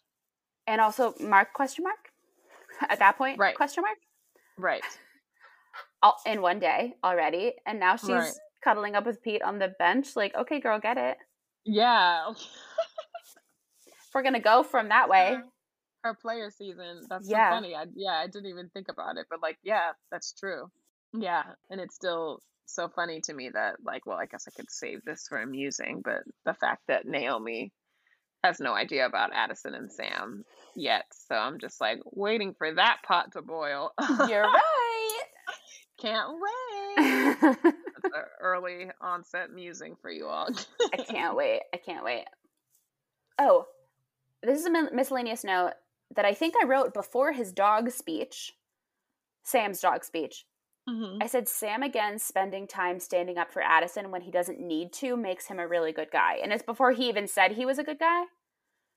and 0.65 0.81
also 0.81 1.13
Mark 1.19 1.53
question 1.53 1.83
mark 1.83 2.09
at 2.89 2.99
that 2.99 3.17
point 3.17 3.37
Right. 3.37 3.55
question 3.55 3.83
mark 3.83 3.97
Right. 4.57 4.83
All, 6.05 6.15
in 6.25 6.41
one 6.41 6.59
day 6.59 6.93
already, 7.03 7.53
and 7.65 7.79
now 7.79 7.95
she's 7.95 8.09
Right. 8.09 8.33
cuddling 8.63 8.95
up 8.95 9.05
with 9.05 9.21
Pete 9.23 9.41
on 9.41 9.59
the 9.59 9.69
bench. 9.79 10.15
Like, 10.15 10.35
okay, 10.35 10.59
girl, 10.59 10.79
get 10.79 10.97
it. 10.97 11.17
Yeah. 11.65 12.31
We're 14.13 14.23
gonna 14.23 14.39
go 14.39 14.63
from 14.63 14.89
that 14.89 15.09
way, 15.09 15.37
Her 16.03 16.13
player 16.13 16.49
season. 16.51 17.01
That's 17.09 17.27
Yeah. 17.27 17.49
so 17.49 17.55
funny. 17.55 17.75
I, 17.75 17.85
yeah, 17.95 18.13
I 18.13 18.27
didn't 18.27 18.45
even 18.49 18.69
think 18.69 18.87
about 18.89 19.17
it, 19.17 19.25
but 19.29 19.41
like, 19.41 19.57
yeah, 19.63 19.91
that's 20.11 20.31
true. 20.33 20.69
Yeah, 21.13 21.43
and 21.69 21.81
it's 21.81 21.95
still 21.95 22.41
so 22.67 22.87
funny 22.89 23.21
to 23.21 23.33
me 23.33 23.49
that 23.49 23.75
like, 23.83 24.05
well, 24.05 24.17
I 24.17 24.25
guess 24.25 24.47
I 24.47 24.51
could 24.55 24.69
save 24.71 25.03
this 25.03 25.27
for 25.27 25.41
amusing, 25.41 26.01
but 26.03 26.23
the 26.45 26.53
fact 26.53 26.83
that 26.87 27.05
Naomi 27.05 27.71
has 28.43 28.59
no 28.59 28.73
idea 28.73 29.05
about 29.05 29.33
Addison 29.33 29.73
and 29.73 29.91
Sam 29.91 30.43
yet, 30.75 31.05
so 31.27 31.35
I'm 31.35 31.59
just 31.59 31.81
like 31.81 31.99
waiting 32.05 32.53
for 32.57 32.73
that 32.73 32.97
pot 33.05 33.31
to 33.33 33.41
boil. 33.41 33.91
you're 34.29 34.43
right. 34.43 34.84
Can't 35.97 36.31
wait. 36.41 37.47
That's 37.51 38.15
early 38.41 38.89
onset 39.01 39.51
musing 39.51 39.95
for 40.01 40.11
you 40.11 40.27
all. 40.27 40.49
I 40.93 40.97
can't 40.97 41.35
wait. 41.37 41.61
I 41.73 41.77
can't 41.77 42.03
wait. 42.03 42.25
Oh, 43.39 43.65
this 44.43 44.59
is 44.59 44.65
a 44.65 44.91
miscellaneous 44.93 45.43
note 45.43 45.73
that 46.15 46.25
I 46.25 46.33
think 46.33 46.53
I 46.61 46.65
wrote 46.65 46.93
before 46.93 47.31
his 47.31 47.51
dog 47.51 47.91
speech, 47.91 48.53
Sam's 49.43 49.79
dog 49.79 50.03
speech. 50.03 50.45
Mhm. 50.87 51.17
I 51.21 51.25
said 51.27 51.47
Sam 51.47 51.81
again 51.81 52.19
spending 52.19 52.67
time 52.67 52.99
standing 52.99 53.37
up 53.37 53.51
for 53.51 53.61
Addison 53.61 54.11
when 54.11 54.21
he 54.21 54.29
doesn't 54.31 54.59
need 54.59 54.93
to 54.93 55.17
makes 55.17 55.47
him 55.47 55.59
a 55.59 55.67
really 55.67 55.91
good 55.91 56.11
guy. 56.11 56.35
And 56.43 56.53
it's 56.53 56.61
before 56.63 56.91
he 56.91 57.09
even 57.09 57.27
said 57.27 57.53
he 57.53 57.65
was 57.65 57.79
a 57.79 57.83
good 57.83 57.97
guy. 57.99 58.25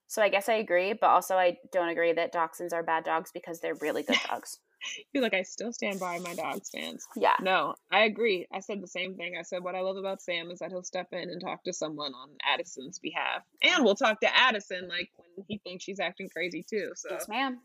So 0.07 0.23
I 0.23 0.29
guess 0.29 0.49
I 0.49 0.55
agree, 0.55 0.93
but 0.93 1.09
also 1.09 1.37
I 1.37 1.59
don't 1.73 1.89
agree 1.89 2.13
that 2.13 2.33
dachshunds 2.33 2.73
are 2.73 2.83
bad 2.83 3.05
dogs 3.05 3.31
because 3.33 3.61
they're 3.61 3.75
really 3.77 4.03
good 4.03 4.19
dogs. 4.29 4.59
You're 5.13 5.23
like, 5.23 5.35
I 5.35 5.43
still 5.43 5.73
stand 5.73 5.99
by 6.01 6.19
my 6.21 6.35
dog 6.35 6.65
stance. 6.65 7.07
Yeah. 7.17 7.35
No, 7.41 7.75
I 7.91 8.05
agree. 8.05 8.47
I 8.53 8.61
said 8.61 8.81
the 8.83 8.87
same 8.89 9.17
thing. 9.17 9.35
I 9.39 9.43
said 9.43 9.63
what 9.63 9.75
I 9.75 9.81
love 9.81 9.97
about 9.97 10.23
Sam 10.23 10.51
is 10.51 10.59
that 10.61 10.71
he'll 10.71 10.83
step 10.83 11.09
in 11.13 11.31
and 11.31 11.41
talk 11.41 11.65
to 11.65 11.73
someone 11.73 12.13
on 12.15 12.31
Addison's 12.53 12.99
behalf. 12.99 13.43
And 13.63 13.85
we'll 13.85 13.95
talk 13.97 14.21
to 14.21 14.37
Addison 14.37 14.89
like 14.89 15.11
when 15.17 15.45
he 15.49 15.59
thinks 15.59 15.85
she's 15.85 16.01
acting 16.01 16.29
crazy 16.29 16.65
too. 16.69 16.93
So 16.97 17.09
Yes, 17.13 17.29
ma'am. 17.29 17.59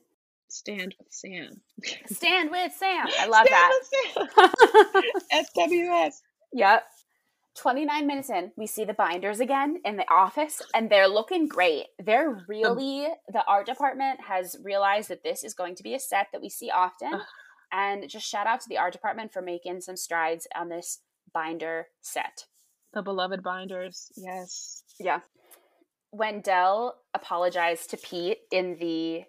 stand 0.49 0.95
with 0.99 1.07
Sam. 1.11 1.61
Stand 2.07 2.49
with 2.51 2.73
Sam. 2.73 3.07
I 3.19 3.27
love 3.27 3.45
Stand 3.47 3.71
that. 4.15 4.31
with 4.35 4.51
Sam. 5.31 5.45
SWS. 5.57 6.13
Yep. 6.53 6.83
29 7.55 8.07
minutes 8.07 8.29
in, 8.29 8.51
we 8.57 8.65
see 8.65 8.83
the 8.83 8.93
binders 8.93 9.39
again 9.39 9.77
in 9.85 9.97
the 9.97 10.09
office, 10.11 10.61
and 10.73 10.89
they're 10.89 11.07
looking 11.07 11.47
great. 11.47 11.85
They're 12.03 12.43
really, 12.47 13.07
the 13.31 13.43
art 13.47 13.67
department 13.67 14.21
has 14.21 14.55
realized 14.63 15.09
that 15.09 15.23
this 15.23 15.43
is 15.43 15.53
going 15.53 15.75
to 15.75 15.83
be 15.83 15.93
a 15.93 15.99
set 15.99 16.27
that 16.31 16.41
we 16.41 16.49
see 16.49 16.71
often. 16.71 17.21
And 17.71 18.09
just 18.09 18.27
shout 18.27 18.47
out 18.47 18.61
to 18.61 18.69
the 18.69 18.77
art 18.77 18.93
department 18.93 19.33
for 19.33 19.41
making 19.41 19.81
some 19.81 19.97
strides 19.97 20.47
on 20.55 20.69
this 20.69 20.99
binder 21.33 21.87
set. 22.01 22.45
The 22.93 23.01
beloved 23.01 23.41
binders. 23.43 24.11
Yes. 24.15 24.83
Yeah. 24.99 25.19
When 26.11 26.41
Dell 26.41 26.95
apologized 27.13 27.89
to 27.91 27.97
Pete 27.97 28.39
in 28.51 28.77
the 28.79 29.23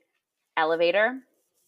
elevator, 0.56 1.20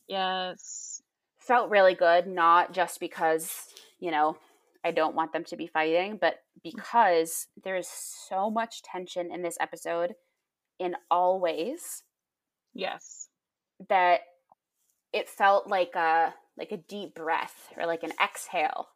Yes. 0.08 1.02
felt 1.38 1.70
really 1.70 1.94
good, 1.94 2.26
not 2.26 2.72
just 2.72 3.00
because, 3.00 3.50
you 3.98 4.10
know, 4.10 4.36
I 4.84 4.90
don't 4.90 5.16
want 5.16 5.32
them 5.32 5.44
to 5.44 5.56
be 5.56 5.66
fighting, 5.66 6.18
but 6.20 6.36
because 6.62 7.48
there's 7.62 7.88
so 7.88 8.50
much 8.50 8.82
tension 8.82 9.32
in 9.32 9.42
this 9.42 9.56
episode 9.60 10.14
in 10.78 10.94
all 11.10 11.40
ways 11.40 12.02
Yes. 12.74 13.28
that 13.88 14.20
it 15.12 15.28
felt 15.28 15.66
like 15.68 15.94
a 15.94 16.34
like 16.58 16.72
a 16.72 16.76
deep 16.78 17.14
breath 17.14 17.68
or 17.76 17.86
like 17.86 18.02
an 18.02 18.12
exhale. 18.22 18.88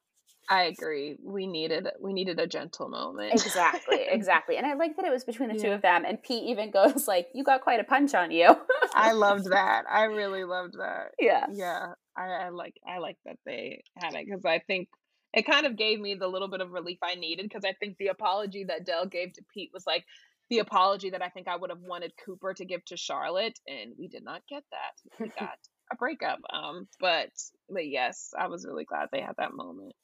I 0.49 0.65
agree. 0.65 1.17
We 1.23 1.47
needed 1.47 1.87
we 2.01 2.13
needed 2.13 2.41
a 2.41 2.47
gentle 2.47 2.89
moment. 2.89 3.33
Exactly, 3.35 4.01
exactly. 4.09 4.57
And 4.57 4.67
I 4.67 4.75
like 4.75 4.97
that 4.97 5.05
it 5.05 5.13
was 5.13 5.25
between 5.25 5.49
the 5.55 5.59
two 5.59 5.71
of 5.71 5.83
them 5.83 6.05
and 6.05 6.21
Pete 6.23 6.45
even 6.49 6.71
goes 6.71 7.07
like, 7.07 7.29
"You 7.35 7.45
got 7.45 7.61
quite 7.61 7.79
a 7.81 7.85
punch 7.85 8.15
on 8.15 8.31
you." 8.31 8.49
I 8.95 9.13
loved 9.13 9.51
that. 9.51 9.85
I 9.89 10.05
really 10.05 10.45
loved 10.45 10.75
that. 10.79 11.13
yeah. 11.21 11.47
Yeah, 11.53 11.93
I, 12.17 12.25
I 12.27 12.49
like 12.49 12.75
I 12.87 12.99
like 12.99 13.19
that 13.27 13.37
they 13.47 13.85
had 13.97 14.15
it 14.15 14.27
because 14.27 14.45
I 14.45 14.59
think 14.59 14.89
it 15.33 15.47
kind 15.47 15.67
of 15.67 15.77
gave 15.77 16.01
me 16.01 16.15
the 16.15 16.27
little 16.29 16.49
bit 16.49 16.61
of 16.61 16.73
relief 16.73 16.99
I 17.03 17.15
needed 17.15 17.45
because 17.49 17.65
I 17.65 17.73
think 17.73 17.97
the 17.99 18.09
apology 18.09 18.65
that 18.65 18.85
Dell 18.85 19.07
gave 19.07 19.33
to 19.35 19.45
Pete 19.55 19.71
was 19.73 19.87
like 19.87 20.05
the 20.49 20.59
apology 20.59 21.11
that 21.11 21.23
I 21.23 21.29
think 21.29 21.47
I 21.47 21.57
would 21.57 21.71
have 21.71 21.81
wanted 21.81 22.13
Cooper 22.25 22.53
to 22.55 22.65
give 22.65 22.85
to 22.87 22.97
Charlotte, 22.97 23.59
and 23.69 23.93
we 23.97 24.09
did 24.09 24.25
not 24.25 24.43
get 24.49 24.65
that. 24.73 25.21
We 25.21 25.29
got 25.39 25.57
a 25.93 25.97
breakup. 25.97 26.41
Um, 26.53 26.89
but 26.99 27.31
but 27.69 27.87
yes, 27.89 28.33
I 28.37 28.49
was 28.49 28.67
really 28.67 28.85
glad 28.85 29.09
they 29.13 29.21
had 29.21 29.37
that 29.39 29.55
moment. 29.55 29.95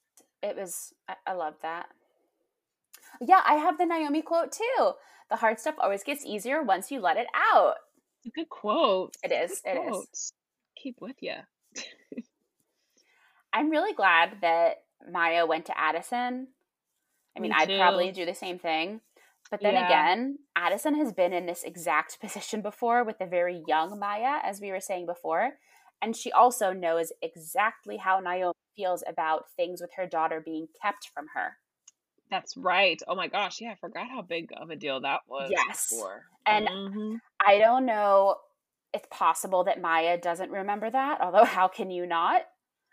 It 0.43 0.57
was 0.57 0.93
I, 1.09 1.15
I 1.27 1.33
love 1.33 1.55
that. 1.63 1.87
Yeah, 3.21 3.43
I 3.45 3.55
have 3.55 3.79
the 3.79 3.87
Naomi 3.87 4.23
quote 4.23 4.53
too. 4.53 4.93
The 5.31 5.37
hard 5.37 5.59
stuff 5.59 5.75
always 5.79 6.05
gets 6.05 6.25
easier 6.25 6.63
once 6.63 6.91
you 6.91 7.01
let 7.01 7.17
it 7.17 7.27
out. 7.53 7.75
It's 8.19 8.29
a 8.29 8.31
good 8.41 8.49
quote. 8.49 9.17
It 9.25 9.33
is. 9.33 9.61
Good 9.65 9.71
It 9.73 9.81
is. 9.81 9.89
quotes. 9.89 10.33
Keep 10.81 10.97
with 11.01 11.17
you. 11.21 11.35
I'm 13.53 13.71
really 13.71 13.95
glad 13.95 14.39
that 14.43 14.77
Maya 15.07 15.47
went 15.47 15.67
to 15.67 15.79
Addison. 15.79 16.49
I 17.37 17.41
mean, 17.41 17.51
Me 17.51 17.57
I'd 17.57 17.73
probably 17.73 18.13
do 18.13 18.27
the 18.27 18.35
same 18.35 18.59
thing. 18.59 19.01
But 19.51 19.63
then 19.63 19.75
Yeah. 19.75 19.85
again, 19.85 20.39
Addison 20.57 20.95
has 20.97 21.13
been 21.13 21.33
in 21.33 21.47
this 21.47 21.63
exact 21.65 22.21
position 22.21 22.63
before 22.63 23.05
with 23.05 23.19
the 23.19 23.27
very 23.27 23.63
young 23.67 23.99
Maya, 23.99 24.41
as 24.43 24.61
we 24.61 24.71
were 24.73 24.81
saying 24.81 25.07
before. 25.07 25.59
And 26.03 26.17
she 26.17 26.33
also 26.33 26.73
knows 26.73 27.13
exactly 27.23 27.97
how 27.99 28.21
Naomi 28.21 28.55
feels 28.77 29.03
about 29.07 29.51
things 29.57 29.81
with 29.81 29.93
her 29.97 30.07
daughter 30.07 30.41
being 30.45 30.69
kept 30.83 31.09
from 31.15 31.29
her. 31.35 31.59
That's 32.31 32.57
right. 32.57 33.01
Oh 33.07 33.15
my 33.15 33.29
gosh, 33.29 33.61
yeah, 33.61 33.71
I 33.73 33.75
forgot 33.77 34.09
how 34.09 34.23
big 34.23 34.51
of 34.57 34.71
a 34.71 34.77
deal 34.77 35.01
that 35.01 35.21
was 35.29 35.51
Yes. 35.51 35.89
before. 35.89 36.25
And 36.45 36.69
Mhm. 36.69 37.21
I 37.47 37.59
don't 37.59 37.87
know. 37.87 38.37
It's 38.93 39.07
possible 39.11 39.65
that 39.65 39.81
Maya 39.81 40.19
doesn't 40.19 40.51
remember 40.51 40.91
that, 40.91 41.21
although, 41.21 41.45
how 41.61 41.69
can 41.69 41.91
you 41.91 42.07
not? 42.07 42.43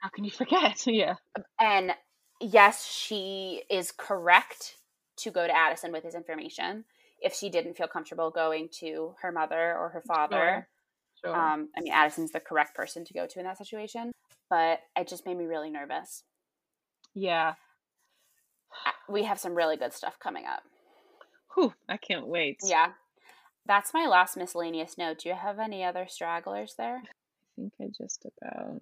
How 0.03 0.09
can 0.09 0.25
you 0.25 0.31
forget? 0.31 0.83
yeah. 0.85 1.15
And 1.61 1.93
yes, 2.41 2.85
she 2.85 3.63
is 3.69 3.93
correct 3.95 4.75
to 5.19 5.31
go 5.31 5.47
to 5.47 5.55
Addison 5.55 5.93
with 5.93 6.03
his 6.03 6.13
information 6.13 6.83
if 7.21 7.33
she 7.33 7.49
didn't 7.49 7.77
feel 7.77 7.87
comfortable 7.87 8.29
going 8.29 8.67
to 8.79 9.15
her 9.21 9.31
mother 9.31 9.77
or 9.77 9.89
her 9.89 10.01
father. 10.05 10.67
Sure. 11.23 11.31
Sure. 11.31 11.35
Um, 11.39 11.69
I 11.77 11.81
mean, 11.81 11.93
Addison's 11.93 12.33
the 12.33 12.41
correct 12.41 12.75
person 12.75 13.05
to 13.05 13.13
go 13.13 13.25
to 13.25 13.39
in 13.39 13.45
that 13.45 13.57
situation, 13.57 14.11
but 14.49 14.81
it 14.97 15.07
just 15.07 15.25
made 15.25 15.37
me 15.37 15.45
really 15.45 15.69
nervous. 15.69 16.23
yeah. 17.13 17.53
We 19.07 19.23
have 19.23 19.39
some 19.39 19.55
really 19.55 19.77
good 19.77 19.93
stuff 19.93 20.19
coming 20.19 20.45
up. 20.45 20.63
Whew, 21.53 21.73
I 21.87 21.95
can't 21.95 22.27
wait. 22.27 22.57
Yeah. 22.63 22.87
That's 23.65 23.93
my 23.93 24.05
last 24.07 24.35
miscellaneous 24.35 24.97
note. 24.97 25.19
Do 25.19 25.29
you 25.29 25.35
have 25.35 25.59
any 25.59 25.85
other 25.85 26.07
stragglers 26.09 26.73
there? 26.77 26.97
I 26.97 27.61
think 27.61 27.73
I 27.79 27.85
just 27.97 28.25
about 28.41 28.81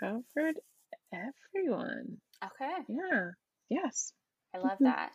covered 0.00 0.60
everyone. 1.12 2.20
Okay. 2.44 2.84
Yeah. 2.88 3.30
Yes. 3.68 4.12
I 4.54 4.58
love 4.58 4.78
Mhm. 4.78 4.84
that. 4.84 5.12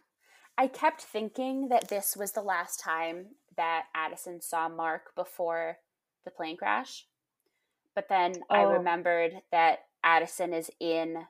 I 0.58 0.68
kept 0.68 1.02
thinking 1.02 1.70
that 1.70 1.88
this 1.88 2.18
was 2.18 2.34
the 2.34 2.42
last 2.42 2.80
time 2.80 3.36
that 3.56 3.88
Addison 3.94 4.42
saw 4.42 4.68
Mark 4.68 5.14
before 5.16 5.80
the 6.26 6.32
plane 6.32 6.58
crash. 6.58 7.08
But 7.96 8.08
then 8.10 8.44
I 8.50 8.64
Oh. 8.64 8.72
remembered 8.74 9.44
that 9.52 9.88
Addison 10.04 10.54
is 10.54 10.70
in 10.80 11.28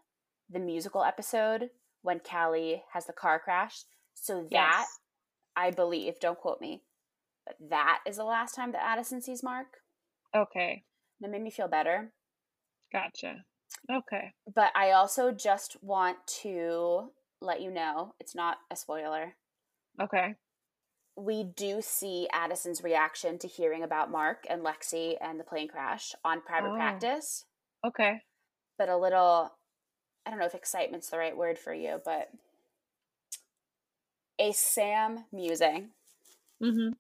the 0.50 0.60
musical 0.60 1.04
episode 1.04 1.72
when 2.02 2.20
Callie 2.20 2.84
has 2.92 3.06
the 3.06 3.14
car 3.14 3.40
crash. 3.40 3.84
So 4.14 4.44
that, 4.44 4.50
Yes. 4.52 5.00
I 5.56 5.72
believe, 5.72 6.20
don't 6.20 6.40
quote 6.40 6.62
me, 6.62 6.84
but 7.46 7.58
that 7.60 8.02
is 8.06 8.18
the 8.18 8.24
last 8.24 8.56
time 8.56 8.72
that 8.72 8.84
Addison 8.84 9.22
sees 9.22 9.44
Mark. 9.44 9.84
Okay. 10.36 10.86
That 11.20 11.30
made 11.30 11.42
me 11.42 11.52
feel 11.52 11.68
better. 11.68 12.14
Gotcha. 12.92 13.44
Okay. 13.92 14.34
But 14.54 14.72
I 14.76 14.92
also 14.92 15.32
just 15.32 15.82
want 15.84 16.18
to 16.42 17.12
let 17.42 17.62
you 17.62 17.72
know 17.72 18.14
it's 18.20 18.36
not 18.36 18.58
a 18.72 18.76
spoiler. 18.76 19.36
Okay. 20.02 20.36
we 21.18 21.44
do 21.44 21.82
see 21.82 22.30
Addison's 22.32 22.82
reaction 22.82 23.38
to 23.40 23.48
hearing 23.48 23.84
about 23.84 24.10
Mark 24.10 24.46
and 24.50 24.64
Lexie 24.64 25.18
and 25.20 25.38
the 25.38 25.44
plane 25.44 25.68
crash 25.68 26.16
on 26.24 26.40
private 26.42 26.70
Oh. 26.72 26.76
practice. 26.76 27.44
Okay. 27.86 28.22
But 28.78 28.88
a 28.88 28.96
little 28.96 29.52
I 30.26 30.30
don't 30.30 30.40
know 30.40 30.46
if 30.46 30.56
excitement's 30.56 31.10
the 31.10 31.18
right 31.18 31.36
word 31.36 31.58
for 31.60 31.74
you, 31.74 32.02
but 32.06 32.30
a 34.40 34.52
Sam 34.54 35.26
musing. 35.34 35.90
Mm-hmm. 36.64 36.94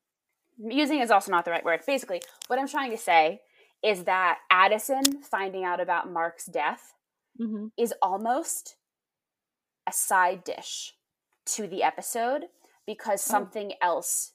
Musing 0.57 0.99
is 0.99 1.11
also 1.11 1.31
not 1.31 1.45
the 1.45 1.51
right 1.51 1.63
word. 1.63 1.81
Basically, 1.85 2.21
what 2.47 2.59
I'm 2.59 2.67
trying 2.67 2.91
to 2.91 2.97
say 2.97 3.39
is 3.83 4.03
that 4.05 4.39
Addison 4.51 5.21
finding 5.23 5.63
out 5.63 5.79
about 5.79 6.11
Mark's 6.11 6.45
death 6.45 6.93
Mm-hmm. 7.39 7.67
is 7.77 7.93
almost 8.01 8.75
a 9.87 9.93
side 9.93 10.43
dish 10.43 10.93
to 11.45 11.67
the 11.67 11.83
episode 11.83 12.45
because 12.85 13.25
Oh. 13.25 13.31
something 13.31 13.73
else 13.81 14.33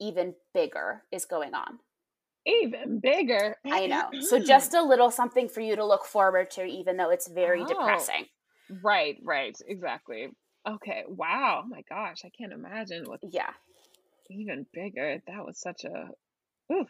even 0.00 0.34
bigger 0.52 1.02
is 1.10 1.24
going 1.24 1.54
on. 1.54 1.80
Even 2.46 3.00
bigger. 3.00 3.56
I 3.64 3.86
know. 3.86 4.10
So 4.20 4.38
just 4.38 4.74
a 4.74 4.82
little 4.82 5.10
something 5.10 5.48
for 5.48 5.60
you 5.60 5.74
to 5.76 5.84
look 5.84 6.04
forward 6.04 6.50
to, 6.52 6.64
even 6.64 6.96
though 6.96 7.10
it's 7.10 7.26
very 7.26 7.62
Oh. 7.62 7.66
depressing. 7.66 8.26
right, 8.82 9.18
right, 9.24 9.56
exactly. 9.66 10.28
Okay. 10.68 11.04
Wow. 11.08 11.62
Oh 11.64 11.68
my 11.68 11.82
gosh, 11.88 12.22
I 12.24 12.30
can't 12.30 12.52
imagine 12.52 13.04
what 13.06 13.20
Yeah. 13.22 13.52
even 14.30 14.66
bigger. 14.72 15.20
That 15.26 15.44
was 15.44 15.58
such 15.60 15.84
a 15.84 16.10
oof, 16.72 16.88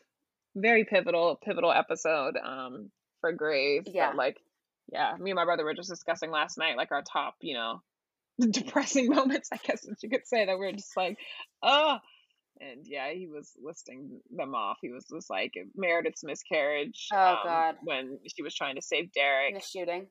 very 0.55 0.85
pivotal, 0.85 1.39
pivotal 1.43 1.73
episode 1.73 2.37
um 2.45 2.91
for 3.21 3.33
Grey's. 3.33 3.85
Yeah. 3.87 4.09
But 4.11 4.17
like, 4.17 4.37
yeah, 4.93 5.15
me 5.19 5.31
and 5.31 5.37
my 5.37 5.45
brother 5.45 5.65
were 5.65 5.75
just 5.75 5.89
discussing 5.89 6.31
last 6.31 6.59
night, 6.59 6.77
like 6.77 6.93
our 6.93 7.03
top, 7.03 7.35
you 7.41 7.55
know, 7.55 7.81
depressing 8.51 9.09
moments, 9.15 9.49
I 9.53 9.59
guess 9.67 9.83
that 9.83 10.03
you 10.03 10.11
could 10.11 10.27
say 10.27 10.47
that 10.47 10.59
we 10.59 10.67
are 10.67 10.73
just 10.73 10.97
like, 10.97 11.19
oh. 11.63 11.99
And 12.61 12.87
yeah, 12.87 13.11
he 13.13 13.27
was 13.27 13.51
listing 13.61 14.21
them 14.31 14.55
off. 14.55 14.79
He 14.81 14.93
was 14.93 15.05
just 15.13 15.29
like 15.29 15.55
Meredith's 15.75 16.23
miscarriage. 16.23 17.09
Oh, 17.13 17.17
um, 17.17 17.39
God. 17.43 17.75
When 17.83 18.19
she 18.33 18.45
was 18.45 18.55
trying 18.55 18.77
to 18.77 18.83
save 18.83 19.13
Derek, 19.13 19.55
the 19.55 19.61
shooting. 19.61 20.07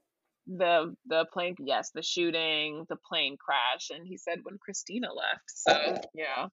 the 0.45 0.93
the 1.07 1.25
plane, 1.31 1.55
yes, 1.59 1.91
the 1.95 2.03
shooting, 2.03 2.85
the 2.89 2.97
plane 2.97 3.37
crash, 3.37 3.91
and 3.91 4.05
he 4.05 4.17
said 4.17 4.39
when 4.43 4.57
Cristina 4.57 5.07
left. 5.13 5.43
So 5.47 6.01
yeah, 6.13 6.47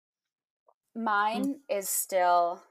Mine 0.94 1.56
is 1.68 1.88
still 1.88 2.62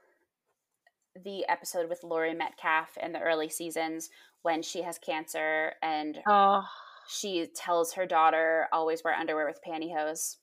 the 1.24 1.46
episode 1.48 1.88
with 1.88 2.02
Laurie 2.02 2.34
Metcalf 2.34 2.96
in 3.02 3.12
the 3.12 3.20
early 3.20 3.48
seasons 3.48 4.10
when 4.42 4.62
she 4.62 4.82
has 4.82 4.98
cancer 4.98 5.72
and 5.82 6.18
oh, 6.26 6.62
she 7.08 7.48
tells 7.54 7.92
her 7.94 8.06
daughter 8.06 8.66
always 8.72 9.02
wear 9.04 9.14
underwear 9.14 9.46
with 9.46 9.60
pantyhose. 9.66 10.36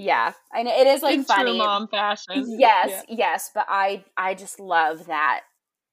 Yeah, 0.00 0.32
and 0.54 0.68
it 0.68 0.86
is 0.86 1.02
like 1.02 1.16
in 1.16 1.24
funny. 1.24 1.58
mom 1.58 1.88
fashion. 1.88 2.46
Yes, 2.56 3.04
yes, 3.08 3.50
but 3.52 3.66
I 3.68 4.04
I 4.16 4.34
just 4.34 4.60
love 4.60 5.06
that 5.06 5.40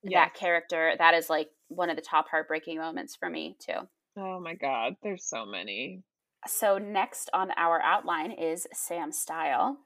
Yeah. 0.03 0.25
that 0.25 0.35
character. 0.35 0.93
That 0.97 1.15
is 1.15 1.27
like 1.27 1.49
one 1.69 1.89
of 1.89 1.95
the 1.95 2.03
top 2.03 2.29
heartbreaking 2.29 2.77
moments 2.77 3.15
for 3.15 3.31
me 3.31 3.57
too. 3.59 3.87
Oh 4.15 4.39
my 4.39 4.53
God, 4.53 4.95
there's 5.01 5.25
so 5.25 5.43
many. 5.45 6.03
So 6.45 6.77
next 6.77 7.31
on 7.33 7.49
our 7.57 7.81
outline 7.81 8.31
is 8.31 8.67
Sam 8.73 9.11
Style. 9.11 9.77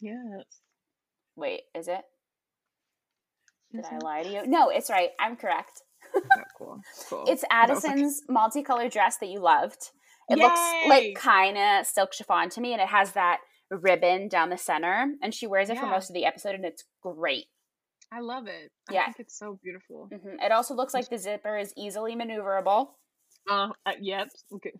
Yes. 0.00 0.62
Wait, 1.36 1.62
is 1.74 1.86
it? 1.88 2.02
Did 3.72 3.84
I 3.84 3.88
Mhm. 3.94 4.02
lie 4.02 4.22
to 4.22 4.28
you? 4.28 4.46
No, 4.46 4.68
it's 4.68 4.90
right. 4.90 5.10
I'm 5.18 5.36
correct. 5.36 5.82
Oh, 6.14 6.20
cool. 6.58 6.80
Cool. 7.08 7.24
It's 7.28 7.44
That 7.50 7.68
was 7.70 7.84
like- 7.84 7.92
Addison's 7.92 8.22
multicolored 8.28 8.90
dress 8.90 9.18
that 9.18 9.26
you 9.28 9.38
loved. 9.40 9.90
It 10.28 10.38
looks 10.38 10.60
like 10.88 11.14
kind 11.16 11.56
of 11.58 11.86
silk 11.86 12.12
chiffon 12.12 12.48
to 12.50 12.60
me, 12.60 12.72
and 12.72 12.80
it 12.82 12.88
has 12.88 13.12
that 13.12 13.40
ribbon 13.70 14.28
down 14.28 14.50
the 14.50 14.56
center, 14.58 15.14
and 15.22 15.34
she 15.34 15.46
wears 15.46 15.70
it 15.70 15.78
for 15.78 15.86
most 15.86 16.10
of 16.10 16.14
the 16.14 16.24
episode, 16.24 16.54
and 16.54 16.64
it's 16.64 16.84
great. 17.02 17.46
I 18.12 18.20
love 18.20 18.48
it. 18.48 18.72
I 18.88 18.94
Yeah. 18.94 19.04
think 19.06 19.20
it's 19.20 19.38
so 19.38 19.58
beautiful. 19.62 20.06
hmm 20.08 20.40
It 20.40 20.50
also 20.52 20.74
looks 20.74 20.94
like 20.94 21.08
the 21.08 21.18
zipper 21.18 21.56
is 21.56 21.72
easily 21.76 22.16
maneuverable. 22.16 22.94
Uh, 23.48 23.70
uh, 23.86 23.92
yep. 24.00 24.28
Okay. 24.52 24.72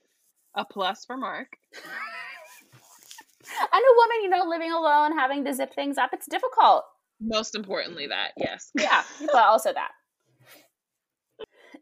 A 0.55 0.65
plus 0.65 1.05
for 1.05 1.17
Mark. 1.17 1.57
And 3.73 3.83
a 3.83 3.95
woman, 3.97 4.23
you 4.23 4.29
know, 4.29 4.45
living 4.45 4.73
alone, 4.73 5.17
having 5.19 5.45
to 5.45 5.53
zip 5.53 5.75
things 5.75 5.99
up, 5.99 6.11
it's 6.13 6.27
difficult. 6.27 6.85
Most 7.21 7.55
importantly, 7.55 8.07
that 8.09 8.33
yes. 8.37 8.71
Yeah, 8.79 9.03
but 9.21 9.37
also 9.45 9.73
that. 9.73 9.91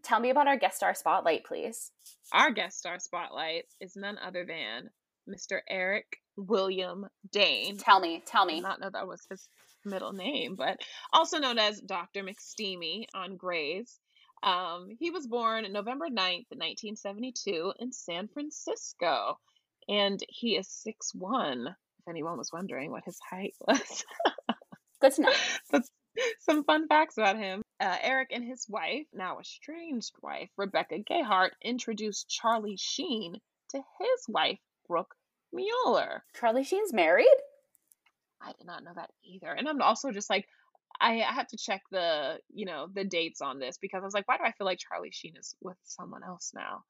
Tell 0.03 0.21
me 0.21 0.31
about 0.31 0.47
our 0.47 0.57
guest 0.59 0.77
star 0.77 0.95
spotlight, 0.95 1.45
please. 1.45 1.91
Our 2.33 2.51
guest 2.53 2.79
star 2.79 2.99
spotlight 2.99 3.65
is 3.81 3.97
none 3.97 4.19
other 4.19 4.45
than 4.47 4.91
Mr. 5.29 5.61
Eric 5.69 6.07
William 6.37 7.07
Dane. 7.31 7.79
Tell 7.79 8.01
me, 8.01 8.23
tell 8.27 8.45
I 8.45 8.47
me. 8.47 8.55
did 8.57 8.63
not 8.63 8.81
know 8.81 8.91
that 8.93 9.07
was 9.09 9.27
his 9.29 9.49
middle 9.85 10.13
name, 10.13 10.55
but 10.57 10.79
also 11.13 11.39
known 11.39 11.59
as 11.59 11.81
Dr. 11.81 12.23
McSteamy 12.23 13.05
on 13.15 13.37
Grey's. 13.37 13.99
Um, 14.43 14.89
he 14.99 15.11
was 15.11 15.27
born 15.27 15.71
November 15.73 16.07
9th, 16.07 16.47
1972, 16.51 17.73
in 17.81 17.93
San 17.93 18.29
Francisco, 18.29 19.39
and 19.89 20.21
he 20.29 20.57
is 20.57 20.69
6'1, 20.87 21.67
if 21.67 22.09
anyone 22.09 22.39
was 22.39 22.53
wondering 22.53 22.91
what 22.93 23.05
his 23.05 23.19
height 23.29 23.55
was. 23.67 24.05
Good 25.01 25.13
to 25.15 25.23
know. 25.23 25.33
That's 25.71 25.91
some 26.41 26.65
fun 26.65 26.89
facts 26.89 27.17
about 27.17 27.37
him. 27.37 27.63
Uh, 27.81 27.97
Eric 28.03 28.31
and 28.33 28.45
his 28.45 28.67
wife, 28.69 29.07
now 29.13 29.39
estranged 29.39 30.13
wife, 30.23 30.51
Rebecca 30.57 30.97
Gayhart, 31.09 31.51
introduced 31.63 32.29
Charlie 32.29 32.77
Sheen 32.79 33.35
to 33.71 33.79
his 33.79 34.25
wife, 34.29 34.59
Brooke 34.89 35.15
Mueller. 35.53 36.25
Charlie 36.39 36.65
Sheen's 36.65 36.93
married? 36.93 37.27
I 38.41 38.53
did 38.59 38.67
not 38.67 38.83
know 38.83 38.93
that 38.95 39.11
either. 39.25 39.53
And 39.53 39.69
I'm 39.69 39.83
also 39.83 40.11
just 40.11 40.31
like, 40.31 40.47
I, 41.01 41.17
have 41.19 41.47
to 41.49 41.57
check 41.57 41.83
the, 41.93 42.39
you 42.53 42.67
know, 42.67 42.89
the 42.93 43.05
dates 43.05 43.41
on 43.41 43.61
this 43.61 43.79
because 43.79 44.03
I 44.03 44.05
was 44.05 44.15
like, 44.15 44.27
why 44.27 44.37
do 44.37 44.45
I 44.45 44.53
feel 44.53 44.65
like 44.67 44.79
Charlie 44.81 45.13
Sheen 45.13 45.37
is 45.37 45.55
with 45.61 45.77
someone 45.85 46.23
else 46.25 46.51
now? 46.55 46.83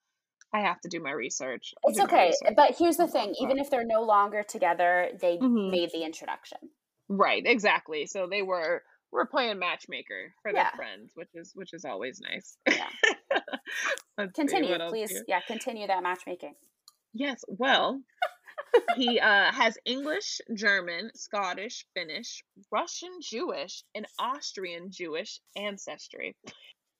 I 0.55 0.61
have 0.61 0.81
to 0.81 0.89
do 0.89 1.03
my 1.03 1.11
research. 1.11 1.75
I'll 1.85 1.91
It's 1.91 1.99
my 1.99 2.05
okay. 2.05 2.27
research. 2.29 2.55
But 2.57 2.77
here's 2.79 2.97
the 2.97 3.07
thing 3.07 3.35
even 3.39 3.59
if 3.59 3.69
they're 3.71 3.85
no 3.85 4.03
longer 4.03 4.43
together, 4.43 5.11
they 5.21 5.37
Mhm. 5.37 5.71
made 5.71 5.91
the 5.93 6.05
introduction. 6.05 6.59
Right, 7.09 7.43
exactly. 7.45 8.07
So 8.07 8.27
they 8.31 8.43
were 8.43 8.83
we're 9.11 9.27
playing 9.27 9.59
matchmaker 9.59 10.35
for 10.43 10.53
their 10.53 10.71
friends, 10.77 11.13
which 11.15 11.31
is 11.35 11.53
which 11.55 11.73
is 11.73 11.85
always 11.85 12.21
nice. 12.21 12.57
Yeah. 12.69 12.89
Continue, 14.35 14.77
please. 14.89 15.11
here? 15.11 15.25
Yeah, 15.29 15.41
continue 15.47 15.87
that 15.87 16.03
matchmaking. 16.03 16.55
Yes, 17.15 17.45
well, 17.47 18.01
he 18.97 19.21
uh, 19.21 19.53
has 19.53 19.79
English, 19.85 20.41
German, 20.55 21.11
Scottish, 21.15 21.87
Finnish, 21.95 22.43
Russian 22.73 23.11
Jewish, 23.23 23.85
and 23.95 24.07
Austrian 24.19 24.91
Jewish 24.91 25.41
ancestry. 25.57 26.37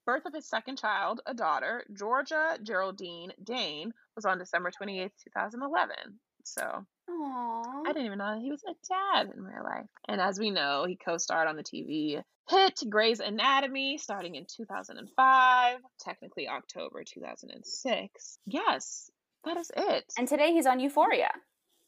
Birth 0.05 0.25
of 0.25 0.33
his 0.33 0.47
second 0.47 0.77
child, 0.77 1.19
a 1.25 1.33
daughter, 1.33 1.83
Georgia 1.93 2.57
Geraldine 2.63 3.33
Dane, 3.43 3.91
was 4.15 4.25
on 4.25 4.37
December 4.37 4.71
28th, 4.71 5.11
2011. 5.25 5.95
So 6.45 6.85
Aww. 7.09 7.63
I 7.87 7.93
didn't 7.93 8.05
even 8.05 8.17
know 8.19 8.39
he 8.39 8.51
was 8.51 8.63
a 8.67 8.73
dad 8.87 9.31
in 9.35 9.43
real 9.43 9.63
life. 9.63 9.85
And 10.07 10.21
as 10.21 10.39
we 10.39 10.51
know, 10.51 10.85
he 10.87 10.95
co 10.95 11.17
starred 11.17 11.47
on 11.47 11.55
the 11.55 11.63
TV 11.63 12.21
hit 12.49 12.79
Grey's 12.89 13.19
Anatomy 13.19 13.97
starting 13.97 14.35
in 14.35 14.45
2005, 14.55 15.77
technically 15.99 16.47
October 16.47 17.03
2006. 17.03 18.39
Yes, 18.47 19.09
that 19.45 19.57
is 19.57 19.71
it. 19.75 20.05
And 20.17 20.27
today 20.27 20.51
he's 20.51 20.65
on 20.65 20.79
Euphoria. 20.79 21.29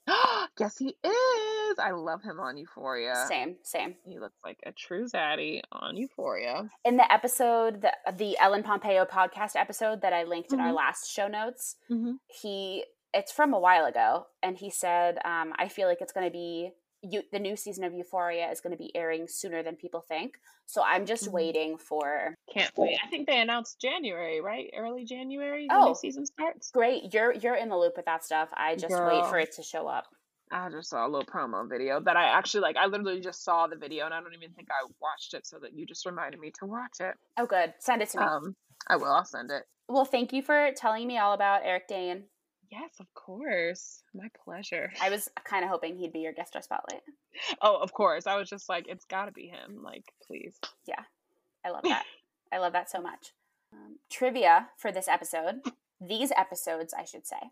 yes, 0.59 0.77
he 0.77 0.89
is. 1.03 1.79
I 1.79 1.91
love 1.91 2.21
him 2.21 2.39
on 2.39 2.57
Euphoria. 2.57 3.25
Same, 3.27 3.55
same. 3.63 3.95
He 4.03 4.19
looks 4.19 4.37
like 4.43 4.59
a 4.65 4.71
true 4.71 5.05
zaddy 5.07 5.61
on 5.71 5.95
Euphoria. 5.97 6.69
In 6.85 6.97
the 6.97 7.11
episode, 7.11 7.81
the, 7.81 7.93
the 8.13 8.37
Ellen 8.39 8.63
Pompeo 8.63 9.05
podcast 9.05 9.55
episode 9.55 10.01
that 10.01 10.13
I 10.13 10.23
linked 10.23 10.53
in 10.53 10.59
our 10.59 10.71
Mhm. 10.71 10.75
last 10.75 11.11
show 11.11 11.27
notes, 11.27 11.75
Mm-hmm. 11.89 12.13
he 12.41 12.83
it's 13.13 13.31
from 13.31 13.53
a 13.53 13.59
while 13.59 13.85
ago, 13.85 14.27
and 14.43 14.57
he 14.57 14.69
said, 14.69 15.17
um, 15.25 15.53
"I 15.57 15.67
feel 15.67 15.87
like 15.87 16.01
it's 16.01 16.13
going 16.13 16.25
to 16.27 16.31
be 16.31 16.71
you, 17.03 17.23
the 17.31 17.39
new 17.39 17.55
season 17.55 17.83
of 17.83 17.93
Euphoria 17.93 18.51
is 18.51 18.61
going 18.61 18.71
to 18.71 18.77
be 18.77 18.95
airing 18.95 19.27
sooner 19.27 19.63
than 19.63 19.75
people 19.75 20.01
think." 20.01 20.39
So 20.65 20.83
I'm 20.83 21.05
just 21.05 21.25
Mhm. 21.27 21.31
waiting 21.33 21.77
for. 21.77 22.35
Can't 22.53 22.71
wait. 22.77 22.99
I 23.03 23.07
think 23.07 23.27
they 23.27 23.41
announced 23.41 23.79
January, 23.81 24.39
right? 24.41 24.69
Early 24.75 25.03
January. 25.05 25.67
The 25.67 25.75
Oh. 25.75 25.85
new 25.87 25.95
season 25.95 26.25
starts. 26.25 26.71
Great, 26.71 27.13
you're 27.13 27.33
you're 27.33 27.55
in 27.55 27.69
the 27.69 27.77
loop 27.77 27.97
with 27.97 28.05
that 28.05 28.23
stuff. 28.23 28.49
I 28.53 28.75
just 28.75 28.95
wait 29.03 29.25
for 29.25 29.39
it 29.39 29.51
to 29.53 29.63
show 29.63 29.87
up. 29.87 30.05
I 30.53 30.69
just 30.69 30.89
saw 30.89 31.05
a 31.05 31.09
little 31.09 31.25
promo 31.25 31.67
video 31.69 32.01
that 32.01 32.17
I 32.17 32.25
actually 32.25 32.59
like. 32.61 32.75
I 32.75 32.85
literally 32.85 33.21
just 33.21 33.43
saw 33.43 33.67
the 33.67 33.77
video, 33.77 34.03
and 34.05 34.13
I 34.13 34.19
don't 34.19 34.33
even 34.33 34.51
think 34.53 34.67
I 34.69 34.85
watched 35.01 35.33
it. 35.33 35.47
So 35.47 35.59
that 35.59 35.73
you 35.73 35.85
just 35.85 36.05
reminded 36.05 36.39
me 36.41 36.51
to 36.59 36.65
watch 36.65 36.99
it. 36.99 37.15
Oh, 37.37 37.45
good. 37.45 37.73
Send 37.79 38.01
it 38.01 38.09
to 38.09 38.19
me. 38.19 38.25
Um, 38.25 38.55
I 38.87 38.97
will. 38.97 39.11
I'll 39.13 39.23
send 39.25 39.49
it. 39.51 39.63
well, 39.87 40.05
thank 40.05 40.31
you 40.33 40.41
for 40.41 40.71
telling 40.75 41.07
me 41.07 41.17
all 41.17 41.33
about 41.33 41.61
Eric 41.65 41.87
Dane. 41.87 42.25
Yes, 42.71 42.91
of 43.01 43.13
course. 43.13 44.01
My 44.13 44.29
pleasure. 44.45 44.93
I 45.01 45.09
was 45.09 45.27
kind 45.43 45.65
of 45.65 45.69
hoping 45.69 45.97
he'd 45.97 46.13
be 46.13 46.19
your 46.19 46.31
guest 46.31 46.49
star 46.49 46.61
spotlight. 46.61 47.01
Oh, 47.61 47.77
of 47.81 47.91
course. 47.91 48.27
I 48.27 48.37
was 48.37 48.49
just 48.49 48.69
like, 48.69 48.85
it's 48.87 49.03
got 49.03 49.25
to 49.25 49.31
be 49.33 49.47
him. 49.47 49.81
Like, 49.83 50.05
please. 50.25 50.57
Yeah. 50.87 51.01
I 51.65 51.69
love 51.71 51.83
that. 51.83 52.05
I 52.53 52.59
love 52.59 52.71
that 52.73 52.89
so 52.89 53.01
much. 53.01 53.33
Um, 53.73 53.97
trivia 54.09 54.69
for 54.77 54.91
this 54.91 55.09
episode. 55.09 55.61
These 55.99 56.31
episodes, 56.37 56.93
I 56.97 57.03
should 57.03 57.27
say. 57.27 57.51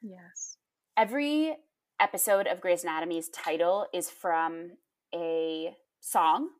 Yes. 0.00 0.56
Every 0.96 1.56
episode 1.98 2.46
of 2.46 2.60
Grey's 2.60 2.84
Anatomy's 2.84 3.28
title 3.28 3.86
is 3.92 4.10
from 4.10 4.72
a 5.12 5.74
song. 6.00 6.50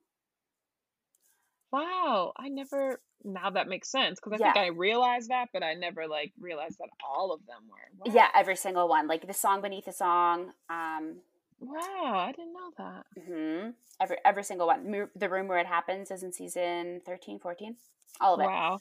Wow. 1.73 2.33
I 2.37 2.49
never. 2.49 3.01
Now 3.25 3.51
that 3.51 3.69
makes 3.69 3.91
sense 3.91 4.19
because 4.23 4.41
I 4.41 4.45
yeah. 4.45 4.53
think 4.53 4.65
I 4.65 4.69
realized 4.69 5.31
that, 5.31 5.49
but 5.53 5.63
I 5.63 5.75
never 5.75 6.07
like 6.07 6.33
realized 6.41 6.79
that 6.79 6.89
all 7.05 7.33
of 7.33 7.41
them 7.47 7.63
were. 7.69 8.07
Wow. 8.07 8.15
Yeah, 8.15 8.29
every 8.35 8.57
single 8.57 8.89
one, 8.89 9.09
like 9.09 9.27
the 9.27 9.35
song 9.35 9.63
beneath 9.63 9.87
the 9.87 9.93
song. 9.93 10.53
Um, 10.71 11.17
wow, 11.59 12.27
I 12.29 12.33
didn't 12.33 12.53
know 12.53 12.73
that. 12.79 13.07
Mm-hmm. 13.19 13.71
Every 14.01 14.17
every 14.25 14.45
single 14.45 14.67
one. 14.67 15.09
The 15.17 15.29
room 15.29 15.49
where 15.49 15.59
it 15.59 15.67
happens 15.67 16.11
is 16.11 16.23
in 16.23 16.33
season 16.33 17.01
13, 17.05 17.39
14. 17.41 17.77
All 18.21 18.35
of 18.35 18.41
it. 18.41 18.45
Wow. 18.45 18.79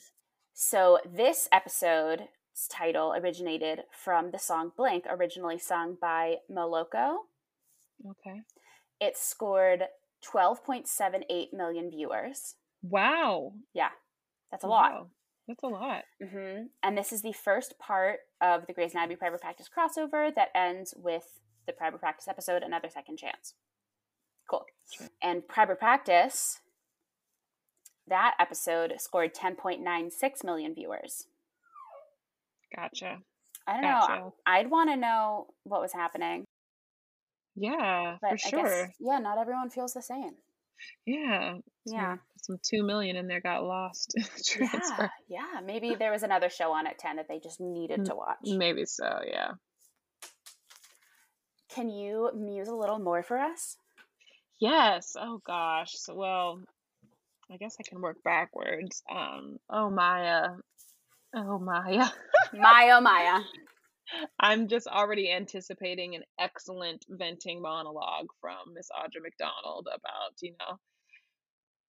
So 0.54 0.98
this 1.04 1.48
episode's 1.50 2.22
title 2.70 3.14
originated 3.14 3.80
from 3.90 4.30
the 4.30 4.38
song 4.38 4.72
"Blink," 4.76 5.04
originally 5.08 5.58
sung 5.58 5.96
by 6.00 6.36
Moloko. 6.50 7.16
Okay. 8.10 8.42
It 9.00 9.16
scored 9.16 9.84
12.78 10.24 11.52
million 11.52 11.90
viewers. 11.90 12.54
Wow. 12.82 13.52
Yeah. 13.74 13.90
That's 14.50 14.64
a 14.64 14.68
lot. 14.68 14.92
Wow. 14.92 15.06
That's 15.48 15.62
a 15.62 15.68
lot. 15.68 16.02
Mm-hmm. 16.22 16.64
And 16.82 16.98
this 16.98 17.12
is 17.12 17.22
the 17.22 17.32
first 17.32 17.78
part 17.78 18.18
of 18.40 18.66
the 18.66 18.72
Grey's 18.72 18.92
Anatomy 18.92 19.16
Private 19.16 19.40
Practice 19.40 19.68
crossover 19.68 20.34
that 20.34 20.48
ends 20.54 20.92
with 20.96 21.40
the 21.66 21.72
Private 21.72 22.00
Practice 22.00 22.28
episode, 22.28 22.62
Another 22.62 22.88
Second 22.92 23.18
Chance. 23.18 23.54
Cool. 24.50 24.64
Sure. 24.90 25.08
And 25.22 25.46
Private 25.46 25.78
Practice, 25.78 26.60
that 28.08 28.34
episode 28.40 28.94
scored 28.98 29.34
10.96 29.34 30.44
million 30.44 30.74
viewers. 30.74 31.26
Gotcha. 32.74 33.18
I 33.68 33.72
don't 33.74 33.82
gotcha. 33.82 34.14
know. 34.14 34.34
I'd 34.46 34.70
want 34.70 34.90
to 34.90 34.96
know 34.96 35.46
what 35.64 35.80
was 35.80 35.92
happening. 35.92 36.44
Yeah, 37.56 38.16
but 38.20 38.40
for 38.40 38.46
I 38.46 38.50
sure. 38.50 38.86
Guess, 38.86 38.94
yeah, 39.00 39.18
not 39.18 39.38
everyone 39.38 39.70
feels 39.70 39.94
the 39.94 40.02
same. 40.02 40.34
Yeah. 41.06 41.54
Yeah. 41.84 42.16
Some, 42.42 42.58
two 42.62 42.84
million 42.84 43.16
in 43.16 43.26
there 43.26 43.40
got 43.40 43.64
lost. 43.64 44.14
transfer. 44.44 45.10
Yeah, 45.28 45.40
yeah. 45.54 45.60
Maybe 45.64 45.94
there 45.94 46.12
was 46.12 46.22
another 46.22 46.48
show 46.48 46.72
on 46.72 46.86
at 46.86 46.98
10 46.98 47.16
that 47.16 47.26
they 47.28 47.38
just 47.38 47.60
needed 47.60 48.04
to 48.06 48.14
watch. 48.14 48.38
Maybe 48.44 48.84
so, 48.84 49.20
yeah. 49.26 49.52
Can 51.74 51.88
you 51.88 52.30
muse 52.34 52.68
a 52.68 52.74
little 52.74 52.98
more 52.98 53.22
for 53.22 53.38
us? 53.38 53.76
Yes. 54.60 55.14
Oh 55.18 55.40
gosh. 55.46 55.92
So, 55.94 56.14
well, 56.14 56.60
I 57.52 57.56
guess 57.56 57.76
I 57.78 57.82
can 57.88 58.00
work 58.00 58.16
backwards. 58.24 59.02
Um, 59.10 59.58
oh 59.68 59.90
Maya. 59.90 60.48
Oh 61.34 61.58
Maya. 61.58 62.06
Maya 62.54 63.00
Maya. 63.00 63.40
I'm 64.38 64.68
just 64.68 64.86
already 64.86 65.30
anticipating 65.30 66.14
an 66.14 66.22
excellent 66.38 67.04
venting 67.08 67.60
monologue 67.60 68.28
from 68.40 68.74
Miss 68.74 68.88
Audra 68.90 69.22
McDonald 69.22 69.88
about, 69.92 70.34
you 70.40 70.52
know, 70.52 70.78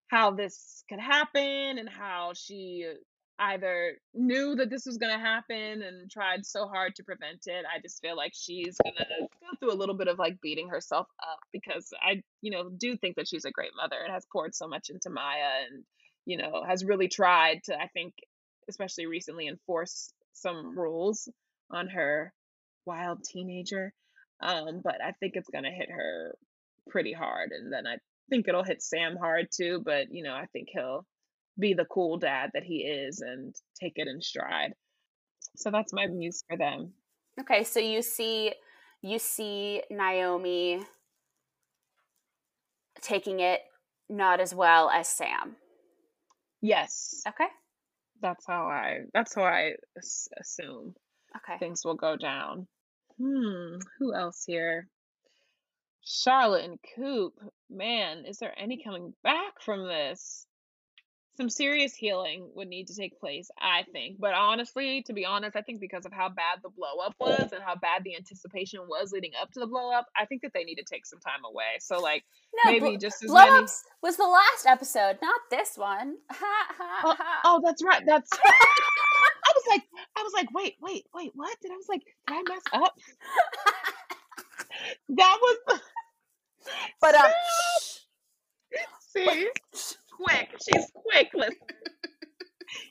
how 0.08 0.32
this 0.32 0.84
could 0.90 1.00
happen 1.00 1.78
and 1.78 1.90
how 1.90 2.32
she 2.34 2.86
either 3.40 3.98
knew 4.14 4.56
that 4.56 4.70
this 4.70 4.86
was 4.86 4.98
going 4.98 5.14
to 5.14 5.20
happen 5.20 5.84
and 5.84 6.10
tried 6.10 6.46
so 6.46 6.68
hard 6.68 6.96
to 6.96 7.04
prevent 7.04 7.46
it. 7.46 7.66
I 7.72 7.80
just 7.82 8.02
feel 8.02 8.16
like 8.16 8.32
she's 8.34 8.78
going 8.84 8.96
to 8.98 9.06
go 9.20 9.28
through 9.60 9.74
a 9.74 9.78
little 9.78 9.96
bit 9.96 10.08
of 10.08 10.18
like 10.18 10.42
beating 10.42 10.70
herself 10.70 11.08
up 11.22 11.40
because 11.52 11.94
I, 12.02 12.24
you 12.42 12.52
know, 12.52 12.70
do 12.70 12.98
think 12.98 13.16
that 13.18 13.28
she's 13.28 13.46
a 13.46 13.52
great 13.52 13.72
mother 13.76 13.98
and 14.04 14.12
has 14.12 14.26
poured 14.32 14.56
so 14.56 14.68
much 14.68 14.90
into 14.90 15.10
Maya 15.10 15.66
and, 15.70 15.84
you 16.26 16.38
know, 16.38 16.64
has 16.68 16.84
really 16.84 17.10
tried 17.10 17.64
to, 17.66 17.76
I 17.76 17.88
think, 17.88 18.14
especially 18.70 19.06
recently, 19.06 19.48
enforce 19.48 20.12
some 20.34 20.78
rules 20.78 21.30
on 21.72 21.90
her 21.90 22.34
wild 22.86 23.24
teenager. 23.24 23.94
Um, 24.42 24.82
but 24.84 25.02
I 25.04 25.12
think 25.14 25.34
it's 25.36 25.50
going 25.50 25.64
to 25.64 25.72
hit 25.72 25.90
her 25.90 26.36
pretty 26.90 27.14
hard. 27.14 27.52
And 27.52 27.72
then 27.72 27.88
I 27.88 27.98
think 28.30 28.48
it'll 28.48 28.64
hit 28.64 28.82
Sam 28.82 29.18
hard 29.18 29.48
too. 29.52 29.82
But, 29.84 30.08
you 30.12 30.24
know, 30.24 30.34
I 30.34 30.46
think 30.54 30.70
he'll 30.72 31.06
be 31.60 31.74
the 31.74 31.86
cool 31.86 32.18
dad 32.18 32.52
that 32.54 32.64
he 32.64 32.78
is 32.78 33.22
and 33.22 33.56
take 33.80 33.94
it 33.96 34.08
in 34.08 34.22
stride. 34.22 34.74
So 35.56 35.72
that's 35.72 35.94
my 35.94 36.06
muse 36.08 36.44
for 36.48 36.58
them. 36.58 36.94
Okay, 37.40 37.64
so 37.64 37.80
you 37.80 38.02
see 38.02 38.54
you 39.02 39.20
see 39.20 39.84
Naomi 39.92 40.82
taking 43.02 43.40
it 43.40 43.62
not 44.10 44.40
as 44.40 44.54
well 44.54 44.90
as 44.90 45.08
Sam. 45.08 45.56
Yes. 46.62 47.22
Okay. 47.28 47.48
That's 48.22 48.46
how 48.48 48.66
I 48.66 49.02
that's 49.14 49.36
how 49.36 49.44
I 49.44 49.74
assume. 50.40 50.96
Okay. 51.36 51.58
Things 51.60 51.84
will 51.84 51.96
go 51.96 52.16
down. 52.16 52.68
Hmm, 53.18 53.78
who 54.00 54.14
else 54.14 54.44
here? 54.46 54.88
Charlotte 56.04 56.66
and 56.66 56.80
Coop. 56.96 57.34
Man, 57.70 58.26
is 58.26 58.38
there 58.38 58.54
any 58.58 58.82
coming 58.84 59.14
back 59.24 59.62
from 59.62 59.88
this? 59.88 60.48
some 61.38 61.50
serious 61.50 61.94
healing 61.94 62.50
would 62.56 62.68
need 62.68 62.88
to 62.88 62.96
take 62.96 63.20
place, 63.20 63.50
I 63.62 63.84
think. 63.94 64.20
But 64.20 64.34
honestly, 64.34 65.04
to 65.04 65.14
be 65.14 65.24
honest, 65.24 65.56
I 65.56 65.62
think 65.62 65.80
because 65.80 66.06
of 66.06 66.12
how 66.12 66.30
bad 66.30 66.60
the 66.64 66.70
blow 66.70 67.06
up 67.06 67.14
was 67.20 67.52
and 67.54 67.64
how 67.64 67.76
bad 67.76 68.04
the 68.04 68.16
anticipation 68.16 68.82
was 68.88 69.12
leading 69.12 69.32
up 69.40 69.52
to 69.52 69.60
the 69.60 69.68
blow 69.68 69.94
up, 69.94 70.08
I 70.20 70.26
think 70.26 70.42
that 70.42 70.52
they 70.54 70.64
need 70.64 70.76
to 70.76 70.84
take 70.84 71.06
some 71.06 71.20
time 71.20 71.46
away. 71.46 71.78
So 71.80 72.00
like 72.00 72.24
no, 72.66 72.72
maybe 72.72 72.96
bl- 72.96 72.98
just 72.98 73.24
as 73.24 73.30
blow 73.30 73.46
many... 73.46 73.64
ups 73.64 73.84
was 74.02 74.18
the 74.18 74.26
last 74.26 74.66
episode, 74.66 75.20
not 75.22 75.40
this 75.52 75.78
one. 75.78 76.16
oh, 77.04 77.16
oh, 77.46 77.62
that's 77.64 77.84
right. 77.84 78.04
That's 78.06 78.30
was 79.58 79.66
like 79.70 79.84
I 80.18 80.24
was 80.24 80.34
like, 80.34 80.52
wait, 80.54 80.76
wait, 80.82 81.06
wait, 81.14 81.32
what? 81.36 81.58
Did 81.62 81.72
I 81.72 81.76
was 81.76 81.90
like, 81.90 82.04
did 82.28 82.36
I 82.36 82.44
mess 82.48 82.62
up? 82.74 82.96
that 85.10 85.38
was 85.42 85.82
But 87.02 87.16
um 87.16 87.32
See? 89.00 89.50
quick. 90.12 90.56
She's 90.62 90.86
quick. 90.94 91.30
Listen. 91.34 91.56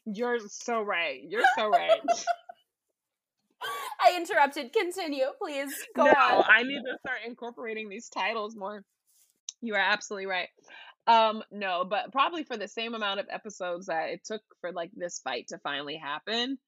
You're 0.06 0.38
so 0.48 0.82
right. 0.82 1.20
You're 1.28 1.44
so 1.56 1.68
right. 1.68 2.00
I 4.00 4.16
interrupted. 4.16 4.72
Continue, 4.72 5.26
please. 5.40 5.72
Go 5.94 6.04
no, 6.04 6.10
on. 6.10 6.44
I 6.48 6.62
need 6.62 6.80
to 6.80 6.98
start 7.00 7.18
incorporating 7.26 7.88
these 7.88 8.08
titles 8.08 8.56
more. 8.56 8.82
You 9.60 9.74
are 9.74 9.80
absolutely 9.80 10.26
right. 10.26 10.48
Um, 11.06 11.42
no, 11.52 11.84
but 11.84 12.12
probably 12.12 12.42
for 12.44 12.56
the 12.56 12.68
same 12.68 12.94
amount 12.94 13.20
of 13.20 13.26
episodes 13.30 13.86
that 13.86 14.10
it 14.10 14.24
took 14.24 14.42
for 14.60 14.72
like 14.72 14.90
this 14.96 15.20
fight 15.22 15.46
to 15.48 15.58
finally 15.58 15.96
happen, 15.96 16.58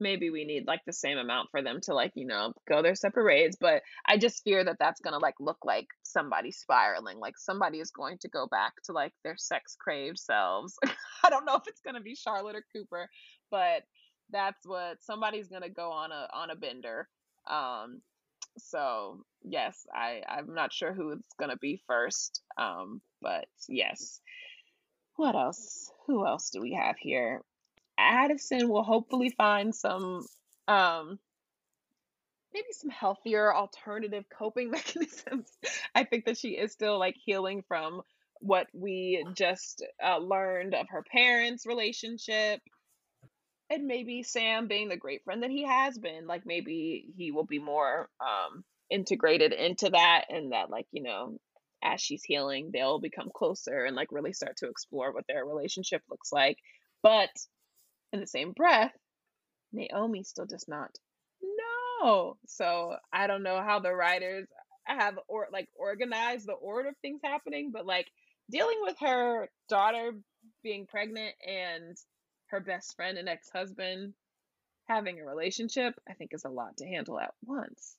maybe 0.00 0.30
we 0.30 0.44
need 0.44 0.66
like 0.66 0.80
the 0.86 0.92
same 0.92 1.18
amount 1.18 1.50
for 1.50 1.62
them 1.62 1.80
to 1.80 1.94
like 1.94 2.12
you 2.14 2.26
know 2.26 2.52
go 2.68 2.82
their 2.82 2.94
separate 2.94 3.24
ways 3.24 3.56
but 3.60 3.82
i 4.06 4.16
just 4.16 4.42
fear 4.42 4.64
that 4.64 4.76
that's 4.78 5.00
gonna 5.00 5.18
like 5.18 5.34
look 5.40 5.58
like 5.64 5.86
somebody 6.02 6.50
spiraling 6.50 7.18
like 7.18 7.38
somebody 7.38 7.78
is 7.78 7.90
going 7.90 8.18
to 8.18 8.28
go 8.28 8.46
back 8.50 8.72
to 8.84 8.92
like 8.92 9.12
their 9.22 9.36
sex 9.36 9.76
craved 9.78 10.18
selves. 10.18 10.76
I 11.24 11.30
don't 11.30 11.44
know 11.44 11.56
if 11.56 11.66
it's 11.66 11.80
gonna 11.80 12.00
be 12.00 12.14
charlotte 12.14 12.56
or 12.56 12.64
cooper 12.74 13.08
but 13.50 13.82
that's 14.30 14.66
what 14.66 15.02
somebody's 15.02 15.48
gonna 15.48 15.70
go 15.70 15.90
on 15.90 16.10
a 16.12 16.28
on 16.32 16.50
a 16.50 16.56
bender 16.56 17.08
um 17.46 18.00
so 18.58 19.24
yes 19.42 19.86
i 19.92 20.22
i'm 20.28 20.54
not 20.54 20.72
sure 20.72 20.92
who 20.92 21.10
it's 21.10 21.34
gonna 21.38 21.56
be 21.56 21.82
first 21.86 22.42
um 22.56 23.00
but 23.20 23.46
yes 23.68 24.20
what 25.16 25.34
else 25.34 25.90
who 26.06 26.26
else 26.26 26.50
do 26.50 26.60
we 26.60 26.72
have 26.72 26.96
here 26.98 27.42
Addison 27.96 28.68
will 28.68 28.82
hopefully 28.82 29.30
find 29.30 29.74
some 29.74 30.26
um 30.66 31.18
maybe 32.52 32.66
some 32.70 32.90
healthier 32.90 33.54
alternative 33.54 34.24
coping 34.30 34.70
mechanisms. 34.70 35.50
I 35.94 36.04
think 36.04 36.24
that 36.26 36.38
she 36.38 36.50
is 36.50 36.72
still 36.72 36.98
like 36.98 37.16
healing 37.22 37.64
from 37.66 38.02
what 38.40 38.68
we 38.72 39.24
just 39.34 39.84
uh, 40.02 40.18
learned 40.18 40.74
of 40.74 40.88
her 40.90 41.02
parents' 41.02 41.66
relationship. 41.66 42.60
And 43.70 43.86
maybe 43.86 44.22
Sam 44.22 44.68
being 44.68 44.88
the 44.88 44.96
great 44.96 45.24
friend 45.24 45.42
that 45.42 45.50
he 45.50 45.64
has 45.64 45.98
been, 45.98 46.26
like 46.26 46.42
maybe 46.44 47.06
he 47.16 47.30
will 47.30 47.46
be 47.46 47.58
more 47.58 48.08
um 48.20 48.64
integrated 48.90 49.52
into 49.52 49.90
that 49.90 50.26
and 50.28 50.52
that 50.52 50.70
like, 50.70 50.86
you 50.92 51.02
know, 51.02 51.38
as 51.82 52.00
she's 52.00 52.22
healing, 52.22 52.70
they'll 52.72 53.00
become 53.00 53.30
closer 53.34 53.84
and 53.84 53.96
like 53.96 54.08
really 54.12 54.32
start 54.32 54.56
to 54.58 54.68
explore 54.68 55.12
what 55.12 55.26
their 55.26 55.44
relationship 55.44 56.02
looks 56.10 56.32
like. 56.32 56.58
But 57.02 57.30
in 58.12 58.20
the 58.20 58.26
same 58.26 58.52
breath, 58.52 58.92
Naomi 59.72 60.22
still 60.24 60.46
does 60.46 60.66
not 60.68 60.90
know. 61.42 62.38
So 62.46 62.96
I 63.12 63.26
don't 63.26 63.42
know 63.42 63.62
how 63.62 63.80
the 63.80 63.94
writers 63.94 64.46
have 64.84 65.18
or 65.28 65.48
like 65.52 65.68
organized 65.74 66.46
the 66.46 66.52
order 66.52 66.90
of 66.90 66.96
things 67.02 67.20
happening, 67.24 67.70
but 67.72 67.86
like 67.86 68.06
dealing 68.50 68.78
with 68.82 68.96
her 69.00 69.48
daughter 69.68 70.12
being 70.62 70.86
pregnant 70.86 71.34
and 71.46 71.96
her 72.48 72.60
best 72.60 72.94
friend 72.96 73.18
and 73.18 73.28
ex-husband 73.28 74.14
having 74.86 75.20
a 75.20 75.24
relationship, 75.24 75.94
I 76.08 76.14
think 76.14 76.30
is 76.32 76.44
a 76.44 76.50
lot 76.50 76.76
to 76.78 76.86
handle 76.86 77.18
at 77.18 77.34
once. 77.44 77.96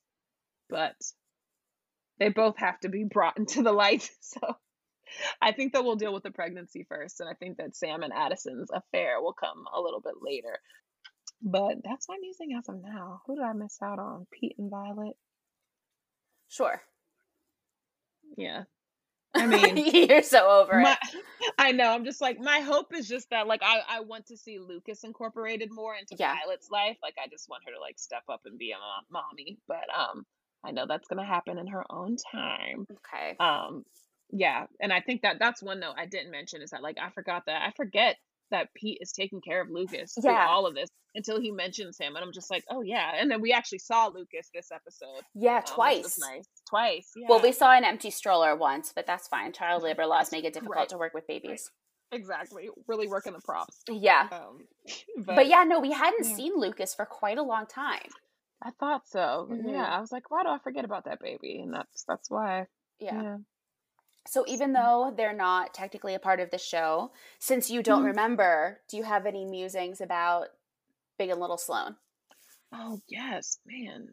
But 0.68 0.96
they 2.18 2.28
both 2.28 2.56
have 2.58 2.78
to 2.80 2.88
be 2.88 3.04
brought 3.04 3.38
into 3.38 3.62
the 3.62 3.72
light. 3.72 4.10
So 4.20 4.56
I 5.40 5.52
think 5.52 5.72
that 5.72 5.84
we'll 5.84 5.94
deal 5.94 6.12
with 6.12 6.24
the 6.24 6.32
pregnancy 6.32 6.84
first, 6.88 7.20
and 7.20 7.28
I 7.28 7.34
think 7.34 7.58
that 7.58 7.76
Sam 7.76 8.02
and 8.02 8.12
Addison's 8.12 8.70
affair 8.72 9.20
will 9.20 9.34
come 9.34 9.64
a 9.72 9.80
little 9.80 10.00
bit 10.00 10.14
later. 10.20 10.58
But 11.40 11.76
that's 11.84 12.08
what 12.08 12.16
I'm 12.16 12.24
using 12.24 12.56
as 12.58 12.68
of 12.68 12.82
now. 12.82 13.22
Who 13.26 13.36
did 13.36 13.44
I 13.44 13.52
miss 13.52 13.78
out 13.80 14.00
on? 14.00 14.26
Pete 14.32 14.56
and 14.58 14.68
Violet. 14.68 15.16
Sure. 16.48 16.82
Yeah. 18.36 18.64
I 19.34 19.46
mean, 19.46 19.76
you're 20.08 20.22
so 20.22 20.48
over 20.48 20.80
my, 20.80 20.96
it. 21.12 21.52
I 21.58 21.72
know. 21.72 21.90
I'm 21.90 22.04
just 22.04 22.20
like 22.20 22.38
my 22.38 22.60
hope 22.60 22.94
is 22.94 23.08
just 23.08 23.28
that 23.30 23.46
like 23.46 23.62
I 23.62 23.80
I 23.88 24.00
want 24.00 24.26
to 24.26 24.36
see 24.36 24.58
Lucas 24.58 25.04
incorporated 25.04 25.70
more 25.72 25.94
into 25.94 26.16
Yeah. 26.18 26.34
Violet's 26.34 26.70
life. 26.70 26.96
Like 27.02 27.14
I 27.22 27.28
just 27.28 27.48
want 27.48 27.62
her 27.66 27.72
to 27.72 27.80
like 27.80 27.98
step 27.98 28.22
up 28.30 28.42
and 28.44 28.58
be 28.58 28.72
a 28.72 28.78
mom, 28.78 29.22
mommy. 29.30 29.58
But 29.68 29.84
um, 29.96 30.24
I 30.64 30.70
know 30.70 30.86
that's 30.88 31.08
gonna 31.08 31.26
happen 31.26 31.58
in 31.58 31.66
her 31.68 31.84
own 31.90 32.16
time. 32.32 32.86
Okay. 32.90 33.36
Um, 33.38 33.84
yeah, 34.30 34.66
and 34.80 34.92
I 34.92 35.00
think 35.00 35.22
that 35.22 35.36
that's 35.38 35.62
one 35.62 35.80
note 35.80 35.94
I 35.96 36.06
didn't 36.06 36.30
mention 36.32 36.62
is 36.62 36.70
that 36.70 36.82
like 36.82 36.96
I 37.00 37.10
forgot 37.10 37.44
that 37.46 37.62
I 37.62 37.72
forget 37.76 38.16
that 38.50 38.68
Pete 38.74 38.98
is 39.00 39.12
taking 39.12 39.40
care 39.40 39.60
of 39.60 39.70
Lucas 39.70 40.14
through 40.20 40.30
all 40.34 40.66
of 40.66 40.74
this 40.74 40.88
until 41.16 41.40
he 41.40 41.50
mentions 41.50 41.98
him, 41.98 42.14
and 42.14 42.24
I'm 42.24 42.32
just 42.32 42.50
like, 42.50 42.62
oh 42.70 42.82
yeah. 42.82 43.12
And 43.18 43.28
then 43.30 43.40
we 43.40 43.52
actually 43.52 43.78
saw 43.80 44.06
Lucas 44.06 44.48
this 44.54 44.70
episode. 44.70 45.22
Yeah, 45.34 45.56
um, 45.56 45.62
twice. 45.66 46.18
nice. 46.20 46.46
Twice. 46.70 47.10
Yeah. 47.16 47.26
Well, 47.28 47.40
we 47.42 47.50
saw 47.52 47.72
an 47.72 47.84
empty 47.84 48.10
stroller 48.10 48.54
once, 48.54 48.92
but 48.94 49.06
that's 49.06 49.26
fine. 49.26 49.52
Child 49.52 49.82
labor 49.88 50.06
laws 50.06 50.30
make 50.30 50.44
it 50.44 50.52
difficult 50.54 50.76
Right. 50.76 50.88
to 50.90 50.98
work 50.98 51.14
with 51.14 51.26
babies. 51.26 51.70
exactly 52.12 52.68
really 52.86 53.08
working 53.08 53.32
the 53.32 53.40
props. 53.40 53.82
Yeah. 53.90 54.28
Um, 54.30 54.58
But, 55.26 55.48
yeah, 55.48 55.64
no, 55.64 55.80
we 55.80 55.90
hadn't 55.92 56.28
yeah. 56.28 56.36
seen 56.36 56.52
Lucas 56.56 56.94
for 56.94 57.04
quite 57.04 57.38
a 57.38 57.42
long 57.42 57.66
time. 57.66 58.08
I 58.62 58.70
thought 58.78 59.08
so. 59.08 59.48
Mhm. 59.50 59.72
Yeah, 59.72 59.84
I 59.84 60.00
was 60.00 60.12
like, 60.12 60.30
why 60.30 60.42
do 60.44 60.48
I 60.50 60.58
forget 60.58 60.84
about 60.84 61.04
that 61.06 61.20
baby? 61.20 61.60
And 61.62 61.74
that's 61.74 62.04
that's 62.06 62.30
why. 62.30 62.66
Yeah. 63.00 63.22
Yeah. 63.22 63.36
So 64.28 64.44
even 64.48 64.72
though 64.72 65.12
they're 65.16 65.32
not 65.36 65.72
technically 65.74 66.14
a 66.14 66.18
part 66.18 66.40
of 66.40 66.50
the 66.50 66.58
show, 66.58 67.12
since 67.38 67.70
you 67.70 67.82
don't 67.82 68.02
Mhm. 68.02 68.06
remember, 68.06 68.80
do 68.88 68.96
you 68.96 69.02
have 69.04 69.26
any 69.26 69.44
musings 69.44 70.00
about 70.00 70.48
Big 71.18 71.30
and 71.30 71.40
Little 71.40 71.58
Sloan? 71.58 71.96
Oh 72.72 73.00
yes, 73.08 73.58
man. 73.66 74.08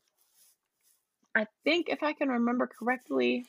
I 1.35 1.47
think 1.63 1.89
if 1.89 2.03
I 2.03 2.13
can 2.13 2.29
remember 2.29 2.67
correctly, 2.67 3.45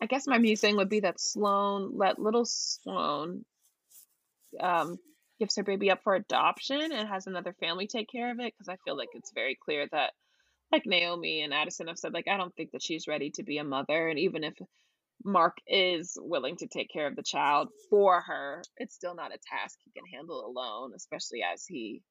I 0.00 0.06
guess 0.06 0.26
my 0.26 0.38
musing 0.38 0.76
would 0.76 0.88
be 0.88 1.00
that 1.00 1.20
Sloan 1.20 1.96
let 1.96 2.18
little 2.18 2.44
Sloan 2.44 3.44
um 4.60 4.98
gives 5.38 5.56
her 5.56 5.62
baby 5.62 5.90
up 5.90 6.02
for 6.02 6.14
adoption 6.14 6.92
and 6.92 7.08
has 7.08 7.26
another 7.26 7.54
family 7.60 7.86
take 7.86 8.08
care 8.08 8.30
of 8.30 8.40
it 8.40 8.54
because 8.54 8.68
I 8.68 8.76
feel 8.84 8.96
like 8.96 9.10
it's 9.12 9.32
very 9.32 9.54
clear 9.54 9.86
that 9.92 10.12
like 10.72 10.86
Naomi 10.86 11.42
and 11.42 11.52
Addison 11.52 11.88
have 11.88 11.98
said 11.98 12.14
like 12.14 12.28
I 12.28 12.36
don't 12.36 12.54
think 12.54 12.72
that 12.72 12.82
she's 12.82 13.08
ready 13.08 13.30
to 13.32 13.42
be 13.42 13.58
a 13.58 13.64
mother 13.64 14.08
and 14.08 14.18
even 14.18 14.44
if 14.44 14.54
Mark 15.24 15.56
is 15.66 16.16
willing 16.20 16.56
to 16.56 16.66
take 16.66 16.90
care 16.92 17.06
of 17.06 17.16
the 17.16 17.22
child 17.22 17.68
for 17.90 18.20
her, 18.20 18.62
it's 18.76 18.94
still 18.94 19.14
not 19.14 19.34
a 19.34 19.38
task 19.50 19.78
he 19.84 19.90
can 19.90 20.04
handle 20.12 20.46
alone, 20.46 20.92
especially 20.94 21.40
as 21.42 21.64
he 21.66 22.02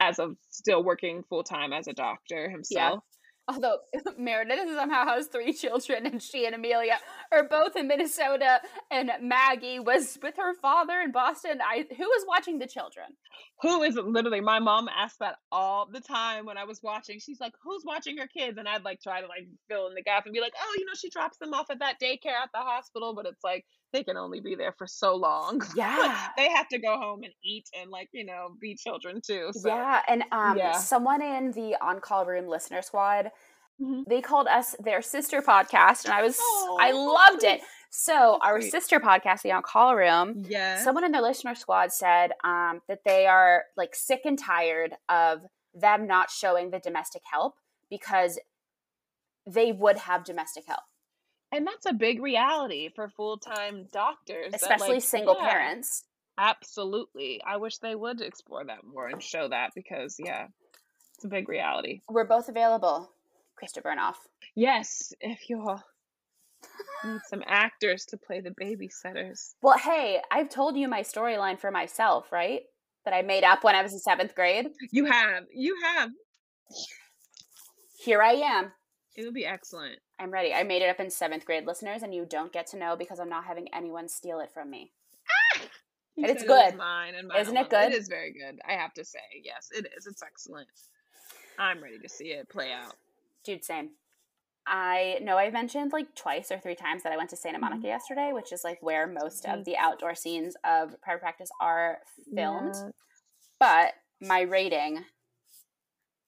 as 0.00 0.18
of 0.18 0.36
still 0.48 0.82
working 0.82 1.24
full 1.28 1.42
time 1.42 1.72
as 1.72 1.88
a 1.88 1.92
doctor 1.92 2.48
himself. 2.48 3.02
Yeah. 3.02 3.54
Although 3.54 3.78
Meredith 4.18 4.68
somehow 4.74 5.06
has 5.06 5.26
three 5.26 5.52
children, 5.52 6.06
and 6.06 6.22
she 6.22 6.46
and 6.46 6.54
Amelia 6.54 6.98
are 7.32 7.48
both 7.48 7.76
in 7.76 7.88
Minnesota, 7.88 8.60
and 8.90 9.10
Maggie 9.22 9.80
was 9.80 10.18
with 10.22 10.36
her 10.36 10.54
father 10.54 11.00
in 11.00 11.12
Boston. 11.12 11.60
I 11.62 11.86
who 11.88 12.04
was 12.04 12.24
watching 12.28 12.58
the 12.58 12.66
children? 12.66 13.06
Who 13.62 13.82
is 13.82 13.96
literally 13.96 14.40
my 14.40 14.58
mom 14.58 14.88
asked 14.88 15.18
that 15.20 15.36
all 15.50 15.86
the 15.90 16.00
time 16.00 16.46
when 16.46 16.56
I 16.56 16.64
was 16.64 16.80
watching. 16.82 17.18
She's 17.20 17.40
like, 17.40 17.52
"Who's 17.62 17.82
watching 17.84 18.16
her 18.18 18.26
kids?" 18.26 18.58
And 18.58 18.68
I'd 18.68 18.84
like 18.84 19.00
try 19.02 19.20
to 19.20 19.26
like 19.26 19.48
fill 19.68 19.86
in 19.88 19.94
the 19.94 20.02
gap 20.02 20.24
and 20.26 20.32
be 20.32 20.40
like, 20.40 20.54
"Oh, 20.60 20.74
you 20.78 20.84
know, 20.84 20.92
she 20.94 21.10
drops 21.10 21.38
them 21.38 21.54
off 21.54 21.70
at 21.70 21.80
that 21.80 22.00
daycare 22.00 22.40
at 22.42 22.50
the 22.52 22.60
hospital," 22.60 23.14
but 23.14 23.26
it's 23.26 23.42
like 23.42 23.64
they 23.92 24.04
can 24.04 24.16
only 24.16 24.40
be 24.40 24.54
there 24.54 24.74
for 24.78 24.86
so 24.86 25.16
long. 25.16 25.60
Yeah. 25.76 26.28
they 26.36 26.48
have 26.50 26.68
to 26.68 26.78
go 26.78 26.98
home 26.98 27.22
and 27.24 27.32
eat 27.42 27.66
and 27.78 27.90
like 27.90 28.08
you 28.12 28.24
know 28.24 28.54
be 28.60 28.74
children 28.76 29.20
too. 29.26 29.50
So 29.52 29.68
Yeah, 29.68 30.02
and 30.08 30.24
um, 30.32 30.56
Yeah. 30.56 30.72
someone 30.72 31.22
in 31.22 31.52
the 31.52 31.76
on 31.80 32.00
call 32.00 32.26
room 32.26 32.46
listener 32.48 32.82
squad, 32.82 33.30
Mhm. 33.80 34.04
they 34.06 34.20
called 34.20 34.46
us 34.48 34.74
their 34.80 35.02
sister 35.02 35.40
podcast, 35.42 36.04
and 36.04 36.12
I 36.14 36.22
was 36.22 36.38
I 36.80 36.90
loved 36.92 37.44
it. 37.44 37.60
So 37.90 38.38
our 38.42 38.60
sister 38.60 39.00
podcast, 39.00 39.42
the 39.42 39.52
on 39.52 39.62
call 39.62 39.96
room, 39.96 40.44
yeah. 40.48 40.82
someone 40.82 41.04
in 41.04 41.12
their 41.12 41.22
listener 41.22 41.54
squad 41.54 41.92
said 41.92 42.32
um, 42.44 42.80
that 42.86 43.04
they 43.04 43.26
are 43.26 43.64
like 43.76 43.94
sick 43.94 44.22
and 44.24 44.38
tired 44.38 44.94
of 45.08 45.46
them 45.74 46.06
not 46.06 46.30
showing 46.30 46.70
the 46.70 46.78
domestic 46.78 47.22
help 47.30 47.54
because 47.88 48.38
they 49.46 49.72
would 49.72 49.96
have 49.96 50.24
domestic 50.24 50.64
help, 50.66 50.82
and 51.50 51.66
that's 51.66 51.86
a 51.86 51.92
big 51.92 52.20
reality 52.22 52.90
for 52.94 53.08
full 53.08 53.38
time 53.38 53.86
doctors, 53.92 54.52
especially 54.52 54.94
like, 54.94 55.02
single 55.02 55.36
yeah, 55.40 55.48
parents. 55.48 56.04
Absolutely. 56.38 57.40
I 57.44 57.56
wish 57.56 57.78
they 57.78 57.94
would 57.94 58.20
explore 58.20 58.64
that 58.64 58.84
more 58.84 59.08
and 59.08 59.22
show 59.22 59.48
that 59.48 59.72
because, 59.74 60.16
yeah, 60.18 60.46
it's 61.14 61.24
a 61.24 61.28
big 61.28 61.48
reality. 61.48 62.02
We're 62.08 62.26
both 62.26 62.48
available, 62.48 63.10
Krista 63.60 63.82
Vernoff. 63.82 64.14
Yes, 64.54 65.12
if 65.20 65.50
you 65.50 65.60
all 65.60 65.82
need 67.04 67.20
some 67.28 67.42
actors 67.46 68.04
to 68.06 68.16
play 68.16 68.40
the 68.40 68.50
babysitters. 68.50 69.54
Well, 69.62 69.78
hey, 69.78 70.20
I've 70.30 70.48
told 70.48 70.76
you 70.76 70.88
my 70.88 71.00
storyline 71.02 71.58
for 71.58 71.70
myself, 71.70 72.32
right? 72.32 72.62
That 73.04 73.14
I 73.14 73.22
made 73.22 73.44
up 73.44 73.64
when 73.64 73.74
I 73.74 73.82
was 73.82 73.92
in 73.92 73.98
seventh 74.00 74.34
grade. 74.34 74.68
You 74.92 75.06
have, 75.06 75.44
you 75.54 75.76
have. 75.82 76.10
Here 77.98 78.22
I 78.22 78.32
am. 78.32 78.72
It 79.16 79.24
would 79.24 79.34
be 79.34 79.46
excellent. 79.46 79.98
I'm 80.20 80.30
ready. 80.30 80.52
I 80.52 80.62
made 80.62 80.82
it 80.82 80.88
up 80.88 81.00
in 81.00 81.10
seventh 81.10 81.44
grade, 81.44 81.66
listeners, 81.66 82.02
and 82.02 82.14
you 82.14 82.26
don't 82.28 82.52
get 82.52 82.66
to 82.68 82.76
know 82.78 82.96
because 82.96 83.18
I'm 83.18 83.28
not 83.28 83.44
having 83.44 83.68
anyone 83.74 84.08
steal 84.08 84.40
it 84.40 84.50
from 84.52 84.70
me. 84.70 84.92
Ah! 85.56 85.62
You 86.16 86.24
And 86.24 86.30
it's 86.32 86.42
said 86.42 86.50
it 86.50 86.70
good. 86.70 86.78
mine 86.78 87.14
and 87.16 87.28
mine 87.28 87.40
Isn't 87.40 87.56
it 87.56 87.70
good? 87.70 87.92
It 87.92 87.96
is 87.96 88.08
very 88.08 88.32
good. 88.32 88.60
I 88.68 88.72
have 88.72 88.92
to 88.94 89.04
say, 89.04 89.18
yes, 89.42 89.68
it 89.72 89.86
is. 89.96 90.06
It's 90.06 90.22
excellent. 90.22 90.68
I'm 91.58 91.82
ready 91.82 91.98
to 91.98 92.08
see 92.08 92.26
it 92.26 92.48
play 92.48 92.72
out. 92.72 92.94
Dude, 93.44 93.64
same. 93.64 93.90
I 94.68 95.18
know 95.22 95.38
I 95.38 95.50
mentioned 95.50 95.92
like 95.92 96.14
twice 96.14 96.50
or 96.52 96.58
three 96.58 96.74
times 96.74 97.02
that 97.02 97.12
I 97.12 97.16
went 97.16 97.30
to 97.30 97.36
Santa 97.36 97.58
Monica 97.58 97.82
Mhm. 97.86 97.88
yesterday, 97.90 98.32
which 98.32 98.52
is 98.52 98.62
like 98.64 98.82
where 98.82 99.06
most 99.06 99.46
of 99.46 99.64
the 99.64 99.76
outdoor 99.78 100.14
scenes 100.14 100.56
of 100.64 101.00
private 101.00 101.20
practice 101.20 101.50
are 101.60 102.02
filmed. 102.34 102.74
Yeah. 102.74 102.90
But 103.58 103.94
my 104.20 104.42
rating 104.42 105.04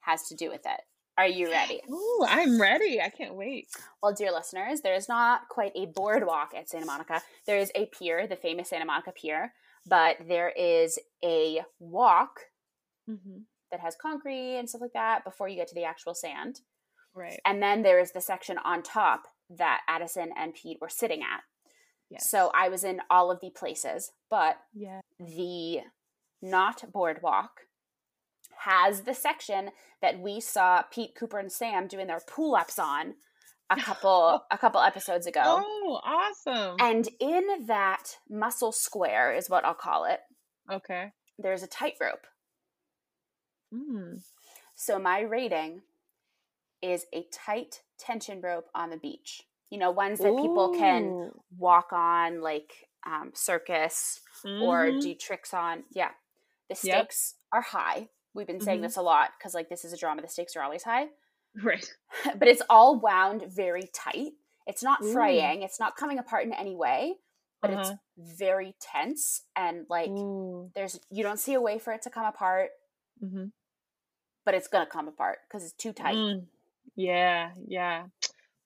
has 0.00 0.26
to 0.28 0.34
do 0.34 0.48
with 0.50 0.64
it. 0.64 0.80
Are 1.18 1.26
you 1.26 1.50
ready? 1.50 1.82
Ooh, 1.90 2.24
I'm 2.26 2.58
ready. 2.60 3.00
I 3.00 3.10
can't 3.10 3.34
wait. 3.34 3.68
Well, 4.02 4.14
dear 4.14 4.32
listeners, 4.32 4.80
there 4.80 4.94
is 4.94 5.06
not 5.08 5.48
quite 5.50 5.72
a 5.74 5.86
boardwalk 5.86 6.54
at 6.54 6.70
Santa 6.70 6.86
Monica. 6.86 7.20
There 7.46 7.58
is 7.58 7.70
a 7.74 7.86
pier, 7.86 8.26
the 8.26 8.36
famous 8.36 8.70
Santa 8.70 8.86
Monica 8.86 9.12
Pier, 9.12 9.52
but 9.84 10.16
there 10.26 10.48
is 10.50 10.98
a 11.22 11.62
walk 11.78 12.40
Mm-hmm. 13.08 13.38
that 13.72 13.80
has 13.80 13.96
concrete 13.96 14.56
and 14.56 14.68
stuff 14.68 14.80
like 14.82 14.92
that 14.92 15.24
before 15.24 15.48
you 15.48 15.56
get 15.56 15.66
to 15.68 15.74
the 15.74 15.84
actual 15.84 16.14
sand. 16.14 16.60
Right. 17.14 17.40
And 17.44 17.62
then 17.62 17.82
there 17.82 17.98
is 17.98 18.12
the 18.12 18.20
section 18.20 18.56
on 18.58 18.82
top 18.82 19.22
that 19.50 19.80
Addison 19.88 20.30
and 20.36 20.54
Pete 20.54 20.78
were 20.80 20.88
sitting 20.88 21.20
at. 21.22 21.42
Yes. 22.10 22.28
So 22.28 22.50
I 22.54 22.68
was 22.68 22.84
in 22.84 23.00
all 23.08 23.30
of 23.30 23.40
the 23.40 23.50
places, 23.50 24.12
but 24.28 24.56
yeah. 24.74 25.00
the 25.18 25.80
not 26.42 26.84
boardwalk 26.92 27.50
has 28.64 29.02
the 29.02 29.14
section 29.14 29.70
that 30.02 30.20
we 30.20 30.40
saw 30.40 30.82
Pete, 30.82 31.14
Cooper, 31.18 31.38
and 31.38 31.52
Sam 31.52 31.86
doing 31.86 32.08
their 32.08 32.20
pull 32.26 32.54
ups 32.54 32.78
on 32.78 33.14
a 33.70 33.76
couple 33.76 34.42
a 34.50 34.58
couple 34.58 34.80
episodes 34.80 35.26
ago. 35.26 35.40
Oh, 35.44 36.00
awesome. 36.04 36.76
And 36.80 37.08
in 37.20 37.66
that 37.66 38.18
muscle 38.28 38.72
square 38.72 39.32
is 39.32 39.48
what 39.48 39.64
I'll 39.64 39.74
call 39.74 40.04
it. 40.04 40.20
okay. 40.70 41.12
There's 41.38 41.62
a 41.62 41.66
tightrope. 41.66 42.26
Mm. 43.72 44.22
So 44.74 44.98
my 44.98 45.20
rating 45.20 45.80
is 46.82 47.06
a 47.12 47.24
tight 47.32 47.82
tension 47.98 48.40
rope 48.40 48.68
on 48.74 48.90
the 48.90 48.96
beach. 48.96 49.42
You 49.70 49.78
know, 49.78 49.90
ones 49.90 50.18
that 50.18 50.36
people 50.36 50.74
can 50.74 51.30
walk 51.56 51.92
on, 51.92 52.40
like 52.40 52.72
um, 53.06 53.30
circus 53.34 54.20
or 54.44 54.88
Mhm. 54.88 55.00
do 55.00 55.14
tricks 55.14 55.54
on. 55.54 55.84
Yeah, 55.90 56.10
the 56.68 56.74
Yep. 56.74 56.78
stakes 57.12 57.34
are 57.50 57.62
high. 57.62 58.10
We've 58.34 58.46
been 58.46 58.60
saying 58.60 58.80
Mhm. 58.80 58.82
this 58.82 58.96
a 58.98 59.02
lot 59.02 59.30
because, 59.38 59.54
like, 59.54 59.70
this 59.70 59.84
is 59.86 59.92
a 59.94 59.96
drama. 59.96 60.20
The 60.20 60.28
stakes 60.28 60.54
are 60.54 60.62
always 60.62 60.82
high, 60.82 61.08
Right. 61.62 61.90
but 62.38 62.46
it's 62.46 62.60
all 62.68 63.00
wound 63.00 63.42
very 63.44 63.84
tight. 63.94 64.34
It's 64.66 64.82
not 64.82 65.02
Ooh. 65.02 65.12
fraying. 65.14 65.62
It's 65.62 65.80
not 65.80 65.96
coming 65.96 66.18
apart 66.18 66.44
in 66.44 66.52
any 66.52 66.76
way, 66.76 67.16
but 67.62 67.70
Uh-huh. 67.70 67.80
it's 67.80 67.92
very 68.38 68.74
tense 68.80 69.46
and 69.56 69.86
like 69.88 70.10
Ooh. 70.10 70.70
there's 70.74 71.00
you 71.10 71.22
don't 71.22 71.38
see 71.38 71.54
a 71.54 71.60
way 71.60 71.78
for 71.78 71.92
it 71.94 72.02
to 72.02 72.10
come 72.10 72.26
apart, 72.26 72.70
Mm-hmm. 73.22 73.46
but 74.44 74.54
it's 74.54 74.68
gonna 74.68 74.86
come 74.86 75.08
apart 75.08 75.38
because 75.48 75.64
it's 75.64 75.72
too 75.72 75.92
tight. 75.94 76.16
Mm. 76.16 76.46
Yeah, 76.96 77.50
yeah. 77.66 78.04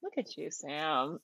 Look 0.03 0.15
at 0.19 0.37
you, 0.37 0.51
Sam. 0.51 1.19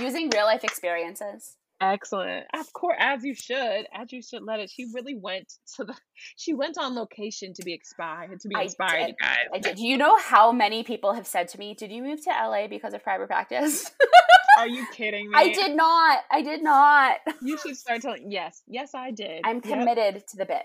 Using 0.00 0.30
real 0.34 0.44
life 0.46 0.64
experiences. 0.64 1.56
Excellent. 1.80 2.46
Of 2.54 2.72
course, 2.72 2.96
as 3.00 3.24
you 3.24 3.34
should, 3.34 3.86
as 3.92 4.12
you 4.12 4.22
should 4.22 4.42
let 4.44 4.60
it. 4.60 4.70
She 4.70 4.86
really 4.94 5.16
went 5.16 5.52
to 5.76 5.84
the. 5.84 5.94
She 6.36 6.54
went 6.54 6.78
on 6.78 6.94
location 6.94 7.52
to 7.54 7.62
be 7.64 7.74
inspired. 7.74 8.38
To 8.40 8.48
be 8.48 8.54
inspired, 8.60 9.00
you 9.00 9.06
did. 9.06 9.16
guys. 9.20 9.36
I 9.52 9.58
did. 9.58 9.78
You 9.80 9.96
know 9.96 10.16
how 10.18 10.52
many 10.52 10.84
people 10.84 11.12
have 11.14 11.26
said 11.26 11.48
to 11.48 11.58
me, 11.58 11.74
"Did 11.74 11.90
you 11.90 12.02
move 12.02 12.22
to 12.24 12.30
LA 12.30 12.68
because 12.68 12.94
of 12.94 13.02
private 13.02 13.26
practice?" 13.26 13.90
Are 14.58 14.68
you 14.68 14.86
kidding 14.92 15.28
me? 15.30 15.32
I 15.34 15.52
did 15.52 15.74
not. 15.74 16.20
I 16.30 16.42
did 16.42 16.62
not. 16.62 17.16
You 17.42 17.58
should 17.58 17.76
start 17.76 18.02
telling. 18.02 18.30
Yes, 18.30 18.62
yes, 18.68 18.94
I 18.94 19.10
did. 19.10 19.40
I'm 19.44 19.56
Yep. 19.56 19.64
committed 19.64 20.24
to 20.28 20.36
the 20.36 20.44
bit. 20.46 20.62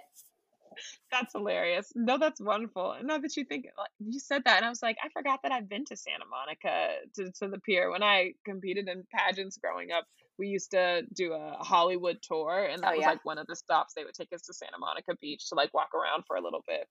That's 1.12 1.34
hilarious. 1.34 1.92
No, 1.96 2.18
that's 2.18 2.42
wonderful. 2.42 2.92
And 2.92 3.08
now 3.08 3.18
that 3.20 3.36
you 3.38 3.46
think 3.46 3.66
like 3.78 3.90
you 4.00 4.20
said 4.20 4.44
that, 4.46 4.58
and 4.58 4.66
I 4.66 4.70
was 4.70 4.84
like, 4.84 4.98
I 5.04 5.10
forgot 5.10 5.40
that 5.44 5.52
I've 5.52 5.70
been 5.70 5.86
to 5.86 5.96
Santa 5.96 6.26
Monica 6.30 6.96
to, 7.16 7.32
to 7.40 7.48
the 7.50 7.60
pier. 7.60 7.90
When 7.92 8.04
I 8.04 8.34
competed 8.46 8.88
in 8.90 9.04
pageants 9.14 9.58
growing 9.58 9.92
up, 9.92 10.06
we 10.38 10.48
used 10.48 10.72
to 10.72 11.04
do 11.14 11.34
a 11.34 11.58
Hollywood 11.60 12.18
tour, 12.22 12.66
and 12.66 12.84
that 12.84 12.94
Oh 12.94 12.96
was 12.96 13.02
yeah. 13.02 13.10
like 13.10 13.26
one 13.26 13.38
of 13.38 13.48
the 13.48 13.56
stops. 13.56 13.94
They 13.96 14.04
would 14.04 14.14
take 14.14 14.34
us 14.34 14.44
to 14.44 14.54
Santa 14.54 14.78
Monica 14.80 15.16
Beach 15.22 15.50
to 15.50 15.56
like 15.56 15.74
walk 15.74 15.90
around 15.96 16.24
for 16.28 16.36
a 16.36 16.42
little 16.42 16.64
bit. 16.68 16.88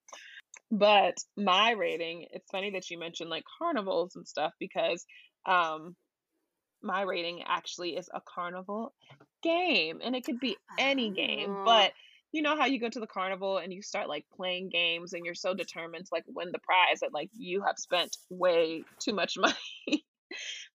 But 0.70 1.14
my 1.36 1.72
rating, 1.72 2.26
it's 2.32 2.50
funny 2.50 2.70
that 2.70 2.90
you 2.90 2.98
mentioned 2.98 3.30
like 3.30 3.44
carnivals 3.58 4.16
and 4.16 4.26
stuff 4.26 4.52
because 4.58 5.04
um 5.46 5.94
my 6.82 7.02
rating 7.02 7.42
actually 7.46 7.96
is 7.96 8.08
a 8.12 8.20
carnival 8.20 8.94
game 9.42 10.00
and 10.02 10.14
it 10.14 10.24
could 10.24 10.40
be 10.40 10.56
any 10.78 11.10
game 11.10 11.48
Oh, 11.50 11.64
but 11.64 11.92
you 12.32 12.42
know 12.42 12.56
how 12.56 12.66
you 12.66 12.80
go 12.80 12.88
to 12.88 13.00
the 13.00 13.06
carnival 13.06 13.58
and 13.58 13.72
you 13.72 13.82
start 13.82 14.08
like 14.08 14.24
playing 14.36 14.68
games 14.68 15.12
and 15.12 15.24
you're 15.24 15.34
so 15.34 15.54
determined 15.54 16.04
to 16.06 16.10
like 16.12 16.24
win 16.28 16.50
the 16.52 16.58
prize 16.58 17.00
that 17.00 17.14
like 17.14 17.30
you 17.36 17.62
have 17.62 17.78
spent 17.78 18.16
way 18.30 18.84
too 19.00 19.14
much 19.14 19.36
money? 19.38 20.04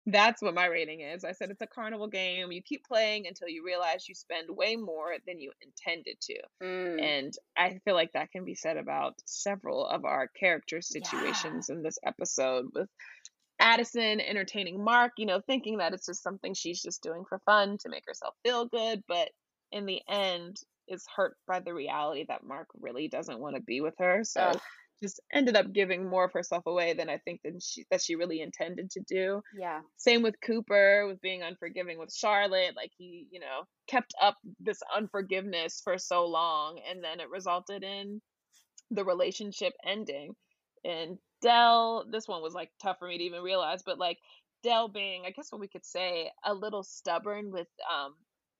That's 0.07 0.41
what 0.41 0.55
my 0.55 0.65
rating 0.65 1.01
is. 1.01 1.23
I 1.23 1.33
said 1.33 1.51
it's 1.51 1.61
a 1.61 1.67
carnival 1.67 2.07
game. 2.07 2.51
You 2.51 2.63
keep 2.63 2.83
playing 2.85 3.27
until 3.27 3.47
you 3.47 3.63
realize 3.63 4.07
you 4.09 4.15
spend 4.15 4.47
way 4.49 4.75
more 4.75 5.13
than 5.27 5.39
you 5.39 5.51
intended 5.61 6.19
to. 6.21 6.39
Mm, 6.63 7.01
and 7.01 7.33
i 7.57 7.79
feel 7.85 7.93
like 7.93 8.13
that 8.13 8.31
can 8.31 8.43
be 8.43 8.55
said 8.55 8.77
about 8.77 9.13
several 9.25 9.85
of 9.85 10.05
our 10.05 10.27
character 10.39 10.77
yeah. 10.77 10.81
situations 10.81 11.69
in 11.69 11.83
this 11.83 11.99
episode 12.05 12.65
with 12.73 12.89
Addison 13.59 14.19
entertaining 14.19 14.83
Mark, 14.83 15.11
you 15.17 15.27
know, 15.27 15.39
thinking 15.39 15.77
that 15.77 15.93
it's 15.93 16.07
just 16.07 16.23
something 16.23 16.55
she's 16.55 16.81
just 16.81 17.03
doing 17.03 17.23
for 17.29 17.39
fun 17.45 17.77
to 17.81 17.89
make 17.89 18.03
herself 18.07 18.33
feel 18.43 18.65
good, 18.65 19.03
but 19.07 19.29
in 19.71 19.85
the 19.85 20.01
end 20.09 20.57
is 20.87 21.05
hurt 21.15 21.37
by 21.47 21.59
the 21.59 21.73
reality 21.73 22.25
that 22.27 22.43
Mark 22.43 22.67
really 22.79 23.07
doesn't 23.07 23.39
want 23.39 23.55
to 23.55 23.61
be 23.61 23.81
with 23.81 23.95
her. 23.99 24.23
So 24.23 24.41
Ugh, 24.41 24.59
just 25.01 25.19
ended 25.33 25.55
up 25.55 25.73
giving 25.73 26.07
more 26.07 26.25
of 26.25 26.33
herself 26.33 26.63
away 26.67 26.93
than 26.93 27.09
I 27.09 27.17
think 27.17 27.41
that 27.43 27.61
she 27.61 27.85
that 27.89 28.01
she 28.01 28.15
really 28.15 28.41
intended 28.41 28.91
to 28.91 29.01
do. 29.01 29.41
yeah. 29.57 29.81
Same 29.97 30.21
with 30.21 30.35
Cooper, 30.41 31.07
with 31.07 31.21
being 31.21 31.41
unforgiving 31.41 31.97
with 31.97 32.13
Charlotte. 32.13 32.75
Like 32.75 32.91
he, 32.97 33.27
you 33.31 33.39
know, 33.39 33.63
kept 33.87 34.13
up 34.21 34.37
this 34.59 34.79
unforgiveness 34.95 35.81
for 35.83 35.97
so 35.97 36.25
long 36.25 36.79
and 36.89 37.03
then 37.03 37.19
it 37.19 37.29
resulted 37.29 37.83
in 37.83 38.21
the 38.91 39.03
relationship 39.05 39.73
ending. 39.85 40.35
And 40.83 41.17
Dell, 41.41 42.05
this 42.09 42.27
one 42.27 42.41
was 42.41 42.53
like 42.53 42.69
tough 42.81 42.97
for 42.99 43.07
me 43.07 43.17
to 43.17 43.23
even 43.23 43.41
realize, 43.41 43.81
but 43.83 43.97
like 43.97 44.17
Dell 44.63 44.87
being, 44.87 45.23
I 45.25 45.31
guess 45.31 45.51
what 45.51 45.61
we 45.61 45.67
could 45.67 45.85
say, 45.85 46.31
a 46.45 46.53
little 46.53 46.83
stubborn 46.83 47.51
with 47.51 47.67
um 47.91 48.13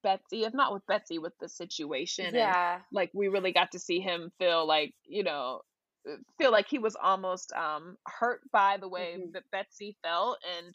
Betsy, 0.03 0.43
if 0.43 0.53
not 0.53 0.73
with 0.73 0.85
Betsy, 0.87 1.19
with 1.19 1.33
the 1.39 1.49
situation. 1.49 2.35
And 2.35 2.55
Yeah. 2.55 2.83
like 2.91 3.11
we 3.13 3.27
really 3.29 3.51
got 3.53 3.71
to 3.71 3.79
see 3.79 3.99
him 3.99 4.31
feel 4.39 4.67
like, 4.67 4.93
you 5.05 5.23
know, 5.23 5.61
uh, 6.09 6.15
feel 6.37 6.51
like 6.51 6.67
he 6.67 6.79
was 6.79 6.95
almost 7.01 7.51
um 7.53 7.97
hurt 8.07 8.41
by 8.51 8.77
the 8.77 8.89
way 8.89 9.19
hmm 9.19 9.31
that 9.33 9.43
Betsy 9.51 9.97
felt. 10.03 10.39
And 10.57 10.73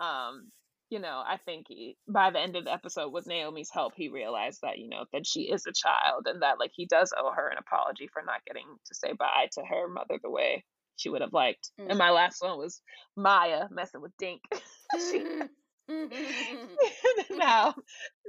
um 0.00 0.50
you 0.90 1.00
know, 1.00 1.22
I 1.26 1.38
think 1.44 1.66
he, 1.68 1.96
by 2.06 2.30
the 2.30 2.38
end 2.38 2.54
of 2.54 2.64
the 2.64 2.72
episode, 2.72 3.12
with 3.12 3.26
Naomi's 3.26 3.70
help, 3.72 3.94
he 3.96 4.08
realized 4.08 4.60
that, 4.62 4.78
you 4.78 4.88
know, 4.88 5.04
that 5.12 5.26
she 5.26 5.50
is 5.50 5.66
a 5.66 5.72
child 5.72 6.26
and 6.28 6.42
that, 6.42 6.60
like, 6.60 6.70
he 6.74 6.86
does 6.86 7.12
owe 7.18 7.32
her 7.32 7.48
an 7.48 7.58
apology 7.58 8.06
for 8.12 8.22
not 8.22 8.44
getting 8.46 8.66
to 8.86 8.94
say 8.94 9.12
bye 9.12 9.48
to 9.54 9.64
her 9.64 9.88
mother 9.88 10.20
the 10.22 10.30
way 10.30 10.64
she 10.94 11.08
would 11.08 11.22
have 11.22 11.32
liked. 11.32 11.72
And 11.88 11.98
my 11.98 12.10
last 12.10 12.40
one 12.40 12.56
was 12.56 12.80
Maya 13.16 13.64
messing 13.70 14.00
with 14.00 14.16
Dink. 14.16 14.42
she 14.96 15.24
Mm. 15.24 15.48
now, 17.30 17.74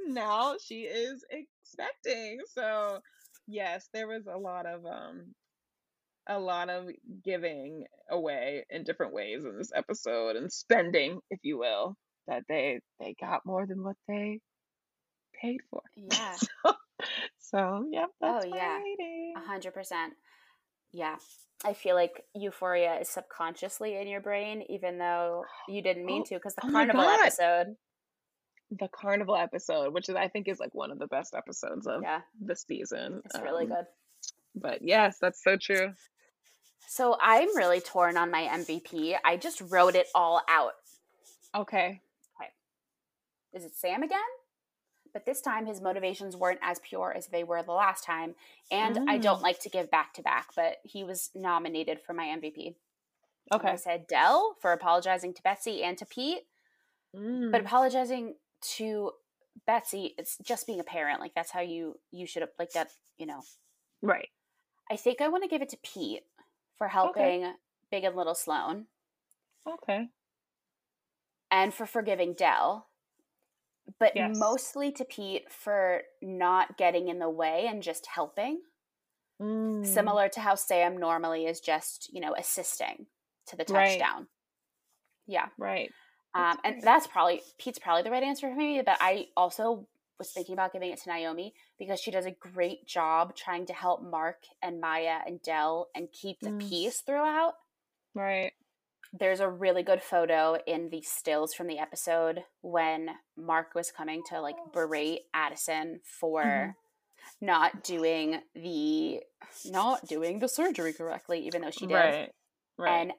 now 0.08 0.56
she 0.64 0.82
is 0.82 1.24
expecting. 1.30 2.40
So, 2.54 3.00
yes, 3.48 3.90
there 3.94 4.08
was 4.08 4.28
a 4.28 4.38
lot 4.38 4.66
of 4.66 4.86
um 4.86 5.34
a 6.28 6.38
lot 6.38 6.70
of 6.70 6.90
giving 7.24 7.86
away 8.10 8.66
in 8.70 8.84
different 8.84 9.14
ways 9.14 9.46
in 9.46 9.58
this 9.58 9.72
episode 9.74 10.36
and 10.36 10.52
spending, 10.52 11.20
if 11.30 11.40
you 11.44 11.58
will, 11.58 11.96
that 12.28 12.44
they 12.48 12.80
they 13.00 13.16
got 13.20 13.46
more 13.46 13.66
than 13.66 13.84
what 13.84 13.96
they 14.08 14.40
paid 15.42 15.60
for. 15.70 15.82
yeah. 15.96 16.36
so, 16.36 16.74
so 17.38 17.88
yep, 17.92 18.10
Oh 18.22 18.34
that's 18.34 18.48
my 18.48 18.58
yeah. 18.58 18.80
A 19.38 19.48
hundred 19.48 19.74
percent. 19.74 20.14
Yeah. 20.98 21.18
I 21.64 21.74
feel 21.74 21.96
like 21.96 22.24
euphoria 22.36 23.00
is 23.00 23.08
subconsciously 23.10 23.98
in 23.98 24.08
your 24.08 24.22
brain, 24.22 24.64
even 24.70 24.98
though 24.98 25.44
you 25.68 25.82
didn't 25.84 26.06
mean 26.06 26.22
Oh, 26.24 26.26
to, 26.30 26.36
because 26.36 26.56
the 26.56 26.66
oh 26.66 26.72
carnival 26.72 27.02
episode. 27.02 27.76
The 28.72 28.88
carnival 28.88 29.36
episode, 29.36 29.94
which 29.94 30.10
is 30.10 30.16
I 30.16 30.28
think 30.28 30.48
is 30.48 30.60
like 30.60 30.74
one 30.74 30.92
of 30.92 31.00
the 31.00 31.08
best 31.08 31.36
episodes 31.36 31.86
of 31.88 32.02
Yeah, 32.02 32.22
the 32.44 32.56
season. 32.56 33.22
it's 33.26 33.40
really 33.40 33.66
Um, 33.66 33.70
good. 33.70 33.86
but 34.56 34.82
yes, 34.82 35.18
that's 35.22 35.44
so 35.44 35.56
true. 35.56 35.94
So 36.88 37.18
I'm 37.22 37.56
really 37.56 37.80
torn 37.82 38.18
on 38.18 38.32
my 38.32 38.44
MVP. 38.48 39.16
I 39.24 39.38
just 39.38 39.62
wrote 39.62 39.96
it 39.96 40.08
all 40.16 40.42
out. 40.50 40.74
Okay. 41.56 42.02
Okay. 42.40 42.50
Is 43.54 43.66
it 43.66 43.76
Sam 43.76 44.04
again? 44.04 44.20
But 45.14 45.26
this 45.26 45.42
time 45.42 45.66
his 45.66 45.82
motivations 45.82 46.36
weren't 46.36 46.60
as 46.62 46.80
pure 46.80 47.14
as 47.16 47.28
they 47.28 47.44
were 47.44 47.64
the 47.64 47.72
last 47.72 48.04
time. 48.04 48.36
And 48.72 48.98
I 49.08 49.18
don't 49.18 49.42
Mm, 49.42 49.44
like 49.44 49.60
to 49.62 49.70
give 49.70 49.92
back 49.92 50.14
to 50.16 50.22
back, 50.22 50.50
but 50.56 50.78
he 50.84 51.04
was 51.04 51.32
nominated 51.36 52.00
for 52.02 52.14
my 52.14 52.28
MVP. 52.28 52.76
And 53.60 53.70
I 53.70 53.76
said 53.76 54.08
Dell 54.08 54.56
for 54.62 54.74
apologizing 54.74 55.34
to 55.36 55.44
Betsy 55.44 55.84
and 55.84 55.98
to 55.98 56.06
Pete, 56.06 56.44
but 57.52 57.62
Mm, 57.62 57.62
apologizing 57.62 58.36
to 58.62 59.12
Betsy, 59.66 60.14
it's 60.18 60.38
just 60.44 60.68
being 60.68 60.80
a 60.80 60.84
parent. 60.84 61.20
Like 61.20 61.34
that's 61.34 61.52
how 61.52 61.62
you 61.62 62.00
you 62.12 62.26
should 62.28 62.42
have 62.42 62.52
like 62.60 62.74
that, 62.74 62.90
you 63.18 63.26
know. 63.26 63.42
right. 64.02 64.30
I 64.92 64.98
think 64.98 65.22
I 65.22 65.30
want 65.30 65.44
to 65.44 65.50
give 65.50 65.62
it 65.62 65.70
to 65.70 65.78
Pete 65.78 66.26
for 66.76 66.90
Okay. 67.04 67.36
helping 67.36 67.54
Big 67.90 68.04
and 68.04 68.16
Little 68.18 68.36
Sloan 68.36 68.88
Okay. 69.66 70.10
and 71.52 71.74
for 71.74 71.86
forgiving 71.86 72.34
Dell, 72.34 72.88
but 74.00 74.14
Yes. 74.14 74.38
mostly 74.40 74.92
to 74.94 75.06
Pete 75.06 75.52
for 75.52 76.04
not 76.22 76.78
getting 76.78 77.08
in 77.08 77.20
the 77.20 77.30
way 77.30 77.68
and 77.68 77.84
just 77.84 78.06
helping. 78.08 78.62
Mm, 79.42 80.12
Similar 80.12 80.30
to 80.30 80.40
how 80.42 80.54
Sam 80.54 80.98
normally 80.98 81.48
is 81.48 81.60
just, 81.60 82.14
you 82.14 82.20
know, 82.22 82.36
assisting 82.36 83.08
to 83.48 83.56
the 83.56 83.66
right. 83.68 84.08
touchdown. 84.08 84.28
Yeah. 85.26 85.50
Right. 85.58 85.94
Um, 86.36 86.60
and 86.64 86.82
that's 86.84 87.08
probably 87.08 87.42
Pete's 87.60 87.80
probably 87.80 88.04
the 88.04 88.12
right 88.12 88.24
answer 88.24 88.50
for 88.50 88.56
me, 88.56 88.82
but 88.86 88.98
I 89.02 89.30
also 89.38 89.88
was 90.20 90.32
thinking 90.32 90.54
about 90.54 90.74
giving 90.74 90.92
it 90.92 91.00
to 91.02 91.10
Naomi 91.10 91.54
because 91.80 92.00
she 92.02 92.12
does 92.12 92.26
a 92.26 92.32
great 92.32 92.88
job 92.88 93.36
trying 93.36 93.66
to 93.68 93.74
help 93.74 94.04
Mark 94.04 94.44
and 94.62 94.82
Maya 94.82 95.20
and 95.26 95.42
Dell 95.42 95.90
and 95.96 96.12
keep 96.12 96.42
the 96.44 96.52
Mm, 96.52 96.60
peace 96.60 97.02
throughout. 97.02 97.56
right. 98.14 98.54
There's 99.14 99.40
a 99.40 99.50
really 99.50 99.84
good 99.84 100.02
photo 100.02 100.58
in 100.68 100.90
the 100.90 101.02
stills 101.02 101.54
from 101.54 101.68
the 101.68 101.80
episode 101.80 102.44
when 102.62 103.10
Mark 103.38 103.74
was 103.76 103.92
coming 103.92 104.22
to 104.30 104.42
like 104.42 104.56
berate 104.74 105.22
Addison 105.34 106.02
for 106.04 106.76
not 107.42 107.84
doing 107.84 108.42
the 108.56 109.22
not 109.66 110.06
doing 110.08 110.40
the 110.40 110.48
surgery 110.50 110.94
correctly 110.94 111.46
even 111.46 111.62
though 111.62 111.72
she 111.72 111.86
did. 111.88 111.94
Right. 111.96 112.32
Right. 112.78 113.02
And 113.02 113.14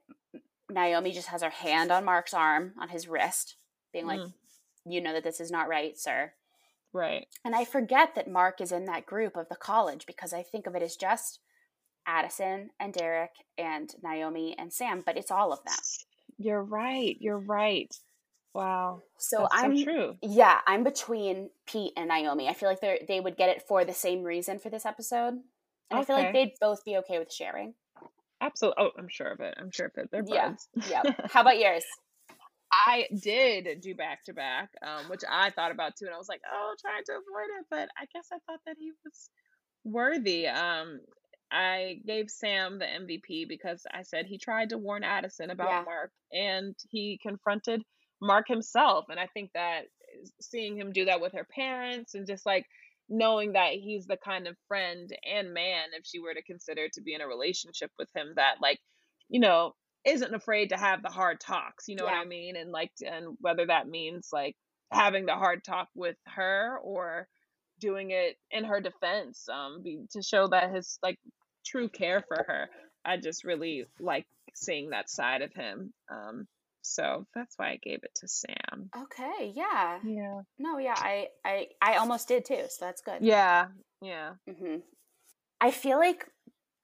Naomi 0.70 1.12
just 1.12 1.28
has 1.28 1.42
her 1.42 1.50
hand 1.50 1.90
on 1.90 2.04
Mark's 2.04 2.34
arm, 2.34 2.74
on 2.80 2.88
his 2.90 3.08
wrist, 3.08 3.56
being 3.92 4.06
like, 4.06 4.20
Mm, 4.20 4.32
You 4.86 5.00
know 5.00 5.12
that 5.12 5.24
this 5.24 5.40
is 5.40 5.50
not 5.50 5.68
right, 5.68 5.98
sir. 5.98 6.32
right. 6.92 7.26
And 7.44 7.54
I 7.56 7.64
forget 7.64 8.14
that 8.14 8.30
Mark 8.30 8.60
is 8.60 8.72
in 8.72 8.84
that 8.84 9.06
group 9.06 9.36
of 9.36 9.48
the 9.48 9.56
college 9.56 10.06
because 10.06 10.32
I 10.32 10.42
think 10.42 10.66
of 10.66 10.74
it 10.74 10.82
as 10.82 10.96
just 10.96 11.40
Addison 12.08 12.70
and 12.80 12.92
Derek 12.92 13.32
and 13.58 13.94
Naomi 14.02 14.56
and 14.58 14.72
Sam, 14.72 15.02
but 15.04 15.18
it's 15.18 15.30
all 15.30 15.52
of 15.52 15.62
them. 15.64 15.74
You're 16.38 16.62
right. 16.62 17.16
You're 17.20 17.38
right. 17.38 17.94
Wow. 18.54 19.02
So 19.18 19.46
That's 19.50 19.62
I'm, 19.62 19.84
true. 19.84 20.16
yeah, 20.22 20.58
I'm 20.66 20.82
between 20.82 21.50
Pete 21.66 21.92
and 21.96 22.08
Naomi. 22.08 22.48
I 22.48 22.54
feel 22.54 22.68
like 22.68 22.80
they 22.80 23.04
they 23.06 23.20
would 23.20 23.36
get 23.36 23.50
it 23.50 23.62
for 23.68 23.84
the 23.84 23.92
same 23.92 24.22
reason 24.24 24.58
for 24.58 24.70
this 24.70 24.86
episode. 24.86 25.34
And 25.90 26.00
I 26.00 26.04
feel 26.04 26.16
like 26.16 26.32
they'd 26.32 26.52
both 26.60 26.84
be 26.84 26.96
okay 26.98 27.18
with 27.18 27.32
sharing. 27.32 27.74
Absolutely. 28.40 28.84
Oh, 28.84 28.90
I'm 28.98 29.08
sure 29.08 29.28
of 29.28 29.40
it. 29.40 29.54
I'm 29.58 29.70
sure 29.70 29.86
of 29.86 29.92
it. 29.96 30.08
They're 30.10 30.24
Yeah. 30.26 30.48
buds. 30.48 30.68
Yeah. 30.90 31.02
How 31.30 31.42
about 31.42 31.58
yours? 31.58 31.84
I 32.72 33.06
did 33.22 33.80
do 33.80 33.94
back 33.94 34.24
to 34.24 34.32
back, 34.34 34.70
um, 34.82 35.08
which 35.08 35.22
I 35.28 35.50
thought 35.50 35.72
about 35.72 35.96
too, 35.96 36.06
and 36.06 36.14
I 36.14 36.18
was 36.18 36.28
like, 36.28 36.42
oh, 36.52 36.74
trying 36.80 37.02
to 37.06 37.12
avoid 37.12 37.48
it, 37.60 37.66
but 37.70 37.88
I 37.98 38.06
guess 38.12 38.28
I 38.32 38.38
thought 38.46 38.60
that 38.66 38.76
he 38.78 38.92
was 39.04 39.30
worthy. 39.84 40.46
Um, 40.46 41.00
I 41.50 42.00
gave 42.06 42.30
Sam 42.30 42.78
the 42.78 42.86
MVP 42.86 43.48
because 43.48 43.86
I 43.92 44.02
said 44.02 44.26
he 44.26 44.38
tried 44.38 44.70
to 44.70 44.78
warn 44.78 45.04
Addison 45.04 45.50
about 45.50 45.68
Yeah. 45.70 45.82
Mark, 45.84 46.12
and 46.32 46.74
he 46.90 47.18
confronted 47.22 47.82
Mark 48.20 48.48
himself, 48.48 49.06
and 49.08 49.20
I 49.20 49.26
think 49.28 49.52
that 49.54 49.86
seeing 50.40 50.76
him 50.76 50.92
do 50.92 51.06
that 51.06 51.20
with 51.20 51.32
her 51.34 51.46
parents 51.54 52.14
and 52.14 52.26
just 52.26 52.46
like 52.46 52.66
knowing 53.08 53.52
that 53.52 53.72
he's 53.74 54.06
the 54.06 54.16
kind 54.16 54.46
of 54.48 54.56
friend 54.68 55.10
and 55.24 55.54
man, 55.54 55.88
if 55.94 56.04
she 56.06 56.18
were 56.20 56.34
to 56.34 56.42
consider 56.42 56.88
to 56.92 57.00
be 57.02 57.14
in 57.14 57.20
a 57.20 57.28
relationship 57.28 57.90
with 57.98 58.08
him, 58.14 58.32
that 58.36 58.56
like, 58.60 58.80
you 59.28 59.40
know, 59.40 59.74
isn't 60.04 60.34
afraid 60.34 60.70
to 60.70 60.76
have 60.76 61.02
the 61.02 61.08
hard 61.10 61.40
talks, 61.40 61.88
you 61.88 61.96
know 61.96 62.04
what 62.04 62.14
I 62.14 62.24
mean? 62.24 62.56
And 62.56 62.70
like, 62.72 62.92
and 63.06 63.36
whether 63.40 63.66
that 63.66 63.88
means 63.88 64.28
like 64.32 64.56
having 64.92 65.26
the 65.26 65.34
hard 65.34 65.64
talk 65.64 65.88
with 65.94 66.16
her 66.26 66.78
or 66.82 67.28
doing 67.80 68.10
it 68.10 68.36
in 68.50 68.64
her 68.64 68.80
defense, 68.80 69.48
um, 69.48 69.82
be, 69.82 70.00
to 70.12 70.22
show 70.22 70.48
that 70.48 70.74
his 70.74 70.98
like 71.02 71.18
true 71.68 71.88
care 71.88 72.24
for 72.26 72.44
her. 72.46 72.68
I 73.04 73.16
just 73.16 73.44
really 73.44 73.86
like 74.00 74.26
seeing 74.54 74.90
that 74.90 75.10
side 75.10 75.42
of 75.42 75.52
him. 75.54 75.92
Um, 76.10 76.46
so 76.82 77.26
that's 77.34 77.54
why 77.58 77.70
I 77.70 77.78
gave 77.82 78.00
it 78.02 78.14
to 78.16 78.28
Sam. 78.28 78.90
Okay, 78.96 79.52
yeah. 79.54 79.98
Yeah. 80.04 80.40
No, 80.58 80.78
yeah, 80.78 80.94
I 80.96 81.28
I 81.44 81.66
I 81.82 81.96
almost 81.96 82.28
did 82.28 82.44
too, 82.44 82.64
so 82.68 82.84
that's 82.84 83.02
good. 83.02 83.18
Yeah. 83.20 83.68
Yeah. 84.00 84.34
Mm-hmm. 84.48 84.76
I 85.60 85.70
feel 85.70 85.98
like 85.98 86.26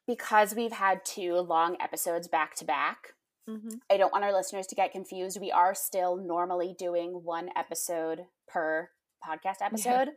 because 0.07 0.55
we've 0.55 0.73
had 0.73 1.05
two 1.05 1.35
long 1.35 1.77
episodes 1.81 2.29
back 2.29 2.55
to 2.57 2.65
back, 2.65 3.15
Mm-hmm. 3.49 3.77
I 3.91 3.97
don't 3.97 4.13
want 4.13 4.25
our 4.25 4.33
listeners 4.33 4.67
to 4.69 4.75
get 4.75 4.93
confused. 4.93 5.39
We 5.41 5.53
are 5.53 5.75
still 5.75 6.17
normally 6.17 6.75
doing 6.79 7.11
one 7.25 7.51
episode 7.57 8.21
per 8.49 8.89
podcast 9.27 9.57
episode. 9.61 10.09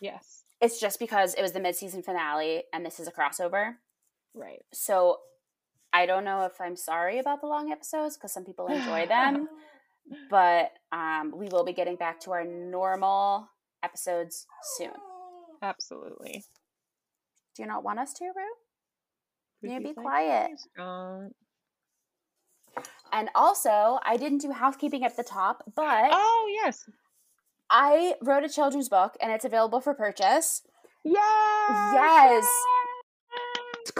Yes. 0.00 0.42
It's 0.60 0.80
just 0.80 0.98
because 0.98 1.34
it 1.34 1.42
was 1.42 1.52
the 1.52 1.60
mid-season 1.60 2.02
finale 2.02 2.64
and 2.72 2.84
this 2.84 2.98
is 2.98 3.08
a 3.08 3.12
crossover. 3.12 3.74
Right. 4.34 4.62
So 4.72 5.18
I 5.92 6.06
don't 6.06 6.24
know 6.24 6.44
if 6.44 6.60
I'm 6.60 6.76
sorry 6.76 7.18
about 7.18 7.40
the 7.40 7.46
long 7.46 7.70
episodes 7.70 8.16
because 8.16 8.32
some 8.32 8.44
people 8.44 8.66
enjoy 8.66 9.06
them, 9.06 9.48
but 10.30 10.70
um, 10.90 11.32
we 11.36 11.48
will 11.48 11.64
be 11.64 11.72
getting 11.72 11.96
back 11.96 12.20
to 12.20 12.32
our 12.32 12.44
normal 12.44 13.48
episodes 13.82 14.46
soon. 14.76 14.92
Absolutely. 15.60 16.44
Do 17.54 17.62
you 17.62 17.68
not 17.68 17.84
want 17.84 17.98
us 17.98 18.12
to, 18.14 18.24
Rue? 18.24 19.68
You 19.70 19.74
you 19.74 19.80
be 19.80 19.92
quiet. 19.94 20.50
And 23.12 23.28
also, 23.34 23.98
I 24.04 24.16
didn't 24.16 24.38
do 24.38 24.50
housekeeping 24.50 25.04
at 25.04 25.16
the 25.16 25.22
top, 25.22 25.62
but 25.76 26.08
Oh 26.10 26.60
yes. 26.64 26.88
I 27.70 28.14
wrote 28.22 28.44
a 28.44 28.48
children's 28.48 28.88
book 28.88 29.16
and 29.20 29.30
it's 29.30 29.44
available 29.44 29.80
for 29.80 29.94
purchase. 29.94 30.62
Yes. 31.04 31.92
Yes. 31.94 32.46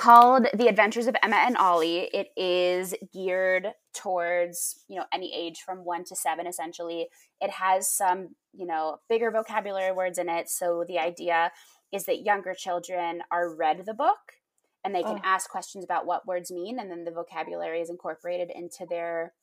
Called 0.02 0.48
The 0.52 0.66
Adventures 0.66 1.06
of 1.06 1.14
Emma 1.22 1.36
and 1.36 1.56
Ollie. 1.56 2.10
It 2.12 2.30
is 2.36 2.92
geared 3.12 3.68
towards, 3.94 4.80
you 4.88 4.96
know, 4.96 5.04
any 5.12 5.32
age 5.32 5.60
from 5.60 5.84
1 5.84 6.02
to 6.06 6.16
7 6.16 6.44
essentially. 6.44 7.08
It 7.40 7.50
has 7.50 7.88
some, 7.88 8.34
you 8.52 8.66
know, 8.66 8.98
bigger 9.08 9.30
vocabulary 9.30 9.92
words 9.92 10.18
in 10.18 10.28
it, 10.28 10.48
so 10.48 10.84
the 10.88 10.98
idea 10.98 11.52
is 11.92 12.06
that 12.06 12.24
younger 12.24 12.52
children 12.52 13.22
are 13.30 13.54
read 13.54 13.86
the 13.86 13.94
book 13.94 14.40
and 14.82 14.92
they 14.92 15.04
can 15.04 15.18
Oh. 15.18 15.22
ask 15.22 15.48
questions 15.48 15.84
about 15.84 16.04
what 16.04 16.26
words 16.26 16.50
mean 16.50 16.80
and 16.80 16.90
then 16.90 17.04
the 17.04 17.12
vocabulary 17.12 17.80
is 17.80 17.88
incorporated 17.88 18.50
into 18.50 18.84
their, 18.86 19.34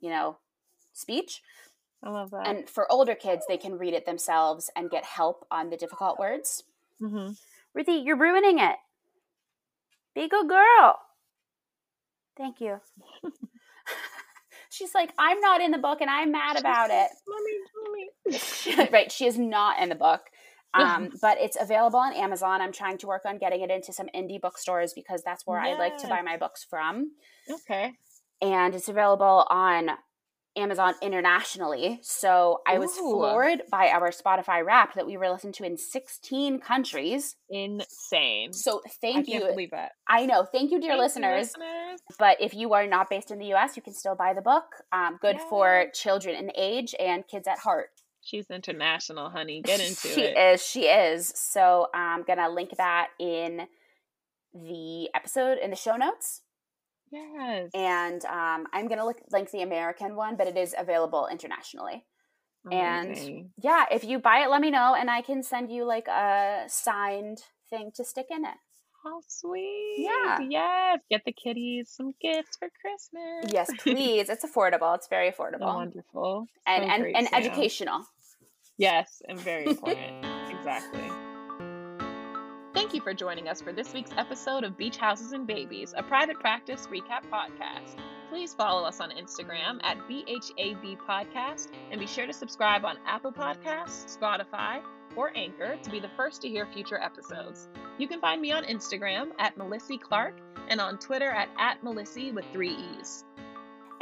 you 0.00 0.08
know, 0.08 0.38
speech. 0.94 1.42
I 2.02 2.08
love 2.08 2.30
that. 2.30 2.46
And 2.46 2.70
for 2.70 2.90
older 2.90 3.14
kids, 3.14 3.44
they 3.46 3.58
can 3.58 3.76
read 3.76 3.92
it 3.92 4.06
themselves 4.06 4.70
and 4.74 4.88
get 4.90 5.04
help 5.04 5.46
on 5.50 5.68
the 5.68 5.76
difficult 5.76 6.18
words. 6.18 6.64
mm-hmm. 6.98 7.32
Ruthie, 7.74 7.92
you're 7.92 8.16
ruining 8.16 8.58
it. 8.58 8.76
Be 10.16 10.24
a 10.24 10.28
good 10.28 10.48
girl. 10.48 10.98
Thank 12.38 12.60
you. 12.60 12.80
She's 14.70 14.94
like, 14.94 15.12
I'm 15.18 15.40
not 15.40 15.60
in 15.60 15.70
the 15.70 15.78
book 15.78 16.00
and 16.00 16.08
I'm 16.08 16.32
mad 16.32 16.58
about 16.58 16.88
it. 16.90 17.08
Mommy, 17.28 18.40
mommy. 18.74 18.88
right, 18.92 19.12
she 19.12 19.26
is 19.26 19.38
not 19.38 19.80
in 19.80 19.90
the 19.90 19.94
book. 19.94 20.22
Um, 20.74 21.10
but 21.22 21.38
it's 21.40 21.56
available 21.58 21.98
on 21.98 22.12
Amazon. 22.12 22.60
I'm 22.60 22.72
trying 22.72 22.98
to 22.98 23.06
work 23.06 23.22
on 23.24 23.38
getting 23.38 23.62
it 23.62 23.70
into 23.70 23.94
some 23.94 24.08
indie 24.14 24.38
bookstores 24.38 24.92
because 24.94 25.22
that's 25.24 25.46
where 25.46 25.58
I 25.58 25.72
like 25.72 25.96
to 25.98 26.06
buy 26.06 26.20
my 26.20 26.36
books 26.36 26.66
from. 26.68 27.12
Okay. 27.50 27.92
And 28.42 28.74
it's 28.74 28.88
available 28.88 29.46
on 29.48 29.90
Amazon 30.56 30.94
internationally. 31.02 31.98
So 32.02 32.60
I 32.66 32.78
was 32.78 32.90
Ooh. 32.96 33.00
floored 33.12 33.62
by 33.70 33.88
our 33.88 34.10
Spotify 34.10 34.64
wrap 34.64 34.94
that 34.94 35.06
we 35.06 35.16
were 35.16 35.28
listened 35.28 35.54
to 35.54 35.64
in 35.64 35.76
16 35.76 36.60
countries. 36.60 37.36
Insane. 37.50 38.52
So 38.52 38.80
I 38.86 38.90
thank 39.00 39.26
can't 39.26 39.28
you. 39.44 39.48
believe 39.50 39.70
that. 39.72 39.92
I 40.08 40.26
know. 40.26 40.44
Thank 40.44 40.70
you, 40.70 40.80
dear 40.80 40.90
Thank 40.90 40.98
you, 40.98 41.02
listeners. 41.04 41.40
listeners. 41.56 42.00
But 42.18 42.40
if 42.40 42.54
you 42.54 42.72
are 42.74 42.86
not 42.86 43.10
based 43.10 43.30
in 43.30 43.38
the 43.38 43.52
US, 43.54 43.76
you 43.76 43.82
can 43.82 43.94
still 43.94 44.14
buy 44.14 44.32
the 44.34 44.42
book. 44.42 44.64
Um, 44.92 45.18
good 45.20 45.40
for 45.48 45.86
children 45.92 46.34
in 46.36 46.50
age 46.56 46.94
and 46.98 47.26
kids 47.26 47.46
at 47.46 47.58
heart. 47.58 47.88
She's 48.22 48.50
international, 48.50 49.30
honey. 49.30 49.62
Get 49.62 49.80
into 49.86 50.08
it. 50.08 50.14
she 50.14 50.22
is. 50.22 50.62
She 50.66 50.80
is. 50.86 51.32
So 51.36 51.88
I'm 51.94 52.24
going 52.24 52.38
to 52.38 52.48
link 52.48 52.70
that 52.76 53.08
in 53.20 53.62
the 54.54 55.08
episode 55.14 55.58
in 55.58 55.70
the 55.70 55.76
show 55.76 55.96
notes. 55.96 56.42
Yes. 57.10 57.70
And 57.74 58.24
um, 58.26 58.66
I'm 58.72 58.88
going 58.88 58.98
to 58.98 59.04
look 59.06 59.18
link 59.30 59.50
the 59.50 59.62
American 59.62 60.16
one, 60.16 60.36
but 60.36 60.46
it 60.46 60.56
is 60.56 60.74
available 60.76 61.28
internationally. 61.30 62.04
and- 62.70 63.50
Yeah, 63.62 63.84
if 63.92 64.02
you 64.04 64.18
buy 64.18 64.40
it, 64.40 64.50
let 64.50 64.60
me 64.60 64.70
know 64.70 64.94
and 64.98 65.08
I 65.10 65.22
can 65.22 65.42
send 65.42 65.70
you 65.70 65.84
like 65.84 66.08
a 66.08 66.64
signed 66.68 67.38
thing 67.70 67.90
to 67.96 68.04
stick 68.04 68.26
in 68.30 68.44
it. 68.44 68.54
How 69.04 69.20
sweet. 69.28 69.98
Yeah. 69.98 70.38
Yes. 70.50 70.98
Get 71.08 71.22
the 71.24 71.32
kitties 71.32 71.90
some 71.96 72.12
gifts 72.20 72.56
for 72.58 72.68
Christmas. 72.80 73.52
Yes, 73.52 73.70
please. 73.78 74.28
it's 74.28 74.44
affordable. 74.44 74.96
It's 74.96 75.06
very 75.06 75.30
So 75.30 75.44
affordable. 75.44 75.74
wonderful. 75.74 76.46
and 76.66 76.82
So 76.84 76.90
and, 76.90 77.02
great, 77.02 77.14
and 77.16 77.28
educational. 77.32 78.00
Yes, 78.78 79.22
and 79.28 79.38
very 79.38 79.64
important. 79.66 80.26
exactly. 80.50 81.08
Thank 82.76 82.92
you 82.92 83.00
for 83.00 83.14
joining 83.14 83.48
us 83.48 83.62
for 83.62 83.72
this 83.72 83.94
week's 83.94 84.10
episode 84.18 84.62
of 84.62 84.76
Beach 84.76 84.98
Houses 84.98 85.32
and 85.32 85.46
Babies, 85.46 85.94
a 85.96 86.02
private 86.02 86.38
practice 86.38 86.86
recap 86.88 87.22
podcast. 87.32 87.96
Please 88.28 88.52
follow 88.52 88.86
us 88.86 89.00
on 89.00 89.12
Instagram 89.12 89.82
at 89.82 89.96
BHAB 90.06 90.98
Podcast 91.08 91.68
and 91.90 91.98
be 91.98 92.06
sure 92.06 92.26
to 92.26 92.34
subscribe 92.34 92.84
on 92.84 92.98
Apple 93.06 93.32
Podcasts, 93.32 94.18
Spotify, 94.18 94.82
or 95.16 95.32
Anchor 95.34 95.78
to 95.82 95.90
be 95.90 96.00
the 96.00 96.10
first 96.18 96.42
to 96.42 96.50
hear 96.50 96.66
future 96.66 97.00
episodes. 97.02 97.68
You 97.96 98.08
can 98.08 98.20
find 98.20 98.42
me 98.42 98.52
on 98.52 98.62
Instagram 98.64 99.30
at 99.38 99.56
Melessie 99.56 99.98
Clark 99.98 100.34
and 100.68 100.78
on 100.78 100.98
Twitter 100.98 101.30
at, 101.30 101.48
at 101.58 101.82
Melessie 101.82 102.34
with 102.34 102.44
three 102.52 102.76
E's. 102.98 103.24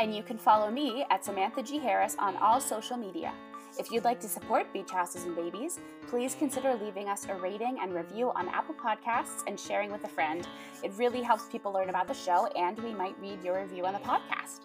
And 0.00 0.12
you 0.12 0.24
can 0.24 0.36
follow 0.36 0.72
me 0.72 1.06
at 1.12 1.24
Samantha 1.24 1.62
G. 1.62 1.78
Harris 1.78 2.16
on 2.18 2.36
all 2.38 2.60
social 2.60 2.96
media. 2.96 3.34
If 3.76 3.90
you'd 3.90 4.04
like 4.04 4.20
to 4.20 4.28
support 4.28 4.72
Beach 4.72 4.90
Houses 4.92 5.24
and 5.24 5.34
Babies, 5.34 5.80
please 6.06 6.36
consider 6.36 6.74
leaving 6.74 7.08
us 7.08 7.26
a 7.28 7.34
rating 7.34 7.78
and 7.82 7.92
review 7.92 8.30
on 8.36 8.48
Apple 8.48 8.74
Podcasts 8.74 9.42
and 9.48 9.58
sharing 9.58 9.90
with 9.90 10.04
a 10.04 10.08
friend. 10.08 10.46
It 10.84 10.92
really 10.96 11.22
helps 11.22 11.46
people 11.46 11.72
learn 11.72 11.88
about 11.88 12.06
the 12.06 12.14
show, 12.14 12.46
and 12.56 12.78
we 12.78 12.92
might 12.94 13.18
read 13.20 13.42
your 13.42 13.60
review 13.60 13.84
on 13.84 13.94
the 13.94 13.98
podcast. 14.00 14.60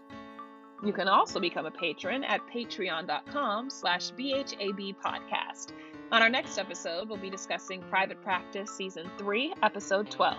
You 0.83 0.93
can 0.93 1.07
also 1.07 1.39
become 1.39 1.65
a 1.65 1.71
patron 1.71 2.23
at 2.23 2.41
patreon.com 2.47 3.69
slash 3.71 4.11
BHAB 4.11 4.95
podcast. 5.03 5.71
On 6.11 6.21
our 6.21 6.29
next 6.29 6.59
episode, 6.59 7.09
we'll 7.09 7.17
be 7.17 7.31
discussing 7.31 7.81
Private 7.89 8.21
Practice 8.21 8.69
Season 8.69 9.09
3, 9.17 9.55
Episode 9.63 10.09
12. 10.11 10.37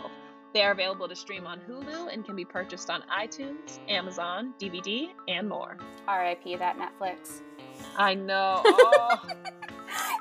They 0.52 0.62
are 0.62 0.72
available 0.72 1.08
to 1.08 1.14
stream 1.14 1.46
on 1.46 1.60
Hulu 1.60 2.12
and 2.12 2.24
can 2.24 2.34
be 2.34 2.44
purchased 2.44 2.90
on 2.90 3.02
iTunes, 3.12 3.78
Amazon, 3.88 4.54
DVD, 4.58 5.10
and 5.28 5.48
more. 5.48 5.76
RIP 6.08 6.58
that 6.58 6.76
Netflix. 6.76 7.42
I 7.96 8.14
know. 8.14 8.62
Oh, 8.64 9.18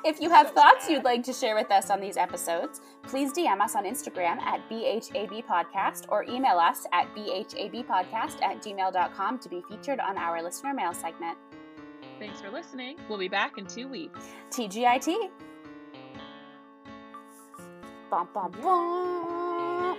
If 0.05 0.21
you 0.21 0.29
have 0.29 0.51
thoughts 0.51 0.89
you'd 0.89 1.03
like 1.03 1.23
to 1.23 1.33
share 1.33 1.55
with 1.55 1.69
us 1.71 1.89
on 1.89 1.99
these 1.99 2.15
episodes, 2.15 2.79
please 3.03 3.33
DM 3.33 3.59
us 3.59 3.75
on 3.75 3.83
Instagram 3.83 4.39
at 4.39 4.67
BHAB 4.69 5.45
Podcast 5.45 6.05
or 6.09 6.23
email 6.23 6.57
us 6.57 6.85
at 6.93 7.13
BHABpodcast 7.15 8.41
at 8.41 8.61
gmail.com 8.63 9.39
to 9.39 9.49
be 9.49 9.61
featured 9.69 9.99
on 9.99 10.17
our 10.17 10.41
listener 10.41 10.73
mail 10.73 10.93
segment. 10.93 11.37
thanks 12.17 12.39
for 12.39 12.49
listening. 12.49 12.97
We'll 13.09 13.19
be 13.19 13.27
back 13.27 13.57
in 13.57 13.65
two 13.65 13.87
weeks. 13.87 14.19
TGIT. 14.51 15.29
Bum, 18.09 18.27
bum, 18.33 18.51
bum. 18.61 19.97